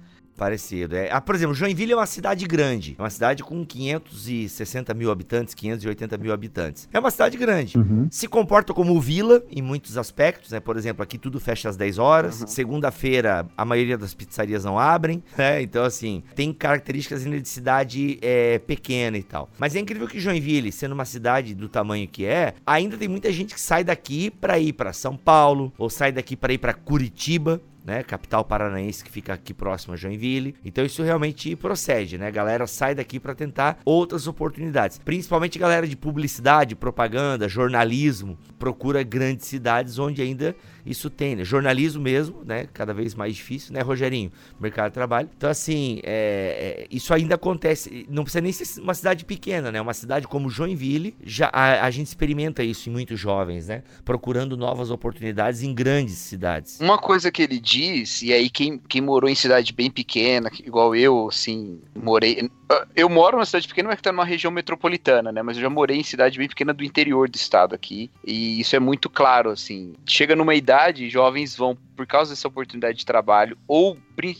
Parecido. 0.41 0.95
É. 0.95 1.11
Ah, 1.11 1.21
por 1.21 1.35
exemplo, 1.35 1.53
Joinville 1.53 1.91
é 1.91 1.95
uma 1.95 2.07
cidade 2.07 2.47
grande. 2.47 2.95
É 2.97 3.01
uma 3.03 3.11
cidade 3.11 3.43
com 3.43 3.63
560 3.63 4.91
mil 4.95 5.11
habitantes, 5.11 5.53
580 5.53 6.17
mil 6.17 6.33
habitantes. 6.33 6.89
É 6.91 6.97
uma 6.97 7.11
cidade 7.11 7.37
grande. 7.37 7.77
Uhum. 7.77 8.07
Se 8.09 8.27
comporta 8.27 8.73
como 8.73 8.99
vila 8.99 9.43
em 9.51 9.61
muitos 9.61 9.99
aspectos, 9.99 10.49
né? 10.49 10.59
Por 10.59 10.75
exemplo, 10.77 11.03
aqui 11.03 11.19
tudo 11.19 11.39
fecha 11.39 11.69
às 11.69 11.77
10 11.77 11.99
horas. 11.99 12.41
Uhum. 12.41 12.47
Segunda-feira, 12.47 13.45
a 13.55 13.63
maioria 13.63 13.99
das 13.99 14.15
pizzarias 14.15 14.65
não 14.65 14.79
abrem. 14.79 15.21
Né? 15.37 15.61
Então, 15.61 15.83
assim, 15.83 16.23
tem 16.33 16.51
características 16.51 17.23
ainda 17.23 17.39
de 17.39 17.47
cidade 17.47 18.17
é, 18.19 18.57
pequena 18.57 19.19
e 19.19 19.23
tal. 19.23 19.47
Mas 19.59 19.75
é 19.75 19.79
incrível 19.79 20.07
que 20.07 20.19
Joinville, 20.19 20.71
sendo 20.71 20.93
uma 20.93 21.05
cidade 21.05 21.53
do 21.53 21.69
tamanho 21.69 22.07
que 22.07 22.25
é, 22.25 22.55
ainda 22.65 22.97
tem 22.97 23.07
muita 23.07 23.31
gente 23.31 23.53
que 23.53 23.61
sai 23.61 23.83
daqui 23.83 24.31
para 24.31 24.57
ir 24.57 24.73
para 24.73 24.91
São 24.91 25.15
Paulo, 25.15 25.71
ou 25.77 25.87
sai 25.87 26.11
daqui 26.11 26.35
para 26.35 26.51
ir 26.51 26.57
para 26.57 26.73
Curitiba 26.73 27.61
né? 27.83 28.03
Capital 28.03 28.43
paranaense 28.43 29.03
que 29.03 29.11
fica 29.11 29.33
aqui 29.33 29.53
próximo 29.53 29.93
a 29.93 29.97
Joinville. 29.97 30.55
Então 30.63 30.85
isso 30.85 31.03
realmente 31.03 31.55
procede, 31.55 32.17
né? 32.17 32.27
A 32.27 32.31
galera 32.31 32.67
sai 32.67 32.95
daqui 32.95 33.19
para 33.19 33.35
tentar 33.35 33.79
outras 33.85 34.27
oportunidades. 34.27 34.97
Principalmente 34.99 35.59
galera 35.59 35.87
de 35.87 35.95
publicidade, 35.95 36.75
propaganda, 36.75 37.49
jornalismo, 37.49 38.37
procura 38.59 39.03
grandes 39.03 39.47
cidades 39.47 39.99
onde 39.99 40.21
ainda 40.21 40.55
isso 40.85 41.09
tem, 41.09 41.35
né? 41.35 41.43
Jornalismo 41.43 42.01
mesmo, 42.01 42.43
né? 42.45 42.67
Cada 42.73 42.93
vez 42.93 43.15
mais 43.15 43.35
difícil, 43.35 43.73
né, 43.73 43.81
Rogerinho? 43.81 44.31
Mercado 44.59 44.89
de 44.89 44.93
trabalho. 44.93 45.29
Então, 45.35 45.49
assim, 45.49 45.99
é, 46.03 46.83
é, 46.83 46.87
isso 46.89 47.13
ainda 47.13 47.35
acontece. 47.35 48.05
Não 48.09 48.23
precisa 48.23 48.41
nem 48.41 48.51
ser 48.51 48.81
uma 48.81 48.93
cidade 48.93 49.25
pequena, 49.25 49.71
né? 49.71 49.81
Uma 49.81 49.93
cidade 49.93 50.27
como 50.27 50.49
Joinville, 50.49 51.15
já, 51.23 51.49
a, 51.51 51.85
a 51.85 51.91
gente 51.91 52.07
experimenta 52.07 52.63
isso 52.63 52.89
em 52.89 52.91
muitos 52.91 53.19
jovens, 53.19 53.67
né? 53.67 53.83
Procurando 54.03 54.57
novas 54.57 54.91
oportunidades 54.91 55.63
em 55.63 55.73
grandes 55.73 56.15
cidades. 56.15 56.79
Uma 56.79 56.97
coisa 56.97 57.31
que 57.31 57.41
ele 57.41 57.59
diz, 57.59 58.21
e 58.21 58.33
aí 58.33 58.49
quem, 58.49 58.77
quem 58.77 59.01
morou 59.01 59.29
em 59.29 59.35
cidade 59.35 59.73
bem 59.73 59.89
pequena, 59.89 60.49
igual 60.63 60.95
eu, 60.95 61.27
assim, 61.27 61.79
morei. 61.95 62.49
Eu 62.95 63.09
moro 63.09 63.37
numa 63.37 63.45
cidade 63.45 63.67
pequena, 63.67 63.89
mas 63.89 63.97
que 63.97 64.03
tá 64.03 64.11
numa 64.11 64.25
região 64.25 64.51
metropolitana, 64.51 65.31
né? 65.31 65.41
Mas 65.41 65.57
eu 65.57 65.63
já 65.63 65.69
morei 65.69 65.97
em 65.97 66.03
cidade 66.03 66.37
bem 66.37 66.47
pequena 66.47 66.73
do 66.73 66.83
interior 66.83 67.29
do 67.29 67.35
estado 67.35 67.75
aqui. 67.75 68.09
E 68.25 68.59
isso 68.59 68.75
é 68.75 68.79
muito 68.79 69.09
claro, 69.09 69.49
assim. 69.49 69.93
Chega 70.05 70.35
numa 70.35 70.55
idade, 70.55 71.09
jovens 71.09 71.55
vão, 71.55 71.77
por 72.01 72.07
causa 72.07 72.31
dessa 72.31 72.47
oportunidade 72.47 72.97
de 72.97 73.05
trabalho, 73.05 73.55
ou, 73.67 73.95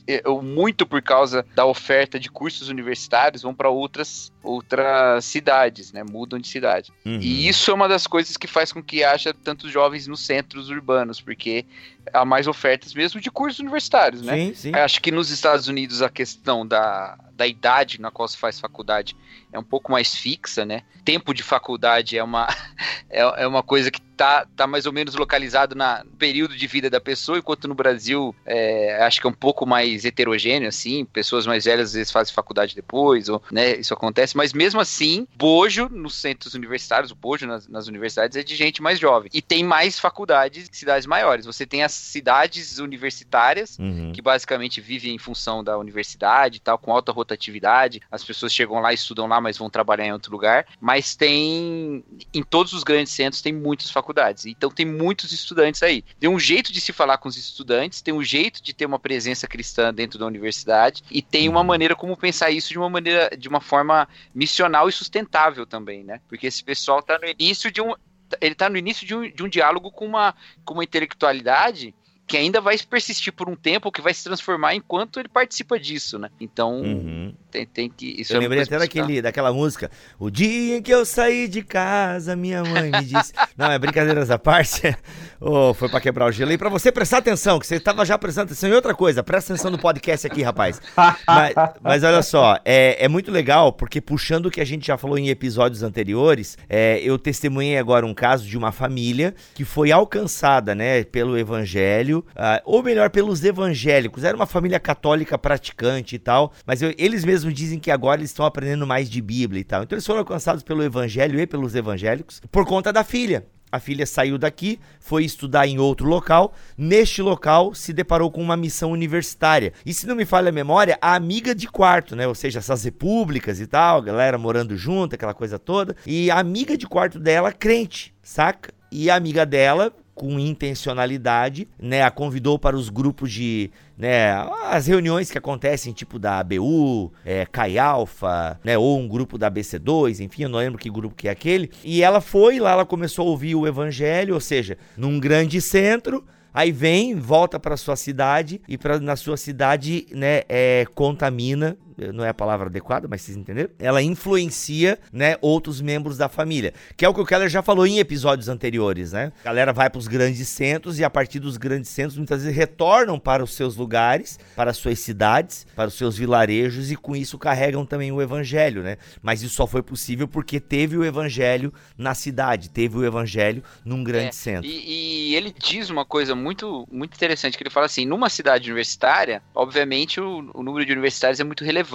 eh, 0.07 0.23
ou 0.25 0.41
muito 0.41 0.83
por 0.83 0.99
causa 0.99 1.45
da 1.53 1.63
oferta 1.63 2.19
de 2.19 2.27
cursos 2.27 2.69
universitários, 2.69 3.43
vão 3.43 3.53
para 3.53 3.69
outras, 3.69 4.31
outras 4.41 5.23
cidades, 5.25 5.93
né? 5.93 6.03
Mudam 6.03 6.39
de 6.39 6.47
cidade. 6.47 6.91
Uhum. 7.05 7.19
E 7.21 7.47
isso 7.47 7.69
é 7.69 7.73
uma 7.75 7.87
das 7.87 8.07
coisas 8.07 8.35
que 8.35 8.47
faz 8.47 8.71
com 8.71 8.81
que 8.81 9.03
haja 9.03 9.31
tantos 9.31 9.71
jovens 9.71 10.07
nos 10.07 10.21
centros 10.21 10.71
urbanos, 10.71 11.21
porque 11.21 11.63
há 12.11 12.25
mais 12.25 12.47
ofertas 12.47 12.95
mesmo 12.95 13.21
de 13.21 13.29
cursos 13.29 13.59
universitários, 13.59 14.23
né? 14.23 14.35
Sim, 14.35 14.53
sim. 14.55 14.75
Acho 14.75 14.99
que 14.99 15.11
nos 15.11 15.29
Estados 15.29 15.67
Unidos 15.67 16.01
a 16.01 16.09
questão 16.09 16.65
da, 16.65 17.15
da 17.33 17.45
idade 17.45 18.01
na 18.01 18.09
qual 18.09 18.27
se 18.27 18.37
faz 18.37 18.59
faculdade 18.59 19.15
é 19.53 19.59
um 19.59 19.63
pouco 19.63 19.91
mais 19.91 20.15
fixa, 20.15 20.65
né? 20.65 20.81
Tempo 21.05 21.31
de 21.31 21.43
faculdade 21.43 22.17
é 22.17 22.23
uma, 22.23 22.47
é, 23.07 23.43
é 23.43 23.47
uma 23.47 23.61
coisa 23.61 23.91
que 23.91 24.01
tá, 24.21 24.45
tá 24.55 24.67
mais 24.67 24.85
ou 24.85 24.93
menos 24.93 25.15
localizado 25.15 25.73
na 25.75 26.03
no 26.03 26.11
período 26.11 26.55
de 26.55 26.67
vida 26.67 26.89
da 26.89 27.01
pessoa, 27.01 27.39
enquanto 27.39 27.67
no 27.67 27.73
Brasil 27.73 28.35
é, 28.45 29.01
acho 29.03 29.19
que 29.19 29.25
é 29.25 29.29
um 29.29 29.33
pouco 29.33 29.65
mais 29.65 30.05
heterogêneo, 30.05 30.67
assim, 30.67 31.05
pessoas 31.05 31.47
mais 31.47 31.65
velhas 31.65 31.89
às 31.89 31.93
vezes 31.93 32.11
fazem 32.11 32.33
faculdade 32.33 32.75
depois, 32.75 33.29
ou, 33.29 33.41
né, 33.51 33.77
isso 33.77 33.93
acontece, 33.93 34.37
mas 34.37 34.53
mesmo 34.53 34.79
assim, 34.79 35.27
bojo 35.35 35.89
nos 35.89 36.15
centros 36.15 36.53
universitários, 36.53 37.11
o 37.11 37.15
bojo 37.15 37.47
nas, 37.47 37.67
nas 37.67 37.87
universidades 37.87 38.37
é 38.37 38.43
de 38.43 38.55
gente 38.55 38.81
mais 38.81 38.99
jovem. 38.99 39.29
E 39.33 39.41
tem 39.41 39.63
mais 39.63 39.99
faculdades 39.99 40.69
em 40.69 40.73
cidades 40.73 41.07
maiores. 41.07 41.45
Você 41.45 41.65
tem 41.65 41.83
as 41.83 41.91
cidades 41.91 42.77
universitárias, 42.77 43.77
Uhum. 43.79 44.11
que 44.13 44.21
basicamente 44.21 44.79
vivem 44.81 45.15
em 45.15 45.17
função 45.17 45.63
da 45.63 45.77
universidade 45.77 46.57
e 46.57 46.59
tal, 46.59 46.77
com 46.77 46.91
alta 46.91 47.11
rotatividade. 47.11 48.01
As 48.11 48.23
pessoas 48.23 48.53
chegam 48.53 48.79
lá, 48.79 48.93
estudam 48.93 49.27
lá, 49.27 49.41
mas 49.41 49.57
vão 49.57 49.69
trabalhar 49.69 50.05
em 50.05 50.13
outro 50.13 50.31
lugar. 50.31 50.65
Mas 50.79 51.15
tem. 51.15 52.03
Em 52.33 52.43
todos 52.43 52.73
os 52.73 52.83
grandes 52.83 53.13
centros 53.13 53.41
tem 53.41 53.53
muitas 53.53 53.89
faculdades. 53.89 54.10
Então 54.51 54.69
tem 54.69 54.85
muitos 54.85 55.31
estudantes 55.31 55.81
aí. 55.83 56.03
Tem 56.19 56.29
um 56.29 56.39
jeito 56.39 56.71
de 56.71 56.81
se 56.81 56.91
falar 56.91 57.17
com 57.17 57.29
os 57.29 57.37
estudantes, 57.37 58.01
tem 58.01 58.13
um 58.13 58.23
jeito 58.23 58.61
de 58.61 58.73
ter 58.73 58.85
uma 58.85 58.99
presença 58.99 59.47
cristã 59.47 59.93
dentro 59.93 60.19
da 60.19 60.25
universidade, 60.25 61.03
e 61.09 61.21
tem 61.21 61.47
uma 61.47 61.63
maneira 61.63 61.95
como 61.95 62.17
pensar 62.17 62.51
isso 62.51 62.69
de 62.69 62.77
uma 62.77 62.89
maneira, 62.89 63.29
de 63.37 63.47
uma 63.47 63.61
forma 63.61 64.07
missional 64.33 64.87
e 64.89 64.91
sustentável 64.91 65.65
também, 65.65 66.03
né? 66.03 66.19
Porque 66.27 66.47
esse 66.47 66.63
pessoal 66.63 67.01
tá 67.01 67.17
no 67.19 67.27
início 67.27 67.71
de 67.71 67.81
um. 67.81 67.93
Ele 68.39 68.55
tá 68.55 68.69
no 68.69 68.77
início 68.77 69.05
de 69.05 69.13
um, 69.13 69.29
de 69.29 69.43
um 69.43 69.49
diálogo 69.49 69.91
com 69.91 70.05
uma, 70.05 70.33
com 70.63 70.73
uma 70.73 70.85
intelectualidade 70.85 71.93
que 72.31 72.37
ainda 72.37 72.61
vai 72.61 72.77
persistir 72.77 73.33
por 73.33 73.49
um 73.49 73.57
tempo, 73.57 73.91
que 73.91 74.01
vai 74.01 74.13
se 74.13 74.23
transformar 74.23 74.73
enquanto 74.73 75.19
ele 75.19 75.27
participa 75.27 75.77
disso, 75.77 76.17
né? 76.17 76.29
Então, 76.39 76.79
Uhum. 76.79 77.33
tem, 77.51 77.65
tem 77.65 77.89
que. 77.89 78.23
Eu 78.29 78.37
é 78.37 78.39
lembrei 78.39 78.61
até 78.61 78.79
daquele, 78.79 79.21
daquela 79.21 79.51
música. 79.51 79.91
O 80.17 80.29
dia 80.29 80.77
em 80.77 80.81
que 80.81 80.93
eu 80.93 81.05
saí 81.05 81.49
de 81.49 81.61
casa, 81.61 82.33
minha 82.33 82.63
mãe 82.63 82.89
me 82.89 83.03
disse. 83.03 83.33
Não, 83.57 83.69
é 83.69 83.77
brincadeiras 83.77 84.31
à 84.31 84.39
parte. 84.39 84.95
Ô, 85.41 85.73
foi 85.73 85.89
pra 85.89 85.99
quebrar 85.99 86.25
o 86.27 86.31
gelo. 86.31 86.53
E 86.53 86.57
pra 86.57 86.69
você 86.69 86.89
prestar 86.89 87.17
atenção, 87.17 87.59
que 87.59 87.67
você 87.67 87.81
tava 87.81 88.05
já 88.05 88.17
prestando 88.17 88.45
atenção 88.45 88.69
em 88.69 88.73
outra 88.73 88.95
coisa. 88.95 89.21
Presta 89.21 89.51
atenção 89.51 89.69
no 89.69 89.77
podcast 89.77 90.25
aqui, 90.25 90.41
rapaz. 90.41 90.81
Mas, 91.27 91.53
mas 91.81 92.03
olha 92.05 92.21
só, 92.21 92.57
é, 92.63 93.03
é 93.03 93.09
muito 93.09 93.29
legal, 93.29 93.73
porque 93.73 93.99
puxando 93.99 94.45
o 94.45 94.51
que 94.51 94.61
a 94.61 94.65
gente 94.65 94.87
já 94.87 94.97
falou 94.97 95.17
em 95.17 95.27
episódios 95.27 95.83
anteriores, 95.83 96.57
é, 96.69 96.97
eu 97.03 97.19
testemunhei 97.19 97.77
agora 97.77 98.05
um 98.05 98.13
caso 98.13 98.47
de 98.47 98.57
uma 98.57 98.71
família 98.71 99.35
que 99.53 99.65
foi 99.65 99.91
alcançada, 99.91 100.73
né, 100.73 101.03
pelo 101.03 101.37
evangelho, 101.37 102.20
ah, 102.35 102.61
ou 102.65 102.81
melhor, 102.83 103.09
pelos 103.09 103.43
evangélicos. 103.43 104.23
Era 104.23 104.35
uma 104.35 104.45
família 104.45 104.79
católica 104.79 105.37
praticante 105.37 106.15
e 106.15 106.19
tal, 106.19 106.51
mas 106.65 106.81
eu- 106.81 106.93
eles 106.97 107.23
mesmos 107.25 107.53
dizem 107.53 107.79
que 107.79 107.91
agora 107.91 108.19
eles 108.19 108.29
estão 108.31 108.45
aprendendo 108.45 108.85
mais 108.87 109.09
de 109.09 109.21
Bíblia 109.21 109.61
e 109.61 109.63
tal. 109.63 109.83
Então 109.83 109.95
eles 109.95 110.05
foram 110.05 110.19
alcançados 110.19 110.63
pelo 110.63 110.83
evangelho 110.83 111.39
e 111.39 111.47
pelos 111.47 111.75
evangélicos 111.75 112.41
por 112.51 112.65
conta 112.65 112.91
da 112.91 113.03
filha. 113.03 113.45
A 113.73 113.79
filha 113.79 114.05
saiu 114.05 114.37
daqui, 114.37 114.77
foi 114.99 115.23
estudar 115.23 115.65
em 115.65 115.79
outro 115.79 116.05
local. 116.05 116.53
Neste 116.77 117.21
local, 117.21 117.73
se 117.73 117.93
deparou 117.93 118.29
com 118.29 118.41
uma 118.41 118.57
missão 118.57 118.91
universitária. 118.91 119.71
E 119.85 119.93
se 119.93 120.05
não 120.05 120.13
me 120.13 120.25
falha 120.25 120.49
a 120.49 120.51
memória, 120.51 120.97
a 121.01 121.15
amiga 121.15 121.55
de 121.55 121.67
quarto, 121.69 122.13
né? 122.13 122.27
Ou 122.27 122.35
seja, 122.35 122.59
essas 122.59 122.83
repúblicas 122.83 123.61
e 123.61 123.67
tal, 123.67 124.01
galera 124.01 124.37
morando 124.37 124.75
junto, 124.75 125.15
aquela 125.15 125.33
coisa 125.33 125.57
toda. 125.57 125.95
E 126.05 126.29
a 126.29 126.37
amiga 126.37 126.77
de 126.77 126.85
quarto 126.85 127.17
dela, 127.17 127.53
crente, 127.53 128.13
saca? 128.21 128.73
E 128.91 129.09
a 129.09 129.15
amiga 129.15 129.45
dela, 129.45 129.93
com 130.21 130.39
intencionalidade, 130.39 131.67
né, 131.81 132.03
a 132.03 132.11
convidou 132.11 132.59
para 132.59 132.75
os 132.75 132.89
grupos 132.89 133.31
de, 133.31 133.71
né, 133.97 134.33
as 134.69 134.85
reuniões 134.85 135.31
que 135.31 135.37
acontecem, 135.39 135.91
tipo 135.93 136.19
da 136.19 136.37
ABU, 136.37 137.11
é, 137.25 137.43
Kai 137.47 137.79
Alpha, 137.79 138.59
né, 138.63 138.77
ou 138.77 138.99
um 138.99 139.07
grupo 139.07 139.35
da 139.35 139.49
BC2, 139.49 140.19
enfim, 140.19 140.43
eu 140.43 140.49
não 140.49 140.59
lembro 140.59 140.77
que 140.77 140.91
grupo 140.91 141.15
que 141.15 141.27
é 141.27 141.31
aquele. 141.31 141.71
E 141.83 142.03
ela 142.03 142.21
foi 142.21 142.59
lá, 142.59 142.73
ela 142.73 142.85
começou 142.85 143.25
a 143.25 143.31
ouvir 143.31 143.55
o 143.55 143.65
evangelho, 143.65 144.35
ou 144.35 144.39
seja, 144.39 144.77
num 144.95 145.19
grande 145.19 145.59
centro, 145.59 146.23
Aí 146.53 146.69
vem, 146.69 147.15
volta 147.15 147.57
para 147.57 147.77
sua 147.77 147.95
cidade 147.95 148.59
e 148.67 148.77
pra, 148.77 148.99
na 148.99 149.15
sua 149.15 149.37
cidade, 149.37 150.05
né, 150.11 150.41
é, 150.49 150.85
contamina, 150.93 151.77
não 152.13 152.23
é 152.23 152.29
a 152.29 152.33
palavra 152.33 152.67
adequada, 152.67 153.07
mas 153.09 153.21
vocês 153.21 153.37
entenderam? 153.37 153.69
Ela 153.79 154.01
influencia, 154.01 154.97
né, 155.11 155.35
outros 155.41 155.81
membros 155.81 156.17
da 156.17 156.29
família, 156.29 156.73
que 156.95 157.05
é 157.05 157.09
o 157.09 157.13
que 157.13 157.21
o 157.21 157.25
Keller 157.25 157.49
já 157.49 157.61
falou 157.61 157.85
em 157.85 157.99
episódios 157.99 158.47
anteriores, 158.47 159.11
né? 159.11 159.31
A 159.41 159.45
galera 159.45 159.73
vai 159.73 159.89
para 159.89 159.99
os 159.99 160.07
grandes 160.07 160.47
centros 160.47 160.99
e 160.99 161.03
a 161.03 161.09
partir 161.09 161.39
dos 161.39 161.57
grandes 161.57 161.89
centros 161.89 162.17
muitas 162.17 162.43
vezes 162.43 162.57
retornam 162.57 163.19
para 163.19 163.43
os 163.43 163.53
seus 163.53 163.75
lugares, 163.75 164.39
para 164.55 164.71
as 164.71 164.77
suas 164.77 164.99
cidades, 164.99 165.65
para 165.75 165.87
os 165.87 165.95
seus 165.95 166.17
vilarejos 166.17 166.91
e 166.91 166.95
com 166.95 167.15
isso 167.15 167.37
carregam 167.37 167.85
também 167.85 168.11
o 168.11 168.21
evangelho, 168.21 168.83
né? 168.83 168.97
Mas 169.21 169.41
isso 169.41 169.55
só 169.55 169.67
foi 169.67 169.81
possível 169.81 170.27
porque 170.27 170.59
teve 170.59 170.97
o 170.97 171.03
evangelho 171.03 171.73
na 171.97 172.13
cidade, 172.15 172.69
teve 172.69 172.97
o 172.97 173.05
evangelho 173.05 173.63
num 173.83 174.03
grande 174.03 174.27
É, 174.27 174.31
centro. 174.31 174.65
E, 174.69 175.31
e 175.31 175.35
ele 175.35 175.53
diz 175.57 175.89
uma 175.89 176.05
coisa 176.05 176.35
muito, 176.35 176.87
muito 176.91 177.15
interessante, 177.15 177.57
que 177.57 177.63
ele 177.63 177.69
fala 177.69 177.85
assim, 177.85 178.05
numa 178.05 178.29
cidade 178.29 178.69
universitária, 178.69 179.41
obviamente 179.53 180.19
o, 180.19 180.49
o 180.53 180.63
número 180.63 180.85
de 180.85 180.91
universitários 180.91 181.39
é 181.39 181.43
muito 181.43 181.63
relevante. 181.63 181.90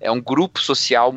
É 0.00 0.10
um 0.10 0.20
grupo 0.20 0.60
social 0.60 1.14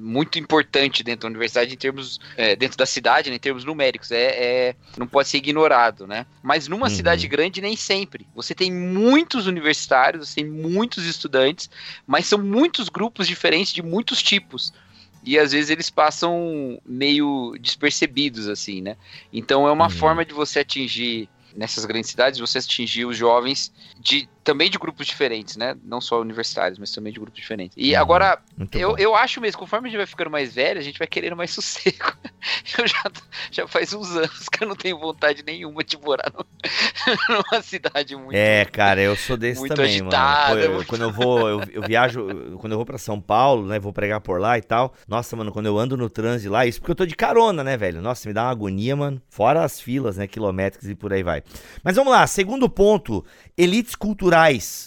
muito 0.00 0.38
importante 0.38 1.02
dentro 1.02 1.22
da 1.22 1.28
universidade, 1.28 1.72
em 1.74 1.76
termos, 1.76 2.18
é, 2.36 2.54
dentro 2.56 2.76
da 2.76 2.86
cidade, 2.86 3.30
né, 3.30 3.36
em 3.36 3.38
termos 3.38 3.64
numéricos. 3.64 4.10
É, 4.10 4.68
é- 4.68 4.76
não 4.96 5.06
pode 5.06 5.28
ser 5.28 5.38
ignorado, 5.38 6.06
né? 6.06 6.26
Mas 6.42 6.68
numa 6.68 6.88
Uhum. 6.88 6.94
cidade 6.94 7.26
grande, 7.28 7.60
nem 7.60 7.76
sempre. 7.76 8.26
Você 8.34 8.54
tem 8.54 8.72
muitos 8.72 9.46
universitários, 9.46 10.28
você 10.28 10.42
tem 10.42 10.50
muitos 10.50 11.04
estudantes, 11.04 11.68
mas 12.06 12.26
são 12.26 12.38
muitos 12.38 12.88
grupos 12.88 13.26
diferentes 13.26 13.72
de 13.72 13.82
muitos 13.82 14.22
tipos. 14.22 14.72
E 15.24 15.38
às 15.38 15.52
vezes 15.52 15.70
eles 15.70 15.88
passam 15.88 16.80
meio 16.84 17.54
despercebidos, 17.60 18.48
assim, 18.48 18.82
né? 18.82 18.96
Então 19.32 19.68
é 19.68 19.72
uma 19.72 19.84
Uhum. 19.84 19.90
forma 19.90 20.24
de 20.24 20.34
você 20.34 20.60
atingir, 20.60 21.28
nessas 21.54 21.84
grandes 21.84 22.10
cidades, 22.10 22.40
você 22.40 22.58
atingir 22.58 23.04
os 23.04 23.16
jovens 23.16 23.70
de 24.00 24.28
também 24.44 24.68
de 24.70 24.78
grupos 24.78 25.06
diferentes, 25.06 25.56
né? 25.56 25.76
Não 25.84 26.00
só 26.00 26.20
universitários, 26.20 26.78
mas 26.78 26.90
também 26.90 27.12
de 27.12 27.20
grupos 27.20 27.40
diferentes. 27.40 27.76
E 27.78 27.94
Uhum. 27.94 28.00
agora, 28.00 28.38
eu, 28.72 28.90
bom. 28.90 28.96
eu 28.98 29.14
acho 29.14 29.40
mesmo, 29.40 29.58
conforme 29.60 29.86
a 29.88 29.90
gente 29.90 29.98
vai 29.98 30.06
ficando 30.06 30.30
mais 30.30 30.54
velho, 30.54 30.80
a 30.80 30.82
gente 30.82 30.98
vai 30.98 31.06
querendo 31.06 31.36
mais 31.36 31.50
sossego. 31.54 32.12
Eu 32.76 32.86
já, 32.88 33.02
já 33.52 33.68
faz 33.68 33.92
uns 33.92 34.10
anos 34.16 34.48
que 34.48 34.64
eu 34.64 34.68
não 34.68 34.74
tenho 34.74 34.98
vontade 34.98 35.44
nenhuma 35.46 35.84
de 35.84 35.96
morar 35.96 36.32
no- 36.36 36.44
numa 37.28 37.62
cidade 37.62 38.16
muito. 38.16 38.34
É, 38.36 38.64
cara, 38.64 39.00
eu 39.00 39.14
sou 39.16 39.36
desse 39.36 39.60
muito 39.60 39.74
também, 39.74 39.90
agitada, 40.00 40.54
mano. 40.54 40.72
Pô, 40.74 40.80
eu- 40.80 40.84
Quando 40.86 41.02
eu 41.02 41.12
vou, 41.12 41.48
eu, 41.48 41.62
eu 41.72 41.82
viajo, 41.82 42.56
quando 42.58 42.72
eu 42.72 42.78
vou 42.78 42.84
pra 42.86 42.98
São 42.98 43.20
Paulo, 43.20 43.66
né, 43.66 43.78
vou 43.78 43.92
pregar 43.92 44.20
por 44.20 44.40
lá 44.40 44.58
e 44.58 44.62
tal. 44.62 44.92
Nossa, 45.06 45.36
mano, 45.36 45.52
quando 45.52 45.66
eu 45.66 45.78
ando 45.78 45.96
no 45.96 46.10
trânsito 46.10 46.50
lá, 46.52 46.66
isso 46.66 46.80
porque 46.80 46.90
eu 46.90 46.96
tô 46.96 47.06
de 47.06 47.14
carona, 47.14 47.62
né, 47.62 47.76
velho? 47.76 48.02
Nossa, 48.02 48.28
me 48.28 48.34
dá 48.34 48.42
uma 48.44 48.50
agonia, 48.50 48.96
mano. 48.96 49.22
Fora 49.28 49.62
as 49.64 49.80
filas, 49.80 50.16
né, 50.16 50.26
quilométricas 50.26 50.88
e 50.88 50.94
por 50.96 51.12
aí 51.12 51.22
vai. 51.22 51.42
Mas 51.84 51.94
vamos 51.94 52.12
lá, 52.12 52.26
segundo 52.26 52.68
ponto, 52.68 53.24
elites 53.56 53.94
culturais. 53.94 54.31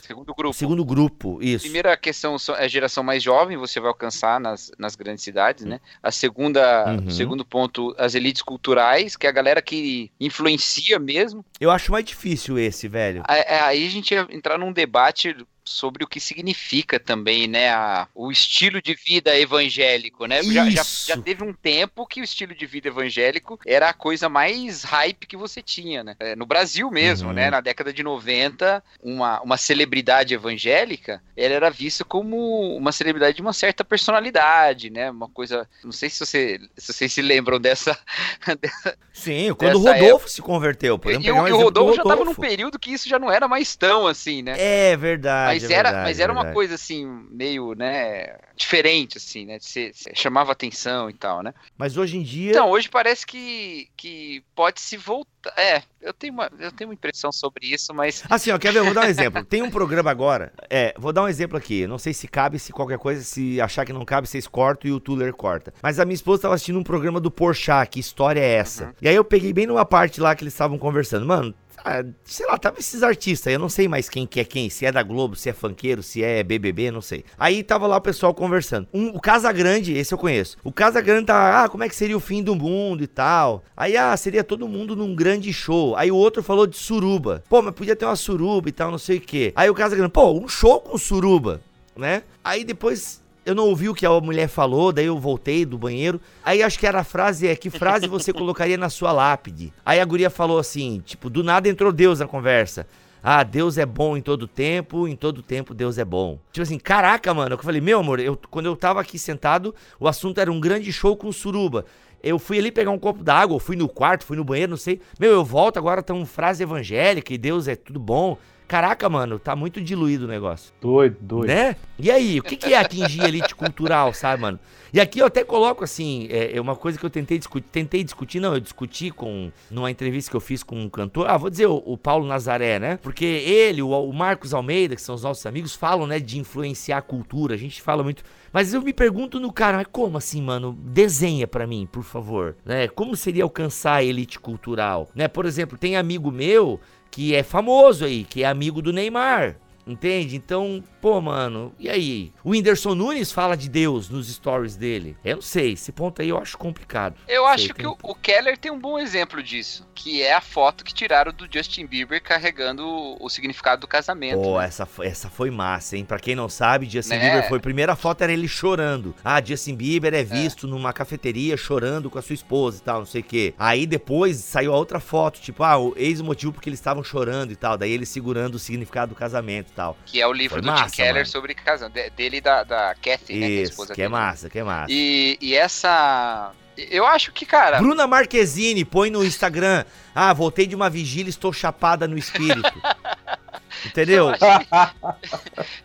Segundo 0.05 0.33
grupo. 0.33 0.53
Segundo 0.53 0.85
grupo, 0.85 1.39
isso. 1.41 1.63
Primeira 1.63 1.95
questão 1.97 2.35
é 2.57 2.65
a 2.65 2.67
geração 2.67 3.03
mais 3.03 3.21
jovem, 3.23 3.57
você 3.57 3.79
vai 3.79 3.89
alcançar 3.89 4.39
nas, 4.39 4.71
nas 4.77 4.95
grandes 4.95 5.23
cidades, 5.23 5.65
né? 5.65 5.79
A 6.01 6.11
segunda, 6.11 6.85
Uhum. 6.99 7.07
o 7.07 7.11
segundo 7.11 7.45
ponto, 7.45 7.93
as 7.97 8.15
elites 8.15 8.41
culturais, 8.41 9.15
que 9.15 9.25
é 9.25 9.29
a 9.29 9.33
galera 9.33 9.61
que 9.61 10.11
influencia 10.19 10.99
mesmo. 10.99 11.43
Eu 11.59 11.71
acho 11.71 11.91
mais 11.91 12.05
difícil 12.05 12.57
esse, 12.59 12.87
velho. 12.87 13.23
A- 13.27 13.65
Aí 13.67 13.85
a 13.87 13.89
gente 13.89 14.13
ia 14.13 14.27
entrar 14.29 14.57
num 14.57 14.71
debate 14.71 15.35
sobre 15.65 16.03
o 16.03 16.07
que 16.07 16.19
significa 16.19 16.99
também, 16.99 17.47
né, 17.47 17.69
a- 17.71 18.07
o 18.13 18.31
estilo 18.31 18.81
de 18.81 18.93
vida 18.93 19.35
evangélico, 19.37 20.25
né? 20.27 20.43
Já, 20.43 20.69
já, 20.69 20.83
já 20.83 21.17
teve 21.17 21.43
um 21.43 21.51
tempo 21.53 22.05
que 22.05 22.21
o 22.21 22.23
estilo 22.23 22.53
de 22.53 22.65
vida 22.67 22.87
evangélico 22.89 23.59
era 23.65 23.89
a 23.89 23.93
coisa 23.93 24.29
mais 24.29 24.83
hype 24.83 25.25
que 25.25 25.35
você 25.35 25.61
tinha, 25.61 26.03
né? 26.03 26.15
É, 26.19 26.35
no 26.35 26.45
Brasil 26.45 26.89
mesmo, 26.91 27.29
Uhum. 27.29 27.33
né? 27.35 27.49
Na 27.49 27.61
década 27.61 27.91
de 27.91 28.03
90, 28.03 28.83
uma, 29.01 29.41
uma 29.41 29.57
celebridade 29.57 30.33
evangélica, 30.33 31.21
ela 31.35 31.53
era 31.55 31.69
vista 31.71 32.05
como 32.05 32.75
uma 32.77 32.91
celebridade 32.91 33.35
de 33.37 33.41
uma 33.41 33.53
certa 33.53 33.83
personalidade, 33.83 34.89
né? 34.91 35.09
Uma 35.09 35.27
coisa, 35.29 35.67
não 35.83 35.91
sei 35.91 36.09
se, 36.09 36.19
você, 36.19 36.59
se 36.77 36.93
vocês 36.93 37.11
se 37.11 37.21
lembram 37.21 37.59
dessa, 37.59 37.97
Sim, 39.13 39.53
quando 39.57 39.75
o 39.75 39.79
Rodolfo 39.81 40.29
se 40.29 40.41
converteu. 40.41 40.95
e, 40.95 40.99
Podemos 40.99 41.25
e 41.25 41.31
um 41.31 41.37
e 41.37 41.39
o 41.41 41.47
exemplo 41.47 41.57
do 41.57 41.63
Rodolfo 41.63 41.95
já 41.95 42.01
estava 42.03 42.15
num 42.17 42.31
Rodolfo. 42.31 42.41
período 42.41 42.77
que 42.79 42.91
isso 42.91 43.07
já 43.09 43.17
não 43.17 43.31
era 43.31 43.47
mais 43.47 43.75
tão 43.75 44.05
assim, 44.07 44.41
né? 44.41 44.55
É 44.57 44.95
verdade. 44.97 45.54
Mas 45.61 45.71
é 45.71 45.73
era, 45.73 45.89
verdade, 45.89 46.09
mas 46.09 46.19
era 46.19 46.31
uma 46.31 46.41
verdade. 46.41 46.55
coisa 46.55 46.75
assim, 46.75 47.05
meio, 47.29 47.73
né, 47.73 48.37
diferente, 48.55 49.17
assim, 49.17 49.45
né? 49.45 49.57
ser- 49.59 49.93
chamava 50.13 50.51
atenção 50.51 51.09
e 51.09 51.13
tal, 51.13 51.41
né? 51.43 51.53
Mas 51.77 51.97
hoje 51.97 52.17
em 52.17 52.23
dia. 52.23 52.51
Então, 52.51 52.69
hoje 52.69 52.89
parece 52.89 53.25
que, 53.25 53.87
que 53.95 54.43
pode 54.55 54.81
se 54.81 54.97
voltar. 54.97 55.31
É, 55.57 55.83
eu 56.01 56.13
tenho, 56.13 56.33
uma, 56.33 56.49
eu 56.59 56.71
tenho 56.71 56.89
uma 56.89 56.93
impressão 56.93 57.31
sobre 57.31 57.67
isso, 57.67 57.93
mas. 57.93 58.23
Assim, 58.29 58.51
ó, 58.51 58.57
quer 58.57 58.71
ver? 58.73 58.79
Eu 58.79 58.85
vou 58.85 58.93
dar 58.93 59.01
um 59.05 59.09
exemplo. 59.09 59.43
Tem 59.45 59.61
um 59.61 59.69
programa 59.69 60.09
agora. 60.09 60.51
É, 60.69 60.93
vou 60.97 61.13
dar 61.13 61.23
um 61.23 61.27
exemplo 61.27 61.57
aqui. 61.57 61.85
Não 61.85 61.97
sei 61.97 62.13
se 62.13 62.27
cabe, 62.27 62.57
se 62.57 62.71
qualquer 62.71 62.97
coisa, 62.97 63.23
se 63.23 63.59
achar 63.61 63.85
que 63.85 63.93
não 63.93 64.05
cabe, 64.05 64.27
vocês 64.27 64.47
cortam 64.47 64.89
e 64.89 64.93
o 64.93 64.99
Tuller 64.99 65.33
corta. 65.33 65.73
Mas 65.81 65.99
a 65.99 66.05
minha 66.05 66.15
esposa 66.15 66.39
estava 66.39 66.55
assistindo 66.55 66.79
um 66.79 66.83
programa 66.83 67.19
do 67.19 67.29
Porchat, 67.29 67.89
que 67.89 67.99
história 67.99 68.39
é 68.39 68.53
essa? 68.55 68.85
Uhum. 68.85 68.93
E 69.01 69.07
aí 69.07 69.15
eu 69.15 69.23
peguei 69.23 69.53
bem 69.53 69.67
numa 69.67 69.85
parte 69.85 70.19
lá 70.19 70.35
que 70.35 70.43
eles 70.43 70.53
estavam 70.53 70.77
conversando. 70.77 71.25
Mano, 71.25 71.53
Ah, 71.87 72.03
sei 72.23 72.47
lá, 72.47 72.57
tava 72.57 72.79
esses 72.79 73.03
artistas, 73.03 73.53
eu 73.53 73.59
não 73.59 73.69
sei 73.69 73.87
mais 73.87 74.09
quem 74.09 74.25
que 74.25 74.39
é 74.39 74.43
quem, 74.43 74.71
se 74.71 74.87
é 74.87 74.91
da 74.91 75.03
Globo, 75.03 75.35
se 75.35 75.49
é 75.49 75.53
funkeiro, 75.53 76.01
se 76.01 76.23
é 76.23 76.41
BBB, 76.41 76.89
não 76.89 76.99
sei. 76.99 77.23
Aí 77.37 77.61
tava 77.61 77.85
lá 77.85 77.97
o 77.97 78.01
pessoal 78.01 78.33
conversando. 78.33 78.87
Um, 78.91 79.09
o 79.09 79.21
Casa 79.21 79.51
Grande, 79.51 79.93
esse 79.93 80.11
eu 80.11 80.17
conheço. 80.17 80.57
O 80.63 80.71
Casa 80.71 80.99
Grande 80.99 81.27
tá, 81.27 81.63
ah, 81.63 81.69
como 81.69 81.83
é 81.83 81.87
que 81.87 81.95
seria 81.95 82.17
o 82.17 82.19
fim 82.19 82.41
do 82.41 82.55
mundo 82.55 83.03
e 83.03 83.07
tal. 83.07 83.63
Aí, 83.77 83.95
ah, 83.95 84.17
seria 84.17 84.43
todo 84.43 84.67
mundo 84.67 84.95
num 84.95 85.13
grande 85.13 85.53
show. 85.53 85.95
Aí 85.95 86.11
o 86.11 86.15
outro 86.15 86.41
falou 86.41 86.65
de 86.65 86.75
suruba. 86.75 87.43
Pô, 87.47 87.61
mas 87.61 87.75
podia 87.75 87.95
ter 87.95 88.05
uma 88.05 88.15
suruba 88.15 88.67
e 88.67 88.71
tal, 88.71 88.89
não 88.89 88.97
sei 88.97 89.17
o 89.17 89.21
quê. 89.21 89.53
Aí 89.55 89.69
o 89.69 89.75
Casa 89.75 89.95
Grande, 89.95 90.11
pô, 90.11 90.31
um 90.31 90.47
show 90.47 90.81
com 90.81 90.97
suruba, 90.97 91.61
né? 91.95 92.23
Aí 92.43 92.63
depois 92.63 93.21
eu 93.45 93.53
não 93.53 93.67
ouvi 93.67 93.87
o 93.87 93.93
que 93.93 94.05
a 94.05 94.19
mulher 94.19 94.47
falou, 94.47 94.91
daí 94.91 95.05
eu 95.05 95.19
voltei 95.19 95.65
do 95.65 95.77
banheiro. 95.77 96.19
Aí 96.43 96.63
acho 96.63 96.79
que 96.79 96.87
era 96.87 97.01
a 97.01 97.03
frase 97.03 97.47
é: 97.47 97.55
que 97.55 97.69
frase 97.69 98.07
você 98.07 98.33
colocaria 98.33 98.77
na 98.77 98.89
sua 98.89 99.11
lápide? 99.11 99.71
Aí 99.85 99.99
a 99.99 100.05
guria 100.05 100.29
falou 100.29 100.57
assim: 100.57 101.01
tipo, 101.05 101.29
do 101.29 101.43
nada 101.43 101.69
entrou 101.69 101.91
Deus 101.91 102.19
na 102.19 102.27
conversa. 102.27 102.87
Ah, 103.27 103.41
Deus 103.43 103.79
é 103.79 103.85
bom 103.87 104.15
em 104.15 104.21
todo 104.21 104.47
tempo, 104.47 105.07
em 105.07 105.15
todo 105.15 105.41
tempo 105.41 105.73
Deus 105.73 105.97
é 105.97 106.05
bom. 106.05 106.37
Tipo 106.51 106.61
assim, 106.61 106.77
caraca, 106.77 107.33
mano. 107.33 107.55
Eu 107.55 107.57
falei, 107.57 107.81
meu 107.81 107.99
amor, 107.99 108.19
eu, 108.19 108.39
quando 108.51 108.67
eu 108.67 108.75
tava 108.75 109.01
aqui 109.01 109.17
sentado, 109.17 109.73
o 109.99 110.07
assunto 110.07 110.39
era 110.39 110.51
um 110.51 110.59
grande 110.59 110.93
show 110.93 111.17
com 111.17 111.31
suruba. 111.31 111.85
Eu 112.21 112.37
fui 112.37 112.59
ali 112.59 112.71
pegar 112.71 112.91
um 112.91 112.99
copo 112.99 113.23
d'água, 113.23 113.59
fui 113.59 113.75
no 113.75 113.89
quarto, 113.89 114.25
fui 114.25 114.37
no 114.37 114.43
banheiro, 114.43 114.69
não 114.69 114.77
sei. 114.77 115.01
Meu, 115.19 115.31
eu 115.31 115.43
volto 115.43 115.77
agora, 115.77 116.03
tá 116.03 116.13
uma 116.13 116.25
frase 116.25 116.61
evangélica 116.61 117.33
e 117.33 117.37
Deus 117.37 117.67
é 117.67 117.75
tudo 117.75 117.99
bom. 117.99 118.37
Caraca, 118.67 119.07
mano, 119.07 119.37
tá 119.37 119.55
muito 119.55 119.79
diluído 119.79 120.25
o 120.25 120.27
negócio. 120.27 120.73
Doido, 120.81 121.17
doido. 121.21 121.47
Né? 121.47 121.75
E 121.99 122.09
aí, 122.09 122.39
o 122.39 122.43
que, 122.43 122.55
que 122.55 122.73
é 122.73 122.77
atingir 122.77 123.21
a 123.21 123.27
elite 123.27 123.53
cultural, 123.53 124.11
sabe, 124.13 124.41
mano? 124.41 124.59
E 124.91 124.99
aqui 124.99 125.19
eu 125.19 125.25
até 125.25 125.43
coloco 125.43 125.83
assim, 125.83 126.27
é, 126.31 126.55
é, 126.55 126.61
uma 126.61 126.75
coisa 126.75 126.97
que 126.97 127.05
eu 127.05 127.09
tentei 127.09 127.37
discutir, 127.37 127.67
tentei 127.69 128.03
discutir, 128.03 128.39
não, 128.39 128.53
eu 128.53 128.59
discuti 128.59 129.11
com, 129.11 129.51
numa 129.69 129.91
entrevista 129.91 130.31
que 130.31 130.37
eu 130.37 130.41
fiz 130.41 130.63
com 130.63 130.79
um 130.79 130.89
cantor, 130.89 131.29
ah, 131.29 131.37
vou 131.37 131.49
dizer 131.49 131.67
o, 131.67 131.83
o 131.85 131.97
Paulo 131.97 132.25
Nazaré, 132.25 132.79
né? 132.79 132.97
Porque 133.01 133.25
ele, 133.25 133.81
o, 133.81 133.89
o, 133.89 134.13
Marcos 134.13 134.53
Almeida, 134.53 134.95
que 134.95 135.01
são 135.01 135.13
os 135.13 135.23
nossos 135.23 135.45
amigos, 135.45 135.75
falam, 135.75 136.07
né, 136.07 136.19
de 136.19 136.39
influenciar 136.39 136.99
a 136.99 137.01
cultura, 137.01 137.55
a 137.55 137.57
gente 137.57 137.81
fala 137.81 138.03
muito, 138.03 138.23
mas 138.53 138.73
eu 138.73 138.81
me 138.81 138.93
pergunto 138.93 139.37
no 139.37 139.51
cara, 139.51 139.77
mas 139.77 139.87
como 139.91 140.17
assim, 140.17 140.41
mano? 140.41 140.71
Desenha 140.81 141.45
para 141.45 141.67
mim, 141.67 141.87
por 141.91 142.03
favor, 142.03 142.55
né? 142.63 142.87
Como 142.87 143.15
seria 143.17 143.43
alcançar 143.43 143.95
a 143.95 144.03
elite 144.03 144.39
cultural, 144.39 145.09
né? 145.13 145.27
Por 145.27 145.45
exemplo, 145.45 145.77
tem 145.77 145.97
amigo 145.97 146.31
meu 146.31 146.79
que 147.15 147.33
é 147.33 147.43
famoso 147.43 148.03
aí, 148.03 148.25
que 148.25 148.43
é 148.43 148.45
amigo 148.45 148.81
do 148.81 148.91
Neymar. 148.91 149.55
Entende? 149.87 150.35
Então, 150.35 150.83
pô, 150.99 151.21
mano, 151.21 151.73
e 151.77 151.87
aí? 151.87 152.33
O 152.43 152.49
Whindersson 152.49 152.95
Nunes 152.95 153.31
fala 153.31 153.55
de 153.55 153.69
Deus 153.69 154.09
nos 154.09 154.27
stories 154.27 154.75
dele. 154.75 155.15
Eu 155.23 155.35
não 155.35 155.41
sei, 155.41 155.73
esse 155.73 155.91
ponto 155.91 156.21
aí 156.21 156.29
eu 156.29 156.37
acho 156.39 156.57
complicado. 156.57 157.15
Eu 157.27 157.43
sei, 157.43 157.53
acho 157.53 157.73
que 157.73 157.85
o, 157.85 157.95
o, 158.01 158.15
Keller 158.15 158.57
tem 158.57 158.71
um 158.71 158.79
bom 158.79 158.97
exemplo 158.97 159.43
disso, 159.43 159.87
que 159.93 160.23
é 160.23 160.33
a 160.33 160.41
foto 160.41 160.83
que 160.83 160.93
tiraram 160.93 161.31
do 161.31 161.47
Justin 161.51 161.85
Bieber 161.85 162.21
carregando 162.21 162.83
o, 162.83 163.23
o 163.23 163.29
significado 163.29 163.81
do 163.81 163.87
casamento. 163.87 164.41
Pô, 164.41 164.59
né? 164.59 164.65
essa, 164.65 164.87
essa 165.01 165.29
foi 165.29 165.51
massa, 165.51 165.95
hein? 165.95 166.03
Pra 166.03 166.17
quem 166.17 166.35
não 166.35 166.49
sabe, 166.49 166.89
Justin 166.89 167.15
né? 167.15 167.19
Bieber 167.19 167.47
foi. 167.47 167.59
A 167.59 167.61
primeira 167.61 167.95
foto 167.95 168.23
era 168.23 168.33
ele 168.33 168.47
chorando. 168.47 169.13
Ah, 169.23 169.41
Justin 169.43 169.75
Bieber 169.75 170.13
é, 170.15 170.21
é. 170.21 170.23
visto 170.23 170.65
é. 170.65 170.69
numa 170.69 170.91
cafeteria 170.91 171.55
chorando 171.55 172.09
com 172.09 172.17
a 172.17 172.21
sua 172.21 172.33
esposa 172.33 172.79
e 172.79 172.81
tal, 172.81 172.99
não 172.99 173.05
sei 173.05 173.21
o 173.21 173.23
quê. 173.23 173.53
Aí 173.59 173.85
depois 173.85 174.37
saiu 174.37 174.73
a 174.73 174.77
outra 174.77 174.99
foto, 174.99 175.39
tipo, 175.39 175.63
ah, 175.63 175.77
o 175.77 175.93
ex-motivo 175.95 176.53
porque 176.53 176.69
eles 176.69 176.79
estavam 176.79 177.03
chorando 177.03 177.51
e 177.51 177.55
tal. 177.55 177.77
Daí 177.77 177.91
ele 177.91 178.05
segurando 178.05 178.55
o 178.55 178.59
significado 178.59 179.13
do 179.13 179.15
casamento 179.15 179.74
tal. 179.75 179.97
Que 180.05 180.21
é 180.21 180.27
o 180.27 180.33
livro 180.33 180.55
Foi 180.55 180.61
do 180.61 180.67
massa, 180.67 180.85
Tim 180.89 180.95
Keller 180.97 181.13
mano. 181.15 181.25
sobre 181.25 181.53
casamento. 181.53 182.15
Dele 182.15 182.37
e 182.37 182.41
da, 182.41 182.63
da 182.63 182.95
Kathy, 182.95 183.33
Isso, 183.33 183.39
né? 183.39 183.47
Que 183.47 183.59
é, 183.59 183.61
esposa 183.61 183.93
que 183.93 184.01
é 184.01 184.07
massa, 184.07 184.49
que 184.49 184.59
é 184.59 184.63
massa. 184.63 184.87
E, 184.89 185.37
e 185.41 185.55
essa. 185.55 186.51
Eu 186.77 187.05
acho 187.05 187.31
que, 187.31 187.45
cara. 187.45 187.77
Bruna 187.77 188.05
Marquezine 188.07 188.83
põe 188.83 189.09
no 189.09 189.23
Instagram. 189.23 189.85
Ah, 190.13 190.33
voltei 190.33 190.67
de 190.67 190.75
uma 190.75 190.89
vigília, 190.89 191.29
estou 191.29 191.53
chapada 191.53 192.07
no 192.07 192.17
espírito. 192.17 192.71
Entendeu? 193.85 194.25
Eu 194.25 194.29
acho, 194.29 194.39
que, 194.39 194.65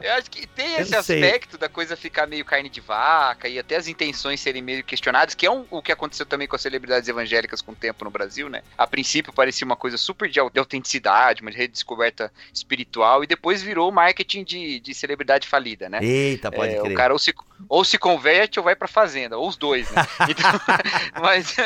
eu 0.06 0.12
acho 0.14 0.30
que 0.30 0.46
tem 0.46 0.76
esse 0.76 0.94
aspecto 0.94 1.58
da 1.58 1.68
coisa 1.68 1.96
ficar 1.96 2.26
meio 2.26 2.44
carne 2.44 2.68
de 2.68 2.80
vaca 2.80 3.48
e 3.48 3.58
até 3.58 3.76
as 3.76 3.88
intenções 3.88 4.40
serem 4.40 4.62
meio 4.62 4.84
questionadas, 4.84 5.34
que 5.34 5.46
é 5.46 5.50
um, 5.50 5.64
o 5.70 5.82
que 5.82 5.92
aconteceu 5.92 6.26
também 6.26 6.46
com 6.46 6.56
as 6.56 6.62
celebridades 6.62 7.08
evangélicas 7.08 7.60
com 7.60 7.72
o 7.72 7.76
tempo 7.76 8.04
no 8.04 8.10
Brasil, 8.10 8.48
né? 8.48 8.62
A 8.76 8.86
princípio 8.86 9.32
parecia 9.32 9.64
uma 9.64 9.76
coisa 9.76 9.96
super 9.96 10.28
de 10.28 10.40
autenticidade, 10.40 11.42
uma 11.42 11.50
redescoberta 11.50 12.32
espiritual, 12.52 13.24
e 13.24 13.26
depois 13.26 13.62
virou 13.62 13.90
marketing 13.90 14.44
de, 14.44 14.80
de 14.80 14.94
celebridade 14.94 15.48
falida, 15.48 15.88
né? 15.88 15.98
Eita, 16.02 16.50
pode 16.50 16.74
é, 16.74 16.80
crer. 16.80 16.92
O 16.92 16.94
cara 16.94 17.12
ou 17.12 17.18
se, 17.18 17.34
ou 17.68 17.84
se 17.84 17.98
converte 17.98 18.58
ou 18.58 18.64
vai 18.64 18.76
pra 18.76 18.88
fazenda, 18.88 19.38
ou 19.38 19.48
os 19.48 19.56
dois, 19.56 19.90
né? 19.90 20.06
Então, 20.30 20.50
mas, 21.20 21.56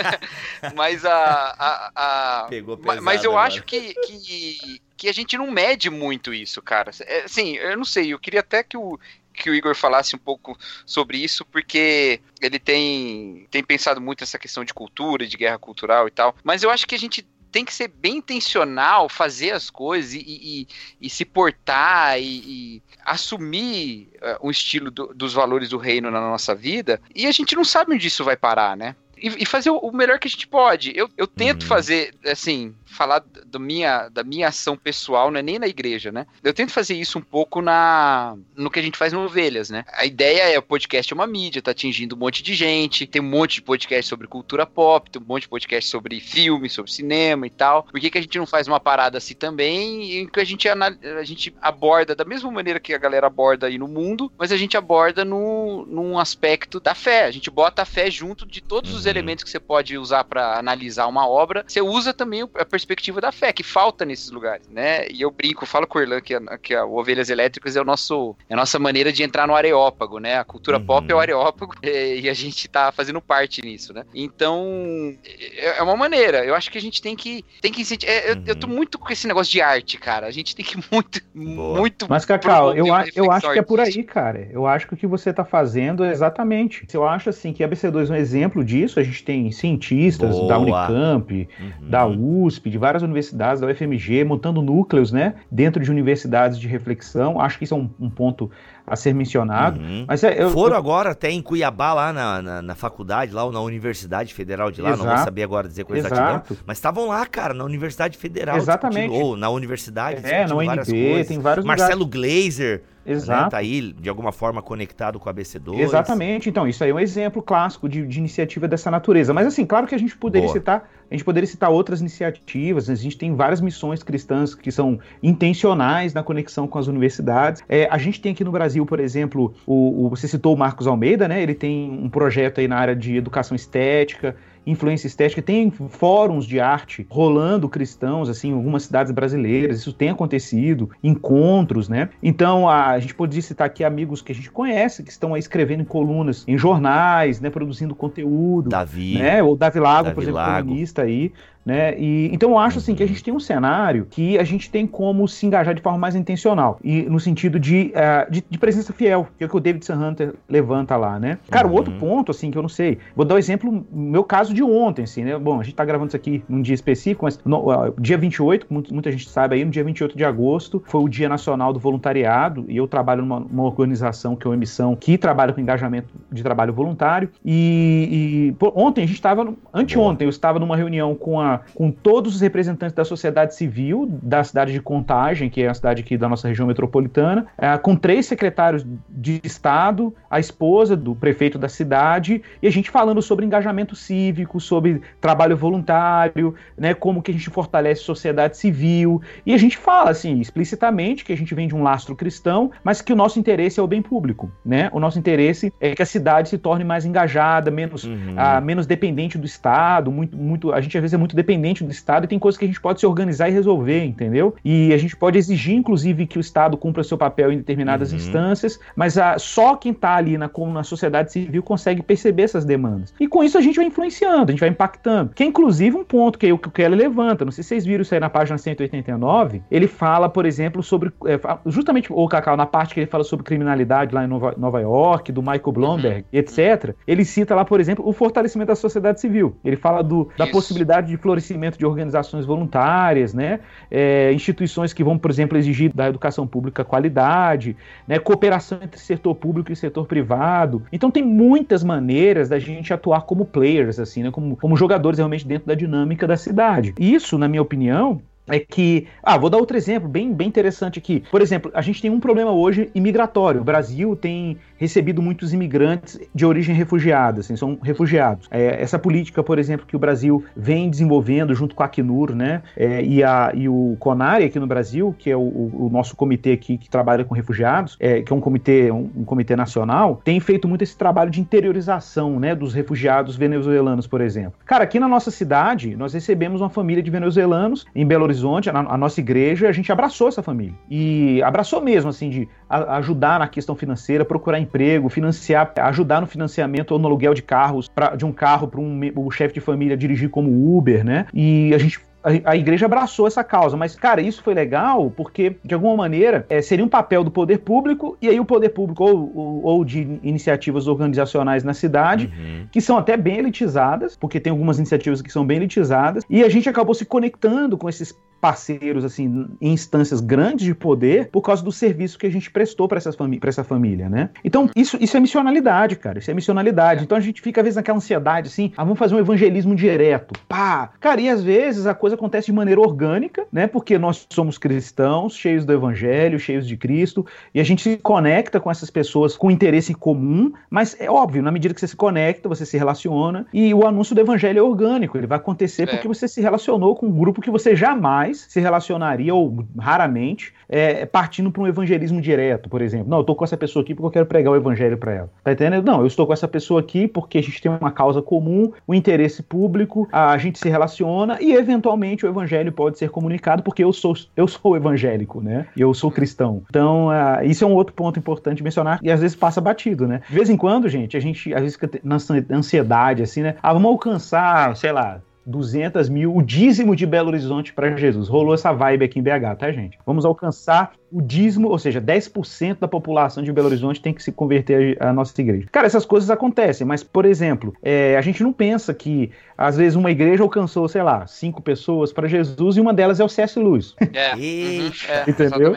mas 0.74 1.04
a, 1.04 1.54
a, 1.58 2.42
a 2.42 2.46
Pegou 2.48 2.76
pesado, 2.76 3.02
mas 3.02 3.24
eu 3.24 3.32
agora. 3.32 3.48
acho 3.48 3.62
que, 3.62 3.94
que 3.94 4.80
que 5.04 5.08
a 5.10 5.12
gente 5.12 5.36
não 5.36 5.50
mede 5.50 5.90
muito 5.90 6.32
isso, 6.32 6.62
cara. 6.62 6.90
É, 7.02 7.24
assim, 7.24 7.56
eu 7.56 7.76
não 7.76 7.84
sei, 7.84 8.14
eu 8.14 8.18
queria 8.18 8.40
até 8.40 8.62
que 8.62 8.74
o, 8.74 8.98
que 9.34 9.50
o 9.50 9.54
Igor 9.54 9.74
falasse 9.74 10.16
um 10.16 10.18
pouco 10.18 10.56
sobre 10.86 11.18
isso, 11.18 11.44
porque 11.44 12.20
ele 12.40 12.58
tem, 12.58 13.46
tem 13.50 13.62
pensado 13.62 14.00
muito 14.00 14.22
nessa 14.22 14.38
questão 14.38 14.64
de 14.64 14.72
cultura, 14.72 15.26
de 15.26 15.36
guerra 15.36 15.58
cultural 15.58 16.08
e 16.08 16.10
tal. 16.10 16.34
Mas 16.42 16.62
eu 16.62 16.70
acho 16.70 16.86
que 16.86 16.94
a 16.94 16.98
gente 16.98 17.22
tem 17.52 17.66
que 17.66 17.74
ser 17.74 17.88
bem 17.88 18.16
intencional, 18.16 19.06
fazer 19.10 19.50
as 19.50 19.68
coisas 19.68 20.14
e, 20.14 20.24
e, 20.26 20.68
e 21.02 21.10
se 21.10 21.26
portar 21.26 22.18
e, 22.18 22.24
e 22.24 22.82
assumir 23.04 24.08
uh, 24.16 24.38
o 24.40 24.50
estilo 24.50 24.90
do, 24.90 25.08
dos 25.14 25.34
valores 25.34 25.68
do 25.68 25.76
reino 25.76 26.10
na 26.10 26.20
nossa 26.20 26.54
vida. 26.54 26.98
E 27.14 27.26
a 27.26 27.30
gente 27.30 27.54
não 27.54 27.62
sabe 27.62 27.94
onde 27.94 28.08
isso 28.08 28.24
vai 28.24 28.36
parar, 28.36 28.74
né? 28.74 28.96
E, 29.16 29.46
fazer 29.46 29.70
o 29.70 29.92
melhor 29.92 30.18
que 30.18 30.26
a 30.26 30.30
gente 30.30 30.46
pode. 30.46 30.92
Eu, 30.94 31.08
eu 31.16 31.26
tento 31.26 31.62
uhum. 31.62 31.68
fazer, 31.68 32.14
assim, 32.26 32.74
falar 32.94 33.22
do 33.44 33.60
minha, 33.60 34.08
da 34.08 34.22
minha 34.22 34.48
ação 34.48 34.76
pessoal, 34.76 35.30
não 35.30 35.40
é 35.40 35.42
nem 35.42 35.58
na 35.58 35.66
igreja, 35.66 36.10
né? 36.12 36.26
Eu 36.42 36.54
tento 36.54 36.72
fazer 36.72 36.94
isso 36.94 37.18
um 37.18 37.22
pouco 37.22 37.60
na 37.60 38.36
no 38.56 38.70
que 38.70 38.78
a 38.78 38.82
gente 38.82 38.96
faz 38.96 39.12
no 39.12 39.24
Ovelhas, 39.24 39.68
né? 39.68 39.84
A 39.92 40.06
ideia 40.06 40.54
é 40.54 40.58
o 40.58 40.62
podcast 40.62 41.12
é 41.12 41.14
uma 41.14 41.26
mídia, 41.26 41.60
tá 41.60 41.72
atingindo 41.72 42.14
um 42.14 42.18
monte 42.18 42.42
de 42.42 42.54
gente, 42.54 43.06
tem 43.06 43.20
um 43.20 43.28
monte 43.28 43.56
de 43.56 43.62
podcast 43.62 44.08
sobre 44.08 44.28
cultura 44.28 44.64
pop, 44.64 45.10
tem 45.10 45.20
um 45.20 45.24
monte 45.24 45.42
de 45.42 45.48
podcast 45.48 45.90
sobre 45.90 46.20
filme, 46.20 46.70
sobre 46.70 46.92
cinema 46.92 47.46
e 47.46 47.50
tal. 47.50 47.82
Por 47.84 48.00
que, 48.00 48.10
que 48.10 48.18
a 48.18 48.22
gente 48.22 48.38
não 48.38 48.46
faz 48.46 48.68
uma 48.68 48.78
parada 48.78 49.18
assim 49.18 49.34
também 49.34 50.20
em 50.20 50.26
que 50.26 50.40
a 50.40 50.44
gente, 50.44 50.68
a 50.68 51.24
gente 51.24 51.54
aborda 51.60 52.14
da 52.14 52.24
mesma 52.24 52.50
maneira 52.50 52.78
que 52.78 52.94
a 52.94 52.98
galera 52.98 53.26
aborda 53.26 53.66
aí 53.66 53.76
no 53.76 53.88
mundo, 53.88 54.32
mas 54.38 54.52
a 54.52 54.56
gente 54.56 54.76
aborda 54.76 55.24
no, 55.24 55.84
num 55.86 56.18
aspecto 56.18 56.78
da 56.78 56.94
fé. 56.94 57.24
A 57.24 57.30
gente 57.30 57.50
bota 57.50 57.82
a 57.82 57.86
fé 57.86 58.10
junto 58.10 58.46
de 58.46 58.60
todos 58.60 58.92
uhum. 58.92 58.98
Os 59.04 59.06
elementos 59.06 59.44
que 59.44 59.50
você 59.50 59.60
pode 59.60 59.96
usar 59.96 60.24
para 60.24 60.58
analisar 60.58 61.06
uma 61.06 61.28
obra. 61.28 61.64
Você 61.66 61.80
usa 61.80 62.12
também 62.12 62.42
a 62.42 62.64
perspectiva 62.64 63.20
da 63.20 63.30
fé, 63.30 63.52
que 63.52 63.62
falta 63.62 64.04
nesses 64.04 64.30
lugares, 64.30 64.66
né? 64.68 65.06
E 65.08 65.20
eu 65.20 65.30
brinco, 65.30 65.66
falo 65.66 65.86
com 65.86 65.98
o 65.98 66.02
Irlan 66.02 66.20
que, 66.20 66.34
a, 66.34 66.58
que 66.58 66.74
a, 66.74 66.84
o 66.84 66.98
Ovelhas 66.98 67.28
Elétricas 67.28 67.76
é, 67.76 67.80
o 67.80 67.84
nosso, 67.84 68.34
é 68.48 68.54
a 68.54 68.56
nossa 68.56 68.78
maneira 68.78 69.12
de 69.12 69.22
entrar 69.22 69.46
no 69.46 69.54
areópago, 69.54 70.18
né? 70.18 70.38
A 70.38 70.44
cultura 70.44 70.78
uhum. 70.78 70.86
pop 70.86 71.10
é 71.10 71.14
o 71.14 71.18
areópago 71.18 71.74
e, 71.82 72.22
e, 72.22 72.28
a 72.28 72.34
gente 72.34 72.68
tá 72.68 72.90
fazendo 72.90 73.20
parte 73.20 73.62
nisso, 73.62 73.92
né? 73.92 74.04
Então, 74.14 75.14
é, 75.56 75.78
é 75.78 75.82
uma 75.82 75.96
maneira. 75.96 76.44
Eu 76.44 76.54
acho 76.54 76.70
que 76.70 76.78
a 76.78 76.80
gente 76.80 77.02
tem 77.02 77.14
que, 77.14 77.44
tem 77.60 77.70
que 77.70 77.82
incentivar. 77.82 78.14
É, 78.14 78.30
eu, 78.30 78.42
eu 78.46 78.56
tô 78.56 78.66
uhum. 78.66 78.74
muito 78.74 78.98
com 78.98 79.12
esse 79.12 79.26
negócio 79.26 79.52
de 79.52 79.60
arte, 79.60 79.98
cara. 79.98 80.26
A 80.26 80.30
gente 80.30 80.56
tem 80.56 80.64
que 80.64 80.76
muito, 80.90 81.20
Boa. 81.34 81.78
muito. 81.78 82.06
Mas, 82.08 82.24
Cacau, 82.24 82.74
eu, 82.74 82.86
eu 83.14 83.30
acho 83.30 83.52
que 83.52 83.58
é 83.58 83.62
por 83.62 83.80
aí, 83.80 84.02
cara. 84.02 84.48
Eu 84.50 84.66
acho 84.66 84.86
que 84.86 84.94
o 84.94 84.96
que 84.96 85.06
você 85.06 85.32
tá 85.32 85.44
fazendo 85.44 86.04
é 86.04 86.10
exatamente. 86.10 86.86
Eu 86.92 87.06
acho 87.06 87.28
assim 87.28 87.52
que 87.52 87.62
a 87.62 87.68
BC2 87.68 88.08
é 88.08 88.12
um 88.12 88.16
exemplo 88.16 88.64
disso. 88.64 88.93
A 89.00 89.02
gente 89.02 89.24
tem 89.24 89.50
cientistas 89.50 90.30
Boa. 90.30 90.48
da 90.48 90.58
Unicamp, 90.58 91.48
uhum. 91.60 91.88
da 91.88 92.06
USP, 92.06 92.70
de 92.70 92.78
várias 92.78 93.02
universidades, 93.02 93.60
da 93.60 93.66
UFMG, 93.66 94.24
montando 94.24 94.62
núcleos, 94.62 95.12
né, 95.12 95.34
dentro 95.50 95.82
de 95.82 95.90
universidades 95.90 96.58
de 96.58 96.68
reflexão. 96.68 97.40
Acho 97.40 97.58
que 97.58 97.64
isso 97.64 97.74
é 97.74 97.76
um, 97.76 97.90
um 98.00 98.10
ponto 98.10 98.50
a 98.86 98.96
ser 98.96 99.14
mencionado. 99.14 99.80
Uhum. 99.80 100.04
Mas 100.06 100.22
é, 100.22 100.42
eu, 100.42 100.50
Foram 100.50 100.74
eu... 100.74 100.78
agora 100.78 101.10
até 101.10 101.30
em 101.30 101.40
Cuiabá, 101.40 101.94
lá 101.94 102.12
na, 102.12 102.42
na, 102.42 102.62
na, 102.62 102.74
faculdade, 102.74 103.32
lá 103.32 103.44
ou 103.44 103.52
na 103.52 103.60
Universidade 103.60 104.34
Federal 104.34 104.70
de 104.70 104.82
lá, 104.82 104.90
Exato. 104.90 105.04
não 105.04 105.14
vou 105.14 105.24
saber 105.24 105.42
agora 105.42 105.66
dizer 105.66 105.84
com 105.84 105.94
exatidão, 105.96 106.42
mas 106.66 106.76
estavam 106.76 107.08
lá, 107.08 107.24
cara, 107.26 107.54
na 107.54 107.64
Universidade 107.64 108.18
Federal. 108.18 108.56
Exatamente. 108.56 109.14
Ou 109.14 109.36
na 109.36 109.48
universidade, 109.48 110.20
é, 110.24 110.46
na 110.46 110.54
UNB, 110.54 111.24
tem 111.26 111.38
vários 111.38 111.64
Marcelo 111.64 112.00
lugares. 112.00 112.14
Glazer, 112.14 112.82
Exato. 113.06 113.44
Né, 113.44 113.50
tá 113.50 113.56
aí 113.58 113.92
de 113.92 114.08
alguma 114.08 114.32
forma 114.32 114.62
conectado 114.62 115.18
com 115.18 115.28
a 115.28 115.34
BC2. 115.34 115.78
Exatamente. 115.78 116.48
Então, 116.48 116.66
isso 116.66 116.82
aí 116.82 116.90
é 116.90 116.94
um 116.94 116.98
exemplo 116.98 117.42
clássico 117.42 117.88
de, 117.88 118.06
de 118.06 118.18
iniciativa 118.18 118.66
dessa 118.66 118.90
natureza. 118.90 119.32
Mas 119.34 119.46
assim, 119.46 119.66
claro 119.66 119.86
que 119.86 119.94
a 119.94 119.98
gente 119.98 120.16
poderia 120.16 120.46
Boa. 120.46 120.58
citar, 120.58 120.90
a 121.10 121.14
gente 121.14 121.24
poderia 121.24 121.46
citar 121.46 121.70
outras 121.70 122.00
iniciativas. 122.00 122.88
A 122.88 122.94
gente 122.94 123.16
tem 123.16 123.34
várias 123.34 123.60
missões 123.60 124.02
cristãs 124.02 124.54
que 124.54 124.70
são 124.72 124.98
intencionais 125.22 126.14
na 126.14 126.22
conexão 126.22 126.66
com 126.66 126.78
as 126.78 126.86
universidades. 126.86 127.62
É, 127.68 127.88
a 127.90 127.98
gente 127.98 128.20
tem 128.20 128.32
aqui 128.32 128.44
no 128.44 128.52
Brasil, 128.52 128.84
por 128.86 129.00
exemplo, 129.00 129.54
o, 129.66 130.06
o, 130.06 130.08
você 130.10 130.26
citou 130.26 130.54
o 130.54 130.58
Marcos 130.58 130.86
Almeida, 130.86 131.28
né? 131.28 131.42
Ele 131.42 131.54
tem 131.54 131.90
um 131.90 132.08
projeto 132.08 132.60
aí 132.60 132.68
na 132.68 132.76
área 132.76 132.96
de 132.96 133.16
educação 133.16 133.54
estética 133.54 134.36
influência 134.66 135.06
estética, 135.06 135.42
tem 135.42 135.70
fóruns 135.70 136.46
de 136.46 136.60
arte 136.60 137.06
rolando 137.08 137.68
cristãos, 137.68 138.28
assim, 138.28 138.50
em 138.50 138.54
algumas 138.54 138.84
cidades 138.84 139.12
brasileiras, 139.12 139.80
isso 139.80 139.92
tem 139.92 140.10
acontecido, 140.10 140.90
encontros, 141.02 141.88
né? 141.88 142.08
Então, 142.22 142.68
a, 142.68 142.90
a 142.90 142.98
gente 142.98 143.14
pode 143.14 143.40
citar 143.42 143.66
aqui 143.66 143.84
amigos 143.84 144.22
que 144.22 144.32
a 144.32 144.34
gente 144.34 144.50
conhece, 144.50 145.02
que 145.02 145.10
estão 145.10 145.34
aí 145.34 145.40
escrevendo 145.40 145.82
em 145.82 145.84
colunas, 145.84 146.44
em 146.46 146.56
jornais, 146.56 147.40
né, 147.40 147.50
produzindo 147.50 147.94
conteúdo. 147.94 148.70
Davi. 148.70 149.18
Né? 149.18 149.42
O 149.42 149.54
Davi 149.56 149.80
Lago, 149.80 150.04
Davi 150.04 150.14
por 150.14 150.22
exemplo, 150.22 150.40
Lago. 150.40 150.74
aí, 150.98 151.32
né? 151.64 151.98
E, 151.98 152.30
então 152.32 152.50
eu 152.50 152.58
acho 152.58 152.78
assim 152.78 152.94
que 152.94 153.02
a 153.02 153.06
gente 153.06 153.22
tem 153.24 153.32
um 153.32 153.40
cenário 153.40 154.06
que 154.10 154.38
a 154.38 154.44
gente 154.44 154.70
tem 154.70 154.86
como 154.86 155.26
se 155.26 155.46
engajar 155.46 155.74
de 155.74 155.80
forma 155.80 155.98
mais 155.98 156.14
intencional 156.14 156.78
e 156.82 157.02
no 157.02 157.18
sentido 157.18 157.58
de, 157.58 157.92
uh, 157.94 158.30
de, 158.30 158.44
de, 158.48 158.58
presença 158.58 158.92
fiel, 158.92 159.26
que 159.38 159.44
é 159.44 159.46
o 159.46 159.50
que 159.50 159.56
o 159.56 159.60
David 159.60 159.90
Hunter 159.90 160.34
levanta 160.48 160.96
lá, 160.96 161.18
né? 161.18 161.38
Cara, 161.50 161.66
o 161.66 161.72
outro 161.72 161.92
uhum. 161.92 161.98
ponto, 161.98 162.30
assim, 162.30 162.50
que 162.50 162.58
eu 162.58 162.62
não 162.62 162.68
sei, 162.68 162.98
vou 163.14 163.24
dar 163.24 163.34
o 163.34 163.36
um 163.36 163.38
exemplo, 163.38 163.86
meu 163.90 164.24
caso 164.24 164.52
de 164.52 164.62
ontem, 164.62 165.02
assim, 165.02 165.24
né? 165.24 165.38
Bom, 165.38 165.60
a 165.60 165.62
gente 165.62 165.74
tá 165.74 165.84
gravando 165.84 166.08
isso 166.08 166.16
aqui 166.16 166.42
num 166.48 166.60
dia 166.60 166.74
específico, 166.74 167.24
mas 167.24 167.38
no, 167.44 167.70
uh, 167.70 167.94
dia 167.98 168.18
28, 168.18 168.66
muita 168.70 169.10
gente 169.10 169.28
sabe 169.28 169.56
aí, 169.56 169.64
no 169.64 169.70
dia 169.70 169.84
28 169.84 170.16
de 170.16 170.24
agosto, 170.24 170.82
foi 170.86 171.02
o 171.02 171.08
Dia 171.08 171.28
Nacional 171.28 171.72
do 171.72 171.78
Voluntariado, 171.78 172.64
e 172.68 172.76
eu 172.76 172.86
trabalho 172.86 173.22
numa, 173.22 173.40
numa 173.40 173.64
organização 173.64 174.36
que 174.36 174.46
é 174.46 174.50
uma 174.50 174.56
emissão 174.56 174.96
que 174.96 175.16
trabalha 175.16 175.52
com 175.52 175.60
engajamento 175.60 176.08
de 176.30 176.42
trabalho 176.42 176.72
voluntário, 176.72 177.30
e, 177.44 178.48
e 178.50 178.52
pô, 178.58 178.72
ontem 178.74 179.04
a 179.04 179.06
gente 179.06 179.16
estava, 179.16 179.54
anteontem, 179.72 180.26
eu 180.26 180.30
estava 180.30 180.58
numa 180.58 180.76
reunião 180.76 181.14
com, 181.14 181.40
a, 181.40 181.53
com 181.74 181.90
todos 181.90 182.34
os 182.34 182.40
representantes 182.40 182.94
da 182.94 183.04
sociedade 183.04 183.54
civil 183.54 184.08
da 184.22 184.42
cidade 184.44 184.72
de 184.72 184.80
Contagem, 184.80 185.48
que 185.48 185.62
é 185.62 185.68
a 185.68 185.74
cidade 185.74 186.02
aqui 186.02 186.16
da 186.16 186.28
nossa 186.28 186.48
região 186.48 186.66
metropolitana, 186.66 187.46
uh, 187.58 187.78
com 187.80 187.96
três 187.96 188.26
secretários 188.26 188.84
de 189.08 189.40
Estado, 189.42 190.14
a 190.30 190.38
esposa 190.38 190.96
do 190.96 191.14
prefeito 191.14 191.58
da 191.58 191.68
cidade, 191.68 192.42
e 192.62 192.66
a 192.66 192.70
gente 192.70 192.90
falando 192.90 193.20
sobre 193.22 193.44
engajamento 193.44 193.94
cívico, 193.94 194.60
sobre 194.60 195.00
trabalho 195.20 195.56
voluntário, 195.56 196.54
né, 196.76 196.94
como 196.94 197.22
que 197.22 197.30
a 197.30 197.34
gente 197.34 197.50
fortalece 197.50 198.02
a 198.02 198.04
sociedade 198.04 198.56
civil, 198.56 199.20
e 199.44 199.54
a 199.54 199.58
gente 199.58 199.76
fala 199.76 200.10
assim 200.10 200.40
explicitamente 200.40 201.24
que 201.24 201.32
a 201.32 201.36
gente 201.36 201.54
vem 201.54 201.68
de 201.68 201.74
um 201.74 201.82
lastro 201.82 202.14
cristão, 202.16 202.70
mas 202.82 203.00
que 203.00 203.12
o 203.12 203.16
nosso 203.16 203.38
interesse 203.38 203.80
é 203.80 203.82
o 203.82 203.86
bem 203.86 204.02
público, 204.02 204.50
né? 204.64 204.90
O 204.92 205.00
nosso 205.00 205.18
interesse 205.18 205.72
é 205.80 205.94
que 205.94 206.02
a 206.02 206.06
cidade 206.06 206.48
se 206.48 206.58
torne 206.58 206.84
mais 206.84 207.04
engajada, 207.04 207.70
menos, 207.70 208.04
uhum. 208.04 208.36
uh, 208.36 208.62
menos 208.62 208.86
dependente 208.86 209.38
do 209.38 209.46
Estado, 209.46 210.10
muito, 210.10 210.36
muito, 210.36 210.72
a 210.72 210.80
gente 210.80 210.96
às 210.96 211.02
vezes 211.02 211.14
é 211.14 211.18
muito 211.18 211.36
dependente 211.44 211.84
do 211.84 211.90
Estado 211.90 212.24
e 212.24 212.28
tem 212.28 212.38
coisas 212.38 212.58
que 212.58 212.64
a 212.64 212.68
gente 212.68 212.80
pode 212.80 213.00
se 213.00 213.06
organizar 213.06 213.48
e 213.48 213.52
resolver, 213.52 214.04
entendeu? 214.04 214.54
E 214.64 214.92
a 214.92 214.98
gente 214.98 215.14
pode 215.14 215.38
exigir, 215.38 215.76
inclusive, 215.76 216.26
que 216.26 216.38
o 216.38 216.40
Estado 216.40 216.76
cumpra 216.76 217.04
seu 217.04 217.18
papel 217.18 217.52
em 217.52 217.58
determinadas 217.58 218.10
uhum. 218.10 218.16
instâncias, 218.16 218.80
mas 218.96 219.16
uh, 219.16 219.38
só 219.38 219.76
quem 219.76 219.92
está 219.92 220.16
ali 220.16 220.38
na, 220.38 220.50
na 220.72 220.82
sociedade 220.82 221.32
civil 221.32 221.62
consegue 221.62 222.02
perceber 222.02 222.44
essas 222.44 222.64
demandas. 222.64 223.14
E 223.20 223.28
com 223.28 223.44
isso 223.44 223.58
a 223.58 223.60
gente 223.60 223.76
vai 223.76 223.84
influenciando, 223.84 224.44
a 224.44 224.50
gente 224.50 224.60
vai 224.60 224.70
impactando. 224.70 225.32
Que 225.34 225.42
é 225.42 225.46
inclusive 225.46 225.96
um 225.96 226.04
ponto 226.04 226.38
que, 226.38 226.46
que 226.46 226.68
o 226.68 226.70
Kelly 226.70 226.96
levanta, 226.96 227.44
não 227.44 227.52
sei 227.52 227.62
se 227.62 227.68
vocês 227.68 227.84
viram 227.84 228.02
isso 228.02 228.14
aí 228.14 228.20
na 228.20 228.30
página 228.30 228.56
189, 228.56 229.62
ele 229.70 229.86
fala, 229.86 230.28
por 230.28 230.46
exemplo, 230.46 230.82
sobre, 230.82 231.12
é, 231.26 231.38
justamente 231.66 232.12
o 232.12 232.28
Cacau, 232.28 232.56
na 232.56 232.66
parte 232.66 232.94
que 232.94 233.00
ele 233.00 233.06
fala 233.06 233.24
sobre 233.24 233.44
criminalidade 233.44 234.14
lá 234.14 234.24
em 234.24 234.26
Nova, 234.26 234.54
Nova 234.56 234.80
York, 234.80 235.30
do 235.30 235.42
Michael 235.42 235.72
Blomberg, 235.72 236.20
uhum. 236.20 236.24
etc., 236.32 236.94
ele 237.06 237.24
cita 237.24 237.54
lá, 237.54 237.64
por 237.64 237.80
exemplo, 237.80 238.06
o 238.06 238.12
fortalecimento 238.12 238.68
da 238.68 238.76
sociedade 238.76 239.20
civil. 239.20 239.56
Ele 239.64 239.76
fala 239.76 240.02
do, 240.02 240.30
da 240.38 240.46
possibilidade 240.46 241.08
de 241.08 241.18
florescimento 241.34 241.78
de 241.78 241.84
organizações 241.84 242.46
voluntárias, 242.46 243.34
né, 243.34 243.60
é, 243.90 244.32
instituições 244.32 244.92
que 244.92 245.02
vão, 245.02 245.18
por 245.18 245.30
exemplo, 245.30 245.58
exigir 245.58 245.92
da 245.92 246.08
educação 246.08 246.46
pública 246.46 246.84
qualidade, 246.84 247.76
né, 248.06 248.18
cooperação 248.18 248.78
entre 248.82 249.00
setor 249.00 249.34
público 249.34 249.72
e 249.72 249.76
setor 249.76 250.06
privado. 250.06 250.82
Então 250.92 251.10
tem 251.10 251.22
muitas 251.22 251.82
maneiras 251.82 252.48
da 252.48 252.58
gente 252.58 252.92
atuar 252.92 253.22
como 253.22 253.44
players, 253.44 253.98
assim, 253.98 254.22
né, 254.22 254.30
como, 254.30 254.56
como 254.56 254.76
jogadores 254.76 255.18
realmente 255.18 255.46
dentro 255.46 255.66
da 255.66 255.74
dinâmica 255.74 256.26
da 256.26 256.36
cidade. 256.36 256.94
Isso, 256.98 257.36
na 257.36 257.48
minha 257.48 257.62
opinião, 257.62 258.20
é 258.48 258.58
que. 258.58 259.06
Ah, 259.22 259.38
vou 259.38 259.50
dar 259.50 259.58
outro 259.58 259.76
exemplo 259.76 260.08
bem, 260.08 260.32
bem 260.32 260.48
interessante 260.48 260.98
aqui. 260.98 261.22
Por 261.30 261.40
exemplo, 261.40 261.70
a 261.74 261.82
gente 261.82 262.00
tem 262.00 262.10
um 262.10 262.20
problema 262.20 262.52
hoje 262.52 262.90
imigratório. 262.94 263.60
O 263.60 263.64
Brasil 263.64 264.16
tem 264.16 264.58
recebido 264.76 265.22
muitos 265.22 265.52
imigrantes 265.52 266.20
de 266.34 266.44
origem 266.44 266.74
refugiada, 266.74 267.40
assim, 267.40 267.56
são 267.56 267.78
refugiados. 267.82 268.48
É, 268.50 268.82
essa 268.82 268.98
política, 268.98 269.42
por 269.42 269.58
exemplo, 269.58 269.86
que 269.86 269.96
o 269.96 269.98
Brasil 269.98 270.44
vem 270.56 270.90
desenvolvendo 270.90 271.54
junto 271.54 271.74
com 271.74 271.82
a 271.82 271.86
Acnur, 271.86 272.34
né, 272.34 272.62
é, 272.76 273.02
e, 273.02 273.22
a, 273.22 273.52
e 273.54 273.68
o 273.68 273.96
CONARE 273.98 274.44
aqui 274.44 274.58
no 274.58 274.66
Brasil, 274.66 275.14
que 275.18 275.30
é 275.30 275.36
o, 275.36 275.40
o 275.40 275.88
nosso 275.90 276.14
comitê 276.14 276.52
aqui 276.52 276.76
que 276.76 276.90
trabalha 276.90 277.24
com 277.24 277.34
refugiados, 277.34 277.96
é, 277.98 278.20
que 278.20 278.32
é 278.32 278.36
um 278.36 278.40
comitê, 278.40 278.90
um, 278.90 279.10
um, 279.16 279.24
comitê 279.24 279.56
nacional, 279.56 280.20
tem 280.22 280.38
feito 280.40 280.68
muito 280.68 280.82
esse 280.82 280.96
trabalho 280.96 281.30
de 281.30 281.40
interiorização, 281.40 282.38
né, 282.38 282.54
dos 282.54 282.74
refugiados 282.74 283.36
venezuelanos, 283.36 284.06
por 284.06 284.20
exemplo. 284.20 284.54
Cara, 284.66 284.84
aqui 284.84 285.00
na 285.00 285.08
nossa 285.08 285.30
cidade, 285.30 285.96
nós 285.96 286.12
recebemos 286.12 286.60
uma 286.60 286.70
família 286.70 287.02
de 287.02 287.10
venezuelanos 287.10 287.86
em 287.94 288.06
Belo 288.06 288.24
Horizonte, 288.24 288.33
a, 288.70 288.94
a 288.94 288.96
nossa 288.96 289.20
igreja, 289.20 289.68
a 289.68 289.72
gente 289.72 289.90
abraçou 289.92 290.28
essa 290.28 290.42
família. 290.42 290.74
E 290.90 291.42
abraçou 291.42 291.80
mesmo, 291.80 292.10
assim, 292.10 292.30
de 292.30 292.48
a, 292.68 292.96
ajudar 292.96 293.38
na 293.38 293.48
questão 293.48 293.74
financeira, 293.74 294.24
procurar 294.24 294.58
emprego, 294.58 295.08
financiar, 295.08 295.72
ajudar 295.76 296.20
no 296.20 296.26
financiamento 296.26 296.92
ou 296.92 296.98
no 296.98 297.06
aluguel 297.06 297.34
de 297.34 297.42
carros, 297.42 297.88
pra, 297.88 298.16
de 298.16 298.24
um 298.24 298.32
carro 298.32 298.68
para 298.68 298.80
um, 298.80 299.00
o 299.16 299.30
chefe 299.30 299.54
de 299.54 299.60
família 299.60 299.96
dirigir 299.96 300.30
como 300.30 300.76
Uber, 300.76 301.04
né? 301.04 301.26
E 301.32 301.72
a 301.74 301.78
gente 301.78 302.00
a, 302.44 302.56
igreja 302.56 302.86
abraçou 302.86 303.26
essa 303.26 303.44
causa, 303.44 303.76
mas, 303.76 303.94
cara, 303.94 304.22
isso 304.22 304.42
foi 304.42 304.54
legal 304.54 305.10
porque, 305.10 305.56
de 305.62 305.74
alguma 305.74 305.94
maneira, 305.94 306.46
é, 306.48 306.62
seria 306.62 306.84
um 306.84 306.88
papel 306.88 307.22
do 307.22 307.30
poder 307.30 307.58
público, 307.58 308.16
e 308.20 308.28
aí 308.28 308.40
o 308.40 308.44
poder 308.46 308.70
público 308.70 309.04
ou, 309.04 309.32
ou, 309.34 309.62
ou 309.62 309.84
de 309.84 310.18
iniciativas 310.22 310.86
organizacionais 310.86 311.62
na 311.62 311.74
cidade, 311.74 312.32
uhum. 312.34 312.66
que 312.72 312.80
são 312.80 312.96
até 312.96 313.16
bem 313.16 313.38
elitizadas, 313.38 314.16
porque 314.16 314.40
tem 314.40 314.50
algumas 314.50 314.78
iniciativas 314.78 315.20
que 315.20 315.30
são 315.30 315.44
bem 315.44 315.58
elitizadas, 315.58 316.24
e 316.30 316.42
a 316.42 316.48
gente 316.48 316.66
acabou 316.68 316.94
se 316.94 317.04
conectando 317.04 317.76
com 317.76 317.88
esses 317.88 318.18
parceiros, 318.44 319.06
assim, 319.06 319.48
em 319.58 319.72
instâncias 319.72 320.20
grandes 320.20 320.66
de 320.66 320.74
poder 320.74 321.30
por 321.30 321.40
causa 321.40 321.64
do 321.64 321.72
serviço 321.72 322.18
que 322.18 322.26
a 322.26 322.30
gente 322.30 322.50
prestou 322.50 322.86
para 322.86 322.98
essa 322.98 323.64
família, 323.64 324.06
né? 324.06 324.28
Então, 324.44 324.68
isso, 324.76 324.98
isso 325.00 325.16
é 325.16 325.20
missionalidade, 325.20 325.96
cara. 325.96 326.18
Isso 326.18 326.30
é 326.30 326.34
missionalidade. 326.34 327.04
Então 327.04 327.16
a 327.16 327.22
gente 327.22 327.40
fica, 327.40 327.62
às 327.62 327.64
vezes, 327.64 327.76
naquela 327.76 327.96
ansiedade, 327.96 328.48
assim, 328.48 328.70
ah, 328.76 328.84
vamos 328.84 328.98
fazer 328.98 329.14
um 329.14 329.18
evangelismo 329.18 329.74
direto. 329.74 330.38
Pá! 330.46 330.90
Cara, 331.00 331.22
e 331.22 331.30
às 331.30 331.42
vezes 331.42 331.86
a 331.86 331.94
coisa 331.94 332.16
acontece 332.16 332.48
de 332.48 332.52
maneira 332.52 332.82
orgânica, 332.82 333.46
né? 333.50 333.66
Porque 333.66 333.96
nós 333.96 334.26
somos 334.30 334.58
cristãos, 334.58 335.34
cheios 335.34 335.64
do 335.64 335.72
evangelho, 335.72 336.38
cheios 336.38 336.68
de 336.68 336.76
Cristo, 336.76 337.24
e 337.54 337.60
a 337.60 337.64
gente 337.64 337.82
se 337.82 337.96
conecta 337.96 338.60
com 338.60 338.70
essas 338.70 338.90
pessoas 338.90 339.38
com 339.38 339.50
interesse 339.50 339.92
em 339.92 339.94
comum, 339.94 340.52
mas 340.68 340.94
é 341.00 341.10
óbvio, 341.10 341.42
na 341.42 341.50
medida 341.50 341.72
que 341.72 341.80
você 341.80 341.88
se 341.88 341.96
conecta, 341.96 342.46
você 342.46 342.66
se 342.66 342.76
relaciona, 342.76 343.46
e 343.54 343.72
o 343.72 343.86
anúncio 343.86 344.14
do 344.14 344.20
evangelho 344.20 344.58
é 344.58 344.62
orgânico, 344.62 345.16
ele 345.16 345.26
vai 345.26 345.38
acontecer 345.38 345.84
é. 345.84 345.86
porque 345.86 346.06
você 346.06 346.28
se 346.28 346.42
relacionou 346.42 346.94
com 346.94 347.06
um 347.06 347.18
grupo 347.18 347.40
que 347.40 347.50
você 347.50 347.74
jamais 347.74 348.33
se 348.34 348.60
relacionaria, 348.60 349.34
ou 349.34 349.64
raramente, 349.78 350.52
é, 350.68 351.06
partindo 351.06 351.50
para 351.50 351.62
um 351.62 351.66
evangelismo 351.66 352.20
direto, 352.20 352.68
por 352.68 352.82
exemplo. 352.82 353.08
Não, 353.08 353.18
eu 353.18 353.22
estou 353.22 353.36
com 353.36 353.44
essa 353.44 353.56
pessoa 353.56 353.82
aqui 353.82 353.94
porque 353.94 354.06
eu 354.06 354.10
quero 354.10 354.26
pregar 354.26 354.52
o 354.52 354.56
evangelho 354.56 354.96
para 354.98 355.12
ela. 355.12 355.30
Tá 355.42 355.52
entendendo? 355.52 355.84
Não, 355.84 356.00
eu 356.00 356.06
estou 356.06 356.26
com 356.26 356.32
essa 356.32 356.48
pessoa 356.48 356.80
aqui 356.80 357.06
porque 357.06 357.38
a 357.38 357.42
gente 357.42 357.60
tem 357.60 357.70
uma 357.70 357.90
causa 357.90 358.20
comum, 358.20 358.72
um 358.86 358.94
interesse 358.94 359.42
público, 359.42 360.08
a 360.12 360.36
gente 360.38 360.58
se 360.58 360.68
relaciona 360.68 361.38
e 361.40 361.54
eventualmente 361.54 362.26
o 362.26 362.28
evangelho 362.28 362.72
pode 362.72 362.98
ser 362.98 363.10
comunicado 363.10 363.62
porque 363.62 363.84
eu 363.84 363.92
sou 363.92 364.14
eu 364.36 364.46
sou 364.46 364.76
evangélico, 364.76 365.40
né? 365.40 365.66
Eu 365.76 365.92
sou 365.94 366.10
cristão. 366.10 366.62
Então, 366.68 367.08
uh, 367.08 367.44
isso 367.44 367.64
é 367.64 367.66
um 367.66 367.74
outro 367.74 367.94
ponto 367.94 368.18
importante 368.18 368.62
mencionar 368.62 368.98
e 369.02 369.10
às 369.10 369.20
vezes 369.20 369.36
passa 369.36 369.60
batido, 369.60 370.06
né? 370.06 370.20
De 370.28 370.34
vez 370.34 370.48
em 370.48 370.56
quando, 370.56 370.88
gente, 370.88 371.16
a 371.16 371.20
gente 371.20 371.52
às 371.52 371.60
vezes 371.60 371.76
fica 371.76 372.00
na 372.02 372.16
ansiedade 372.50 373.22
assim, 373.22 373.42
né? 373.42 373.56
Ah, 373.62 373.72
vamos 373.72 373.90
alcançar, 373.90 374.76
sei 374.76 374.92
lá, 374.92 375.20
200 375.46 376.08
mil, 376.08 376.34
o 376.34 376.42
dízimo 376.42 376.96
de 376.96 377.06
Belo 377.06 377.28
Horizonte 377.28 377.72
para 377.72 377.96
Jesus. 377.96 378.28
Rolou 378.28 378.54
essa 378.54 378.72
vibe 378.72 379.04
aqui 379.04 379.18
em 379.18 379.22
BH, 379.22 379.56
tá, 379.58 379.72
gente? 379.72 379.98
Vamos 380.06 380.24
alcançar 380.24 380.92
o 381.14 381.22
dízimo, 381.22 381.68
ou 381.68 381.78
seja, 381.78 382.00
10% 382.00 382.80
da 382.80 382.88
população 382.88 383.40
de 383.40 383.52
Belo 383.52 383.68
Horizonte 383.68 384.00
tem 384.00 384.12
que 384.12 384.20
se 384.20 384.32
converter 384.32 385.00
à 385.00 385.12
nossa 385.12 385.40
igreja. 385.40 385.68
Cara, 385.70 385.86
essas 385.86 386.04
coisas 386.04 386.28
acontecem, 386.28 386.84
mas, 386.84 387.04
por 387.04 387.24
exemplo, 387.24 387.72
é, 387.80 388.16
a 388.16 388.20
gente 388.20 388.42
não 388.42 388.52
pensa 388.52 388.92
que, 388.92 389.30
às 389.56 389.76
vezes, 389.76 389.94
uma 389.94 390.10
igreja 390.10 390.42
alcançou, 390.42 390.88
sei 390.88 391.04
lá, 391.04 391.24
cinco 391.28 391.62
pessoas 391.62 392.12
para 392.12 392.26
Jesus 392.26 392.76
e 392.76 392.80
uma 392.80 392.92
delas 392.92 393.20
é 393.20 393.24
o 393.24 393.28
C.S. 393.28 393.58
Lewis. 393.60 393.94
É, 394.12 394.34
uhum, 394.34 394.90
é 395.08 395.30
entendeu? 395.30 395.76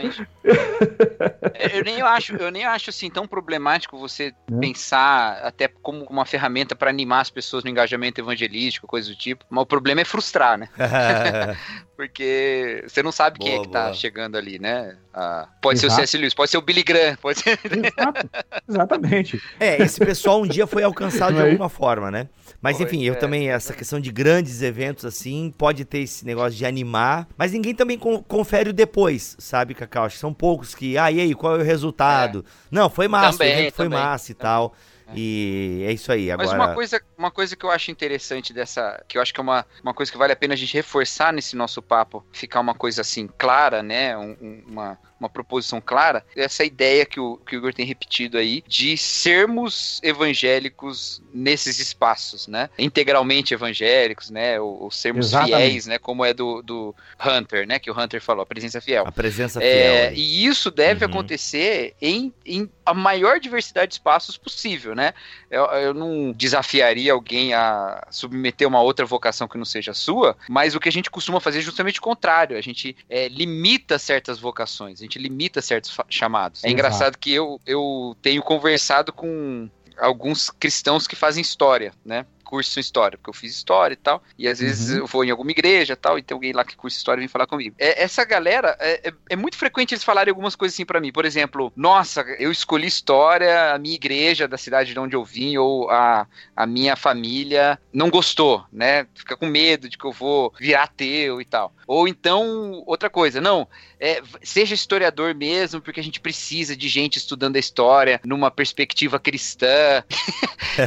É, 1.53 1.77
eu 1.77 1.83
nem 1.83 2.01
acho, 2.01 2.35
eu 2.35 2.51
nem 2.51 2.65
acho 2.65 2.89
assim 2.89 3.09
tão 3.09 3.27
problemático 3.27 3.97
você 3.97 4.33
é. 4.51 4.59
pensar 4.59 5.39
até 5.43 5.67
como 5.67 6.05
uma 6.05 6.25
ferramenta 6.25 6.75
para 6.75 6.89
animar 6.89 7.21
as 7.21 7.29
pessoas 7.29 7.63
no 7.63 7.69
engajamento 7.69 8.21
evangelístico, 8.21 8.87
coisa 8.87 9.09
do 9.09 9.15
tipo. 9.15 9.45
Mas 9.57 9.63
o 9.63 9.65
problema 9.65 10.01
é 10.01 10.05
frustrar, 10.05 10.57
né? 10.57 10.69
Porque 11.97 12.83
você 12.87 13.01
não 13.01 13.11
sabe 13.11 13.39
quem 13.39 13.53
boa, 13.53 13.61
é 13.61 13.65
que 13.65 13.71
tá 13.71 13.83
boa. 13.85 13.93
chegando 13.95 14.37
ali, 14.37 14.59
né? 14.59 14.95
Ah, 15.11 15.49
pode 15.59 15.79
Exato. 15.79 15.95
ser 15.95 16.01
o 16.03 16.07
C.S. 16.07 16.17
Lewis, 16.19 16.33
pode 16.35 16.51
ser 16.51 16.57
o 16.57 16.61
Billy 16.61 16.83
Graham, 16.83 17.15
pode 17.15 17.39
ser... 17.39 17.59
Exato. 17.65 18.29
Exatamente. 18.69 19.41
É, 19.59 19.81
esse 19.81 19.99
pessoal 19.99 20.43
um 20.43 20.47
dia 20.47 20.67
foi 20.67 20.83
alcançado 20.83 21.33
de 21.33 21.41
alguma 21.41 21.69
forma, 21.69 22.11
né? 22.11 22.29
Mas 22.61 22.79
enfim, 22.79 23.03
eu 23.03 23.13
é, 23.13 23.17
também, 23.17 23.49
essa 23.49 23.73
questão 23.73 23.99
de 23.99 24.11
grandes 24.11 24.61
eventos 24.61 25.05
assim, 25.05 25.51
pode 25.57 25.85
ter 25.85 25.99
esse 25.99 26.23
negócio 26.23 26.55
de 26.55 26.67
animar, 26.67 27.27
mas 27.35 27.51
ninguém 27.51 27.73
também 27.73 27.97
confere 27.97 28.69
o 28.69 28.73
depois, 28.73 29.35
sabe, 29.39 29.73
Cacau? 29.73 30.05
Acho 30.05 30.15
que 30.15 30.21
são 30.21 30.33
poucos 30.33 30.75
que, 30.75 30.99
ah, 30.99 31.11
e 31.11 31.19
aí, 31.19 31.33
qual 31.33 31.55
é 31.55 31.59
o 31.59 31.63
resultado? 31.63 32.45
É. 32.47 32.67
Não, 32.69 32.91
foi 32.91 33.07
massa, 33.07 33.39
também, 33.39 33.55
o 33.55 33.59
evento 33.59 33.73
foi 33.73 33.89
massa 33.89 34.31
e 34.31 34.35
tal. 34.35 34.75
E 35.15 35.83
é 35.85 35.91
isso 35.91 36.11
aí. 36.11 36.29
Agora... 36.29 36.47
Mas 36.47 36.55
uma 36.55 36.73
coisa, 36.73 37.01
uma 37.17 37.31
coisa 37.31 37.55
que 37.55 37.65
eu 37.65 37.71
acho 37.71 37.91
interessante 37.91 38.53
dessa. 38.53 39.03
Que 39.07 39.17
eu 39.17 39.21
acho 39.21 39.33
que 39.33 39.39
é 39.39 39.43
uma, 39.43 39.65
uma 39.81 39.93
coisa 39.93 40.11
que 40.11 40.17
vale 40.17 40.33
a 40.33 40.35
pena 40.35 40.53
a 40.53 40.57
gente 40.57 40.73
reforçar 40.73 41.31
nesse 41.31 41.55
nosso 41.55 41.81
papo, 41.81 42.25
ficar 42.31 42.59
uma 42.59 42.73
coisa 42.73 43.01
assim 43.01 43.27
clara, 43.37 43.81
né? 43.81 44.17
Um, 44.17 44.63
uma, 44.67 44.97
uma 45.19 45.29
proposição 45.29 45.81
clara, 45.81 46.23
essa 46.35 46.63
ideia 46.63 47.05
que 47.05 47.19
o, 47.19 47.37
que 47.37 47.55
o 47.55 47.59
Igor 47.59 47.73
tem 47.73 47.85
repetido 47.85 48.37
aí 48.37 48.63
de 48.67 48.97
sermos 48.97 49.99
evangélicos 50.03 51.21
nesses 51.33 51.79
espaços, 51.79 52.47
né? 52.47 52.69
Integralmente 52.77 53.53
evangélicos, 53.53 54.29
né? 54.29 54.59
Ou, 54.59 54.83
ou 54.83 54.91
sermos 54.91 55.27
Exatamente. 55.27 55.55
fiéis, 55.55 55.87
né? 55.87 55.97
Como 55.97 56.23
é 56.23 56.33
do, 56.33 56.61
do 56.61 56.95
Hunter, 57.19 57.67
né? 57.67 57.79
Que 57.79 57.89
o 57.89 57.99
Hunter 57.99 58.21
falou, 58.21 58.43
a 58.43 58.45
presença 58.45 58.79
fiel. 58.79 59.05
A 59.07 59.11
presença 59.11 59.63
é, 59.63 60.09
fiel. 60.09 60.13
e 60.15 60.45
isso 60.45 60.69
deve 60.69 61.05
uhum. 61.05 61.11
acontecer 61.11 61.95
em, 62.01 62.33
em 62.45 62.69
a 62.85 62.93
maior 62.93 63.39
diversidade 63.39 63.89
de 63.89 63.95
espaços 63.95 64.37
possível, 64.37 64.95
né? 64.95 65.13
Eu, 65.49 65.65
eu 65.65 65.93
não 65.93 66.31
desafiaria 66.31 67.11
alguém 67.11 67.53
a 67.53 68.05
submeter 68.09 68.67
uma 68.67 68.81
outra 68.81 69.05
vocação 69.05 69.47
que 69.47 69.57
não 69.57 69.65
seja 69.65 69.91
a 69.91 69.93
sua, 69.93 70.37
mas 70.47 70.75
o 70.75 70.79
que 70.79 70.89
a 70.89 70.91
gente 70.91 71.09
costuma 71.09 71.39
fazer 71.39 71.59
é 71.59 71.61
justamente 71.61 71.99
o 71.99 72.01
contrário. 72.01 72.57
A 72.57 72.61
gente 72.61 72.95
é, 73.09 73.27
limita 73.27 73.99
certas 73.99 74.39
vocações 74.39 75.01
gente 75.07 75.19
limita 75.19 75.61
certos 75.61 75.95
chamados. 76.09 76.63
É 76.63 76.69
engraçado 76.69 77.17
que 77.17 77.33
eu, 77.33 77.59
eu 77.65 78.15
tenho 78.21 78.41
conversado 78.43 79.11
com 79.11 79.69
alguns 79.97 80.49
cristãos 80.49 81.07
que 81.07 81.15
fazem 81.15 81.41
história, 81.41 81.93
né? 82.05 82.25
curso 82.47 82.79
em 82.79 82.81
história, 82.81 83.17
porque 83.17 83.29
eu 83.29 83.33
fiz 83.33 83.53
história 83.53 83.93
e 83.93 83.97
tal, 83.97 84.23
e 84.37 84.47
às 84.47 84.59
vezes 84.59 84.91
uhum. 84.91 84.99
eu 84.99 85.05
vou 85.05 85.23
em 85.23 85.29
alguma 85.29 85.51
igreja 85.51 85.93
e 85.93 85.95
tal, 85.97 86.17
e 86.17 86.23
tem 86.23 86.33
alguém 86.33 86.53
lá 86.53 86.63
que 86.63 86.77
cursa 86.77 86.97
história 86.97 87.19
e 87.19 87.23
vem 87.23 87.27
falar 87.27 87.45
comigo. 87.45 87.75
É, 87.77 88.01
essa 88.01 88.23
galera, 88.23 88.75
é, 88.79 89.09
é, 89.09 89.13
é, 89.31 89.35
muito 89.35 89.57
frequente 89.57 89.93
eles 89.93 90.03
falarem 90.03 90.31
algumas 90.31 90.55
coisas 90.55 90.73
assim 90.73 90.85
para 90.85 91.01
mim, 91.01 91.11
por 91.11 91.25
exemplo, 91.25 91.71
nossa, 91.75 92.21
eu 92.39 92.51
escolhi 92.51 92.87
história, 92.87 93.73
a 93.73 93.77
minha 93.77 93.95
igreja 93.95 94.47
da 94.47 94.57
cidade 94.57 94.93
de 94.93 94.99
onde 94.99 95.15
eu 95.15 95.25
vim, 95.25 95.57
ou 95.57 95.89
a, 95.89 96.25
a 96.55 96.65
minha 96.65 96.95
família 96.95 97.77
não 97.91 98.09
gostou, 98.09 98.63
né? 98.71 99.05
Fica 99.13 99.35
com 99.35 99.45
medo 99.45 99.89
de 99.89 99.97
que 99.97 100.05
eu 100.05 100.13
vou 100.13 100.53
virar 100.57 100.83
ateu 100.83 101.41
e 101.41 101.45
tal. 101.45 101.73
Ou 101.85 102.07
então, 102.07 102.83
outra 102.85 103.09
coisa, 103.09 103.41
não, 103.41 103.67
é, 103.99 104.21
seja 104.43 104.75
historiador 104.75 105.33
mesmo, 105.33 105.81
porque 105.81 105.99
a 105.99 106.03
gente 106.03 106.19
precisa 106.19 106.75
de 106.75 106.87
gente 106.87 107.17
estudando 107.17 107.55
a 107.55 107.59
história 107.59 108.19
numa 108.23 108.51
perspectiva 108.51 109.19
cristã. 109.19 109.67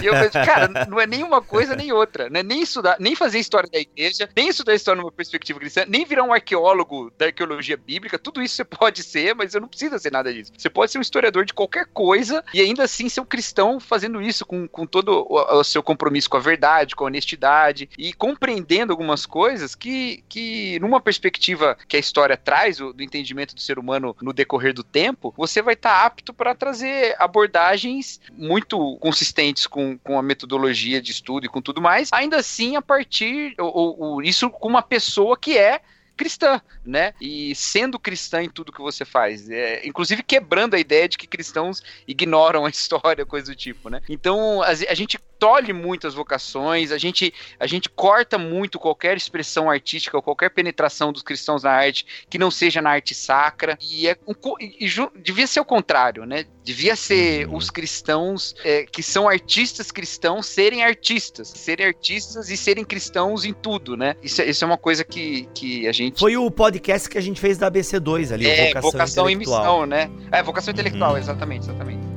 E 0.03 0.07
eu 0.07 0.13
penso, 0.13 0.33
cara, 0.33 0.69
não 0.89 1.01
é 1.01 1.07
nenhuma 1.07 1.43
coisa 1.43 1.75
nem 1.75 1.93
outra, 1.93 2.29
né? 2.29 2.43
Nem 2.43 2.63
estudar, 2.63 2.97
nem 2.99 3.15
fazer 3.15 3.39
história 3.39 3.69
da 3.71 3.79
igreja, 3.79 4.29
nem 4.37 4.49
estudar 4.49 4.75
história 4.75 5.01
numa 5.01 5.13
perspectiva 5.13 5.59
cristã, 5.59 5.85
nem 5.87 6.05
virar 6.05 6.25
um 6.25 6.33
arqueólogo 6.33 7.13
da 7.19 7.27
arqueologia 7.27 7.77
bíblica, 7.77 8.19
tudo 8.19 8.43
isso 8.43 8.57
você 8.57 8.65
pode 8.65 9.03
ser, 9.03 9.35
mas 9.35 9.55
eu 9.55 9.61
não 9.61 9.69
precisa 9.69 9.99
ser 9.99 10.13
nada 10.13 10.33
disso. 10.33 10.53
Você 10.57 10.71
pode 10.71 10.93
ser 10.93 10.99
um 10.99 11.03
historiador 11.03 11.45
de 11.45 11.55
qualquer 11.55 11.87
coisa 11.87 12.45
e 12.53 12.61
ainda 12.61 12.85
assim 12.85 13.09
ser 13.09 13.21
um 13.21 13.27
cristão 13.27 13.81
fazendo 13.81 14.21
isso 14.23 14.45
com, 14.45 14.67
com 14.67 14.87
todo 14.87 15.27
o, 15.29 15.59
o 15.59 15.65
seu 15.65 15.83
compromisso 15.83 16.31
com 16.31 16.37
a 16.37 16.41
verdade, 16.41 16.95
com 16.95 17.05
a 17.05 17.07
honestidade 17.07 17.89
e 17.99 18.13
compreendendo 18.13 18.93
algumas 18.93 19.27
coisas 19.27 19.75
que, 19.75 20.25
que 20.29 20.79
numa 20.81 21.01
perspectiva 21.01 21.77
que 21.89 21.97
a 21.97 22.01
história 22.01 22.37
traz, 22.37 22.81
o, 22.81 22.93
do 22.93 23.03
entendimento 23.03 23.55
do 23.55 23.61
ser 23.61 23.79
humano 23.79 24.17
no 24.21 24.33
decorrer 24.33 24.73
do 24.73 24.83
tempo, 24.83 25.35
você 25.37 25.63
vai 25.63 25.75
estar 25.75 26.01
tá 26.01 26.07
apto 26.07 26.33
para 26.33 26.55
trazer 26.55 27.15
abordagens 27.19 28.21
muito 28.33 28.90
consistentes 28.99 29.67
com, 29.67 29.99
com 29.99 30.19
a 30.19 30.23
metodologia 30.23 31.01
de 31.01 31.11
estudo 31.11 31.47
e 31.47 31.49
com 31.49 31.61
tudo 31.61 31.81
mais, 31.81 32.09
ainda 32.13 32.37
assim 32.37 32.77
a 32.77 32.83
partir, 32.83 33.55
ou, 33.59 34.01
ou 34.01 34.23
isso 34.23 34.51
com 34.51 34.69
uma 34.69 34.83
pessoa 34.83 35.37
que 35.37 35.57
é 35.57 35.81
cristã, 36.21 36.61
né? 36.85 37.15
E 37.19 37.55
sendo 37.55 37.99
cristã 37.99 38.43
em 38.43 38.51
tudo 38.51 38.73
que 38.73 38.83
você 38.83 39.07
faz. 39.07 39.49
É, 39.49 39.87
inclusive 39.87 40.23
quebrando 40.23 40.75
a 40.75 40.79
ideia 40.79 41.09
de 41.09 41.17
que 41.17 41.27
cristãos 41.27 41.83
ignoram 42.07 42.67
a 42.67 42.69
história, 42.71 43.25
coisa 43.25 43.51
do 43.51 43.57
tipo, 43.57 43.89
né? 43.89 44.03
Então 44.07 44.63
a, 44.63 44.67
a 44.69 44.95
gente 44.95 45.19
tolhe 45.39 45.73
muito 45.73 46.07
as 46.07 46.13
vocações, 46.13 46.93
a 46.93 46.99
gente, 46.99 47.33
a 47.59 47.67
gente 47.67 47.89
corta 47.89 48.37
muito 48.37 48.79
qualquer 48.79 49.17
expressão 49.17 49.71
artística 49.71 50.15
ou 50.15 50.23
qualquer 50.23 50.51
penetração 50.51 51.11
dos 51.11 51.23
cristãos 51.23 51.63
na 51.63 51.71
arte 51.71 52.07
que 52.29 52.39
não 52.39 52.51
seja 52.51 52.83
na 52.83 52.91
arte 52.91 53.15
sacra. 53.15 53.79
E, 53.81 54.07
é 54.07 54.19
um, 54.27 54.35
e, 54.61 54.87
e 54.87 55.21
devia 55.23 55.47
ser 55.47 55.61
o 55.61 55.65
contrário, 55.65 56.27
né? 56.27 56.45
Devia 56.71 56.95
ser 56.95 57.49
uhum. 57.49 57.57
os 57.57 57.69
cristãos 57.69 58.55
é, 58.65 58.85
que 58.85 59.03
são 59.03 59.29
artistas 59.29 59.91
cristãos 59.91 60.47
serem 60.47 60.85
artistas, 60.85 61.49
serem 61.49 61.85
artistas 61.85 62.49
e 62.49 62.57
serem 62.57 62.85
cristãos 62.85 63.45
em 63.45 63.53
tudo, 63.53 63.97
né? 63.97 64.15
Isso, 64.23 64.41
é, 64.41 64.49
isso 64.49 64.63
é 64.63 64.67
uma 64.69 64.79
coisa 64.79 65.03
que, 65.03 65.49
que 65.53 65.89
a 65.89 65.93
gente. 65.93 66.21
Foi 66.21 66.37
o 66.37 66.49
podcast 66.49 67.09
que 67.09 67.19
a 67.19 67.21
gente 67.21 67.41
fez 67.41 67.59
da 67.59 67.69
ABC2 67.69 68.33
ali, 68.33 68.47
é, 68.47 68.69
vocação, 68.69 68.91
vocação 68.93 69.31
e 69.31 69.35
missão, 69.35 69.85
né? 69.85 70.09
É, 70.31 70.45
vocação 70.45 70.71
intelectual, 70.71 71.15
uhum. 71.15 71.19
exatamente, 71.19 71.65
exatamente. 71.65 72.10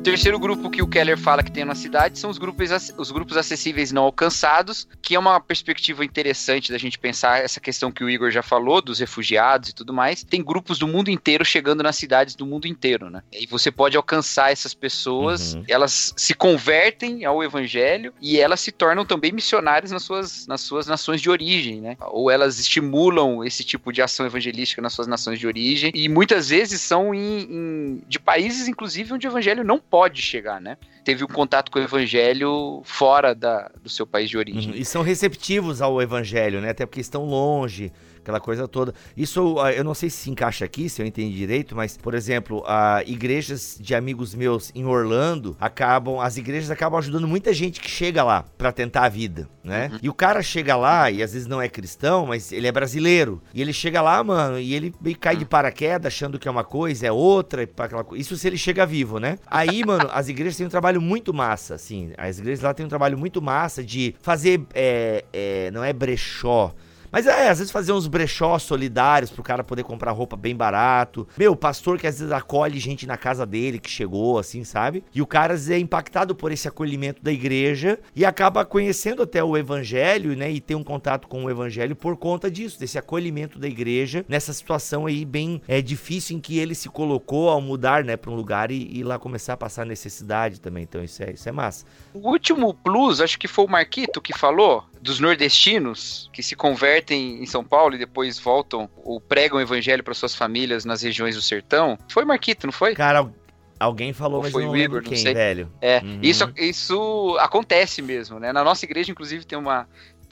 Terceiro 0.00 0.38
grupo 0.38 0.70
que 0.70 0.82
o 0.82 0.86
Keller 0.86 1.18
fala 1.18 1.42
que 1.42 1.50
tem 1.50 1.64
na 1.64 1.74
cidade 1.74 2.18
são 2.18 2.30
os 2.30 2.38
grupos, 2.38 2.70
os 2.96 3.10
grupos 3.10 3.36
acessíveis 3.36 3.92
não 3.92 4.02
alcançados, 4.02 4.86
que 5.00 5.14
é 5.14 5.18
uma 5.18 5.40
perspectiva 5.40 6.04
interessante 6.04 6.72
da 6.72 6.78
gente 6.78 6.98
pensar 6.98 7.42
essa 7.42 7.60
questão 7.60 7.90
que 7.90 8.04
o 8.04 8.10
Igor 8.10 8.30
já 8.30 8.42
falou, 8.42 8.80
dos 8.80 8.98
refugiados 8.98 9.70
e 9.70 9.74
tudo 9.74 9.92
mais. 9.92 10.22
Tem 10.22 10.42
grupos 10.42 10.78
do 10.78 10.86
mundo 10.86 11.10
inteiro 11.10 11.44
chegando 11.44 11.82
nas 11.82 11.96
cidades 11.96 12.34
do 12.34 12.46
mundo 12.46 12.66
inteiro, 12.66 13.10
né? 13.10 13.22
E 13.32 13.46
você 13.46 13.70
pode 13.70 13.96
alcançar 13.96 14.52
essas 14.52 14.74
pessoas, 14.74 15.54
uhum. 15.54 15.64
elas 15.68 16.12
se 16.16 16.34
convertem 16.34 17.24
ao 17.24 17.42
evangelho 17.42 18.12
e 18.20 18.38
elas 18.38 18.60
se 18.60 18.72
tornam 18.72 19.04
também 19.04 19.32
missionárias 19.32 19.90
nas 19.90 20.02
suas, 20.02 20.46
nas 20.46 20.60
suas 20.60 20.86
nações 20.86 21.20
de 21.20 21.30
origem, 21.30 21.80
né? 21.80 21.96
Ou 22.00 22.30
elas 22.30 22.58
estimulam 22.58 23.44
esse 23.44 23.64
tipo 23.64 23.92
de 23.92 24.02
ação 24.02 24.26
evangelística 24.26 24.82
nas 24.82 24.92
suas 24.92 25.06
nações 25.06 25.38
de 25.38 25.46
origem 25.46 25.90
e 25.94 26.08
muitas 26.08 26.48
vezes 26.48 26.80
são 26.80 27.14
em, 27.14 27.42
em 27.42 28.02
de 28.08 28.18
países, 28.18 28.68
inclusive, 28.68 29.12
onde 29.12 29.26
o 29.26 29.30
evangelho 29.30 29.64
não 29.64 29.78
pode 29.90 30.20
chegar, 30.22 30.60
né? 30.60 30.76
Teve 31.04 31.24
um 31.24 31.28
contato 31.28 31.70
com 31.70 31.78
o 31.78 31.82
evangelho 31.82 32.82
fora 32.84 33.34
da, 33.34 33.70
do 33.82 33.88
seu 33.88 34.06
país 34.06 34.28
de 34.28 34.36
origem. 34.36 34.72
Uhum. 34.72 34.78
E 34.78 34.84
são 34.84 35.02
receptivos 35.02 35.80
ao 35.80 36.00
evangelho, 36.02 36.60
né? 36.60 36.70
Até 36.70 36.84
porque 36.84 37.00
estão 37.00 37.24
longe, 37.24 37.92
aquela 38.26 38.40
coisa 38.40 38.66
toda. 38.66 38.92
Isso 39.16 39.58
ah, 39.60 39.72
eu 39.72 39.84
não 39.84 39.94
sei 39.94 40.10
se 40.10 40.16
se 40.26 40.30
encaixa 40.30 40.64
aqui, 40.64 40.88
se 40.88 41.00
eu 41.00 41.06
entendi 41.06 41.36
direito, 41.36 41.76
mas, 41.76 41.96
por 41.96 42.14
exemplo, 42.14 42.64
a 42.66 43.02
igrejas 43.06 43.78
de 43.80 43.94
amigos 43.94 44.34
meus 44.34 44.72
em 44.74 44.84
Orlando 44.84 45.56
acabam, 45.60 46.18
as 46.20 46.36
igrejas 46.36 46.70
acabam 46.70 46.98
ajudando 46.98 47.28
muita 47.28 47.54
gente 47.54 47.80
que 47.80 47.88
chega 47.88 48.24
lá 48.24 48.44
para 48.58 48.72
tentar 48.72 49.04
a 49.04 49.08
vida, 49.08 49.48
né? 49.62 49.90
Uhum. 49.92 49.98
E 50.02 50.08
o 50.08 50.14
cara 50.14 50.42
chega 50.42 50.76
lá 50.76 51.10
e 51.10 51.22
às 51.22 51.32
vezes 51.32 51.46
não 51.46 51.62
é 51.62 51.68
cristão, 51.68 52.26
mas 52.26 52.50
ele 52.50 52.66
é 52.66 52.72
brasileiro. 52.72 53.40
E 53.54 53.62
ele 53.62 53.72
chega 53.72 54.02
lá, 54.02 54.22
mano, 54.24 54.58
e 54.58 54.74
ele 54.74 54.92
cai 55.20 55.36
de 55.36 55.44
uhum. 55.44 55.48
paraquedas 55.48 56.06
achando 56.06 56.38
que 56.38 56.48
é 56.48 56.50
uma 56.50 56.64
coisa, 56.64 57.06
é 57.06 57.12
outra, 57.12 57.62
aquela 57.62 58.02
coisa. 58.02 58.20
Isso 58.20 58.36
se 58.36 58.46
ele 58.46 58.58
chega 58.58 58.84
vivo, 58.84 59.20
né? 59.20 59.38
Aí, 59.46 59.84
mano, 59.84 60.08
as 60.12 60.28
igrejas 60.28 60.56
têm 60.56 60.66
um 60.66 60.70
trabalho 60.70 61.00
muito 61.00 61.32
massa, 61.32 61.74
assim. 61.74 62.12
As 62.16 62.38
igrejas 62.38 62.64
lá 62.64 62.74
têm 62.74 62.84
um 62.84 62.88
trabalho 62.88 63.16
muito 63.16 63.40
massa 63.40 63.84
de 63.84 64.14
fazer, 64.20 64.62
é, 64.74 65.24
é, 65.32 65.70
não 65.70 65.84
é 65.84 65.92
brechó, 65.92 66.74
mas 67.10 67.26
é, 67.26 67.48
às 67.48 67.58
vezes 67.58 67.70
fazer 67.70 67.92
uns 67.92 68.06
brechós 68.06 68.62
solidários 68.62 69.30
pro 69.30 69.42
cara 69.42 69.64
poder 69.64 69.82
comprar 69.82 70.12
roupa 70.12 70.36
bem 70.36 70.54
barato. 70.54 71.26
Meu, 71.36 71.54
pastor 71.56 71.98
que 71.98 72.06
às 72.06 72.18
vezes 72.18 72.32
acolhe 72.32 72.78
gente 72.78 73.06
na 73.06 73.16
casa 73.16 73.46
dele 73.46 73.78
que 73.78 73.90
chegou, 73.90 74.38
assim, 74.38 74.64
sabe? 74.64 75.04
E 75.14 75.22
o 75.22 75.26
cara 75.26 75.54
às 75.54 75.60
vezes 75.60 75.74
é 75.74 75.78
impactado 75.78 76.34
por 76.34 76.52
esse 76.52 76.68
acolhimento 76.68 77.22
da 77.22 77.32
igreja 77.32 77.98
e 78.14 78.24
acaba 78.24 78.64
conhecendo 78.64 79.22
até 79.22 79.42
o 79.42 79.56
evangelho, 79.56 80.36
né? 80.36 80.50
E 80.50 80.60
tem 80.60 80.76
um 80.76 80.84
contato 80.84 81.28
com 81.28 81.44
o 81.44 81.50
evangelho 81.50 81.96
por 81.96 82.16
conta 82.16 82.50
disso, 82.50 82.78
desse 82.78 82.98
acolhimento 82.98 83.58
da 83.58 83.68
igreja 83.68 84.24
nessa 84.28 84.52
situação 84.52 85.06
aí 85.06 85.24
bem 85.24 85.60
é, 85.66 85.80
difícil 85.80 86.36
em 86.36 86.40
que 86.40 86.58
ele 86.58 86.74
se 86.74 86.88
colocou 86.88 87.48
ao 87.48 87.60
mudar, 87.60 88.04
né, 88.04 88.16
pra 88.16 88.30
um 88.30 88.34
lugar 88.34 88.70
e, 88.70 88.98
e 88.98 89.02
lá 89.02 89.18
começar 89.18 89.54
a 89.54 89.56
passar 89.56 89.86
necessidade 89.86 90.60
também. 90.60 90.82
Então 90.84 91.02
isso 91.02 91.22
é, 91.22 91.32
isso 91.32 91.48
é 91.48 91.52
massa. 91.52 91.84
O 92.16 92.30
último 92.30 92.72
plus, 92.72 93.20
acho 93.20 93.38
que 93.38 93.46
foi 93.46 93.66
o 93.66 93.68
Marquito 93.68 94.20
que 94.20 94.32
falou, 94.32 94.84
dos 95.02 95.20
nordestinos 95.20 96.30
que 96.32 96.42
se 96.42 96.56
convertem 96.56 97.42
em 97.42 97.46
São 97.46 97.62
Paulo 97.62 97.94
e 97.94 97.98
depois 97.98 98.38
voltam 98.38 98.88
ou 98.96 99.20
pregam 99.20 99.58
o 99.58 99.60
evangelho 99.60 100.02
para 100.02 100.14
suas 100.14 100.34
famílias 100.34 100.84
nas 100.84 101.02
regiões 101.02 101.36
do 101.36 101.42
sertão. 101.42 101.98
Foi 102.08 102.24
Marquito, 102.24 102.66
não 102.66 102.72
foi? 102.72 102.94
Cara, 102.94 103.30
alguém 103.78 104.12
falou, 104.12 104.42
mas 104.42 104.52
foi 104.52 104.64
não 104.64 104.70
o 104.70 104.76
Igor, 104.76 105.02
quem, 105.02 105.12
não 105.12 105.18
sei. 105.18 105.34
velho. 105.34 105.70
É, 105.80 106.00
uhum. 106.00 106.20
isso, 106.22 106.50
isso 106.56 107.36
acontece 107.40 108.00
mesmo, 108.00 108.40
né? 108.40 108.52
Na 108.52 108.64
nossa 108.64 108.84
igreja, 108.84 109.12
inclusive, 109.12 109.44
tem 109.44 109.58
uma 109.58 109.86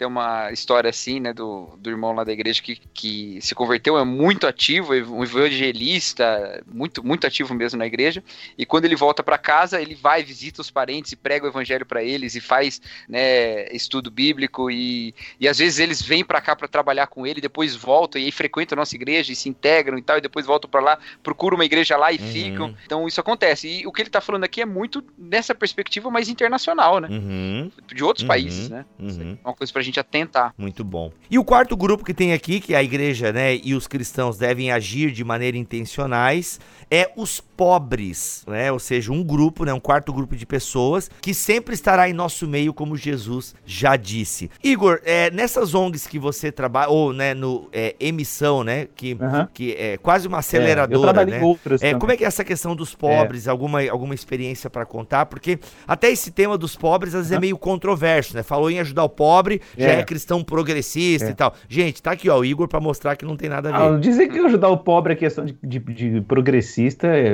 tem 0.04 0.08
uma 0.08 0.52
história 0.52 0.90
assim, 0.90 1.18
né, 1.18 1.32
do, 1.32 1.76
do 1.78 1.88
irmão 1.88 2.12
lá 2.12 2.24
da 2.24 2.32
igreja 2.32 2.62
que, 2.62 2.76
que 2.92 3.38
se 3.40 3.54
converteu, 3.54 3.96
é 3.96 4.04
muito 4.04 4.46
ativo, 4.46 4.92
um 4.92 5.24
evangelista, 5.24 6.62
muito, 6.66 7.04
muito 7.04 7.26
ativo 7.26 7.54
mesmo 7.54 7.78
na 7.78 7.86
igreja. 7.86 8.22
E 8.58 8.66
quando 8.66 8.84
ele 8.84 8.94
volta 8.94 9.22
para 9.22 9.38
casa, 9.38 9.80
ele 9.80 9.94
vai, 9.94 10.22
visita 10.22 10.60
os 10.60 10.70
parentes 10.70 11.12
e 11.12 11.16
prega 11.16 11.46
o 11.46 11.48
evangelho 11.48 11.86
para 11.86 12.02
eles 12.02 12.34
e 12.34 12.40
faz 12.40 12.82
né, 13.08 13.66
estudo 13.74 14.10
bíblico. 14.10 14.70
E, 14.70 15.14
e 15.40 15.48
às 15.48 15.58
vezes 15.58 15.78
eles 15.78 16.02
vêm 16.02 16.22
para 16.22 16.40
cá 16.40 16.54
para 16.54 16.68
trabalhar 16.68 17.06
com 17.06 17.26
ele, 17.26 17.40
depois 17.40 17.74
voltam 17.74 18.20
e 18.20 18.26
aí 18.26 18.32
frequentam 18.32 18.76
a 18.76 18.80
nossa 18.80 18.94
igreja 18.94 19.32
e 19.32 19.36
se 19.36 19.48
integram 19.48 19.96
e 19.96 20.02
tal, 20.02 20.18
e 20.18 20.20
depois 20.20 20.44
voltam 20.44 20.68
para 20.68 20.80
lá, 20.82 20.98
procuram 21.22 21.56
uma 21.56 21.64
igreja 21.64 21.96
lá 21.96 22.12
e 22.12 22.18
uhum. 22.18 22.26
ficam. 22.26 22.74
Então 22.84 23.08
isso 23.08 23.20
acontece. 23.20 23.68
E 23.68 23.86
o 23.86 23.92
que 23.92 24.02
ele 24.02 24.10
tá 24.10 24.20
falando 24.20 24.44
aqui 24.44 24.60
é 24.60 24.66
muito 24.66 25.02
nessa 25.16 25.54
perspectiva 25.54 26.10
mais 26.10 26.28
internacional, 26.28 27.00
né? 27.00 27.08
Uhum. 27.08 27.70
De 27.86 28.04
outros 28.04 28.22
uhum. 28.22 28.28
países, 28.28 28.68
né? 28.68 28.84
Uhum. 28.98 29.38
É 29.42 29.48
uma 29.48 29.54
coisa 29.54 29.72
pra 29.72 29.80
gente 29.80 29.93
atentar. 30.00 30.54
Muito 30.56 30.84
bom. 30.84 31.10
E 31.30 31.38
o 31.38 31.44
quarto 31.44 31.76
grupo 31.76 32.04
que 32.04 32.14
tem 32.14 32.32
aqui, 32.32 32.60
que 32.60 32.74
é 32.74 32.76
a 32.76 32.82
igreja, 32.82 33.32
né, 33.32 33.56
e 33.56 33.74
os 33.74 33.86
cristãos 33.86 34.38
devem 34.38 34.70
agir 34.70 35.10
de 35.10 35.24
maneira 35.24 35.56
intencionais, 35.56 36.60
é 36.90 37.10
os 37.16 37.40
pobres, 37.40 38.44
né? 38.46 38.70
Ou 38.72 38.78
seja, 38.78 39.12
um 39.12 39.22
grupo, 39.22 39.64
né, 39.64 39.72
um 39.72 39.80
quarto 39.80 40.12
grupo 40.12 40.36
de 40.36 40.44
pessoas 40.44 41.10
que 41.20 41.32
sempre 41.32 41.74
estará 41.74 42.08
em 42.08 42.12
nosso 42.12 42.46
meio, 42.46 42.74
como 42.74 42.96
Jesus 42.96 43.54
já 43.64 43.96
disse. 43.96 44.50
Igor, 44.62 45.00
é, 45.04 45.30
nessas 45.30 45.74
ONGs 45.74 46.06
que 46.06 46.18
você 46.18 46.50
trabalha, 46.50 46.90
ou 46.90 47.12
né, 47.12 47.34
no 47.34 47.68
é, 47.72 47.94
emissão, 47.98 48.64
né, 48.64 48.88
que, 48.94 49.14
uhum. 49.14 49.46
que 49.52 49.72
é 49.72 49.96
quase 49.96 50.26
uma 50.26 50.38
aceleradora, 50.38 51.22
é, 51.22 51.26
né? 51.26 51.40
outras 51.42 51.82
é, 51.82 51.94
como 51.94 52.12
é 52.12 52.16
que 52.16 52.24
é 52.24 52.26
essa 52.26 52.44
questão 52.44 52.74
dos 52.74 52.94
pobres? 52.94 53.46
É. 53.46 53.50
Alguma, 53.50 53.82
alguma 53.88 54.14
experiência 54.14 54.68
para 54.68 54.84
contar? 54.84 55.26
Porque 55.26 55.58
até 55.86 56.10
esse 56.10 56.30
tema 56.30 56.58
dos 56.58 56.76
pobres 56.76 57.14
às 57.14 57.22
vezes 57.22 57.30
uhum. 57.32 57.38
é 57.38 57.40
meio 57.40 57.58
controverso, 57.58 58.34
né? 58.34 58.42
Falou 58.42 58.70
em 58.70 58.80
ajudar 58.80 59.04
o 59.04 59.08
pobre, 59.08 59.60
já 59.76 59.90
é, 59.90 60.00
é 60.00 60.02
cristão 60.02 60.42
progressista 60.42 61.30
e 61.30 61.34
tal. 61.34 61.54
Gente, 61.68 62.02
tá 62.02 62.12
aqui 62.12 62.28
ó, 62.28 62.38
o 62.38 62.44
Igor 62.44 62.68
para 62.68 62.80
mostrar 62.80 63.16
que 63.16 63.24
não 63.24 63.36
tem 63.36 63.48
nada 63.48 63.68
a 63.68 63.72
ver. 63.72 63.94
Ah, 63.94 63.98
dizer 63.98 64.28
que 64.28 64.38
ajudar 64.38 64.68
o 64.68 64.78
pobre 64.78 65.12
é 65.12 65.16
questão 65.16 65.44
de, 65.44 65.56
de, 65.62 65.78
de 65.78 66.20
progressista 66.22 66.73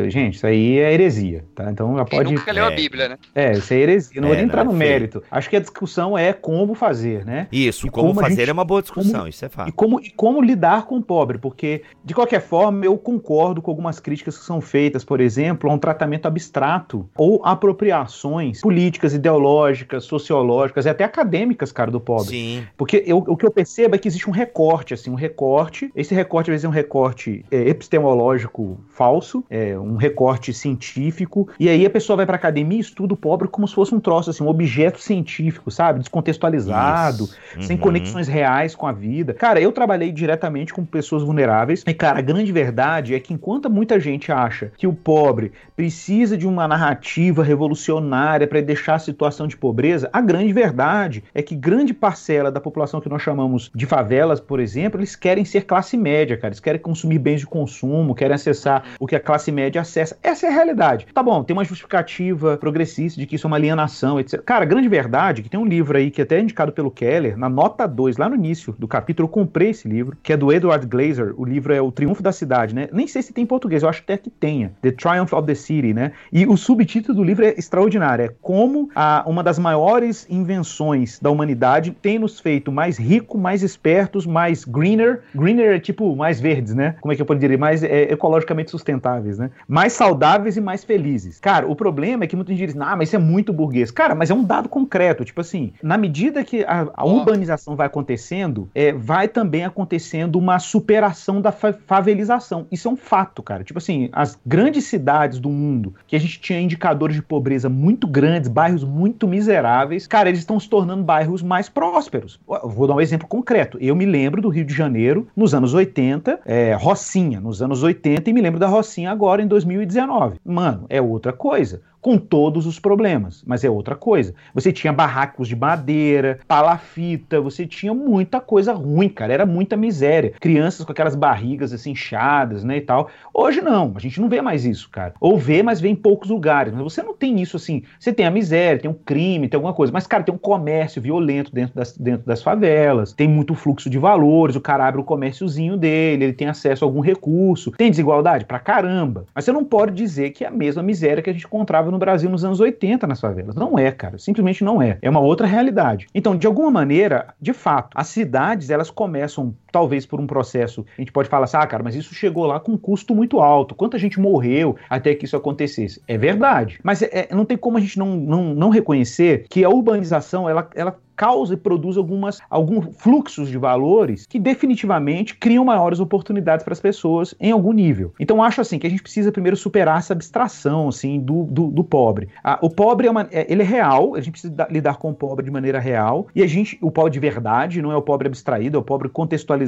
gente, 0.09 0.37
isso 0.37 0.47
aí 0.47 0.79
é 0.79 0.93
heresia, 0.93 1.45
tá? 1.55 1.71
Então 1.71 1.97
já 1.97 2.05
pode. 2.05 2.29
Quem 2.29 2.35
nunca 2.37 2.53
leu 2.53 2.65
é. 2.65 2.69
a 2.69 2.71
Bíblia, 2.71 3.09
né? 3.11 3.19
É, 3.35 3.53
isso 3.53 3.73
é 3.73 3.77
heresia. 3.79 4.21
Não 4.21 4.29
é, 4.29 4.31
vou 4.31 4.37
nem 4.37 4.47
entrar 4.47 4.65
no 4.65 4.73
é 4.73 4.75
mérito. 4.75 5.23
Acho 5.31 5.49
que 5.49 5.57
a 5.57 5.61
discussão 5.61 6.17
é 6.17 6.33
como 6.33 6.75
fazer, 6.75 7.25
né? 7.25 7.49
Isso, 7.53 7.87
e 7.87 7.91
como, 7.91 8.09
como 8.09 8.21
fazer 8.21 8.37
gente, 8.37 8.51
é 8.51 8.53
uma 8.53 8.65
boa 8.65 8.83
discussão, 8.83 9.21
como, 9.21 9.29
isso 9.29 9.45
é 9.45 9.49
fato. 9.49 9.69
E 9.69 9.73
como, 9.73 10.01
e 10.01 10.11
como 10.11 10.43
lidar 10.43 10.87
com 10.87 10.97
o 10.97 11.03
pobre, 11.03 11.39
porque, 11.39 11.83
de 12.05 12.15
qualquer 12.15 12.41
forma, 12.41 12.85
eu 12.85 12.97
concordo 12.97 13.63
com 13.63 13.71
algumas 13.71 14.01
críticas 14.01 14.39
que 14.39 14.45
são 14.45 14.61
feitas, 14.61 15.05
por 15.05 15.21
exemplo, 15.21 15.71
a 15.71 15.75
um 15.75 15.79
tratamento 15.79 16.27
abstrato 16.27 17.09
ou 17.17 17.45
apropriações 17.45 18.61
políticas, 18.61 19.15
ideológicas, 19.15 20.05
sociológicas 20.05 20.87
e 20.87 20.89
até 20.89 21.05
acadêmicas, 21.05 21.73
cara, 21.73 21.91
do 21.91 22.01
pobre. 22.01 22.29
Sim. 22.29 22.67
Porque 22.77 23.03
eu, 23.07 23.19
o 23.19 23.37
que 23.37 23.47
eu 23.47 23.51
percebo 23.51 23.95
é 23.95 23.99
que 23.99 24.09
existe 24.09 24.29
um 24.29 24.33
recorte, 24.33 24.95
assim, 24.95 25.11
um 25.11 25.15
recorte. 25.15 25.91
Esse 25.95 26.15
recorte, 26.15 26.51
às 26.51 26.55
vezes, 26.55 26.65
é 26.65 26.69
um 26.69 26.73
recorte 26.73 27.45
é, 27.51 27.69
epistemológico 27.69 28.81
falso, 28.89 29.30
é 29.49 29.79
um 29.79 29.97
recorte 29.97 30.53
científico, 30.53 31.49
e 31.59 31.69
aí 31.69 31.85
a 31.85 31.91
pessoa 31.91 32.17
vai 32.17 32.27
pra 32.27 32.37
academia 32.37 32.79
e 32.79 32.81
estuda 32.81 33.15
o 33.15 33.17
pobre 33.17 33.49
como 33.49 33.67
se 33.67 33.75
fosse 33.75 33.95
um 33.95 34.01
troço, 34.01 34.31
assim, 34.31 34.43
um 34.43 34.49
objeto 34.49 35.01
científico, 35.01 35.71
sabe? 35.71 36.01
Descontextualizado, 36.01 37.29
uhum. 37.57 37.63
sem 37.63 37.77
conexões 37.77 38.29
reais 38.29 38.75
com 38.75 38.87
a 38.87 38.93
vida. 38.93 39.35
Cara, 39.35 39.61
eu 39.61 39.73
trabalhei 39.73 40.13
diretamente 40.13 40.73
com 40.73 40.85
pessoas 40.85 41.23
vulneráveis, 41.23 41.85
e, 41.87 41.95
cara, 41.95 42.19
a 42.19 42.23
grande 42.23 42.53
verdade 42.53 43.15
é 43.15 43.21
que 43.21 43.33
enquanto 43.35 43.71
muita 43.71 43.99
gente 44.01 44.33
acha 44.33 44.73
que 44.77 44.87
o 44.87 44.93
pobre 44.93 45.53
precisa 45.77 46.37
de 46.37 46.47
uma 46.47 46.67
narrativa 46.67 47.43
revolucionária 47.43 48.47
para 48.47 48.61
deixar 48.61 48.95
a 48.95 48.99
situação 48.99 49.47
de 49.47 49.57
pobreza, 49.57 50.09
a 50.13 50.21
grande 50.21 50.53
verdade 50.53 51.23
é 51.35 51.43
que 51.43 51.55
grande 51.55 51.95
parcela 51.95 52.51
da 52.51 52.61
população 52.61 53.01
que 53.01 53.09
nós 53.09 53.23
chamamos 53.23 53.71
de 53.75 53.87
favelas, 53.87 54.41
por 54.41 54.61
exemplo, 54.61 55.01
eles 55.01 55.17
querem 55.17 55.45
ser 55.45 55.65
classe 55.65 55.97
média, 55.97 56.37
cara. 56.37 56.49
Eles 56.49 56.61
querem 56.61 56.81
consumir 56.81 57.19
bens 57.19 57.41
de 57.41 57.47
consumo, 57.47 58.15
querem 58.15 58.35
acessar 58.35 58.85
o 58.99 59.07
que 59.07 59.17
a 59.17 59.20
classe 59.21 59.53
média 59.53 59.81
acessa. 59.81 60.17
Essa 60.23 60.47
é 60.47 60.51
a 60.51 60.53
realidade. 60.53 61.07
Tá 61.13 61.23
bom, 61.23 61.43
tem 61.43 61.55
uma 61.55 61.65
justificativa 61.65 62.57
progressista 62.57 63.21
de 63.21 63.27
que 63.27 63.37
isso 63.37 63.47
é 63.47 63.49
uma 63.49 63.57
alienação, 63.57 64.19
etc. 64.19 64.43
Cara, 64.43 64.65
a 64.65 64.69
grande 64.69 64.89
verdade 64.89 65.41
é 65.41 65.45
que 65.45 65.51
tem 65.51 65.61
um 65.61 65.65
livro 65.65 65.97
aí 65.97 66.11
que 66.11 66.23
até 66.23 66.37
é 66.37 66.41
indicado 66.41 66.73
pelo 66.73 66.91
Keller, 66.91 67.37
na 67.37 67.49
nota 67.49 67.87
2, 67.87 68.17
lá 68.17 68.29
no 68.29 68.35
início 68.35 68.75
do 68.79 68.89
capítulo, 68.89 69.27
eu 69.27 69.31
comprei 69.31 69.71
esse 69.71 69.89
livro, 69.89 70.17
que 70.23 70.33
é 70.33 70.37
do 70.37 70.53
Edward 70.53 70.87
Glazer. 70.87 71.35
O 71.37 71.45
livro 71.45 71.73
é 71.73 71.81
O 71.81 71.93
Triunfo 71.93 72.23
da 72.23 72.33
Cidade, 72.33 72.75
né? 72.75 72.89
Nem 72.93 73.07
sei 73.07 73.23
se 73.23 73.33
tem 73.33 73.45
em 73.45 73.47
português, 73.47 73.83
eu 73.83 73.89
acho 73.89 74.03
até 74.03 74.17
que 74.17 74.31
tenha. 74.31 74.73
The 74.83 74.93
Triumph 74.93 75.33
of 75.33 75.47
the 75.47 75.55
City, 75.55 75.93
né? 75.93 76.13
E 76.33 76.47
o 76.47 76.57
subtítulo 76.57 77.17
do 77.17 77.25
livro 77.25 77.45
é 77.45 77.55
extraordinário. 77.57 78.25
É 78.25 78.35
como 78.41 78.91
a, 78.95 79.25
uma 79.27 79.43
das 79.43 79.59
maiores 79.59 80.27
invenções 80.29 81.19
da 81.19 81.31
humanidade 81.31 81.91
tem 81.91 82.19
nos 82.19 82.41
feito 82.41 82.73
mais 82.73 82.99
rico, 82.99 83.39
mais 83.39 83.63
espertos, 83.63 84.27
mais 84.27 84.65
greener. 84.65 85.21
Greener 85.35 85.77
é 85.77 85.81
tipo 85.81 86.15
mais 86.17 86.41
verdes, 86.41 86.75
né? 86.75 86.97
Como 87.01 87.13
é 87.13 87.17
que 87.17 87.23
eu 87.23 87.27
poderia 87.27 87.49
dizer? 87.49 87.61
Mais 87.61 87.83
é, 87.83 88.13
ecologicamente 88.13 88.71
né? 89.19 89.51
Mais 89.67 89.93
saudáveis 89.93 90.57
e 90.57 90.61
mais 90.61 90.85
felizes. 90.85 91.41
Cara, 91.41 91.67
o 91.67 91.75
problema 91.75 92.25
é 92.25 92.27
que 92.27 92.37
muita 92.37 92.53
gente 92.53 92.67
diz, 92.67 92.81
ah, 92.81 92.97
mas 92.97 93.09
isso 93.09 93.17
é 93.17 93.19
muito 93.19 93.53
burguês. 93.53 93.91
Cara, 93.91 94.15
mas 94.15 94.31
é 94.31 94.35
um 94.35 94.45
dado 94.45 94.69
concreto. 94.69 95.25
Tipo 95.25 95.41
assim, 95.41 95.73
na 95.83 95.97
medida 95.97 96.45
que 96.45 96.65
a, 96.65 96.89
a 96.95 97.05
urbanização 97.05 97.75
vai 97.75 97.87
acontecendo, 97.87 98.69
é, 98.75 98.93
vai 98.93 99.29
também 99.29 99.65
acontecendo 99.65 100.37
uma 100.37 100.59
superação 100.59 101.41
da 101.41 101.51
fa 101.51 101.73
favelização. 101.87 102.67
Isso 102.71 102.89
é 102.89 102.91
um 102.91 102.97
fato, 102.97 103.43
cara. 103.43 103.65
Tipo 103.65 103.79
assim, 103.79 104.09
as 104.13 104.39
grandes 104.45 104.85
cidades 104.85 105.39
do 105.39 105.49
mundo, 105.49 105.95
que 106.07 106.17
a 106.17 106.21
gente 106.21 106.41
tinha 106.41 106.61
indicadores 106.61 107.17
de 107.17 107.23
pobreza 107.23 107.69
muito 107.69 108.07
grandes, 108.07 108.49
bairros 108.49 108.85
muito 108.85 109.27
miseráveis, 109.27 110.07
cara, 110.07 110.29
eles 110.29 110.41
estão 110.41 110.59
se 110.59 110.69
tornando 110.69 111.03
bairros 111.03 111.43
mais 111.43 111.69
prósperos. 111.69 112.41
Vou 112.65 112.87
dar 112.87 112.95
um 112.95 113.01
exemplo 113.01 113.27
concreto. 113.27 113.79
Eu 113.81 113.95
me 113.97 114.05
lembro 114.05 114.43
do 114.43 114.49
Rio 114.49 114.65
de 114.65 114.75
Janeiro, 114.75 115.29
nos 115.37 115.55
anos 115.55 115.75
80, 115.75 116.41
é, 116.45 116.75
Rocinha, 116.75 117.41
nos 117.41 117.63
anos 117.63 117.83
80, 117.83 118.29
e 118.29 118.33
me 118.33 118.41
lembro 118.41 118.59
da 118.59 118.67
Rocinha 118.67 119.00
agora, 119.07 119.43
em 119.43 119.47
2019. 119.47 120.39
Mano, 120.45 120.87
é 120.89 121.01
outra 121.01 121.33
coisa 121.33 121.83
com 122.01 122.17
todos 122.17 122.67
os 122.67 122.79
problemas, 122.79 123.43
mas 123.47 123.65
é 123.65 123.71
outra 123.71 123.95
coisa. 123.95 124.35
Você 124.55 124.73
tinha 124.73 124.93
barracos 124.93 125.49
de 125.49 125.57
madeira, 125.57 126.39
palafita, 126.49 127.41
você 127.41 127.67
tinha 127.67 127.93
muita 127.93 128.41
coisa 128.41 128.73
ruim, 128.73 129.09
cara, 129.09 129.33
era 129.33 129.47
muita 129.47 129.77
miséria. 129.77 130.33
Crianças 130.41 130.85
com 130.85 130.93
aquelas 130.93 131.15
barrigas 131.15 131.73
assim 131.73 131.91
inchadas, 131.91 132.65
né, 132.65 132.79
e 132.79 132.81
tal. 132.81 133.11
Hoje 133.35 133.61
não, 133.61 133.93
a 133.95 133.99
gente 133.99 134.21
não 134.21 134.29
vê 134.29 134.41
mais 134.41 134.65
isso, 134.65 134.89
cara. 134.91 135.15
Ou 135.21 135.37
vê, 135.37 135.63
mas 135.63 135.81
vê 135.81 135.89
em 135.89 135.95
poucos 135.95 136.31
lugares. 136.31 136.73
Mas 136.73 136.83
você 136.83 137.03
não 137.03 137.15
tem 137.15 137.41
isso 137.41 137.57
assim. 137.57 137.83
Você 137.99 138.13
tem 138.13 138.27
a 138.27 138.31
miséria, 138.31 138.81
tem 138.81 138.91
um 138.91 138.95
crime, 138.95 139.49
tem 139.49 139.59
alguma 139.59 139.75
coisa, 139.75 139.93
mas 139.93 140.07
cara, 140.07 140.23
tem 140.23 140.35
um 140.35 140.39
comércio 140.39 141.03
violento 141.03 141.53
dentro 141.53 141.75
das, 141.75 141.97
dentro 141.97 142.27
das 142.27 142.43
favelas, 142.43 143.13
tem 143.13 143.29
muito 143.29 143.55
fluxo 143.55 143.91
de 143.91 143.99
valores, 143.99 144.57
o 144.57 144.61
cara 144.61 144.87
abre 144.87 145.01
o 145.01 145.05
comérciozinho 145.05 145.77
dele, 145.77 146.25
ele 146.25 146.33
tem 146.33 146.49
acesso 146.49 146.85
a 146.85 146.89
algum 146.89 147.01
recurso. 147.01 147.73
Tem 147.73 147.91
desigualdade 147.91 148.45
pra 148.45 148.59
caramba. 148.59 149.27
Mas 149.35 149.45
você 149.45 149.53
não 149.53 149.65
pode 149.65 149.93
dizer 149.93 150.31
que 150.31 150.45
é 150.45 150.49
a 150.49 150.51
mesma 150.51 150.83
miséria 150.83 151.23
que 151.23 151.31
a 151.31 151.33
gente 151.33 151.47
encontrava 151.47 151.90
no 151.91 151.99
Brasil 151.99 152.31
nos 152.31 152.45
anos 152.45 152.61
80 152.61 153.07
nas 153.07 153.21
favelas. 153.21 153.55
Não 153.55 153.79
é, 153.79 153.91
cara. 153.91 154.19
Simplesmente 154.19 154.65
não 154.65 154.81
é. 154.81 154.99
É 155.03 155.11
uma 155.11 155.21
outra 155.21 155.47
realidade. 155.47 156.07
Então, 156.15 156.37
de 156.37 156.47
alguma 156.47 156.71
maneira, 156.71 157.35
de 157.41 157.53
fato, 157.53 157.91
as 157.95 158.09
cidades 158.09 158.71
elas 158.71 158.91
começam 158.91 159.55
talvez 159.71 160.07
por 160.07 160.21
um 160.21 160.27
processo, 160.27 160.85
a 160.97 161.01
gente 161.01 161.13
pode 161.13 161.29
falar 161.29 161.45
assim, 161.45 161.57
ah, 161.57 161.67
cara, 161.67 161.83
mas 161.83 161.95
isso 161.95 162.15
chegou 162.15 162.47
lá 162.47 162.61
com 162.61 162.73
um 162.73 162.79
custo 162.79 163.15
muito 163.15 163.41
alto. 163.41 163.75
Quanta 163.75 163.99
gente 163.99 164.21
morreu 164.21 164.77
até 164.89 165.15
que 165.15 165.25
isso 165.25 165.37
acontecesse? 165.37 166.03
É 166.07 166.17
verdade. 166.17 166.79
Mas 166.83 167.03
é, 167.03 167.29
é, 167.31 167.35
não 167.35 167.45
tem 167.45 167.57
como 167.57 167.79
a 167.79 167.81
gente 167.81 167.99
não, 167.99 168.17
não, 168.17 168.55
não 168.55 168.71
reconhecer 168.71 169.47
que 169.49 169.65
a 169.65 169.69
urbanização, 169.69 170.49
ela, 170.49 170.69
ela 170.75 170.97
causa 171.21 171.53
e 171.53 171.57
produz 171.59 171.99
algumas, 171.99 172.41
alguns 172.49 172.97
fluxos 172.97 173.51
de 173.51 173.59
valores 173.59 174.25
que 174.27 174.39
definitivamente 174.39 175.37
criam 175.37 175.63
maiores 175.67 176.01
oportunidades 176.01 176.65
para 176.65 176.73
as 176.73 176.81
pessoas 176.81 177.35
em 177.39 177.51
algum 177.51 177.75
nível. 177.75 178.15
Então 178.19 178.43
acho 178.43 178.63
assim 178.63 178.79
que 178.79 178.87
a 178.87 178.91
gente 178.91 179.03
precisa 179.03 179.31
primeiro 179.31 179.55
superar 179.55 179.99
essa 179.99 180.15
abstração 180.15 180.89
assim 180.89 181.21
do, 181.21 181.45
do, 181.45 181.67
do 181.67 181.85
pobre. 181.85 182.31
O 182.63 182.71
pobre 182.71 183.07
é, 183.07 183.11
uma, 183.11 183.29
é, 183.31 183.47
ele 183.53 183.61
é 183.61 183.67
real, 183.67 184.15
a 184.15 184.21
gente 184.21 184.31
precisa 184.31 184.67
lidar 184.71 184.97
com 184.97 185.11
o 185.11 185.15
pobre 185.15 185.45
de 185.45 185.51
maneira 185.51 185.79
real 185.79 186.27
e 186.35 186.43
a 186.43 186.47
gente 186.47 186.79
o 186.81 186.91
pobre 186.91 187.11
de 187.11 187.21
verdade 187.21 187.83
não 187.83 187.93
é 187.93 187.97
o 187.97 188.03
pobre 188.03 188.27
abstraído, 188.27 188.79
é 188.79 188.81
o 188.81 188.83
pobre 188.83 189.11
contextualizado 189.11 189.60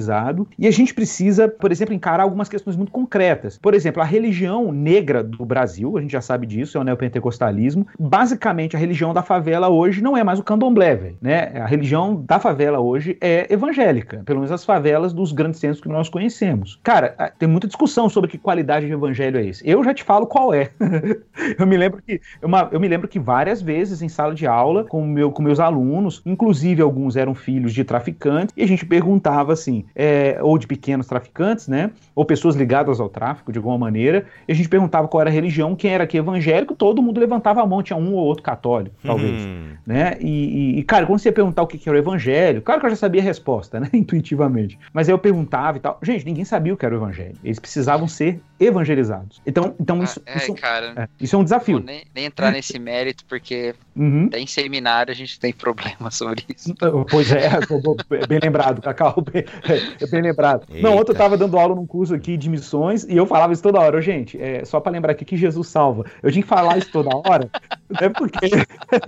e 0.58 0.66
a 0.66 0.70
gente 0.70 0.94
precisa, 0.94 1.48
por 1.48 1.70
exemplo, 1.70 1.94
encarar 1.94 2.22
algumas 2.22 2.48
questões 2.48 2.76
muito 2.76 2.92
concretas. 2.92 3.58
Por 3.58 3.74
exemplo, 3.74 4.02
a 4.02 4.04
religião 4.04 4.72
negra 4.72 5.22
do 5.22 5.44
Brasil, 5.44 5.96
a 5.96 6.00
gente 6.00 6.12
já 6.12 6.20
sabe 6.20 6.46
disso, 6.46 6.78
é 6.78 6.80
o 6.80 6.84
neopentecostalismo. 6.84 7.86
Basicamente, 7.98 8.76
a 8.76 8.78
religião 8.78 9.12
da 9.12 9.22
favela 9.22 9.68
hoje 9.68 10.02
não 10.02 10.16
é 10.16 10.24
mais 10.24 10.38
o 10.38 10.42
candomblé, 10.42 11.14
né? 11.20 11.52
A 11.60 11.66
religião 11.66 12.22
da 12.26 12.38
favela 12.38 12.80
hoje 12.80 13.16
é 13.20 13.52
evangélica, 13.52 14.22
pelo 14.24 14.40
menos 14.40 14.52
as 14.52 14.64
favelas 14.64 15.12
dos 15.12 15.32
grandes 15.32 15.60
centros 15.60 15.80
que 15.80 15.88
nós 15.88 16.08
conhecemos. 16.08 16.78
Cara, 16.82 17.32
tem 17.38 17.48
muita 17.48 17.66
discussão 17.66 18.08
sobre 18.08 18.30
que 18.30 18.38
qualidade 18.38 18.86
de 18.86 18.92
evangelho 18.92 19.38
é 19.38 19.46
esse. 19.46 19.68
Eu 19.68 19.82
já 19.82 19.94
te 19.94 20.02
falo 20.02 20.26
qual 20.26 20.52
é. 20.52 20.70
eu 21.58 21.66
me 21.66 21.76
lembro 21.76 22.02
que 22.02 22.20
uma, 22.42 22.68
eu 22.72 22.80
me 22.80 22.88
lembro 22.88 23.08
que 23.08 23.18
várias 23.18 23.62
vezes 23.62 24.02
em 24.02 24.08
sala 24.08 24.34
de 24.34 24.46
aula 24.46 24.84
com 24.84 25.06
meu 25.06 25.30
com 25.30 25.42
meus 25.42 25.60
alunos, 25.60 26.22
inclusive 26.24 26.82
alguns 26.82 27.16
eram 27.16 27.34
filhos 27.34 27.72
de 27.72 27.84
traficantes, 27.84 28.54
e 28.56 28.62
a 28.62 28.66
gente 28.66 28.84
perguntava 28.84 29.52
assim, 29.52 29.81
é, 29.94 30.38
ou 30.40 30.56
de 30.58 30.66
pequenos 30.66 31.06
traficantes, 31.06 31.68
né, 31.68 31.90
ou 32.14 32.24
pessoas 32.24 32.54
ligadas 32.54 33.00
ao 33.00 33.08
tráfico 33.08 33.52
de 33.52 33.58
alguma 33.58 33.78
maneira, 33.78 34.26
e 34.46 34.52
a 34.52 34.54
gente 34.54 34.68
perguntava 34.68 35.08
qual 35.08 35.20
era 35.20 35.30
a 35.30 35.32
religião, 35.32 35.74
quem 35.74 35.92
era 35.92 36.06
que 36.06 36.16
evangélico, 36.16 36.74
todo 36.74 37.02
mundo 37.02 37.18
levantava 37.18 37.62
a 37.62 37.66
mão, 37.66 37.82
tinha 37.82 37.96
um 37.96 38.14
ou 38.14 38.24
outro 38.24 38.42
católico, 38.42 38.94
talvez, 39.02 39.42
hum. 39.42 39.72
né? 39.86 40.16
E, 40.20 40.76
e, 40.76 40.78
e 40.78 40.82
cara, 40.82 41.06
quando 41.06 41.18
você 41.18 41.28
ia 41.28 41.32
perguntar 41.32 41.62
o 41.62 41.66
que 41.66 41.88
era 41.88 41.96
o 41.96 42.00
evangelho. 42.00 42.62
Claro 42.62 42.80
que 42.80 42.86
eu 42.86 42.90
já 42.90 42.96
sabia 42.96 43.20
a 43.20 43.24
resposta, 43.24 43.80
né? 43.80 43.88
Intuitivamente. 43.92 44.78
Mas 44.92 45.08
aí 45.08 45.14
eu 45.14 45.18
perguntava 45.18 45.76
e 45.76 45.80
tal. 45.80 45.98
Gente, 46.02 46.24
ninguém 46.24 46.44
sabia 46.44 46.72
o 46.72 46.76
que 46.76 46.84
era 46.84 46.94
o 46.94 46.98
evangelho. 46.98 47.36
Eles 47.42 47.58
precisavam 47.58 48.06
ser 48.06 48.40
evangelizados. 48.58 49.40
Então, 49.46 49.74
então 49.80 50.02
isso, 50.02 50.22
é, 50.26 50.36
isso, 50.36 50.54
cara, 50.54 50.92
é, 50.96 51.08
isso 51.20 51.36
é 51.36 51.38
um 51.38 51.44
desafio. 51.44 51.78
Vou 51.78 51.86
nem, 51.86 52.04
nem 52.14 52.26
entrar 52.26 52.52
nesse 52.52 52.78
mérito, 52.78 53.24
porque 53.26 53.74
Uhum. 53.94 54.26
até 54.26 54.40
em 54.40 54.46
seminário 54.46 55.12
a 55.12 55.14
gente 55.14 55.38
tem 55.38 55.52
problema 55.52 56.10
sobre 56.10 56.44
isso. 56.54 56.74
Pois 57.10 57.30
é, 57.32 57.46
é 57.46 58.26
bem 58.26 58.38
lembrado, 58.42 58.80
Cacau, 58.80 59.16
é 60.00 60.06
bem 60.06 60.22
lembrado. 60.22 60.66
Eita. 60.70 60.86
Não, 60.86 60.96
ontem 60.96 61.12
eu 61.12 61.16
tava 61.16 61.36
dando 61.36 61.58
aula 61.58 61.74
num 61.74 61.86
curso 61.86 62.14
aqui 62.14 62.36
de 62.36 62.48
missões 62.48 63.04
e 63.04 63.16
eu 63.16 63.26
falava 63.26 63.52
isso 63.52 63.62
toda 63.62 63.80
hora. 63.80 64.00
Gente, 64.00 64.40
é, 64.40 64.64
só 64.64 64.80
pra 64.80 64.92
lembrar 64.92 65.12
aqui 65.12 65.24
que 65.24 65.36
Jesus 65.36 65.68
salva. 65.68 66.04
Eu 66.22 66.30
tinha 66.30 66.42
que 66.42 66.48
falar 66.48 66.78
isso 66.78 66.90
toda 66.90 67.10
hora, 67.16 67.48
é 68.00 68.08
porque. 68.08 68.48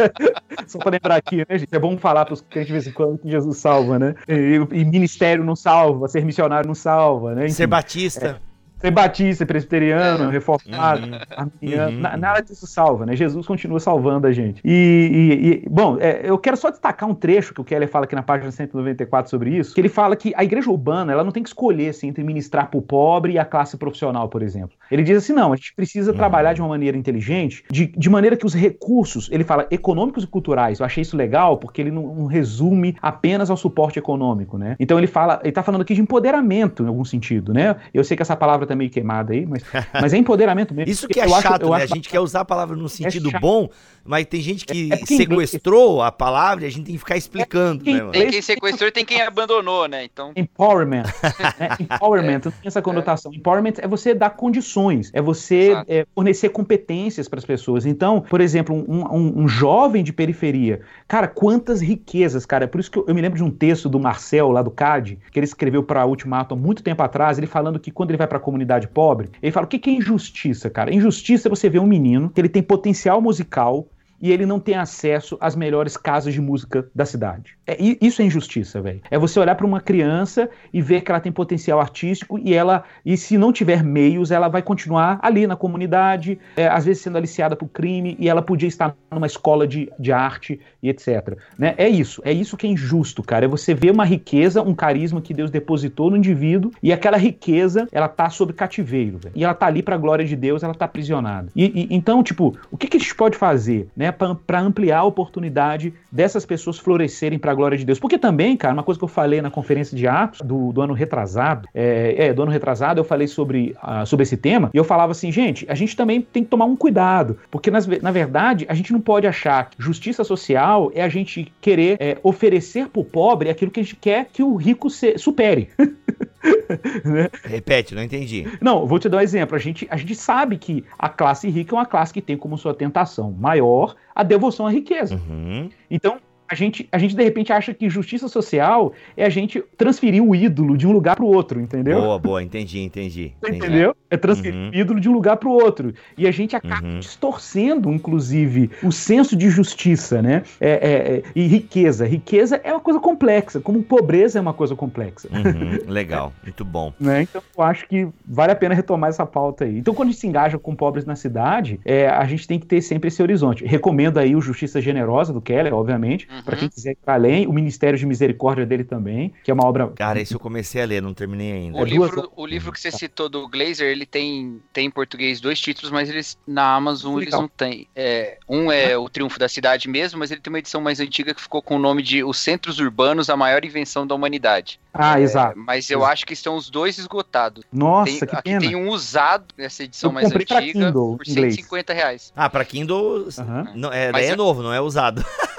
só 0.66 0.78
pra 0.78 0.90
lembrar 0.90 1.16
aqui, 1.16 1.38
né, 1.38 1.58
gente? 1.58 1.74
É 1.74 1.78
bom 1.78 1.96
falar 1.96 2.24
pros 2.24 2.40
crentes 2.40 2.66
de 2.66 2.72
vez 2.72 2.86
em 2.86 2.92
quando 2.92 3.18
que 3.18 3.30
Jesus 3.30 3.58
salva, 3.58 3.98
né? 3.98 4.14
E, 4.28 4.60
e 4.72 4.84
ministério 4.84 5.44
não 5.44 5.56
salva, 5.56 6.08
ser 6.08 6.24
missionário 6.24 6.66
não 6.66 6.74
salva, 6.74 7.34
né? 7.34 7.44
Enfim. 7.44 7.54
Ser 7.54 7.66
batista. 7.66 8.40
Ser 8.84 8.90
batista, 8.90 9.46
presbiteriano, 9.46 10.28
reformado, 10.28 11.06
Uhum. 11.06 11.18
arminiano, 11.34 11.96
Uhum. 11.96 12.02
na- 12.02 12.16
nada 12.18 12.42
disso 12.42 12.66
salva, 12.66 13.06
né? 13.06 13.16
Jesus 13.16 13.46
continua 13.46 13.80
salvando 13.80 14.26
a 14.26 14.32
gente. 14.32 14.60
E, 14.62 14.70
e- 15.10 15.48
e, 15.64 15.68
bom, 15.70 15.96
é, 15.98 16.20
eu 16.22 16.36
quero 16.36 16.54
só 16.54 16.68
destacar 16.70 17.08
um 17.08 17.14
trecho 17.14 17.54
que 17.54 17.62
o 17.62 17.64
Keller 17.64 17.88
fala 17.88 18.04
aqui 18.04 18.14
na 18.14 18.22
página 18.22 18.50
194 18.50 19.30
sobre 19.30 19.56
isso, 19.56 19.74
que 19.74 19.80
ele 19.80 19.88
fala 19.88 20.14
que 20.14 20.34
a 20.36 20.44
igreja 20.44 20.70
urbana, 20.70 21.12
ela 21.14 21.24
não 21.24 21.32
tem 21.32 21.42
que 21.42 21.48
escolher 21.48 21.88
assim, 21.88 22.08
entre 22.08 22.22
ministrar 22.22 22.68
para 22.70 22.76
o 22.78 22.82
pobre 22.82 23.32
e 23.32 23.38
a 23.38 23.44
classe 23.46 23.78
profissional, 23.78 24.28
por 24.28 24.42
exemplo. 24.42 24.76
Ele 24.90 25.02
diz 25.02 25.16
assim, 25.16 25.32
não, 25.32 25.54
a 25.54 25.56
gente 25.56 25.72
precisa 25.74 26.10
Uhum. 26.10 26.16
trabalhar 26.18 26.52
de 26.52 26.60
uma 26.60 26.68
maneira 26.68 26.94
inteligente, 26.98 27.64
de, 27.70 27.86
de 27.86 28.10
maneira 28.10 28.36
que 28.36 28.44
os 28.44 28.52
recursos, 28.52 29.30
ele 29.32 29.44
fala 29.44 29.66
econômicos 29.70 30.24
e 30.24 30.26
culturais, 30.26 30.80
eu 30.80 30.84
achei 30.84 31.00
isso 31.00 31.16
legal, 31.16 31.56
porque 31.56 31.80
ele 31.80 31.90
não, 31.90 32.14
não 32.14 32.26
resume 32.26 32.94
apenas 33.00 33.48
ao 33.48 33.56
suporte 33.56 33.98
econômico, 33.98 34.58
né? 34.58 34.76
Então 34.78 34.98
ele 34.98 35.06
fala, 35.06 35.40
ele 35.42 35.52
tá 35.52 35.62
falando 35.62 35.80
aqui 35.80 35.94
de 35.94 36.02
empoderamento, 36.02 36.82
em 36.82 36.86
algum 36.86 37.04
sentido, 37.04 37.54
né? 37.54 37.76
Eu 37.94 38.04
sei 38.04 38.14
que 38.14 38.22
essa 38.22 38.36
palavra 38.36 38.66
tá 38.74 38.78
meio 38.78 38.90
queimada 38.90 39.32
aí, 39.32 39.46
mas, 39.46 39.62
mas 39.92 40.12
é 40.12 40.16
empoderamento 40.18 40.74
mesmo. 40.74 40.90
Isso 40.92 41.08
que 41.08 41.20
é 41.20 41.24
Eu 41.26 41.34
acho- 41.34 41.42
chato, 41.42 41.62
eu 41.62 41.70
né? 41.70 41.76
acho 41.84 41.92
A 41.92 41.96
gente 41.96 42.08
quer 42.08 42.20
usar 42.20 42.40
a 42.40 42.44
palavra 42.44 42.76
num 42.76 42.88
sentido 42.88 43.30
chato. 43.30 43.40
bom, 43.40 43.68
mas 44.04 44.26
tem 44.26 44.40
gente 44.40 44.64
que 44.66 44.90
É- 44.90 44.94
é 44.94 44.98
porque 44.98 45.14
em 45.14 45.22
inglês- 45.22 45.50
sequestrou 45.50 46.02
a 46.02 46.10
palavra 46.12 46.64
e 46.64 46.66
a 46.66 46.70
gente 46.70 46.84
tem 46.84 46.94
que 46.94 46.98
ficar 46.98 47.16
explicando, 47.16 47.82
É 47.82 47.92
né, 47.92 47.92
que- 47.92 48.00
mano? 48.00 48.12
Tem 48.12 48.30
quem 48.30 48.42
sequestrou 48.42 48.88
e 48.88 48.92
tem 48.92 49.04
quem 49.04 49.20
abandonou, 49.22 49.88
né? 49.88 50.04
Então, 50.04 50.32
Empowerment. 50.36 51.04
né? 51.04 51.68
Empowerment 51.80 52.40
não 52.44 52.52
tem 52.52 52.66
essa 52.66 52.82
conotação. 52.82 53.32
Empowerment 53.32 53.74
é 53.78 53.88
você 53.88 54.14
dar 54.14 54.30
condições, 54.30 55.10
é 55.14 55.20
você 55.22 55.74
é, 55.88 56.06
fornecer 56.14 56.48
competências 56.50 57.28
para 57.28 57.38
as 57.38 57.44
pessoas. 57.44 57.86
Então, 57.86 58.20
por 58.20 58.40
exemplo, 58.40 58.74
um, 58.74 59.04
um- 59.04 59.42
um 59.42 59.48
jovem 59.48 60.02
de 60.02 60.12
periferia, 60.12 60.80
cara, 61.06 61.28
quantas 61.28 61.80
riquezas, 61.80 62.44
cara. 62.46 62.64
É 62.64 62.66
por 62.66 62.80
isso 62.80 62.90
que 62.90 62.98
eu, 62.98 63.04
eu 63.08 63.14
me 63.14 63.20
lembro 63.20 63.36
de 63.36 63.44
um 63.44 63.50
texto 63.50 63.88
do 63.88 63.98
Marcel, 64.00 64.50
lá 64.50 64.62
do 64.62 64.70
CAD, 64.70 65.18
que 65.30 65.38
ele 65.38 65.44
escreveu 65.44 65.82
para 65.82 66.02
a 66.02 66.06
Ultimato 66.06 66.54
há 66.54 66.56
muito 66.56 66.82
tempo 66.82 67.02
atrás, 67.02 67.38
ele 67.38 67.46
falando 67.46 67.78
que 67.78 67.90
quando 67.90 68.10
ele 68.10 68.18
vai 68.18 68.26
para 68.26 68.38
a 68.38 68.40
comunidade 68.40 68.63
pobre, 68.88 69.30
ele 69.42 69.52
fala: 69.52 69.66
o 69.66 69.68
que, 69.68 69.78
que 69.78 69.90
é 69.90 69.94
injustiça, 69.94 70.70
cara? 70.70 70.94
Injustiça 70.94 71.48
é 71.48 71.50
você 71.50 71.68
ver 71.68 71.78
um 71.78 71.86
menino 71.86 72.30
que 72.30 72.40
ele 72.40 72.48
tem 72.48 72.62
potencial 72.62 73.20
musical. 73.20 73.86
E 74.24 74.32
ele 74.32 74.46
não 74.46 74.58
tem 74.58 74.74
acesso 74.74 75.36
às 75.38 75.54
melhores 75.54 75.98
casas 75.98 76.32
de 76.32 76.40
música 76.40 76.88
da 76.94 77.04
cidade. 77.04 77.58
É, 77.66 77.76
isso 78.00 78.22
é 78.22 78.24
injustiça, 78.24 78.80
velho. 78.80 79.02
É 79.10 79.18
você 79.18 79.38
olhar 79.38 79.54
para 79.54 79.66
uma 79.66 79.82
criança 79.82 80.48
e 80.72 80.80
ver 80.80 81.02
que 81.02 81.10
ela 81.10 81.20
tem 81.20 81.30
potencial 81.30 81.78
artístico 81.78 82.38
e 82.38 82.54
ela, 82.54 82.84
e 83.04 83.18
se 83.18 83.36
não 83.36 83.52
tiver 83.52 83.84
meios, 83.84 84.30
ela 84.30 84.48
vai 84.48 84.62
continuar 84.62 85.18
ali 85.20 85.46
na 85.46 85.56
comunidade, 85.56 86.38
é, 86.56 86.66
às 86.66 86.86
vezes 86.86 87.02
sendo 87.02 87.18
aliciada 87.18 87.54
por 87.54 87.68
crime, 87.68 88.16
e 88.18 88.26
ela 88.26 88.40
podia 88.40 88.66
estar 88.66 88.96
numa 89.10 89.26
escola 89.26 89.68
de, 89.68 89.92
de 89.98 90.10
arte 90.10 90.58
e 90.82 90.88
etc. 90.88 91.36
Né? 91.58 91.74
É 91.76 91.86
isso, 91.86 92.22
é 92.24 92.32
isso 92.32 92.56
que 92.56 92.66
é 92.66 92.70
injusto, 92.70 93.22
cara. 93.22 93.44
É 93.44 93.48
você 93.48 93.74
ver 93.74 93.90
uma 93.90 94.06
riqueza, 94.06 94.62
um 94.62 94.74
carisma 94.74 95.20
que 95.20 95.34
Deus 95.34 95.50
depositou 95.50 96.10
no 96.10 96.16
indivíduo, 96.16 96.70
e 96.82 96.94
aquela 96.94 97.18
riqueza, 97.18 97.86
ela 97.92 98.08
tá 98.08 98.30
sob 98.30 98.54
cativeiro, 98.54 99.18
velho. 99.18 99.34
E 99.36 99.44
ela 99.44 99.52
tá 99.52 99.66
ali 99.66 99.82
pra 99.82 99.98
glória 99.98 100.24
de 100.24 100.34
Deus, 100.34 100.62
ela 100.62 100.74
tá 100.74 100.86
aprisionada. 100.86 101.48
E, 101.54 101.64
e- 101.82 101.88
então, 101.94 102.22
tipo, 102.22 102.56
o 102.70 102.78
que, 102.78 102.86
que 102.86 102.96
a 102.96 103.00
gente 103.00 103.14
pode 103.14 103.36
fazer, 103.36 103.86
né, 103.94 104.13
pra 104.14 104.60
ampliar 104.60 104.98
a 105.00 105.04
oportunidade 105.04 105.92
dessas 106.10 106.44
pessoas 106.46 106.78
florescerem 106.78 107.38
pra 107.38 107.54
glória 107.54 107.76
de 107.76 107.84
Deus? 107.84 107.98
Porque 107.98 108.18
também, 108.18 108.56
cara, 108.56 108.74
uma 108.74 108.82
coisa 108.82 108.98
que 108.98 109.04
eu 109.04 109.08
falei 109.08 109.40
na 109.42 109.50
conferência 109.50 109.96
de 109.96 110.06
Atos 110.06 110.40
do, 110.40 110.72
do 110.72 110.80
ano 110.80 110.92
retrasado, 110.94 111.68
é, 111.74 112.26
é, 112.28 112.32
do 112.32 112.42
ano 112.42 112.50
retrasado, 112.52 113.00
eu 113.00 113.04
falei 113.04 113.26
sobre, 113.26 113.74
ah, 113.82 114.04
sobre 114.06 114.22
esse 114.24 114.36
tema, 114.36 114.70
e 114.72 114.76
eu 114.76 114.84
falava 114.84 115.12
assim, 115.12 115.30
gente, 115.30 115.66
a 115.68 115.74
gente 115.74 115.96
também 115.96 116.20
tem 116.20 116.42
que 116.44 116.50
tomar 116.50 116.64
um 116.64 116.76
cuidado, 116.76 117.38
porque 117.50 117.70
nas 117.70 117.86
na 117.86 118.10
verdade, 118.10 118.64
a 118.68 118.74
gente 118.74 118.92
não 118.92 119.00
pode 119.00 119.26
achar 119.26 119.68
que 119.70 119.76
justiça 119.78 120.24
social 120.24 120.90
é 120.94 121.02
a 121.02 121.08
gente 121.08 121.52
querer 121.60 121.96
é, 122.00 122.16
oferecer 122.22 122.88
pro 122.88 123.04
pobre 123.04 123.50
aquilo 123.50 123.70
que 123.70 123.80
a 123.80 123.82
gente 123.82 123.96
quer 123.96 124.26
que 124.32 124.42
o 124.42 124.56
rico 124.56 124.88
se- 124.90 125.18
supere. 125.18 125.68
Repete, 127.44 127.94
não 127.94 128.02
entendi. 128.02 128.46
Não, 128.60 128.86
vou 128.86 128.98
te 128.98 129.08
dar 129.08 129.18
um 129.18 129.20
exemplo. 129.20 129.56
A 129.56 129.58
gente, 129.58 129.86
a 129.90 129.96
gente 129.96 130.14
sabe 130.14 130.58
que 130.58 130.84
a 130.98 131.08
classe 131.08 131.48
rica 131.48 131.74
é 131.74 131.78
uma 131.78 131.86
classe 131.86 132.12
que 132.12 132.20
tem 132.20 132.36
como 132.36 132.58
sua 132.58 132.74
tentação 132.74 133.32
maior 133.32 133.94
a 134.14 134.22
devoção 134.22 134.66
à 134.66 134.70
riqueza. 134.70 135.14
Uhum. 135.14 135.68
Então, 135.90 136.18
a 136.48 136.54
gente, 136.54 136.88
a 136.92 136.98
gente 136.98 137.16
de 137.16 137.22
repente 137.22 137.52
acha 137.52 137.72
que 137.72 137.88
justiça 137.88 138.28
social 138.28 138.92
é 139.16 139.24
a 139.24 139.28
gente 139.28 139.62
transferir 139.76 140.22
o 140.22 140.34
ídolo 140.34 140.76
de 140.76 140.86
um 140.86 140.92
lugar 140.92 141.16
para 141.16 141.24
o 141.24 141.28
outro, 141.28 141.60
entendeu? 141.60 142.00
Boa, 142.00 142.18
boa, 142.18 142.42
entendi, 142.42 142.80
entendi. 142.80 143.32
entendi. 143.42 143.58
Entendeu? 143.58 143.96
É 144.10 144.16
transferir 144.16 144.54
Uhum. 144.54 144.70
o 144.70 144.74
ídolo 144.74 145.00
de 145.00 145.08
um 145.08 145.12
lugar 145.12 145.36
para 145.36 145.48
o 145.48 145.52
outro. 145.52 145.94
E 146.18 146.26
a 146.26 146.30
gente 146.30 146.54
acaba 146.54 146.86
Uhum. 146.86 146.98
distorcendo, 147.00 147.92
inclusive, 147.92 148.70
o 148.82 148.92
senso 148.92 149.34
de 149.36 149.48
justiça, 149.50 150.20
né? 150.20 150.42
É, 150.60 150.70
é, 150.70 151.16
é, 151.16 151.22
e 151.34 151.46
riqueza. 151.46 152.06
Riqueza 152.06 152.60
é 152.62 152.72
uma 152.72 152.80
coisa 152.80 153.00
complexa, 153.00 153.60
como 153.60 153.82
pobreza 153.82 154.38
é 154.38 154.42
uma 154.42 154.52
coisa 154.52 154.74
complexa. 154.76 155.28
Uhum, 155.32 155.78
Legal, 155.90 156.32
muito 156.42 156.64
bom. 156.64 156.92
né? 157.00 157.22
Então 157.22 157.42
eu 157.56 157.64
acho 157.64 157.88
que 157.88 158.06
vale 158.26 158.52
a 158.52 158.56
pena 158.56 158.74
retomar 158.74 159.10
essa 159.10 159.24
pauta 159.26 159.64
aí. 159.64 159.78
Então, 159.78 159.94
quando 159.94 160.08
a 160.08 160.12
gente 160.12 160.20
se 160.20 160.26
engaja 160.26 160.58
com 160.58 160.74
pobres 160.76 161.04
na 161.04 161.16
cidade, 161.16 161.80
é, 161.84 162.08
a 162.08 162.24
gente 162.26 162.46
tem 162.46 162.58
que 162.58 162.66
ter 162.66 162.80
sempre 162.82 163.08
esse 163.08 163.22
horizonte. 163.22 163.64
Recomendo 163.64 164.18
aí 164.18 164.36
o 164.36 164.40
Justiça 164.40 164.80
Generosa 164.80 165.32
do 165.32 165.40
Keller, 165.40 165.74
obviamente, 165.74 166.28
Uhum. 166.34 166.42
para 166.42 166.56
quem 166.56 166.68
quiser 166.68 166.92
ir 166.92 166.98
para 167.04 167.14
além, 167.14 167.46
o 167.46 167.52
Ministério 167.52 167.98
de 167.98 168.04
Misericórdia 168.06 168.66
dele 168.66 168.84
também, 168.84 169.32
que 169.44 169.50
é 169.50 169.54
uma 169.54 169.64
obra. 169.66 169.88
Cara, 169.88 170.20
esse 170.20 170.34
eu 170.34 170.40
comecei 170.40 170.82
a 170.82 170.84
ler, 170.86 171.00
não 171.02 171.14
terminei 171.14 171.52
ainda. 171.52 171.78
o, 171.78 171.82
É 171.82 171.84
duas 171.86 172.10
livro, 172.10 172.32
o 172.36 172.46
livro 172.46 172.72
que 172.72 172.80
você 172.80 172.90
citou 172.90 173.28
do 173.28 173.48
Glazer, 173.48 173.86
ele 173.88 174.06
tem, 174.06 174.60
tem 174.72 174.86
em 174.86 174.90
português 174.90 175.40
dois 175.40 175.60
títulos, 175.60 175.90
mas 175.90 176.08
eles 176.08 176.36
na 176.46 176.74
Amazon 176.74 177.14
eles 177.16 177.26
Legal. 177.26 177.42
não 177.42 177.48
têm. 177.48 177.86
É, 177.94 178.38
um 178.48 178.70
é 178.72 178.96
O 178.98 179.08
Triunfo 179.08 179.38
da 179.38 179.48
Cidade 179.48 179.88
mesmo, 179.88 180.18
mas 180.18 180.30
ele 180.30 180.40
tem 180.40 180.50
uma 180.52 180.58
edição 180.58 180.80
mais 180.80 181.00
antiga 181.00 181.32
que 181.34 181.40
ficou 181.40 181.62
com 181.62 181.76
o 181.76 181.78
nome 181.78 182.02
de 182.02 182.24
Os 182.24 182.38
Centros 182.38 182.78
Urbanos, 182.78 183.30
a 183.30 183.36
Maior 183.36 183.64
Invenção 183.64 184.06
da 184.06 184.14
Humanidade. 184.14 184.80
Ah, 184.92 185.20
exato. 185.20 185.58
Mas 185.58 185.90
eu 185.90 185.98
Exato. 186.00 186.12
acho 186.12 186.26
que 186.26 186.32
estão 186.34 186.56
os 186.56 186.70
dois 186.70 186.98
esgotados. 186.98 187.64
Nossa, 187.72 188.10
Tem- 188.10 188.18
que 188.28 188.34
aqui 188.36 188.42
pena. 188.44 188.60
tem 188.60 188.76
um 188.76 188.88
usado 188.90 189.46
nessa 189.58 189.82
edição 189.82 190.10
Eu 190.10 190.14
mais 190.14 190.30
antiga 190.32 190.60
Kindle, 190.62 191.16
por 191.16 191.26
inglês. 191.28 191.54
150 191.54 191.92
reais. 191.92 192.32
Ah, 192.36 192.48
pra 192.48 192.64
Kindle 192.64 193.26
Aham. 193.38 193.72
não, 193.74 193.92
é, 193.92 194.12
Mas 194.12 194.26
é 194.26 194.32
eu- 194.32 194.36
novo, 194.36 194.62
não 194.62 194.72
é 194.72 194.80
usado. 194.80 195.24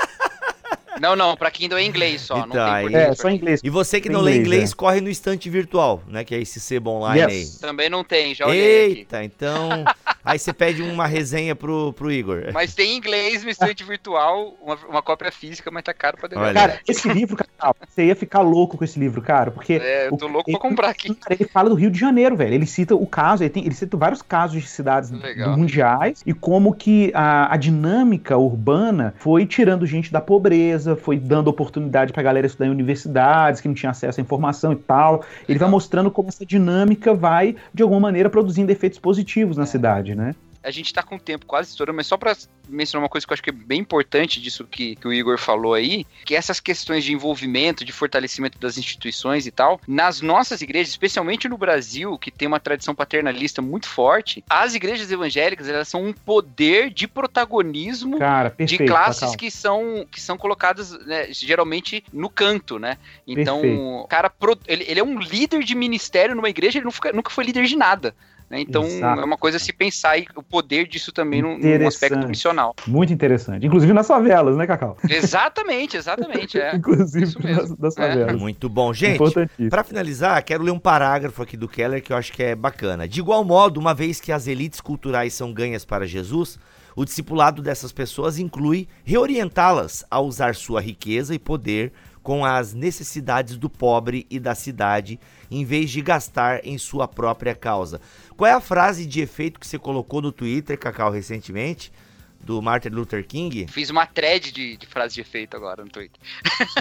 Não, 1.01 1.15
não, 1.15 1.35
pra 1.35 1.51
Kindle 1.51 1.77
é 1.77 1.83
inglês 1.83 2.21
só, 2.21 2.37
não 2.37 2.47
Então, 2.47 2.65
tem 2.65 2.73
aí- 2.73 2.81
português. 2.83 3.09
É, 3.09 3.15
só 3.15 3.29
em 3.29 3.35
inglês. 3.35 3.61
E 3.63 3.69
você 3.69 3.99
que 3.99 4.09
não 4.09 4.21
lê 4.21 4.31
inglês, 4.31 4.45
inglês, 4.47 4.73
corre 4.73 5.01
no 5.01 5.09
estante 5.09 5.49
virtual, 5.49 6.01
né? 6.07 6.23
Que 6.23 6.35
é 6.35 6.39
esse 6.41 6.59
sebo 6.59 6.91
online 6.91 7.33
Yes. 7.33 7.57
Também 7.59 7.89
não 7.89 8.03
tem, 8.03 8.33
já 8.33 8.45
aí. 8.45 8.51
olhei 8.51 8.85
aqui. 8.91 8.97
Eita, 8.99 9.23
então. 9.23 9.69
aí 10.25 10.39
você 10.39 10.51
pede 10.51 10.81
uma 10.81 11.05
resenha 11.07 11.55
pro, 11.55 11.93
pro 11.93 12.11
Igor. 12.11 12.45
Mas 12.53 12.73
tem 12.73 12.93
em 12.93 12.97
inglês 12.97 13.43
no 13.43 13.49
estante 13.49 13.83
virtual, 13.83 14.55
uma, 14.61 14.75
uma 14.89 15.01
cópia 15.01 15.31
física, 15.31 15.69
mas 15.71 15.83
tá 15.83 15.93
caro 15.93 16.17
pra 16.17 16.27
develar. 16.27 16.53
Cara, 16.53 16.79
esse 16.87 17.07
livro, 17.07 17.37
cara, 17.37 17.75
você 17.87 18.05
ia 18.05 18.15
ficar 18.15 18.41
louco 18.41 18.77
com 18.77 18.83
esse 18.83 18.99
livro, 18.99 19.21
cara, 19.21 19.51
porque. 19.51 19.73
É, 19.73 20.07
eu 20.07 20.17
tô 20.17 20.25
o- 20.25 20.29
louco 20.31 20.45
pra 20.45 20.51
ele- 20.53 20.59
comprar 20.59 20.89
aqui. 20.89 21.13
Cara, 21.15 21.35
ele 21.39 21.45
fala 21.49 21.69
do 21.69 21.75
Rio 21.75 21.91
de 21.91 21.99
Janeiro, 21.99 22.35
velho. 22.35 22.53
Ele 22.53 22.65
cita 22.65 22.95
o 22.95 23.05
caso, 23.05 23.43
ele, 23.43 23.49
tem- 23.49 23.65
ele 23.65 23.75
cita 23.75 23.95
vários 23.97 24.21
casos 24.21 24.61
de 24.61 24.67
cidades 24.67 25.11
Legal. 25.11 25.55
mundiais 25.57 26.21
e 26.25 26.33
como 26.33 26.73
que 26.73 27.11
a, 27.13 27.53
a 27.53 27.57
dinâmica 27.57 28.37
urbana 28.37 29.13
foi 29.17 29.45
tirando 29.45 29.85
gente 29.85 30.11
da 30.11 30.21
pobreza, 30.21 30.95
foi 30.95 31.17
dando 31.19 31.47
oportunidade 31.47 32.11
pra 32.13 32.23
galera 32.23 32.47
estudar 32.47 32.65
em 32.67 32.69
universidades 32.71 33.61
que 33.61 33.67
não 33.67 33.75
tinha 33.75 33.91
acesso 33.91 34.19
à 34.19 34.23
informação 34.23 34.71
e 34.73 34.75
tal. 34.75 35.23
Ele 35.47 35.59
vai 35.59 35.69
mostrando 35.69 36.09
como 36.09 36.29
essa 36.29 36.45
dinâmica 36.45 37.13
vai, 37.13 37.55
de 37.73 37.83
alguma 37.83 37.99
maneira, 38.01 38.29
produzindo 38.29 38.71
efeitos 38.71 38.99
positivos 38.99 39.57
na 39.57 39.63
É. 39.63 39.65
cidade, 39.65 40.14
né? 40.15 40.35
A 40.63 40.71
gente 40.71 40.91
tá 40.91 41.03
com 41.03 41.15
o 41.15 41.19
tempo 41.19 41.45
quase 41.45 41.69
estourando, 41.69 41.97
mas 41.97 42.07
só 42.07 42.17
pra 42.17 42.35
mencionar 42.67 43.03
uma 43.03 43.09
coisa 43.09 43.25
que 43.25 43.31
eu 43.31 43.35
acho 43.35 43.43
que 43.43 43.51
é 43.51 43.53
bem 43.53 43.81
importante 43.81 44.41
disso 44.41 44.65
que, 44.65 44.95
que 44.95 45.07
o 45.07 45.13
Igor 45.13 45.37
falou 45.37 45.75
aí, 45.75 46.05
que 46.25 46.35
essas 46.35 46.59
questões 46.59 47.03
de 47.03 47.13
envolvimento, 47.13 47.85
de 47.85 47.91
fortalecimento 47.91 48.57
das 48.57 48.77
instituições 48.77 49.45
e 49.45 49.51
tal, 49.51 49.79
nas 49.87 50.21
nossas 50.21 50.61
igrejas, 50.61 50.89
especialmente 50.89 51.47
no 51.47 51.57
Brasil, 51.57 52.17
que 52.17 52.31
tem 52.31 52.47
uma 52.47 52.59
tradição 52.59 52.95
paternalista 52.95 53.61
muito 53.61 53.87
forte, 53.87 54.43
as 54.49 54.73
igrejas 54.73 55.11
evangélicas, 55.11 55.67
elas 55.67 55.87
são 55.87 56.03
um 56.03 56.13
poder 56.13 56.89
de 56.89 57.07
protagonismo 57.07 58.17
Cara, 58.17 58.49
perfeito. 58.49 58.81
de 58.81 58.87
classes 58.87 59.35
que 59.35 59.51
são, 59.51 60.05
que 60.09 60.19
são 60.19 60.37
colocadas 60.37 60.97
né, 61.05 61.27
geralmente 61.31 62.03
no 62.11 62.29
canto, 62.29 62.79
né? 62.79 62.97
Então, 63.27 63.61
Perfeito. 63.61 63.81
o 63.81 64.07
cara, 64.07 64.31
ele, 64.67 64.85
ele 64.87 64.99
é 64.99 65.03
um 65.03 65.19
líder 65.19 65.63
de 65.63 65.75
ministério 65.75 66.35
numa 66.35 66.49
igreja, 66.49 66.79
ele 66.79 66.87
nunca 67.13 67.29
foi 67.29 67.43
líder 67.43 67.65
de 67.65 67.75
nada. 67.75 68.15
Né? 68.49 68.61
Então 68.61 68.83
Exato. 68.83 69.21
é 69.21 69.25
uma 69.25 69.37
coisa 69.37 69.57
a 69.57 69.59
se 69.59 69.73
pensar 69.73 70.17
e 70.17 70.27
o 70.35 70.43
poder 70.43 70.87
disso 70.87 71.11
também 71.11 71.41
num, 71.41 71.57
aspecto 71.87 72.27
missional. 72.27 72.75
Muito 72.85 73.11
interessante. 73.11 73.65
Inclusive 73.65 73.91
nas 73.91 74.07
favelas, 74.07 74.55
né, 74.55 74.67
Cacau? 74.67 74.97
Exatamente, 75.09 75.97
exatamente. 75.97 76.59
É. 76.59 76.73
Inclusive 76.77 77.25
isso 77.25 77.41
nas, 77.41 77.57
mesmo. 77.57 77.77
nas 77.79 77.97
É. 77.97 78.01
favelas. 78.01 78.35
Muito 78.39 78.69
bom. 78.69 78.93
Gente, 78.93 79.15
Importantíssimo. 79.15 79.69
Pra 79.69 79.83
finalizar, 79.83 80.43
quero 80.43 80.63
ler 80.63 80.71
um 80.71 80.79
parágrafo 80.79 81.41
aqui 81.41 81.57
do 81.57 81.67
Keller 81.67 82.01
que 82.03 82.13
eu 82.13 82.17
acho 82.17 82.31
que 82.31 82.43
é 82.43 82.55
bacana. 82.55 83.07
De 83.07 83.19
igual 83.19 83.43
modo, 83.43 83.79
uma 83.79 83.93
vez 83.93 84.21
que 84.21 84.31
as 84.31 84.47
elites 84.47 84.79
culturais 84.79 85.33
são 85.33 85.51
ganhas 85.51 85.83
para 85.83 86.05
Jesus, 86.05 86.59
o 86.95 87.03
discipulado 87.03 87.61
dessas 87.61 87.91
pessoas 87.91 88.37
inclui 88.39 88.87
reorientá-las 89.03 90.05
a 90.09 90.19
usar 90.21 90.55
sua 90.55 90.79
riqueza 90.79 91.33
e 91.33 91.39
poder 91.39 91.91
com 92.25 92.43
as 92.43 92.73
necessidades 92.73 93.55
do 93.55 93.69
pobre 93.69 94.25
e 94.31 94.39
da 94.39 94.55
cidade, 94.55 95.19
em 95.51 95.63
vez 95.63 95.91
de 95.91 96.01
gastar 96.01 96.65
em 96.65 96.75
sua 96.75 97.07
própria 97.07 97.53
causa. 97.53 98.01
Qual 98.35 98.49
é 98.49 98.51
a 98.53 98.59
frase 98.59 99.05
de 99.05 99.21
efeito 99.21 99.59
que 99.59 99.67
você 99.67 99.77
colocou 99.77 100.23
no 100.23 100.31
Twitter, 100.31 100.75
Cacau, 100.75 101.11
recentemente? 101.11 101.91
Do 102.39 102.61
Martin 102.63 102.89
Luther 102.89 103.25
King? 103.27 103.67
Fiz 103.67 103.89
uma 103.91 104.07
thread 104.07 104.51
de, 104.51 104.75
de 104.75 104.85
frase 104.87 105.13
de 105.15 105.21
efeito 105.21 105.55
agora 105.55 105.83
no 105.83 105.89
Twitter. 105.91 106.19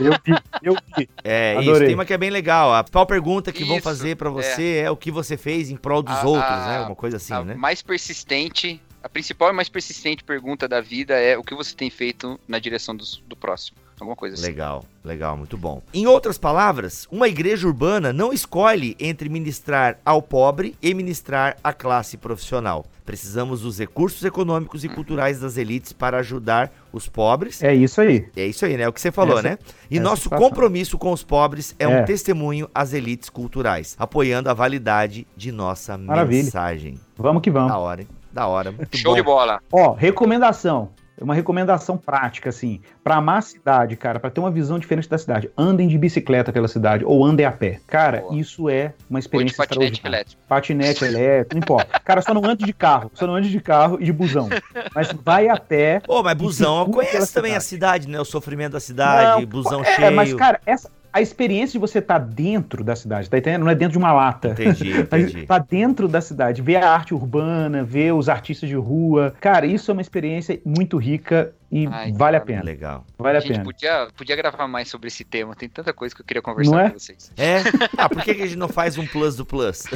Eu 0.00 0.12
vi, 0.24 0.34
eu 0.62 0.76
vi. 0.96 1.08
É, 1.22 1.52
isso. 1.60 1.68
Adorei. 1.70 1.86
Tem 1.88 1.94
uma 1.94 2.04
que 2.06 2.12
é 2.14 2.18
bem 2.18 2.30
legal. 2.30 2.72
A 2.74 2.82
principal 2.82 3.06
pergunta 3.06 3.52
que 3.52 3.64
vão 3.64 3.76
Isso, 3.76 3.84
fazer 3.84 4.16
pra 4.16 4.28
você 4.30 4.82
é. 4.84 4.90
o 4.90 4.96
que 4.96 5.10
você 5.10 5.36
fez 5.38 5.68
em 5.70 5.76
prol 5.76 6.02
dos 6.02 6.16
A- 6.16 6.26
outros, 6.26 6.50
a- 6.52 6.66
né? 6.68 6.80
Uma 6.86 6.94
coisa 6.96 7.16
assim, 7.18 7.32
a 7.34 7.42
né? 7.44 7.54
mais 7.54 7.80
persistente, 7.82 8.80
a 9.02 9.08
principal 9.10 9.50
e 9.50 9.52
mais 9.52 9.68
persistente 9.70 10.22
pergunta 10.24 10.66
da 10.68 10.80
vida 10.82 11.14
é 11.18 11.36
o 11.36 11.42
que 11.42 11.54
você 11.54 11.74
tem 11.74 11.88
feito 11.90 12.38
na 12.48 12.58
direção 12.58 12.94
dos- 12.96 13.22
do 13.26 13.34
próximo. 13.36 13.76
Alguma 14.00 14.16
coisa 14.16 14.34
assim. 14.34 14.44
Legal, 14.44 14.84
legal, 15.04 15.36
muito 15.36 15.56
bom. 15.56 15.80
Em 15.92 16.06
outras 16.06 16.36
palavras, 16.36 17.06
uma 17.10 17.28
igreja 17.28 17.66
urbana 17.66 18.12
não 18.12 18.32
escolhe 18.32 18.96
entre 18.98 19.28
ministrar 19.28 19.98
ao 20.04 20.20
pobre 20.20 20.74
e 20.82 20.92
ministrar 20.94 21.56
à 21.62 21.72
classe 21.72 22.16
profissional. 22.16 22.84
Precisamos 23.06 23.60
dos 23.60 23.78
recursos 23.78 24.24
econômicos 24.24 24.82
e 24.82 24.88
culturais 24.88 25.38
das 25.38 25.56
elites 25.56 25.92
para 25.92 26.18
ajudar 26.18 26.72
os 26.92 27.06
pobres. 27.06 27.62
É 27.62 27.74
isso 27.74 28.00
aí. 28.00 28.26
É 28.34 28.46
isso 28.46 28.64
aí, 28.64 28.76
né? 28.76 28.88
O 28.88 28.92
que 28.92 29.00
você 29.00 29.12
falou, 29.12 29.38
Essa- 29.38 29.50
né? 29.50 29.58
E 29.90 30.00
nosso 30.00 30.22
situação. 30.24 30.48
compromisso 30.48 30.98
com 30.98 31.12
os 31.12 31.22
pobres 31.22 31.74
é, 31.78 31.86
um 31.86 31.98
É. 31.98 32.02
testemunho 32.02 32.68
às 32.74 32.92
elites 32.94 33.28
culturais, 33.28 33.94
apoiando 33.98 34.48
a 34.50 34.54
validade 34.54 35.26
de 35.36 35.52
nossa 35.52 35.96
Maravilha. 35.98 36.44
mensagem. 36.44 36.98
Vamos 37.16 37.42
que 37.42 37.50
vamos. 37.50 37.68
Da 37.70 37.78
hora, 37.78 38.00
hein? 38.02 38.08
Da 38.32 38.46
hora, 38.48 38.72
muito 38.72 38.96
Show 38.96 39.12
bom. 39.12 39.16
de 39.16 39.22
bola. 39.22 39.60
Ó, 39.70 39.92
recomendação. 39.92 40.88
É 41.16 41.22
uma 41.22 41.34
recomendação 41.34 41.96
prática, 41.96 42.48
assim. 42.50 42.80
Pra 43.02 43.16
amar 43.16 43.38
a 43.38 43.42
cidade, 43.42 43.94
cara, 43.96 44.18
pra 44.18 44.30
ter 44.30 44.40
uma 44.40 44.50
visão 44.50 44.78
diferente 44.80 45.08
da 45.08 45.16
cidade. 45.16 45.48
Andem 45.56 45.86
de 45.86 45.96
bicicleta 45.96 46.52
pela 46.52 46.66
cidade 46.66 47.04
ou 47.04 47.24
andem 47.24 47.46
a 47.46 47.52
pé. 47.52 47.80
Cara, 47.86 48.20
Boa. 48.22 48.36
isso 48.36 48.68
é 48.68 48.92
uma 49.08 49.16
Ou 49.16 49.20
de 49.20 49.24
experiência 49.24 49.56
patinete 49.56 49.92
extraordinária. 49.92 50.16
elétrico. 50.16 50.42
Patinete 50.48 51.04
elétrico, 51.06 51.54
não 51.54 51.58
importa. 51.60 52.00
Cara, 52.00 52.20
só 52.20 52.34
não 52.34 52.44
ande 52.44 52.64
de 52.64 52.72
carro. 52.72 53.12
Só 53.14 53.26
não 53.28 53.36
ande 53.36 53.48
de 53.48 53.60
carro 53.60 53.98
e 54.00 54.04
de 54.04 54.12
busão. 54.12 54.48
Mas 54.92 55.12
vai 55.12 55.48
a 55.48 55.56
pé. 55.56 56.00
Pô, 56.00 56.20
mas 56.22 56.34
busão, 56.36 56.90
conhece 56.90 57.32
também 57.32 57.54
a 57.54 57.60
cidade, 57.60 58.08
né? 58.08 58.20
O 58.20 58.24
sofrimento 58.24 58.72
da 58.72 58.80
cidade, 58.80 59.42
Não, 59.42 59.46
busão 59.46 59.82
é, 59.82 59.94
cheio. 59.94 60.12
mas, 60.12 60.34
cara, 60.34 60.60
essa, 60.66 60.90
a 61.14 61.20
experiência 61.20 61.74
de 61.74 61.78
você 61.78 62.00
estar 62.00 62.18
dentro 62.18 62.82
da 62.82 62.96
cidade, 62.96 63.30
tá 63.30 63.38
entendendo? 63.38 63.62
Não 63.62 63.70
é 63.70 63.74
dentro 63.76 63.92
de 63.92 63.98
uma 63.98 64.12
lata. 64.12 64.48
Entendi, 64.48 65.06
Mas 65.08 65.22
entendi. 65.30 65.46
tá 65.46 65.58
dentro 65.58 66.08
da 66.08 66.20
cidade, 66.20 66.60
ver 66.60 66.76
a 66.76 66.90
arte 66.90 67.14
urbana, 67.14 67.84
ver 67.84 68.12
os 68.12 68.28
artistas 68.28 68.68
de 68.68 68.74
rua. 68.74 69.32
Cara, 69.40 69.64
isso 69.64 69.90
é 69.90 69.92
uma 69.92 70.02
experiência 70.02 70.60
muito 70.64 70.96
rica 70.96 71.52
e 71.70 71.86
Ai, 71.86 72.12
vale 72.12 72.36
a 72.36 72.40
cara, 72.40 72.46
pena. 72.46 72.64
Legal. 72.64 73.06
Vale 73.16 73.36
A 73.36 73.38
a 73.38 73.40
gente 73.40 73.52
pena. 73.52 73.64
podia, 73.64 74.08
podia 74.16 74.34
gravar 74.34 74.66
mais 74.66 74.88
sobre 74.88 75.06
esse 75.06 75.22
tema. 75.24 75.54
Tem 75.54 75.68
tanta 75.68 75.92
coisa 75.92 76.12
que 76.12 76.20
eu 76.20 76.26
queria 76.26 76.42
conversar 76.42 76.72
Não 76.72 76.80
é? 76.80 76.90
com 76.90 76.98
vocês. 76.98 77.30
É? 77.36 77.58
Ah, 77.96 78.08
por 78.08 78.20
que, 78.22 78.34
que 78.34 78.42
a 78.42 78.46
gente 78.46 78.58
não 78.58 78.68
faz 78.68 78.98
um 78.98 79.06
plus 79.06 79.36
do 79.36 79.46
plus? 79.46 79.84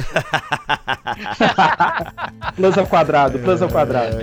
Plus 2.55 2.77
ao 2.77 2.87
quadrado, 2.87 3.39
plus 3.43 3.61
ao 3.61 3.69
quadrado. 3.69 4.15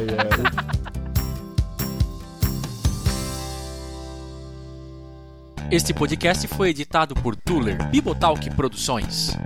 Este 5.69 5.93
podcast 5.93 6.47
foi 6.47 6.69
editado 6.71 7.13
por 7.17 7.35
Tuller 7.35 7.91
Bibotalk 7.91 8.51
Produções. 8.51 9.37